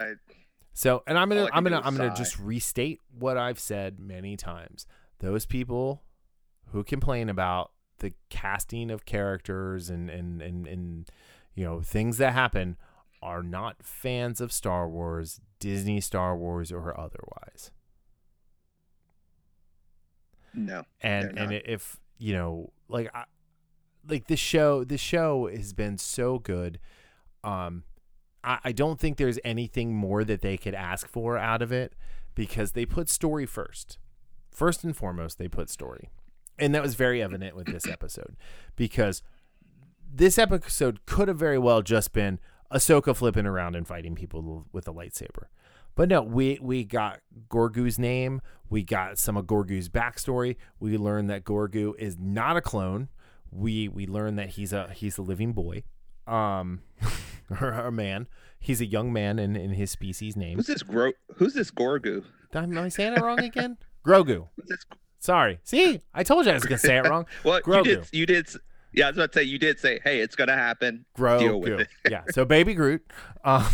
I, 0.00 0.12
So, 0.72 1.02
and 1.06 1.18
I'm 1.18 1.28
gonna 1.28 1.48
I'm 1.52 1.64
gonna 1.64 1.80
I'm 1.84 1.96
gonna 1.96 2.14
just 2.14 2.38
restate 2.38 3.00
what 3.18 3.36
I've 3.36 3.58
said 3.58 4.00
many 4.00 4.36
times. 4.36 4.86
Those 5.18 5.46
people 5.46 6.02
who 6.72 6.82
complain 6.84 7.28
about 7.28 7.72
the 7.98 8.12
casting 8.30 8.90
of 8.90 9.04
characters 9.04 9.90
and 9.90 10.08
and 10.10 10.40
and, 10.40 10.66
and 10.66 11.10
you 11.54 11.64
know 11.64 11.80
things 11.80 12.18
that 12.18 12.32
happen 12.32 12.76
are 13.22 13.42
not 13.42 13.82
fans 13.82 14.40
of 14.40 14.50
Star 14.52 14.88
Wars, 14.88 15.40
Disney 15.58 16.00
Star 16.00 16.36
Wars 16.36 16.72
or 16.72 16.98
otherwise. 16.98 17.70
no. 20.54 20.84
and 21.00 21.38
and 21.38 21.52
if 21.52 21.98
you 22.18 22.32
know 22.32 22.72
like 22.88 23.10
I, 23.14 23.24
like 24.08 24.26
this 24.26 24.40
show 24.40 24.84
this 24.84 25.00
show 25.00 25.48
has 25.48 25.72
been 25.72 25.98
so 25.98 26.38
good 26.38 26.78
um 27.44 27.84
I, 28.42 28.72
don't 28.72 28.98
think 28.98 29.16
there's 29.18 29.38
anything 29.44 29.94
more 29.94 30.24
that 30.24 30.40
they 30.40 30.56
could 30.56 30.74
ask 30.74 31.06
for 31.06 31.36
out 31.36 31.60
of 31.60 31.72
it 31.72 31.94
because 32.34 32.72
they 32.72 32.86
put 32.86 33.08
story 33.08 33.44
first 33.44 33.98
first 34.50 34.82
and 34.82 34.96
foremost 34.96 35.38
they 35.38 35.48
put 35.48 35.68
story 35.68 36.08
and 36.58 36.74
that 36.74 36.82
was 36.82 36.94
very 36.94 37.22
evident 37.22 37.54
with 37.54 37.66
this 37.66 37.86
episode 37.86 38.36
because 38.76 39.22
this 40.12 40.38
episode 40.38 41.04
could 41.06 41.28
have 41.28 41.38
very 41.38 41.58
well 41.58 41.82
just 41.82 42.12
been 42.12 42.38
Ahsoka 42.72 43.14
flipping 43.16 43.46
around 43.46 43.74
and 43.74 43.86
fighting 43.86 44.14
people 44.14 44.66
with 44.72 44.86
a 44.86 44.92
lightsaber. 44.92 45.46
But 45.96 46.08
no, 46.08 46.22
we 46.22 46.58
we 46.62 46.84
got 46.84 47.20
Gorgu's 47.48 47.98
name. 47.98 48.40
We 48.68 48.84
got 48.84 49.18
some 49.18 49.36
of 49.36 49.46
Gorgu's 49.46 49.88
backstory. 49.88 50.56
We 50.78 50.96
learned 50.96 51.28
that 51.30 51.44
Gorgu 51.44 51.94
is 51.98 52.16
not 52.18 52.56
a 52.56 52.60
clone. 52.60 53.08
We 53.50 53.88
we 53.88 54.06
learned 54.06 54.38
that 54.38 54.50
he's 54.50 54.72
a 54.72 54.90
he's 54.92 55.18
a 55.18 55.22
living 55.22 55.52
boy, 55.52 55.82
um, 56.28 56.82
or 57.60 57.70
a 57.70 57.90
man. 57.92 58.26
He's 58.58 58.80
a 58.80 58.86
young 58.86 59.12
man 59.12 59.38
in, 59.38 59.56
in 59.56 59.70
his 59.70 59.90
species 59.90 60.36
name. 60.36 60.56
Who's 60.58 60.66
this 60.66 60.82
Gro? 60.82 61.12
Who's 61.36 61.54
this 61.54 61.70
Gorgu? 61.70 62.24
Am 62.54 62.76
I 62.78 62.88
saying 62.88 63.14
it 63.14 63.20
wrong 63.22 63.38
again? 63.40 63.78
Grogu. 64.06 64.48
This? 64.66 64.84
Sorry. 65.18 65.60
See, 65.62 66.00
I 66.14 66.22
told 66.24 66.46
you 66.46 66.52
I 66.52 66.54
was 66.54 66.64
gonna 66.64 66.78
say 66.78 66.96
it 66.98 67.06
wrong. 67.06 67.26
Well, 67.44 67.60
Grogu. 67.62 67.76
you 67.86 67.94
did. 67.96 68.08
You 68.12 68.26
did. 68.26 68.48
Yeah, 68.92 69.06
I 69.06 69.10
was 69.10 69.18
about 69.18 69.32
to 69.32 69.38
say 69.38 69.42
you 69.44 69.58
did 69.58 69.78
say, 69.78 70.00
"Hey, 70.02 70.20
it's 70.20 70.34
gonna 70.34 70.56
happen." 70.56 71.04
Grogu. 71.16 71.38
Deal 71.38 71.60
with 71.60 71.80
it. 71.80 71.88
yeah. 72.10 72.22
So 72.30 72.44
baby 72.44 72.74
Groot. 72.74 73.02
Um, 73.44 73.66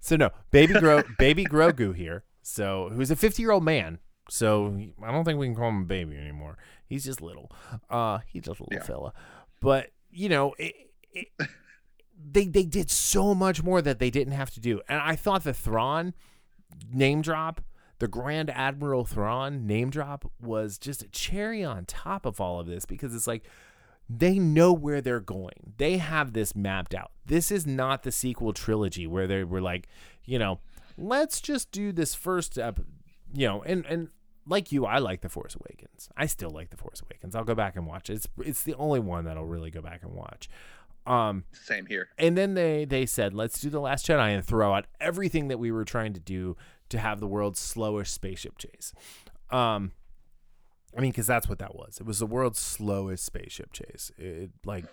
so 0.00 0.16
no, 0.16 0.30
baby 0.50 0.74
Gro, 0.74 1.02
baby 1.18 1.44
Grogu 1.44 1.94
here. 1.94 2.24
So 2.42 2.90
who's 2.92 3.10
a 3.10 3.16
50 3.16 3.42
year 3.42 3.50
old 3.52 3.64
man. 3.64 3.98
So 4.28 4.76
I 5.04 5.12
don't 5.12 5.24
think 5.24 5.38
we 5.38 5.46
can 5.46 5.54
call 5.54 5.68
him 5.68 5.82
a 5.82 5.84
baby 5.84 6.16
anymore. 6.16 6.58
He's 6.86 7.04
just 7.04 7.20
little. 7.20 7.50
Uh, 7.90 8.18
he's 8.26 8.44
just 8.44 8.60
a 8.60 8.62
little 8.64 8.78
Yeah. 8.78 8.82
fella. 8.84 9.12
But 9.60 9.90
you 10.10 10.28
know, 10.28 10.54
it, 10.58 10.74
it, 11.12 11.28
they 12.18 12.46
they 12.46 12.64
did 12.64 12.90
so 12.90 13.34
much 13.34 13.62
more 13.62 13.82
that 13.82 13.98
they 13.98 14.10
didn't 14.10 14.34
have 14.34 14.50
to 14.52 14.60
do. 14.60 14.80
And 14.88 15.00
I 15.00 15.16
thought 15.16 15.44
the 15.44 15.54
Thrawn 15.54 16.14
name 16.92 17.22
drop, 17.22 17.60
the 17.98 18.08
Grand 18.08 18.50
Admiral 18.50 19.04
Thrawn 19.04 19.66
name 19.66 19.90
drop 19.90 20.30
was 20.40 20.78
just 20.78 21.02
a 21.02 21.08
cherry 21.08 21.64
on 21.64 21.84
top 21.84 22.26
of 22.26 22.40
all 22.40 22.60
of 22.60 22.66
this 22.66 22.84
because 22.84 23.14
it's 23.14 23.26
like 23.26 23.44
they 24.08 24.38
know 24.38 24.72
where 24.72 25.00
they're 25.00 25.20
going. 25.20 25.74
They 25.78 25.98
have 25.98 26.32
this 26.32 26.54
mapped 26.54 26.94
out. 26.94 27.10
This 27.24 27.50
is 27.50 27.66
not 27.66 28.02
the 28.02 28.12
sequel 28.12 28.52
trilogy 28.52 29.06
where 29.06 29.26
they 29.26 29.42
were 29.44 29.60
like, 29.60 29.88
you 30.24 30.38
know, 30.38 30.60
let's 30.96 31.40
just 31.40 31.72
do 31.72 31.92
this 31.92 32.14
first 32.14 32.58
ep- 32.58 32.80
you 33.32 33.46
know, 33.46 33.62
and 33.62 33.84
and 33.86 34.08
like 34.48 34.70
you, 34.70 34.86
I 34.86 34.98
like 34.98 35.22
The 35.22 35.28
Force 35.28 35.56
Awakens. 35.56 36.08
I 36.16 36.26
still 36.26 36.50
like 36.50 36.70
The 36.70 36.76
Force 36.76 37.02
Awakens. 37.02 37.34
I'll 37.34 37.44
go 37.44 37.54
back 37.54 37.76
and 37.76 37.86
watch 37.86 38.08
it. 38.08 38.14
It's 38.14 38.28
it's 38.38 38.62
the 38.62 38.74
only 38.74 39.00
one 39.00 39.24
that 39.24 39.36
I'll 39.36 39.44
really 39.44 39.70
go 39.70 39.82
back 39.82 40.02
and 40.02 40.12
watch. 40.12 40.48
Um, 41.06 41.44
Same 41.52 41.86
here. 41.86 42.08
and 42.18 42.36
then 42.36 42.54
they 42.54 42.84
they 42.84 43.06
said, 43.06 43.32
let's 43.32 43.60
do 43.60 43.70
the 43.70 43.80
Last 43.80 44.06
Jedi 44.06 44.34
and 44.34 44.44
throw 44.44 44.74
out 44.74 44.86
everything 45.00 45.48
that 45.48 45.58
we 45.58 45.70
were 45.70 45.84
trying 45.84 46.12
to 46.14 46.20
do 46.20 46.56
to 46.88 46.98
have 46.98 47.20
the 47.20 47.26
world's 47.26 47.60
slowest 47.60 48.12
spaceship 48.12 48.58
chase. 48.58 48.92
Um, 49.50 49.92
I 50.96 51.00
mean, 51.00 51.10
because 51.10 51.26
that's 51.26 51.48
what 51.48 51.58
that 51.58 51.74
was. 51.74 51.98
It 52.00 52.06
was 52.06 52.18
the 52.18 52.26
world's 52.26 52.58
slowest 52.58 53.24
spaceship 53.24 53.72
chase. 53.72 54.10
It 54.18 54.50
like 54.64 54.84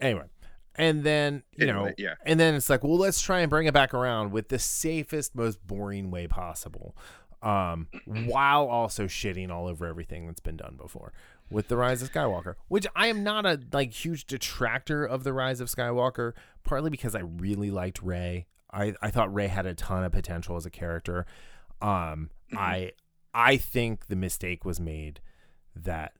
anyway, 0.00 0.24
and 0.74 1.04
then 1.04 1.42
you 1.56 1.66
know, 1.66 1.92
yeah. 1.98 2.14
and 2.24 2.40
then 2.40 2.54
it's 2.54 2.70
like, 2.70 2.82
well, 2.82 2.96
let's 2.98 3.20
try 3.20 3.40
and 3.40 3.50
bring 3.50 3.66
it 3.66 3.74
back 3.74 3.92
around 3.94 4.32
with 4.32 4.48
the 4.48 4.58
safest, 4.58 5.34
most 5.34 5.64
boring 5.66 6.10
way 6.10 6.26
possible, 6.26 6.96
um, 7.42 7.88
while 8.04 8.66
also 8.66 9.04
shitting 9.04 9.50
all 9.50 9.66
over 9.66 9.86
everything 9.86 10.26
that's 10.26 10.40
been 10.40 10.56
done 10.56 10.76
before 10.80 11.12
with 11.50 11.68
the 11.68 11.76
Rise 11.76 12.02
of 12.02 12.12
Skywalker. 12.12 12.54
Which 12.68 12.86
I 12.94 13.06
am 13.08 13.22
not 13.22 13.46
a 13.46 13.60
like 13.72 13.92
huge 13.92 14.26
detractor 14.26 15.04
of 15.04 15.24
the 15.24 15.32
Rise 15.32 15.60
of 15.60 15.68
Skywalker, 15.68 16.32
partly 16.64 16.90
because 16.90 17.14
I 17.14 17.20
really 17.20 17.70
liked 17.70 18.02
Rey. 18.02 18.46
I 18.72 18.94
I 19.00 19.10
thought 19.10 19.32
Rey 19.32 19.48
had 19.48 19.66
a 19.66 19.74
ton 19.74 20.04
of 20.04 20.12
potential 20.12 20.56
as 20.56 20.66
a 20.66 20.70
character. 20.70 21.26
Um, 21.80 22.30
I 22.56 22.92
I 23.34 23.56
think 23.56 24.06
the 24.06 24.16
mistake 24.16 24.64
was 24.64 24.80
made 24.80 25.20
that 25.74 26.12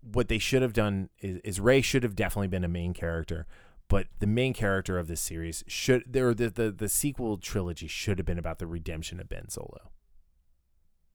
what 0.00 0.28
they 0.28 0.38
should 0.38 0.62
have 0.62 0.72
done 0.72 1.08
is, 1.20 1.38
is 1.38 1.60
Rey 1.60 1.80
should 1.80 2.02
have 2.02 2.14
definitely 2.14 2.48
been 2.48 2.64
a 2.64 2.68
main 2.68 2.92
character, 2.92 3.46
but 3.88 4.06
the 4.18 4.26
main 4.26 4.52
character 4.52 4.98
of 4.98 5.08
this 5.08 5.20
series 5.20 5.64
should 5.66 6.04
there 6.06 6.34
the, 6.34 6.50
the 6.50 6.70
the 6.70 6.88
sequel 6.88 7.38
trilogy 7.38 7.86
should 7.86 8.18
have 8.18 8.26
been 8.26 8.38
about 8.38 8.58
the 8.58 8.66
redemption 8.66 9.20
of 9.20 9.28
Ben 9.28 9.48
Solo. 9.48 9.90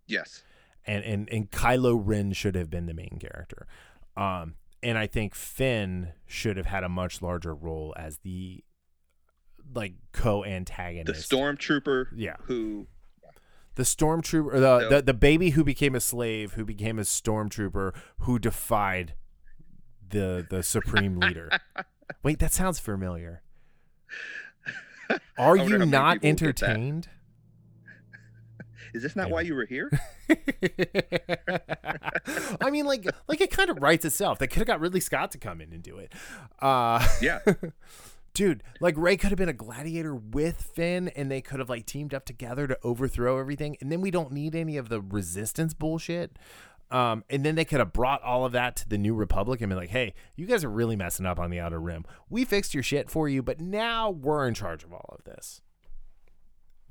Yes. 0.07 0.43
And 0.89 1.03
and 1.05 1.29
and 1.31 1.51
Kylo 1.51 1.99
Ren 2.03 2.33
should 2.33 2.55
have 2.55 2.69
been 2.69 2.85
the 2.87 2.93
main 2.93 3.17
character. 3.19 3.67
Um 4.17 4.55
and 4.81 4.97
I 4.97 5.07
think 5.07 5.35
Finn 5.35 6.13
should 6.25 6.57
have 6.57 6.65
had 6.65 6.83
a 6.83 6.89
much 6.89 7.21
larger 7.21 7.53
role 7.53 7.93
as 7.97 8.17
the 8.23 8.63
like 9.75 9.93
co-antagonist. 10.13 11.29
The 11.29 11.35
stormtrooper 11.37 12.07
Yeah. 12.15 12.37
who 12.43 12.87
the 13.75 13.83
stormtrooper 13.83 14.53
the, 14.53 14.59
No. 14.59 14.89
the 14.89 15.01
the 15.03 15.13
baby 15.13 15.51
who 15.51 15.63
became 15.63 15.93
a 15.95 15.99
slave 15.99 16.53
who 16.53 16.65
became 16.65 16.97
a 16.97 17.03
stormtrooper 17.03 17.93
who 18.21 18.39
defied 18.39 19.13
the 20.09 20.45
the 20.49 20.63
supreme 20.63 21.19
leader 21.19 21.49
wait 22.23 22.39
that 22.39 22.51
sounds 22.51 22.79
familiar 22.79 23.43
are 25.37 25.55
you 25.55 25.77
not 25.85 26.21
people 26.21 26.29
will 26.31 26.35
get 26.51 26.57
that. 26.57 26.69
entertained 26.69 27.09
is 28.93 29.03
this 29.03 29.15
not 29.15 29.29
why 29.29 29.41
you 29.41 29.55
were 29.55 29.65
here? 29.65 29.89
i 32.61 32.69
mean 32.69 32.85
like 32.85 33.07
like 33.27 33.41
it 33.41 33.51
kind 33.51 33.69
of 33.69 33.77
writes 33.81 34.05
itself. 34.05 34.39
They 34.39 34.47
could 34.47 34.59
have 34.59 34.67
got 34.67 34.79
ridley 34.79 34.99
scott 34.99 35.31
to 35.31 35.37
come 35.37 35.61
in 35.61 35.73
and 35.73 35.83
do 35.83 35.97
it. 35.97 36.13
Uh 36.59 37.05
Yeah. 37.21 37.39
dude 38.33 38.61
like 38.79 38.95
rey 38.97 39.17
could 39.17 39.29
have 39.31 39.37
been 39.37 39.49
a 39.49 39.53
gladiator 39.53 40.13
with 40.13 40.61
finn 40.61 41.07
and 41.09 41.31
they 41.31 41.41
could 41.41 41.59
have 41.59 41.69
like 41.69 41.85
teamed 41.85 42.13
up 42.13 42.25
together 42.25 42.67
to 42.67 42.77
overthrow 42.83 43.39
everything 43.39 43.75
and 43.81 43.91
then 43.91 44.01
we 44.01 44.11
don't 44.11 44.31
need 44.31 44.55
any 44.55 44.77
of 44.77 44.89
the 44.89 45.01
resistance 45.01 45.73
bullshit. 45.73 46.37
Um, 46.91 47.23
and 47.29 47.45
then 47.45 47.53
they 47.53 47.65
could 47.65 47.77
have 47.77 47.93
brought 47.93 48.23
all 48.23 48.45
of 48.45 48.51
that 48.53 48.75
to 48.77 48.89
the 48.89 48.97
new 48.97 49.13
republic 49.13 49.61
and 49.61 49.69
be 49.69 49.75
like 49.75 49.89
hey 49.89 50.13
you 50.35 50.45
guys 50.45 50.63
are 50.63 50.69
really 50.69 50.95
messing 50.95 51.25
up 51.25 51.39
on 51.39 51.49
the 51.49 51.59
outer 51.59 51.79
rim. 51.79 52.05
We 52.29 52.45
fixed 52.45 52.73
your 52.73 52.83
shit 52.83 53.09
for 53.09 53.27
you 53.27 53.41
but 53.41 53.59
now 53.59 54.09
we're 54.09 54.47
in 54.47 54.53
charge 54.53 54.83
of 54.83 54.93
all 54.93 55.15
of 55.17 55.23
this 55.25 55.61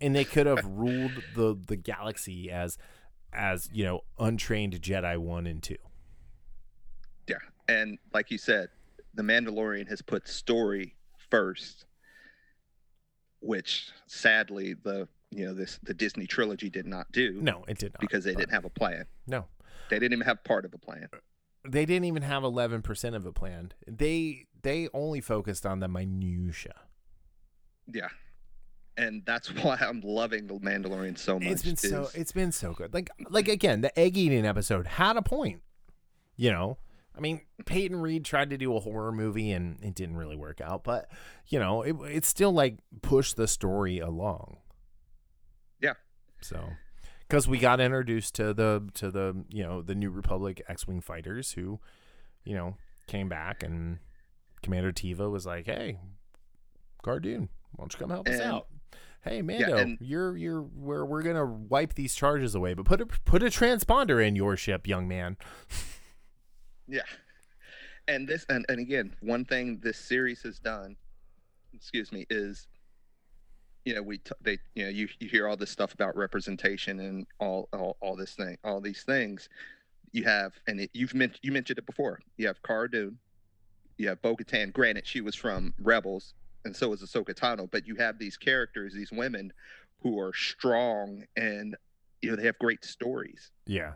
and 0.00 0.14
they 0.14 0.24
could 0.24 0.46
have 0.46 0.64
ruled 0.66 1.12
the 1.34 1.58
the 1.66 1.76
galaxy 1.76 2.50
as 2.50 2.78
as 3.32 3.68
you 3.72 3.84
know 3.84 4.00
untrained 4.18 4.80
jedi 4.80 5.18
1 5.18 5.46
and 5.46 5.62
2 5.62 5.76
Yeah. 7.28 7.36
And 7.68 7.98
like 8.14 8.30
you 8.30 8.38
said, 8.38 8.68
The 9.14 9.22
Mandalorian 9.22 9.88
has 9.88 10.00
put 10.00 10.26
story 10.28 10.94
first, 11.30 11.84
which 13.40 13.90
sadly 14.06 14.74
the 14.82 15.08
you 15.30 15.44
know 15.46 15.52
this 15.54 15.78
the 15.82 15.92
Disney 15.94 16.26
trilogy 16.26 16.70
did 16.70 16.86
not 16.86 17.10
do 17.12 17.38
no 17.42 17.64
it 17.68 17.78
did 17.78 17.92
not 17.92 18.00
because 18.00 18.24
they 18.24 18.32
but- 18.32 18.40
didn't 18.40 18.52
have 18.54 18.64
a 18.64 18.70
plan. 18.70 19.04
no 19.26 19.44
They 19.90 19.98
didn't 19.98 20.14
even 20.14 20.26
have 20.26 20.42
part 20.44 20.64
of 20.64 20.72
a 20.74 20.78
plan. 20.78 21.08
they 21.68 21.84
didn't 21.84 22.04
even 22.06 22.22
have 22.22 22.42
11% 22.44 23.14
of 23.14 23.26
it 23.26 23.34
plan. 23.34 23.72
they 23.86 24.46
they 24.62 24.88
only 24.94 25.20
focused 25.20 25.66
on 25.66 25.80
the 25.80 25.88
minutia 25.88 26.74
Yeah. 27.86 28.08
And 28.98 29.22
that's 29.24 29.48
why 29.62 29.76
I'm 29.80 30.00
loving 30.02 30.46
The 30.48 30.54
Mandalorian 30.54 31.16
so 31.16 31.38
much. 31.38 31.48
it's 31.48 31.62
been 31.62 31.76
so 31.76 32.08
it's 32.14 32.32
been 32.32 32.52
so 32.52 32.72
good 32.74 32.92
like 32.92 33.08
like 33.30 33.48
again 33.48 33.80
the 33.80 33.96
egg 33.98 34.16
eating 34.18 34.44
episode 34.44 34.86
had 34.86 35.16
a 35.16 35.22
point 35.22 35.62
you 36.36 36.50
know 36.52 36.76
i 37.16 37.20
mean 37.20 37.40
peyton 37.66 37.96
reed 38.00 38.24
tried 38.24 38.50
to 38.50 38.56
do 38.58 38.76
a 38.76 38.80
horror 38.80 39.10
movie 39.12 39.50
and 39.50 39.78
it 39.82 39.94
didn't 39.94 40.16
really 40.16 40.36
work 40.36 40.60
out 40.60 40.84
but 40.84 41.08
you 41.48 41.58
know 41.58 41.82
it, 41.82 41.94
it 42.10 42.24
still 42.24 42.52
like 42.52 42.78
pushed 43.02 43.36
the 43.36 43.48
story 43.48 43.98
along 43.98 44.56
Yeah. 45.80 45.94
so 46.40 46.70
because 47.26 47.48
we 47.48 47.58
got 47.58 47.80
introduced 47.80 48.34
to 48.36 48.54
the 48.54 48.88
to 48.94 49.10
the 49.10 49.44
you 49.48 49.62
know 49.64 49.82
the 49.82 49.94
new 49.94 50.10
republic 50.10 50.62
x-wing 50.68 51.00
fighters 51.00 51.52
who 51.52 51.80
you 52.44 52.54
know 52.54 52.76
came 53.06 53.28
back 53.28 53.62
and 53.62 53.98
commander 54.62 54.92
teva 54.92 55.30
was 55.30 55.44
like 55.46 55.66
hey 55.66 55.98
cara 57.04 57.20
dune 57.20 57.48
why 57.74 57.82
don't 57.82 57.92
you 57.94 57.98
come 57.98 58.10
help 58.10 58.28
us 58.28 58.40
out 58.40 58.66
hey 59.28 59.42
mando 59.42 59.76
and- 59.76 59.98
you're 60.00 60.36
you're 60.36 60.62
we're, 60.62 61.04
we're 61.04 61.22
gonna 61.22 61.44
wipe 61.46 61.94
these 61.94 62.14
charges 62.14 62.54
away 62.54 62.74
but 62.74 62.84
put 62.84 63.00
a 63.00 63.06
put 63.06 63.42
a 63.42 63.46
transponder 63.46 64.24
in 64.26 64.34
your 64.36 64.56
ship 64.56 64.86
young 64.86 65.06
man 65.08 65.36
Yeah. 66.86 67.02
And 68.06 68.26
this 68.26 68.46
and, 68.48 68.64
and 68.70 68.80
again, 68.80 69.14
one 69.20 69.44
thing 69.44 69.80
this 69.82 69.98
series 69.98 70.40
has 70.42 70.58
done, 70.58 70.96
excuse 71.74 72.10
me, 72.10 72.24
is 72.30 72.66
you 73.84 73.94
know, 73.94 74.00
we 74.02 74.16
t- 74.16 74.32
they 74.40 74.58
you 74.74 74.84
know, 74.84 74.88
you 74.88 75.08
you 75.20 75.28
hear 75.28 75.46
all 75.46 75.56
this 75.58 75.70
stuff 75.70 75.92
about 75.92 76.16
representation 76.16 77.00
and 77.00 77.26
all 77.38 77.68
all, 77.74 77.98
all 78.00 78.16
this 78.16 78.32
thing, 78.34 78.56
all 78.64 78.80
these 78.80 79.02
things. 79.02 79.50
You 80.12 80.24
have 80.24 80.54
and 80.66 80.80
it, 80.80 80.90
you've 80.94 81.12
mentioned 81.12 81.40
you 81.42 81.52
mentioned 81.52 81.78
it 81.78 81.84
before. 81.84 82.20
You 82.38 82.46
have 82.46 82.62
Cara 82.62 82.90
Dune, 82.90 83.18
you 83.98 84.08
have 84.08 84.22
Bo-Katan. 84.22 84.72
Granted, 84.72 85.06
she 85.06 85.20
was 85.20 85.34
from 85.34 85.74
Rebels, 85.78 86.32
and 86.64 86.74
so 86.74 86.92
is 86.92 87.02
Ahsoka 87.02 87.34
Tano. 87.34 87.70
But 87.70 87.86
you 87.86 87.94
have 87.96 88.18
these 88.18 88.36
characters, 88.36 88.92
these 88.94 89.12
women, 89.12 89.52
who 90.02 90.18
are 90.20 90.32
strong 90.34 91.24
and 91.36 91.76
you 92.22 92.30
know 92.30 92.36
they 92.36 92.44
have 92.44 92.58
great 92.58 92.84
stories 92.84 93.50
yeah 93.66 93.92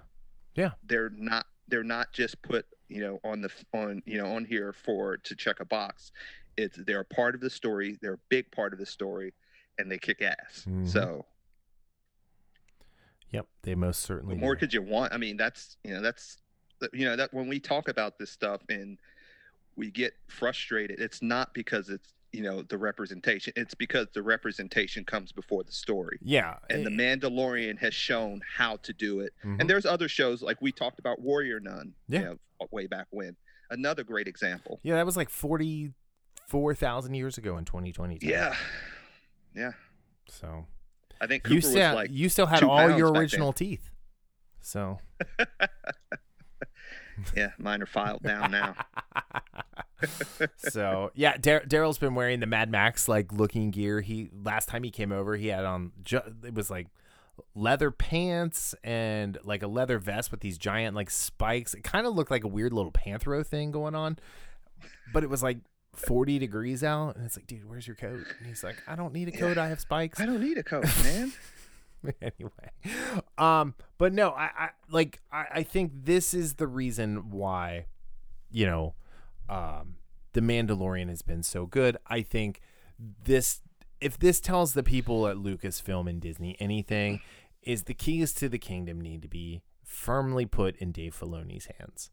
yeah. 0.55 0.71
they're 0.87 1.11
not 1.17 1.47
they're 1.69 1.85
not 1.85 2.13
just 2.13 2.41
put 2.43 2.67
you 2.89 3.01
know 3.01 3.19
on 3.25 3.41
the 3.41 3.51
on 3.73 4.03
you 4.05 4.19
know 4.19 4.27
on 4.27 4.45
here 4.45 4.73
for 4.73 5.17
to 5.17 5.35
check 5.37 5.61
a 5.61 5.65
box 5.65 6.13
it's 6.57 6.77
they're 6.87 7.01
a 7.01 7.05
part 7.05 7.35
of 7.35 7.41
the 7.41 7.51
story 7.51 7.99
they're 8.03 8.15
a 8.15 8.21
big 8.29 8.51
part 8.53 8.73
of 8.73 8.79
the 8.79 8.87
story 8.87 9.33
and 9.79 9.91
they 9.91 9.99
kick 9.99 10.23
ass 10.23 10.67
Mhm. 10.69 10.89
so 10.89 11.25
yep 13.31 13.47
they 13.63 13.75
most 13.75 14.03
certainly 14.03 14.35
what 14.35 14.41
more 14.41 14.55
do. 14.55 14.61
could 14.61 14.73
you 14.75 14.83
want 14.83 15.13
i 15.13 15.17
mean 15.17 15.37
that's 15.37 15.77
you 15.85 15.95
know 15.95 16.01
that's 16.03 16.39
you 16.93 17.05
know 17.05 17.17
that 17.17 17.33
when 17.33 17.49
we 17.49 17.59
talk 17.61 17.89
about 17.89 18.19
this 18.19 18.31
stuff 18.31 18.61
and 18.69 18.99
we 19.77 19.91
get 19.91 20.13
frustrated 20.29 21.01
it's 21.01 21.23
not 21.23 21.55
because 21.55 21.89
it's 21.89 22.13
you 22.33 22.43
know 22.43 22.63
the 22.63 22.79
representation 22.79 23.53
it's 23.57 23.75
because 23.75 24.07
the 24.15 24.23
representation 24.23 25.05
comes 25.05 25.33
before 25.33 25.63
the 25.65 25.73
story 25.73 26.19
yeah 26.23 26.57
and 26.71 26.85
the 26.87 26.91
eh, 26.91 26.95
mandalorian 27.17 27.79
has 27.79 27.93
shown 27.95 28.41
how 28.57 28.77
to 28.79 28.93
do 28.93 29.21
it 29.21 29.33
mhm. 29.45 29.61
And 29.61 29.69
there's 29.69 29.85
other 29.87 30.09
shows 30.09 30.43
like 30.43 30.61
we 30.63 30.73
talked 30.73 30.99
about 30.99 31.21
Warrior 31.21 31.61
Nun, 31.61 31.93
Yeah. 32.09 32.19
you 32.21 32.25
know, 32.25 32.37
way 32.71 32.87
back 32.87 33.07
when. 33.11 33.37
Another 33.71 34.03
great 34.05 34.29
example. 34.29 34.81
yeah 34.83 34.95
that 34.97 35.05
was 35.07 35.17
like 35.17 35.29
44000 35.31 37.15
years 37.15 37.37
ago 37.39 37.57
in 37.59 37.65
2022 37.65 38.27
Yeah, 38.27 38.55
yeah. 39.55 39.73
so 40.29 40.67
I 41.21 41.27
think 41.27 41.45
Cooper 41.45 41.55
you 41.55 41.61
still 41.61 41.95
like, 41.95 42.11
you 42.11 42.29
still 42.29 42.47
had 42.47 42.63
all 42.63 42.97
your 42.97 43.13
original 43.13 43.53
teeth 43.53 43.91
so 44.61 44.99
yeah, 47.37 47.51
mine 47.59 47.83
are 47.83 47.87
filed 47.87 48.23
down 48.23 48.51
now. 48.51 48.75
so 50.59 51.11
yeah, 51.15 51.37
Darryl's 51.37 51.99
been 51.99 52.15
wearing 52.15 52.41
the 52.41 52.47
Mad 52.47 52.71
Max 52.71 53.09
like 53.09 53.33
looking 53.33 53.71
gear. 53.71 54.01
He 54.01 54.31
last 54.43 54.69
time 54.69 54.83
he 54.83 54.91
came 54.91 55.13
over, 55.13 55.37
he 55.37 55.49
had 55.49 55.65
on 55.65 55.93
ju- 56.03 56.21
it 56.45 56.55
was 56.55 56.71
like 56.71 56.89
leather 57.55 57.91
pants 57.91 58.75
and 58.85 59.39
like 59.45 59.63
a 59.63 59.67
leather 59.67 59.99
vest 59.99 60.31
with 60.31 60.41
these 60.41 60.59
giant 60.59 60.97
like 60.97 61.11
spikes. 61.11 61.75
It 61.75 61.83
kind 61.85 62.07
of 62.07 62.15
looked 62.15 62.31
like 62.31 62.45
a 62.45 62.49
weird 62.49 62.73
little 62.73 62.93
panthro 62.93 63.47
thing 63.47 63.71
going 63.71 63.95
on, 63.95 64.19
but 65.13 65.23
it 65.23 65.31
was 65.31 65.43
like 65.43 65.59
40 65.95 66.39
degrees 66.39 66.83
out, 66.83 67.17
and 67.17 67.25
it's 67.27 67.37
like, 67.37 67.47
dude, 67.47 67.69
where's 67.69 67.87
your 67.87 67.97
coat? 67.97 68.25
And 68.39 68.47
he's 68.47 68.65
like, 68.65 68.77
I 68.89 68.97
don't 68.97 69.13
need 69.13 69.29
a 69.29 69.33
coat. 69.33 69.59
I 69.59 69.69
have 69.69 69.81
spikes. 69.81 70.19
I 70.21 70.27
don't 70.27 70.41
need 70.43 70.59
a 70.59 70.63
coat, 70.63 70.85
man. 71.05 71.33
anyway 72.21 72.51
um 73.39 73.75
but 73.99 74.13
no 74.13 74.31
i 74.31 74.51
i 74.57 74.69
like 74.91 75.21
I, 75.33 75.47
I 75.55 75.63
think 75.63 75.93
this 76.05 76.35
is 76.35 76.55
the 76.55 76.67
reason 76.67 77.31
why 77.31 77.87
you 78.51 78.67
know 78.67 78.95
um 79.49 79.97
the 80.33 80.41
mandalorian 80.41 81.09
has 81.09 81.23
been 81.23 81.43
so 81.43 81.67
good 81.67 81.97
i 82.07 82.23
think 82.23 82.61
this 83.25 83.63
if 84.03 84.19
this 84.19 84.41
tells 84.41 84.75
the 84.75 84.83
people 84.83 85.29
at 85.29 85.37
Lucasfilm 85.37 86.11
and 86.11 86.21
Disney 86.21 86.57
anything, 86.59 87.21
is 87.63 87.85
the 87.85 87.95
keys 87.95 88.33
to 88.35 88.49
the 88.49 88.59
kingdom 88.59 89.01
need 89.01 89.23
to 89.23 89.29
be 89.29 89.63
firmly 89.85 90.45
put 90.45 90.77
in 90.77 90.91
Dave 90.91 91.17
Filoni's 91.19 91.69
hands. 91.79 92.11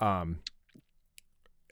Um, 0.00 0.40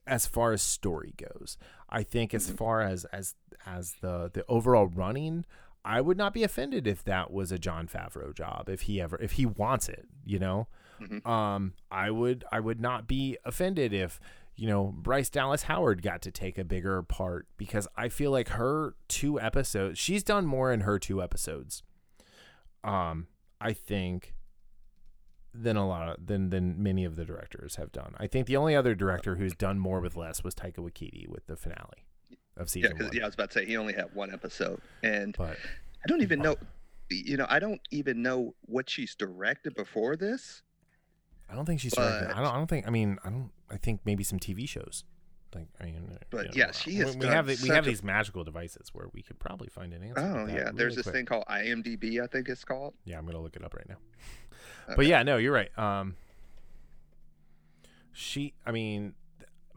as 0.07 0.27
far 0.27 0.53
as 0.53 0.63
story 0.63 1.15
goes, 1.17 1.59
I 1.91 2.03
think 2.03 2.33
as 2.33 2.51
far 2.51 2.83
as 2.83 3.05
as 3.07 3.35
as 3.67 3.97
the 4.01 4.31
the 4.33 4.45
overall 4.49 4.87
running, 4.87 5.45
I 5.89 6.03
would 6.03 6.19
not 6.19 6.35
be 6.35 6.45
offended 6.45 6.87
if 6.87 7.03
that 7.05 7.33
was 7.33 7.51
a 7.51 7.59
Jon 7.59 7.89
Favreau 7.89 8.35
job 8.35 8.69
if 8.69 8.83
he 8.83 9.01
ever 9.01 9.17
if 9.23 9.33
he 9.33 9.47
wants 9.47 9.89
it, 9.89 10.07
you 10.25 10.39
know. 10.39 10.69
Mhm. 11.01 11.27
Um, 11.27 11.73
I 11.91 12.11
would 12.11 12.45
I 12.53 12.61
would 12.61 12.79
not 12.81 13.09
be 13.09 13.39
offended 13.45 13.95
if 13.95 14.21
you 14.55 14.67
know 14.67 14.93
Bryce 14.95 15.31
Dallas 15.31 15.63
Howard 15.63 16.03
got 16.03 16.21
to 16.23 16.31
take 16.31 16.59
a 16.59 16.65
bigger 16.65 17.03
part 17.03 17.47
because 17.57 17.89
I 17.97 18.11
feel 18.11 18.31
like 18.31 18.51
her 18.51 18.97
two 19.09 19.41
episodes 19.41 19.99
she's 19.99 20.23
done 20.23 20.45
more 20.45 20.73
in 20.73 20.81
her 20.81 20.99
two 20.99 21.23
episodes. 21.23 21.83
Um, 22.85 23.29
I 23.61 23.73
think 23.73 24.35
than 25.55 25.77
a 25.77 25.89
lot 25.89 26.09
of 26.11 26.27
than 26.27 26.51
than 26.51 26.83
many 26.83 27.05
of 27.07 27.17
the 27.17 27.25
directors 27.25 27.77
have 27.77 27.93
done. 27.93 28.15
I 28.19 28.27
think 28.27 28.47
the 28.47 28.57
only 28.59 28.77
other 28.77 28.95
director 28.95 29.37
who's 29.37 29.55
done 29.55 29.79
more 29.79 30.01
with 30.01 30.17
less 30.17 30.45
was 30.45 30.55
Taika 30.55 30.77
Waititi 30.79 31.27
with 31.27 31.47
the 31.47 31.57
finale 31.57 32.05
of 32.59 32.67
Yeah, 32.67 32.71
season 32.71 32.91
because 32.93 33.07
one. 33.09 33.17
yeah, 33.17 33.23
I 33.23 33.27
was 33.27 33.35
about 33.35 33.51
to 33.53 33.59
say 33.61 33.65
he 33.67 33.77
only 33.77 33.95
had 33.95 34.15
one 34.15 34.33
episode, 34.33 34.81
and 35.03 35.35
But 35.37 35.57
I 36.05 36.07
don't 36.09 36.23
even 36.23 36.41
know. 36.41 36.57
You 37.11 37.39
know, 37.39 37.47
I 37.49 37.59
don't 37.59 37.81
even 37.91 38.21
know 38.23 38.55
what 38.67 38.91
she's 38.91 39.15
directed 39.15 39.75
before 39.75 40.15
this. 40.17 40.63
I 41.51 41.55
don't 41.55 41.65
think 41.65 41.81
she's 41.81 41.95
directed. 41.95 42.31
I 42.33 42.43
don't. 42.43 42.53
I 42.53 42.57
don't 42.57 42.67
think. 42.67 42.87
I 42.87 42.91
mean, 42.91 43.19
I 43.25 43.31
don't. 43.31 43.51
I 43.71 43.77
think 43.79 44.01
maybe 44.05 44.23
some 44.25 44.39
TV 44.39 44.69
shows. 44.69 45.05
Like, 45.55 45.69
I 45.81 45.85
mean, 45.85 46.11
uh, 46.13 46.19
But 46.29 46.39
you 46.39 46.45
know, 46.45 46.67
yeah, 46.67 46.71
she 46.73 46.91
we- 46.91 46.97
has 46.97 47.17
We 47.17 47.27
have 47.27 47.47
we 47.63 47.69
have 47.71 47.87
a- 47.87 47.89
these 47.89 48.03
magical 48.03 48.45
devices 48.45 48.91
where 48.93 49.07
we 49.15 49.23
could 49.23 49.39
probably 49.39 49.69
find 49.69 49.95
an 49.95 50.03
answer. 50.03 50.21
Oh 50.21 50.47
yeah, 50.47 50.65
there's 50.65 50.77
really 50.77 50.97
this 50.97 51.03
quick. 51.05 51.15
thing 51.15 51.25
called 51.25 51.45
IMDb, 51.49 52.23
I 52.23 52.27
think 52.27 52.51
it's 52.51 52.65
called. 52.65 52.93
Yeah, 53.07 53.17
I'm 53.17 53.25
gonna 53.25 53.41
look 53.41 53.57
it 53.57 53.65
up 53.65 53.75
right 53.75 53.89
now. 53.89 53.97
Okay. 54.89 54.97
But 54.97 55.07
yeah, 55.07 55.23
no, 55.23 55.39
you're 55.39 55.53
right. 55.55 55.71
Um, 55.79 56.17
she. 58.13 58.53
I 58.67 58.73
mean, 58.73 59.15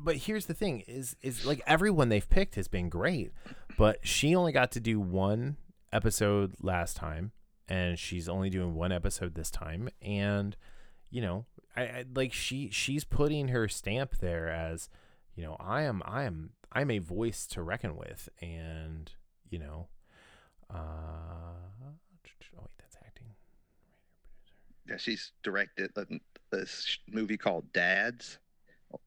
but 0.03 0.18
here's 0.18 0.45
the 0.45 0.53
thing: 0.53 0.82
is 0.88 1.15
is 1.22 1.45
like 1.45 1.61
everyone 1.68 2.10
they've 2.10 2.30
picked 2.30 2.56
has 2.56 2.68
been 2.68 2.90
great, 2.90 3.32
but 3.78 4.06
she 4.06 4.36
only 4.36 4.52
got 4.52 4.72
to 4.73 4.80
do 4.80 4.99
one 4.99 5.57
episode 5.94 6.56
last 6.61 6.95
time, 6.95 7.32
and 7.68 7.98
she's 7.99 8.28
only 8.28 8.49
doing 8.49 8.76
one 8.76 8.91
episode 8.91 9.36
this 9.36 9.52
time, 9.52 9.90
and 10.02 10.56
you 11.10 11.22
know, 11.22 11.45
I, 11.76 11.82
I 11.82 12.06
like 12.14 12.34
she 12.34 12.69
she's 12.72 13.03
putting 13.03 13.49
her 13.49 13.68
stamp 13.68 14.18
there 14.18 14.49
as, 14.49 14.90
you 15.36 15.44
know, 15.44 15.56
I 15.60 15.84
am 15.84 16.02
I 16.06 16.23
am 16.23 16.52
I'm 16.72 16.90
a 16.90 16.99
voice 16.99 17.45
to 17.48 17.61
reckon 17.61 17.95
with, 17.95 18.30
and 18.41 19.11
you 19.49 19.60
know, 19.60 19.88
uh, 20.73 20.78
oh 20.78 22.61
wait, 22.61 22.72
that's 22.80 22.98
acting. 23.06 23.28
Yeah, 24.88 24.98
she's 24.98 25.32
directed 25.44 25.91
a- 25.95 26.19
this 26.52 26.98
movie 27.07 27.38
called 27.38 27.72
Dads 27.73 28.40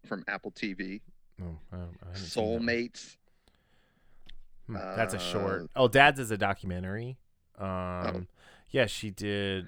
from 0.06 0.24
Apple 0.28 0.50
TV. 0.52 1.00
Oh, 1.42 1.56
I 1.72 1.76
I 1.76 1.78
haven't 1.78 1.98
that. 2.02 2.16
Soulmates. 2.16 3.16
Hmm, 4.66 4.74
that's 4.74 5.14
a 5.14 5.18
short. 5.18 5.62
Uh, 5.62 5.66
Oh, 5.84 5.88
Dad's 5.88 6.20
is 6.20 6.30
a 6.30 6.38
documentary. 6.38 7.18
Um, 7.58 8.28
yeah, 8.70 8.86
she 8.86 9.10
did. 9.10 9.66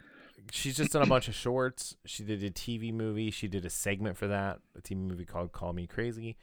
She's 0.53 0.77
just 0.77 0.93
done 0.93 1.03
a 1.03 1.07
bunch 1.07 1.29
of 1.29 1.35
shorts. 1.47 1.97
She 2.05 2.23
did 2.25 2.43
a 2.43 2.51
TV 2.51 2.93
movie. 2.93 3.31
She 3.31 3.49
did 3.49 3.65
a 3.65 3.71
segment 3.71 4.17
for 4.17 4.27
that, 4.29 4.61
a 4.77 4.81
TV 4.81 4.97
movie 4.97 5.25
called 5.25 5.53
"Call 5.53 5.73
Me 5.73 5.87
Crazy." 5.87 6.37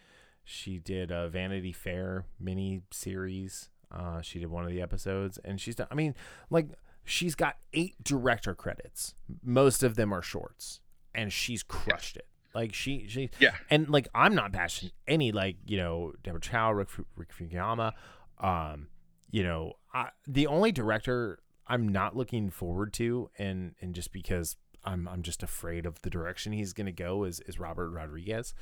She 0.44 0.78
did 0.78 1.10
a 1.10 1.30
Vanity 1.30 1.72
Fair 1.72 2.26
mini 2.40 2.82
series. 2.92 3.70
Uh, 3.92 4.22
she 4.22 4.40
did 4.40 4.50
one 4.50 4.66
of 4.66 4.72
the 4.72 4.82
episodes, 4.82 5.40
and 5.46 5.60
she's 5.62 5.76
done. 5.76 5.88
I 5.90 5.96
mean, 5.96 6.16
like 6.50 6.68
she's 7.06 7.36
got 7.36 7.56
eight 7.74 7.96
director 8.04 8.54
credits. 8.56 9.16
Most 9.44 9.84
of 9.84 9.96
them 9.96 10.14
are 10.14 10.22
shorts, 10.22 10.80
and 11.16 11.32
she's 11.32 11.64
crushed 11.64 12.18
it. 12.18 12.28
Like 12.56 12.74
she, 12.74 13.08
she, 13.08 13.30
Yeah. 13.40 13.56
and 13.70 13.90
like 13.90 14.08
I'm 14.14 14.36
not 14.36 14.52
bashing 14.52 14.92
any 15.08 15.32
like 15.32 15.58
you 15.66 15.78
know 15.78 16.14
Deborah 16.24 16.40
Chow, 16.42 16.72
Rick, 16.72 16.90
Rick 17.16 17.30
Fukuyama, 17.38 17.94
um, 18.40 18.88
you 19.32 19.44
know 19.44 19.74
I, 19.94 20.10
the 20.28 20.48
only 20.48 20.72
director 20.72 21.40
I'm 21.68 21.88
not 21.88 22.16
looking 22.16 22.50
forward 22.50 22.94
to, 22.94 23.30
and 23.40 23.74
and 23.82 23.96
just 23.96 24.12
because 24.12 24.56
I'm 24.84 25.08
I'm 25.08 25.22
just 25.24 25.42
afraid 25.44 25.86
of 25.86 26.02
the 26.02 26.10
direction 26.10 26.54
he's 26.54 26.74
gonna 26.74 26.92
go 26.92 27.24
is 27.24 27.40
is 27.48 27.60
Robert 27.60 27.90
Rodriguez, 27.90 28.54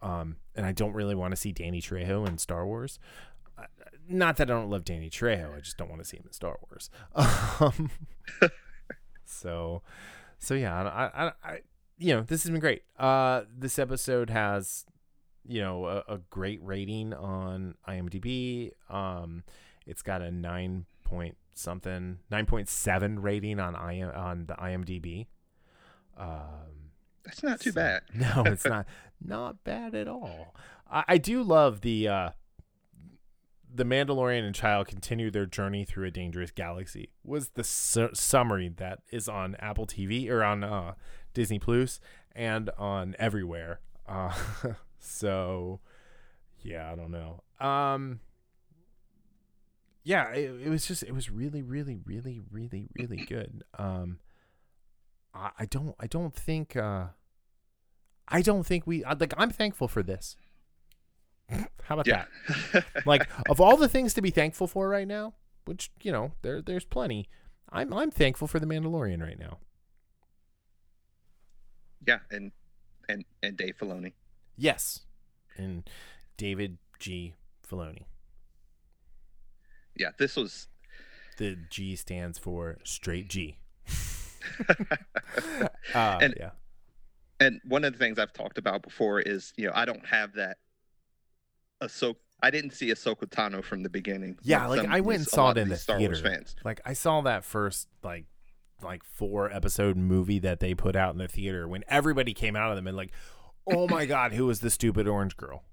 um, 0.00 0.36
and 0.54 0.64
I 0.64 0.72
don't 0.72 0.92
really 0.94 1.14
want 1.14 1.32
to 1.32 1.36
see 1.36 1.52
Danny 1.52 1.82
Trejo 1.82 2.26
in 2.28 2.38
Star 2.38 2.66
Wars. 2.66 2.98
Uh, 3.58 3.64
Not 4.08 4.36
that 4.38 4.50
I 4.50 4.54
don't 4.54 4.70
love 4.70 4.84
Danny 4.84 5.10
Trejo, 5.10 5.56
I 5.56 5.60
just 5.60 5.76
don't 5.76 5.88
want 5.90 6.00
to 6.02 6.08
see 6.08 6.16
him 6.16 6.24
in 6.26 6.32
Star 6.32 6.58
Wars. 6.68 6.90
Um, 7.60 7.90
so, 9.24 9.82
so 10.38 10.54
yeah, 10.54 10.82
I, 10.82 11.26
I, 11.26 11.32
I, 11.44 11.58
you 11.98 12.14
know, 12.14 12.22
this 12.22 12.42
has 12.42 12.50
been 12.50 12.60
great. 12.60 12.82
Uh, 12.98 13.42
this 13.56 13.78
episode 13.78 14.30
has, 14.30 14.84
you 15.46 15.60
know, 15.60 15.86
a, 15.86 16.14
a 16.14 16.18
great 16.30 16.60
rating 16.62 17.12
on 17.14 17.74
IMDb. 17.88 18.72
Um, 18.90 19.44
it's 19.86 20.02
got 20.02 20.22
a 20.22 20.30
nine 20.30 20.86
point 21.04 21.36
something, 21.54 22.18
nine 22.30 22.46
point 22.46 22.68
seven 22.68 23.20
rating 23.20 23.60
on 23.60 23.76
I 23.76 24.02
on 24.02 24.46
the 24.46 24.54
IMDb. 24.54 25.26
Um, 26.16 26.90
That's 27.24 27.42
not 27.42 27.60
too 27.60 27.70
so- 27.70 27.74
bad. 27.80 28.02
no, 28.14 28.42
it's 28.46 28.64
not 28.64 28.86
not 29.24 29.62
bad 29.64 29.94
at 29.94 30.08
all. 30.08 30.54
I, 30.90 31.04
I 31.08 31.18
do 31.18 31.42
love 31.42 31.80
the 31.82 32.08
uh 32.08 32.30
the 33.76 33.84
Mandalorian 33.84 34.44
and 34.46 34.54
Child 34.54 34.86
continue 34.86 35.32
their 35.32 35.46
journey 35.46 35.84
through 35.84 36.06
a 36.06 36.10
dangerous 36.10 36.52
galaxy. 36.52 37.10
Was 37.24 37.50
the 37.50 37.64
su- 37.64 38.10
summary 38.14 38.68
that 38.76 39.00
is 39.10 39.28
on 39.28 39.56
Apple 39.56 39.84
TV 39.86 40.30
or 40.30 40.44
on 40.44 40.62
uh, 40.62 40.94
Disney 41.34 41.58
Plus 41.58 42.00
and 42.34 42.70
on 42.78 43.14
everywhere. 43.18 43.80
Uh, 44.08 44.32
so 44.98 45.80
yeah, 46.62 46.90
I 46.90 46.94
don't 46.94 47.10
know. 47.10 47.42
Um, 47.60 48.20
yeah, 50.02 50.30
it, 50.32 50.50
it 50.66 50.68
was 50.68 50.86
just 50.86 51.02
it 51.02 51.12
was 51.14 51.30
really, 51.30 51.62
really, 51.62 51.98
really, 52.04 52.40
really, 52.50 52.88
really 52.98 53.24
good. 53.24 53.62
Um, 53.78 54.18
I, 55.34 55.50
I 55.60 55.64
don't 55.66 55.94
I 55.98 56.06
don't 56.06 56.34
think 56.34 56.76
uh 56.76 57.06
I 58.28 58.42
don't 58.42 58.64
think 58.64 58.86
we 58.86 59.04
like 59.04 59.34
I'm 59.36 59.50
thankful 59.50 59.88
for 59.88 60.02
this. 60.02 60.36
How 61.50 61.94
about 61.94 62.06
Yeah. 62.06 62.24
that? 62.72 62.84
Like 63.06 63.28
of 63.48 63.60
all 63.60 63.76
the 63.76 63.88
things 63.88 64.14
to 64.14 64.22
be 64.22 64.30
thankful 64.30 64.66
for 64.66 64.88
right 64.88 65.06
now, 65.08 65.34
which, 65.66 65.90
you 66.02 66.12
know, 66.12 66.32
there 66.42 66.62
there's 66.62 66.84
plenty. 66.84 67.28
I'm 67.70 67.92
I'm 67.92 68.10
thankful 68.10 68.46
for 68.48 68.58
the 68.60 68.66
Mandalorian 68.66 69.22
right 69.22 69.38
now. 69.38 69.58
Yeah, 72.06 72.18
and 72.30 72.52
and 73.08 73.24
and 73.42 73.56
Dave 73.56 73.76
Filoni. 73.78 74.12
Yes. 74.56 75.00
And 75.56 75.88
David 76.36 76.78
G. 76.98 77.34
Filoni. 77.68 78.04
Yeah, 79.96 80.10
this 80.18 80.36
was 80.36 80.68
The 81.38 81.56
G 81.70 81.94
stands 81.96 82.38
for 82.38 82.78
straight 82.84 83.28
G. 83.28 83.58
uh, 84.68 85.66
And- 86.20 86.34
yeah. 86.38 86.50
and 87.40 87.60
one 87.64 87.84
of 87.84 87.92
the 87.92 87.98
things 87.98 88.18
I've 88.18 88.32
talked 88.32 88.58
about 88.58 88.82
before 88.82 89.20
is, 89.20 89.52
you 89.56 89.66
know, 89.66 89.72
I 89.74 89.84
don't 89.84 90.04
have 90.06 90.34
that 90.34 90.58
Ahsoka 91.82 92.16
I 92.42 92.50
didn't 92.50 92.72
see 92.72 92.88
Ahsoka 92.88 93.26
Tano 93.26 93.64
from 93.64 93.82
the 93.82 93.88
beginning. 93.88 94.36
Yeah, 94.42 94.66
like 94.66 94.80
like 94.82 94.88
I 94.90 95.00
went 95.00 95.20
and 95.20 95.28
saw 95.28 95.50
it 95.52 95.56
in 95.56 95.68
the 95.68 95.76
Star 95.76 95.96
theater. 95.98 96.12
Wars 96.12 96.20
fans. 96.20 96.56
Like 96.64 96.80
I 96.84 96.92
saw 96.92 97.20
that 97.22 97.44
first 97.44 97.88
like 98.02 98.26
like 98.82 99.04
four 99.04 99.50
episode 99.52 99.96
movie 99.96 100.38
that 100.40 100.60
they 100.60 100.74
put 100.74 100.96
out 100.96 101.12
in 101.12 101.18
the 101.18 101.28
theater 101.28 101.66
when 101.68 101.84
everybody 101.88 102.34
came 102.34 102.56
out 102.56 102.70
of 102.70 102.76
them 102.76 102.86
and 102.86 102.96
like, 102.96 103.12
oh 103.66 103.88
my 103.88 104.06
god, 104.06 104.32
who 104.32 104.46
was 104.46 104.60
the 104.60 104.70
stupid 104.70 105.08
orange 105.08 105.36
girl? 105.36 105.64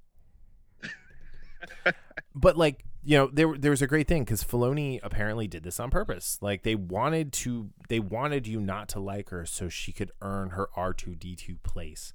but 2.36 2.58
like 2.58 2.86
you 3.04 3.18
know 3.18 3.30
there 3.32 3.56
there 3.58 3.72
was 3.72 3.82
a 3.82 3.88
great 3.88 4.08
thing 4.08 4.24
because 4.24 4.44
Filoni 4.44 5.00
apparently 5.04 5.48
did 5.48 5.64
this 5.64 5.80
on 5.80 5.90
purpose. 5.90 6.38
Like 6.42 6.64
they 6.64 6.76
wanted 6.76 7.34
to 7.34 7.70
they 7.90 8.00
wanted 8.00 8.48
you 8.48 8.60
not 8.60 8.90
to 8.90 9.00
like 9.00 9.30
her 9.30 9.46
so 9.46 9.70
she 9.70 9.92
could 9.92 10.12
earn 10.22 10.52
her 10.52 10.70
R 10.76 10.94
two 10.94 11.16
D 11.16 11.36
two 11.36 11.58
place 11.64 12.14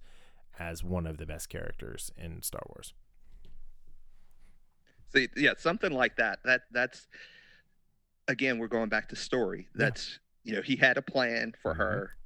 as 0.59 0.83
one 0.83 1.07
of 1.07 1.19
the 1.19 1.27
best 1.27 1.49
characters 1.49 2.11
in 2.17 2.43
Star 2.43 2.63
Wars. 2.69 2.95
See, 5.13 5.29
yeah, 5.37 5.53
something 5.59 5.93
like 5.93 6.17
that. 6.17 6.41
That 6.45 6.63
that's 6.73 7.07
again, 8.29 8.59
we're 8.59 8.69
going 8.69 8.89
back 8.89 9.09
to 9.11 9.17
story. 9.17 9.69
That's 9.75 10.19
you 10.47 10.55
know, 10.55 10.63
he 10.63 10.77
had 10.77 10.97
a 10.97 11.03
plan 11.03 11.53
for 11.61 11.75
Mhm. 11.75 11.79
her 11.79 12.17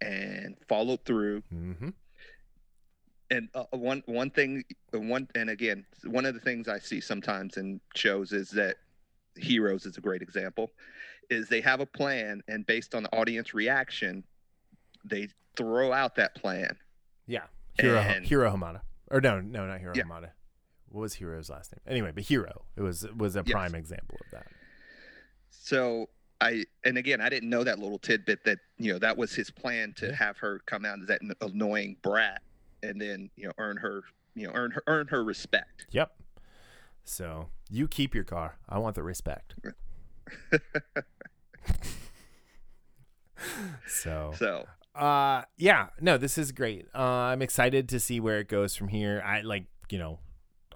and 0.00 0.56
followed 0.68 1.04
through. 1.04 1.42
Mm-hmm. 1.52 1.88
And 3.30 3.48
uh, 3.54 3.64
one 3.72 4.02
one 4.06 4.30
thing, 4.30 4.64
uh, 4.94 5.00
one 5.00 5.28
and 5.34 5.50
again, 5.50 5.84
one 6.04 6.26
of 6.26 6.34
the 6.34 6.40
things 6.40 6.68
I 6.68 6.78
see 6.78 7.00
sometimes 7.00 7.56
in 7.56 7.80
shows 7.96 8.32
is 8.32 8.50
that 8.50 8.76
Heroes 9.36 9.86
is 9.86 9.96
a 9.96 10.00
great 10.00 10.22
example. 10.22 10.72
Is 11.30 11.48
they 11.48 11.60
have 11.62 11.80
a 11.80 11.86
plan, 11.86 12.42
and 12.48 12.64
based 12.66 12.94
on 12.94 13.02
the 13.02 13.12
audience 13.16 13.54
reaction, 13.54 14.22
they 15.04 15.28
throw 15.56 15.92
out 15.92 16.14
that 16.16 16.34
plan. 16.36 16.76
Yeah, 17.26 17.46
Hiro 17.80 17.98
And- 17.98 18.24
Hiro 18.26 18.50
Hamada. 18.54 18.82
Or 19.10 19.20
no, 19.20 19.40
no, 19.40 19.66
not 19.66 19.80
Hiro 19.80 19.94
Yeah. 19.96 20.04
Hamada. 20.04 20.30
What 20.88 21.00
was 21.00 21.14
Hiro's 21.16 21.48
last 21.50 21.72
name? 21.72 21.80
Anyway, 21.86 22.12
but 22.14 22.24
Hiro. 22.24 22.66
It 22.76 22.82
was 22.82 23.04
was 23.16 23.34
a 23.36 23.42
Yes. 23.44 23.50
prime 23.52 23.74
example 23.74 24.18
of 24.24 24.30
that. 24.30 24.46
So 25.50 26.10
I 26.44 26.64
and 26.84 26.98
again 26.98 27.20
I 27.22 27.30
didn't 27.30 27.48
know 27.48 27.64
that 27.64 27.78
little 27.78 27.98
tidbit 27.98 28.44
that 28.44 28.58
you 28.76 28.92
know 28.92 28.98
that 28.98 29.16
was 29.16 29.34
his 29.34 29.50
plan 29.50 29.94
to 29.96 30.14
have 30.14 30.36
her 30.38 30.60
come 30.66 30.84
out 30.84 31.00
as 31.00 31.08
that 31.08 31.22
annoying 31.40 31.96
brat 32.02 32.42
and 32.82 33.00
then 33.00 33.30
you 33.34 33.46
know 33.46 33.52
earn 33.58 33.78
her 33.78 34.02
you 34.34 34.46
know 34.46 34.52
earn 34.54 34.72
her 34.72 34.82
earn 34.86 35.06
her 35.08 35.24
respect. 35.24 35.86
Yep. 35.90 36.12
So 37.04 37.48
you 37.70 37.88
keep 37.88 38.14
your 38.14 38.24
car. 38.24 38.58
I 38.68 38.78
want 38.78 38.94
the 38.94 39.02
respect. 39.02 39.54
so 43.86 44.32
So 44.36 44.66
uh 44.94 45.42
yeah 45.58 45.88
no 46.00 46.16
this 46.16 46.38
is 46.38 46.52
great 46.52 46.86
uh 46.94 46.98
i'm 46.98 47.42
excited 47.42 47.88
to 47.88 47.98
see 47.98 48.20
where 48.20 48.38
it 48.38 48.48
goes 48.48 48.76
from 48.76 48.86
here 48.88 49.20
i 49.26 49.40
like 49.40 49.64
you 49.90 49.98
know 49.98 50.20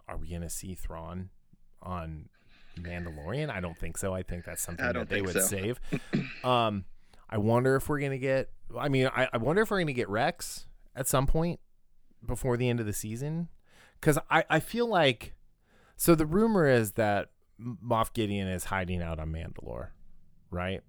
are 0.09 0.16
we 0.16 0.28
gonna 0.28 0.51
see 0.51 0.74
thrawn 0.74 1.31
on 1.81 2.28
mandalorian? 2.79 3.51
I 3.51 3.61
don't 3.61 3.77
think 3.77 3.97
so. 3.99 4.15
I 4.15 4.23
think 4.23 4.45
that's 4.45 4.63
something 4.63 4.85
that 4.93 5.09
they 5.09 5.23
would 5.23 5.33
so. 5.33 5.41
save. 5.41 5.81
Um 6.45 6.85
i 7.31 7.37
wonder 7.37 7.77
if 7.77 7.89
we're 7.91 8.01
gonna 8.01 8.17
get 8.17 8.49
i 8.79 8.89
mean 8.89 9.07
I, 9.15 9.29
I 9.33 9.37
wonder 9.37 9.61
if 9.63 9.71
we're 9.71 9.81
gonna 9.81 9.93
get 9.93 10.09
rex 10.09 10.67
at 10.97 11.07
some 11.07 11.27
point 11.27 11.61
before 12.25 12.57
the 12.57 12.69
end 12.69 12.81
of 12.81 12.87
the 12.87 12.93
season. 12.93 13.49
Because 14.01 14.19
i 14.31 14.45
i 14.49 14.61
feel 14.61 14.87
like 14.87 15.35
so 15.97 16.15
the 16.15 16.25
rumor 16.27 16.67
is 16.67 16.93
that 16.93 17.31
moff 17.61 18.13
gideon 18.15 18.49
is 18.49 18.65
hiding 18.65 19.03
out 19.03 19.19
on 19.19 19.31
mandalore 19.33 19.89
right? 20.51 20.81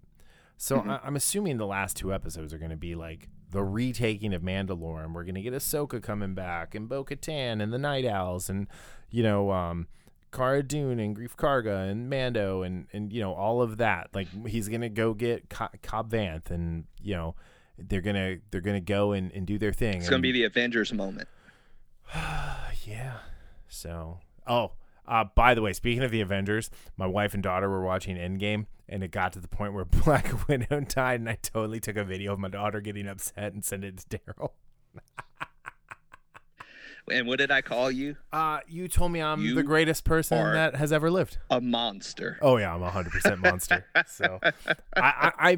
So 0.56 0.78
Mhm. 0.80 0.90
I, 0.90 1.00
I'm 1.06 1.16
assuming 1.18 1.58
the 1.58 1.66
last 1.68 1.98
two 1.98 2.14
episodes 2.14 2.54
are 2.54 2.58
going 2.58 2.72
to 2.72 2.78
be 2.78 2.96
like 2.96 3.28
the 3.50 3.64
retaking 3.64 4.34
of 4.34 4.42
Mandalore, 4.42 5.04
and 5.04 5.14
we're 5.16 5.24
going 5.24 5.36
to 5.36 5.42
get 5.42 5.54
Ahsoka 5.54 6.02
coming 6.02 6.36
back, 6.36 6.76
and 6.76 6.88
Bo 6.88 7.04
Katan, 7.04 7.62
and 7.62 7.74
the 7.74 7.78
Night 7.80 8.06
Owls, 8.06 8.50
and 8.50 8.68
you 9.10 9.24
know, 9.24 9.52
um, 9.52 9.88
Cara 10.32 10.64
Dune, 10.64 11.00
and 11.00 11.16
Greef 11.16 11.36
Karga, 11.36 11.90
and 11.90 12.10
Mando, 12.10 12.62
and 12.64 12.88
and 12.94 13.12
you 13.12 13.22
know 13.22 13.34
all 13.34 13.62
of 13.62 13.78
that. 13.78 14.10
Like 14.14 14.28
he's 14.48 14.70
to 14.70 14.90
go 14.90 15.14
get 15.14 15.50
Co- 15.50 15.70
Cobb 15.82 16.12
Vanth, 16.12 16.52
and 16.52 16.86
you 17.02 17.16
know 17.16 17.36
they're 17.78 18.02
gonna 18.02 18.38
they're 18.52 18.62
gonna 18.62 18.82
go 18.82 19.12
and, 19.12 19.32
and 19.32 19.46
do 19.46 19.58
their 19.58 19.74
thing. 19.74 19.98
it's 19.98 20.10
gonna 20.10 20.22
be 20.22 20.32
the 20.32 20.44
Avengers 20.44 20.94
moment. 20.94 21.28
yeah. 22.86 23.18
So, 23.68 24.20
oh, 24.48 24.72
uh, 25.08 25.26
by 25.36 25.54
the 25.54 25.62
way, 25.62 25.74
speaking 25.74 26.04
of 26.04 26.12
the 26.12 26.22
Avengers, 26.22 26.70
my 26.98 27.06
wife 27.06 27.34
and 27.34 27.44
daughter 27.44 27.70
were 27.70 27.84
watching 27.84 28.18
Endgame, 28.18 28.66
and 28.88 29.04
it 29.04 29.12
got 29.12 29.34
to 29.34 29.40
the 29.40 29.48
point 29.48 29.74
where 29.74 29.86
Black 30.06 30.48
Widow 30.48 30.82
died, 30.82 31.20
and 31.20 31.30
I 31.30 31.38
totally 31.42 31.80
took 31.80 31.98
a 31.98 32.04
video 32.04 32.34
of 32.34 32.40
my 32.40 32.50
daughter 32.50 32.82
getting 32.82 33.08
upset 33.08 33.54
and 33.54 33.64
sent 33.64 33.84
it 33.84 33.98
to 33.98 34.20
Darryl. 34.20 34.52
And 37.12 37.28
what 37.28 37.40
did 37.40 37.52
I 37.52 37.62
call 37.62 37.92
you? 37.92 38.18
Uh, 38.32 38.60
you 38.68 38.88
told 38.88 39.12
me 39.12 39.22
I'm 39.22 39.56
the 39.56 39.64
greatest 39.64 40.04
person 40.04 40.38
that 40.54 40.76
has 40.76 40.92
ever 40.92 41.10
lived. 41.10 41.38
A 41.50 41.62
monster. 41.62 42.38
Oh 42.42 42.58
yeah, 42.58 42.74
I'm 42.74 42.84
a 42.84 42.92
hundred 42.92 43.12
percent 43.12 43.40
monster. 43.40 43.86
So, 44.08 44.40
I, 44.44 44.52
I, 44.96 45.32
I, 45.40 45.58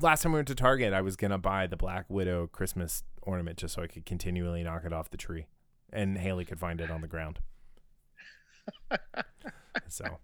last 0.00 0.22
time 0.22 0.32
we 0.32 0.38
went 0.38 0.48
to 0.48 0.54
Target, 0.54 0.92
I 0.92 1.00
was 1.00 1.16
gonna 1.16 1.38
buy 1.38 1.66
the 1.66 1.76
Black 1.76 2.06
Widow 2.08 2.46
Christmas 2.48 3.02
ornament 3.22 3.58
just 3.58 3.74
so 3.74 3.82
I 3.82 3.86
could 3.86 4.06
continually 4.06 4.62
knock 4.62 4.84
it 4.84 4.92
off 4.92 5.10
the 5.10 5.16
tree, 5.16 5.46
and 5.92 6.18
Haley 6.18 6.44
could 6.44 6.60
find 6.60 6.80
it 6.80 6.90
on 6.90 7.00
the 7.00 7.08
ground. 7.08 7.40
so, 9.88 10.18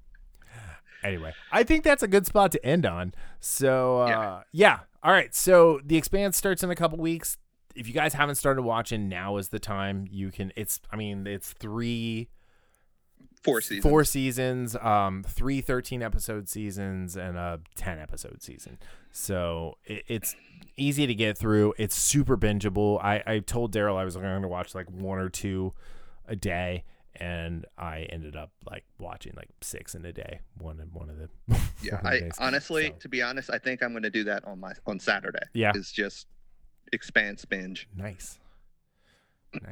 anyway, 1.02 1.32
I 1.52 1.62
think 1.62 1.84
that's 1.84 2.02
a 2.02 2.08
good 2.08 2.26
spot 2.26 2.52
to 2.52 2.64
end 2.64 2.86
on. 2.86 3.14
So, 3.40 4.02
uh, 4.02 4.08
yeah. 4.08 4.42
Yeah. 4.52 4.78
All 5.02 5.12
right. 5.12 5.34
So 5.34 5.80
the 5.84 5.96
Expanse 5.96 6.36
starts 6.36 6.62
in 6.62 6.70
a 6.70 6.74
couple 6.74 6.98
weeks. 6.98 7.36
If 7.74 7.86
you 7.88 7.94
guys 7.94 8.14
haven't 8.14 8.36
started 8.36 8.62
watching, 8.62 9.08
now 9.08 9.36
is 9.36 9.48
the 9.48 9.58
time. 9.58 10.06
You 10.10 10.30
can. 10.30 10.52
It's. 10.56 10.80
I 10.90 10.96
mean, 10.96 11.26
it's 11.26 11.52
three 11.52 12.28
Four 13.42 13.60
seasons. 13.60 13.82
four 13.82 14.04
seasons 14.04 14.74
um 14.76 15.22
three 15.22 15.60
13 15.60 16.02
episode 16.02 16.48
seasons 16.48 17.14
and 17.14 17.36
a 17.36 17.60
10 17.76 17.98
episode 17.98 18.42
season 18.42 18.78
so 19.12 19.76
it, 19.84 20.02
it's 20.08 20.34
easy 20.78 21.06
to 21.06 21.14
get 21.14 21.36
through 21.36 21.74
it's 21.76 21.94
super 21.94 22.38
bingeable 22.38 22.98
i 23.04 23.22
i 23.26 23.38
told 23.40 23.70
darryl 23.70 23.96
i 23.98 24.04
was 24.04 24.16
going 24.16 24.40
to 24.40 24.48
watch 24.48 24.74
like 24.74 24.90
one 24.90 25.18
or 25.18 25.28
two 25.28 25.74
a 26.26 26.34
day 26.34 26.84
and 27.16 27.66
i 27.76 28.06
ended 28.08 28.34
up 28.34 28.50
like 28.64 28.84
watching 28.98 29.34
like 29.36 29.50
six 29.60 29.94
in 29.94 30.06
a 30.06 30.12
day 30.12 30.40
one 30.56 30.80
in 30.80 30.86
one 30.94 31.10
of 31.10 31.18
the 31.18 31.28
Yeah, 31.82 32.00
I 32.02 32.30
honestly, 32.38 32.86
So, 32.88 32.94
to 33.00 33.08
be 33.10 33.20
honest, 33.20 33.50
I 33.50 33.58
think 33.58 33.82
I'm 33.82 33.92
gonna 33.92 34.08
do 34.08 34.24
that 34.24 34.42
on 34.46 34.58
my 34.58 34.72
on 34.86 34.98
Saturday. 34.98 35.44
Yeah. 35.52 35.72
Is 35.74 35.92
just 35.92 36.28
expanse 36.94 37.44
binge. 37.44 37.88
nice. 37.94 38.38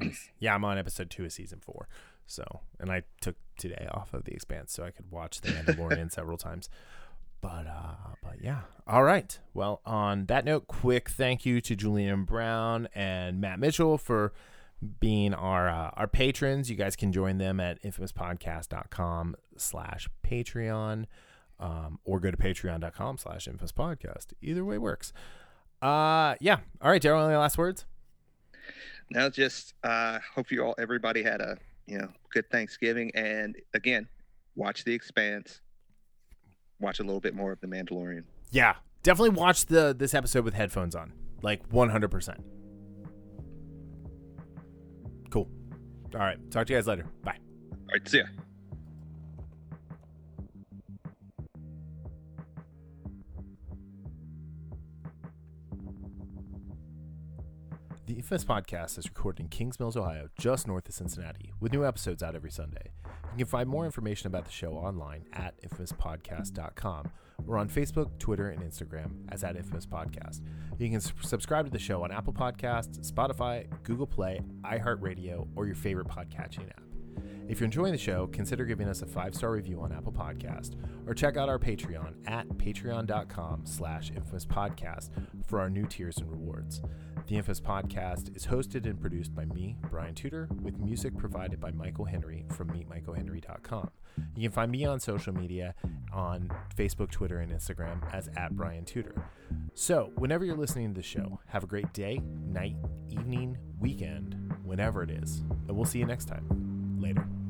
Nice. 0.01 0.31
Yeah 0.39 0.55
i'm 0.55 0.65
on 0.65 0.79
episode 0.79 1.11
two 1.11 1.25
of 1.25 1.33
season 1.33 1.61
four. 1.61 1.89
So 2.27 2.61
and 2.79 2.91
i 2.91 3.03
took 3.21 3.37
today 3.57 3.89
off 3.91 4.13
of 4.15 4.25
the 4.25 4.33
expanse 4.33 4.73
so 4.73 4.85
i 4.85 4.91
could 4.91 5.11
watch 5.11 5.41
the 5.41 5.49
mandalorian 5.51 6.11
several 6.19 6.37
times. 6.37 6.69
But 7.41 7.67
uh 7.67 8.15
but 8.23 8.37
yeah. 8.41 8.61
All 8.87 9.03
right. 9.03 9.39
Well 9.55 9.81
on 9.87 10.27
that 10.27 10.45
note 10.45 10.67
quick 10.67 11.09
thank 11.09 11.47
you 11.47 11.61
to 11.63 11.75
julian 11.75 12.25
brown 12.25 12.89
and 12.95 13.41
matt 13.41 13.59
mitchell 13.59 13.99
for 13.99 14.33
being 15.01 15.33
our 15.35 15.69
uh, 15.69 15.91
our 15.95 16.07
patrons. 16.09 16.71
You 16.71 16.77
guys 16.77 16.97
can 16.97 17.13
join 17.13 17.39
them 17.39 17.61
at 17.61 17.83
infamouspodcast.com 17.83 19.37
slash 19.57 20.09
patreon 20.27 21.07
um, 21.61 21.99
or 22.05 22.19
go 22.21 22.31
to 22.31 22.37
patreon.com 22.37 23.19
slash 23.19 23.47
infamouspodcast. 23.47 24.33
Either 24.43 24.65
way 24.65 24.79
works 24.79 25.13
uh 25.83 26.35
yeah 26.41 26.59
all 26.81 26.91
right 26.91 27.03
darryl 27.03 27.27
any 27.27 27.37
last 27.37 27.59
words 27.59 27.85
Now, 29.11 29.29
just 29.29 29.75
uh, 29.85 30.21
hope 30.35 30.51
you 30.51 30.65
all, 30.65 30.75
everybody 30.79 31.23
had 31.23 31.41
a 31.43 31.59
you 31.87 31.99
know 31.99 32.09
good 32.33 32.49
Thanksgiving, 32.51 33.11
and 33.15 33.57
again, 33.75 34.09
watch 34.57 34.85
The 34.85 34.95
Expanse. 34.95 35.61
Watch 36.81 36.99
a 36.99 37.03
little 37.03 37.21
bit 37.21 37.35
more 37.35 37.53
of 37.53 37.61
The 37.61 37.67
Mandalorian. 37.67 38.25
Yeah, 38.53 38.77
definitely 39.03 39.37
watch 39.39 39.67
the 39.67 39.95
this 39.99 40.15
episode 40.15 40.45
with 40.47 40.55
headphones 40.55 40.95
on, 40.97 41.13
like 41.43 41.69
100%. 41.69 42.39
Cool. 45.31 45.49
All 46.15 46.21
right, 46.21 46.39
talk 46.51 46.67
to 46.69 46.73
you 46.73 46.79
guys 46.79 46.87
later. 46.87 47.05
Bye. 47.23 47.37
All 47.73 47.79
right, 47.93 48.09
see 48.09 48.19
ya. 48.19 48.25
Infamous 58.23 58.45
Podcast 58.45 58.99
is 58.99 59.09
recorded 59.09 59.41
in 59.41 59.49
Kings 59.49 59.81
Mills, 59.81 59.97
Ohio, 59.97 60.29
just 60.39 60.69
north 60.69 60.89
of 60.89 60.95
Cincinnati, 60.95 61.53
with 61.59 61.73
new 61.73 61.85
episodes 61.85 62.23
out 62.23 62.37
every 62.37 62.53
Sunday. 62.53 62.93
You 63.33 63.39
can 63.39 63.47
find 63.47 63.69
more 63.69 63.85
information 63.85 64.29
about 64.29 64.45
the 64.45 64.53
show 64.53 64.75
online 64.75 65.25
at 65.33 65.61
infamouspodcast.com 65.63 67.11
or 67.49 67.59
on 67.59 67.69
Facebook, 67.69 68.17
Twitter, 68.21 68.51
and 68.51 68.63
Instagram 68.63 69.25
as 69.31 69.43
at 69.43 69.57
Infamous 69.57 69.87
Podcast. 69.87 70.41
You 70.79 70.89
can 70.89 71.01
subscribe 71.01 71.65
to 71.65 71.73
the 71.73 71.81
show 71.81 72.05
on 72.05 72.13
Apple 72.13 72.33
Podcasts, 72.33 73.11
Spotify, 73.11 73.67
Google 73.83 74.07
Play, 74.07 74.41
iHeartRadio, 74.61 75.49
or 75.57 75.67
your 75.67 75.75
favorite 75.75 76.07
podcatching 76.07 76.69
app. 76.71 76.92
If 77.49 77.61
you're 77.61 77.67
enjoying 77.67 77.93
the 77.93 77.99
show, 77.99 78.29
consider 78.29 78.65
giving 78.65 78.89
us 78.89 79.03
a 79.03 79.07
five-star 79.07 79.51
review 79.51 79.81
on 79.81 79.93
Apple 79.93 80.13
Podcast 80.13 80.77
or 81.07 81.15
check 81.15 81.37
out 81.37 81.49
our 81.49 81.59
Patreon 81.59 82.15
at 82.27 82.49
patreon.com 82.49 83.63
slash 83.65 84.11
infamous 84.15 84.47
podcast 84.47 85.11
for 85.47 85.61
our 85.61 85.69
new 85.69 85.87
tiers 85.87 86.19
and 86.19 86.31
rewards. 86.31 86.83
The 87.27 87.37
Infamous 87.37 87.61
Podcast 87.61 88.37
is 88.37 88.47
hosted 88.47 88.85
and 88.87 89.01
produced 89.01 89.35
by 89.35 89.45
me, 89.47 89.77
Brian 89.91 90.15
Tudor, 90.15 90.49
with 90.61 90.79
music 90.79 91.17
provided 91.17 91.61
by 91.61 91.71
Michael 91.71 92.05
Henry 92.05 92.45
from 92.51 92.69
meetmichaelhenry.com. 92.71 93.91
You 94.37 94.43
can 94.43 94.53
find 94.53 94.71
me 94.71 94.85
on 94.85 95.01
social 95.01 95.33
media 95.33 95.75
on 96.13 96.51
Facebook, 96.77 97.11
Twitter, 97.11 97.39
and 97.39 97.53
Instagram 97.53 98.03
as 98.13 98.29
at 98.37 98.57
Brian 98.57 98.85
Tudor. 98.85 99.15
So, 99.75 100.13
whenever 100.17 100.45
you're 100.45 100.57
listening 100.57 100.89
to 100.89 100.95
the 100.95 101.07
show, 101.07 101.41
have 101.47 101.65
a 101.65 101.67
great 101.67 101.93
day, 101.93 102.21
night, 102.45 102.77
evening, 103.09 103.57
weekend, 103.79 104.53
whenever 104.65 105.03
it 105.03 105.11
is, 105.11 105.39
and 105.69 105.77
we'll 105.77 105.85
see 105.85 105.99
you 105.99 106.07
next 106.07 106.27
time. 106.27 106.72
Later. 107.03 107.42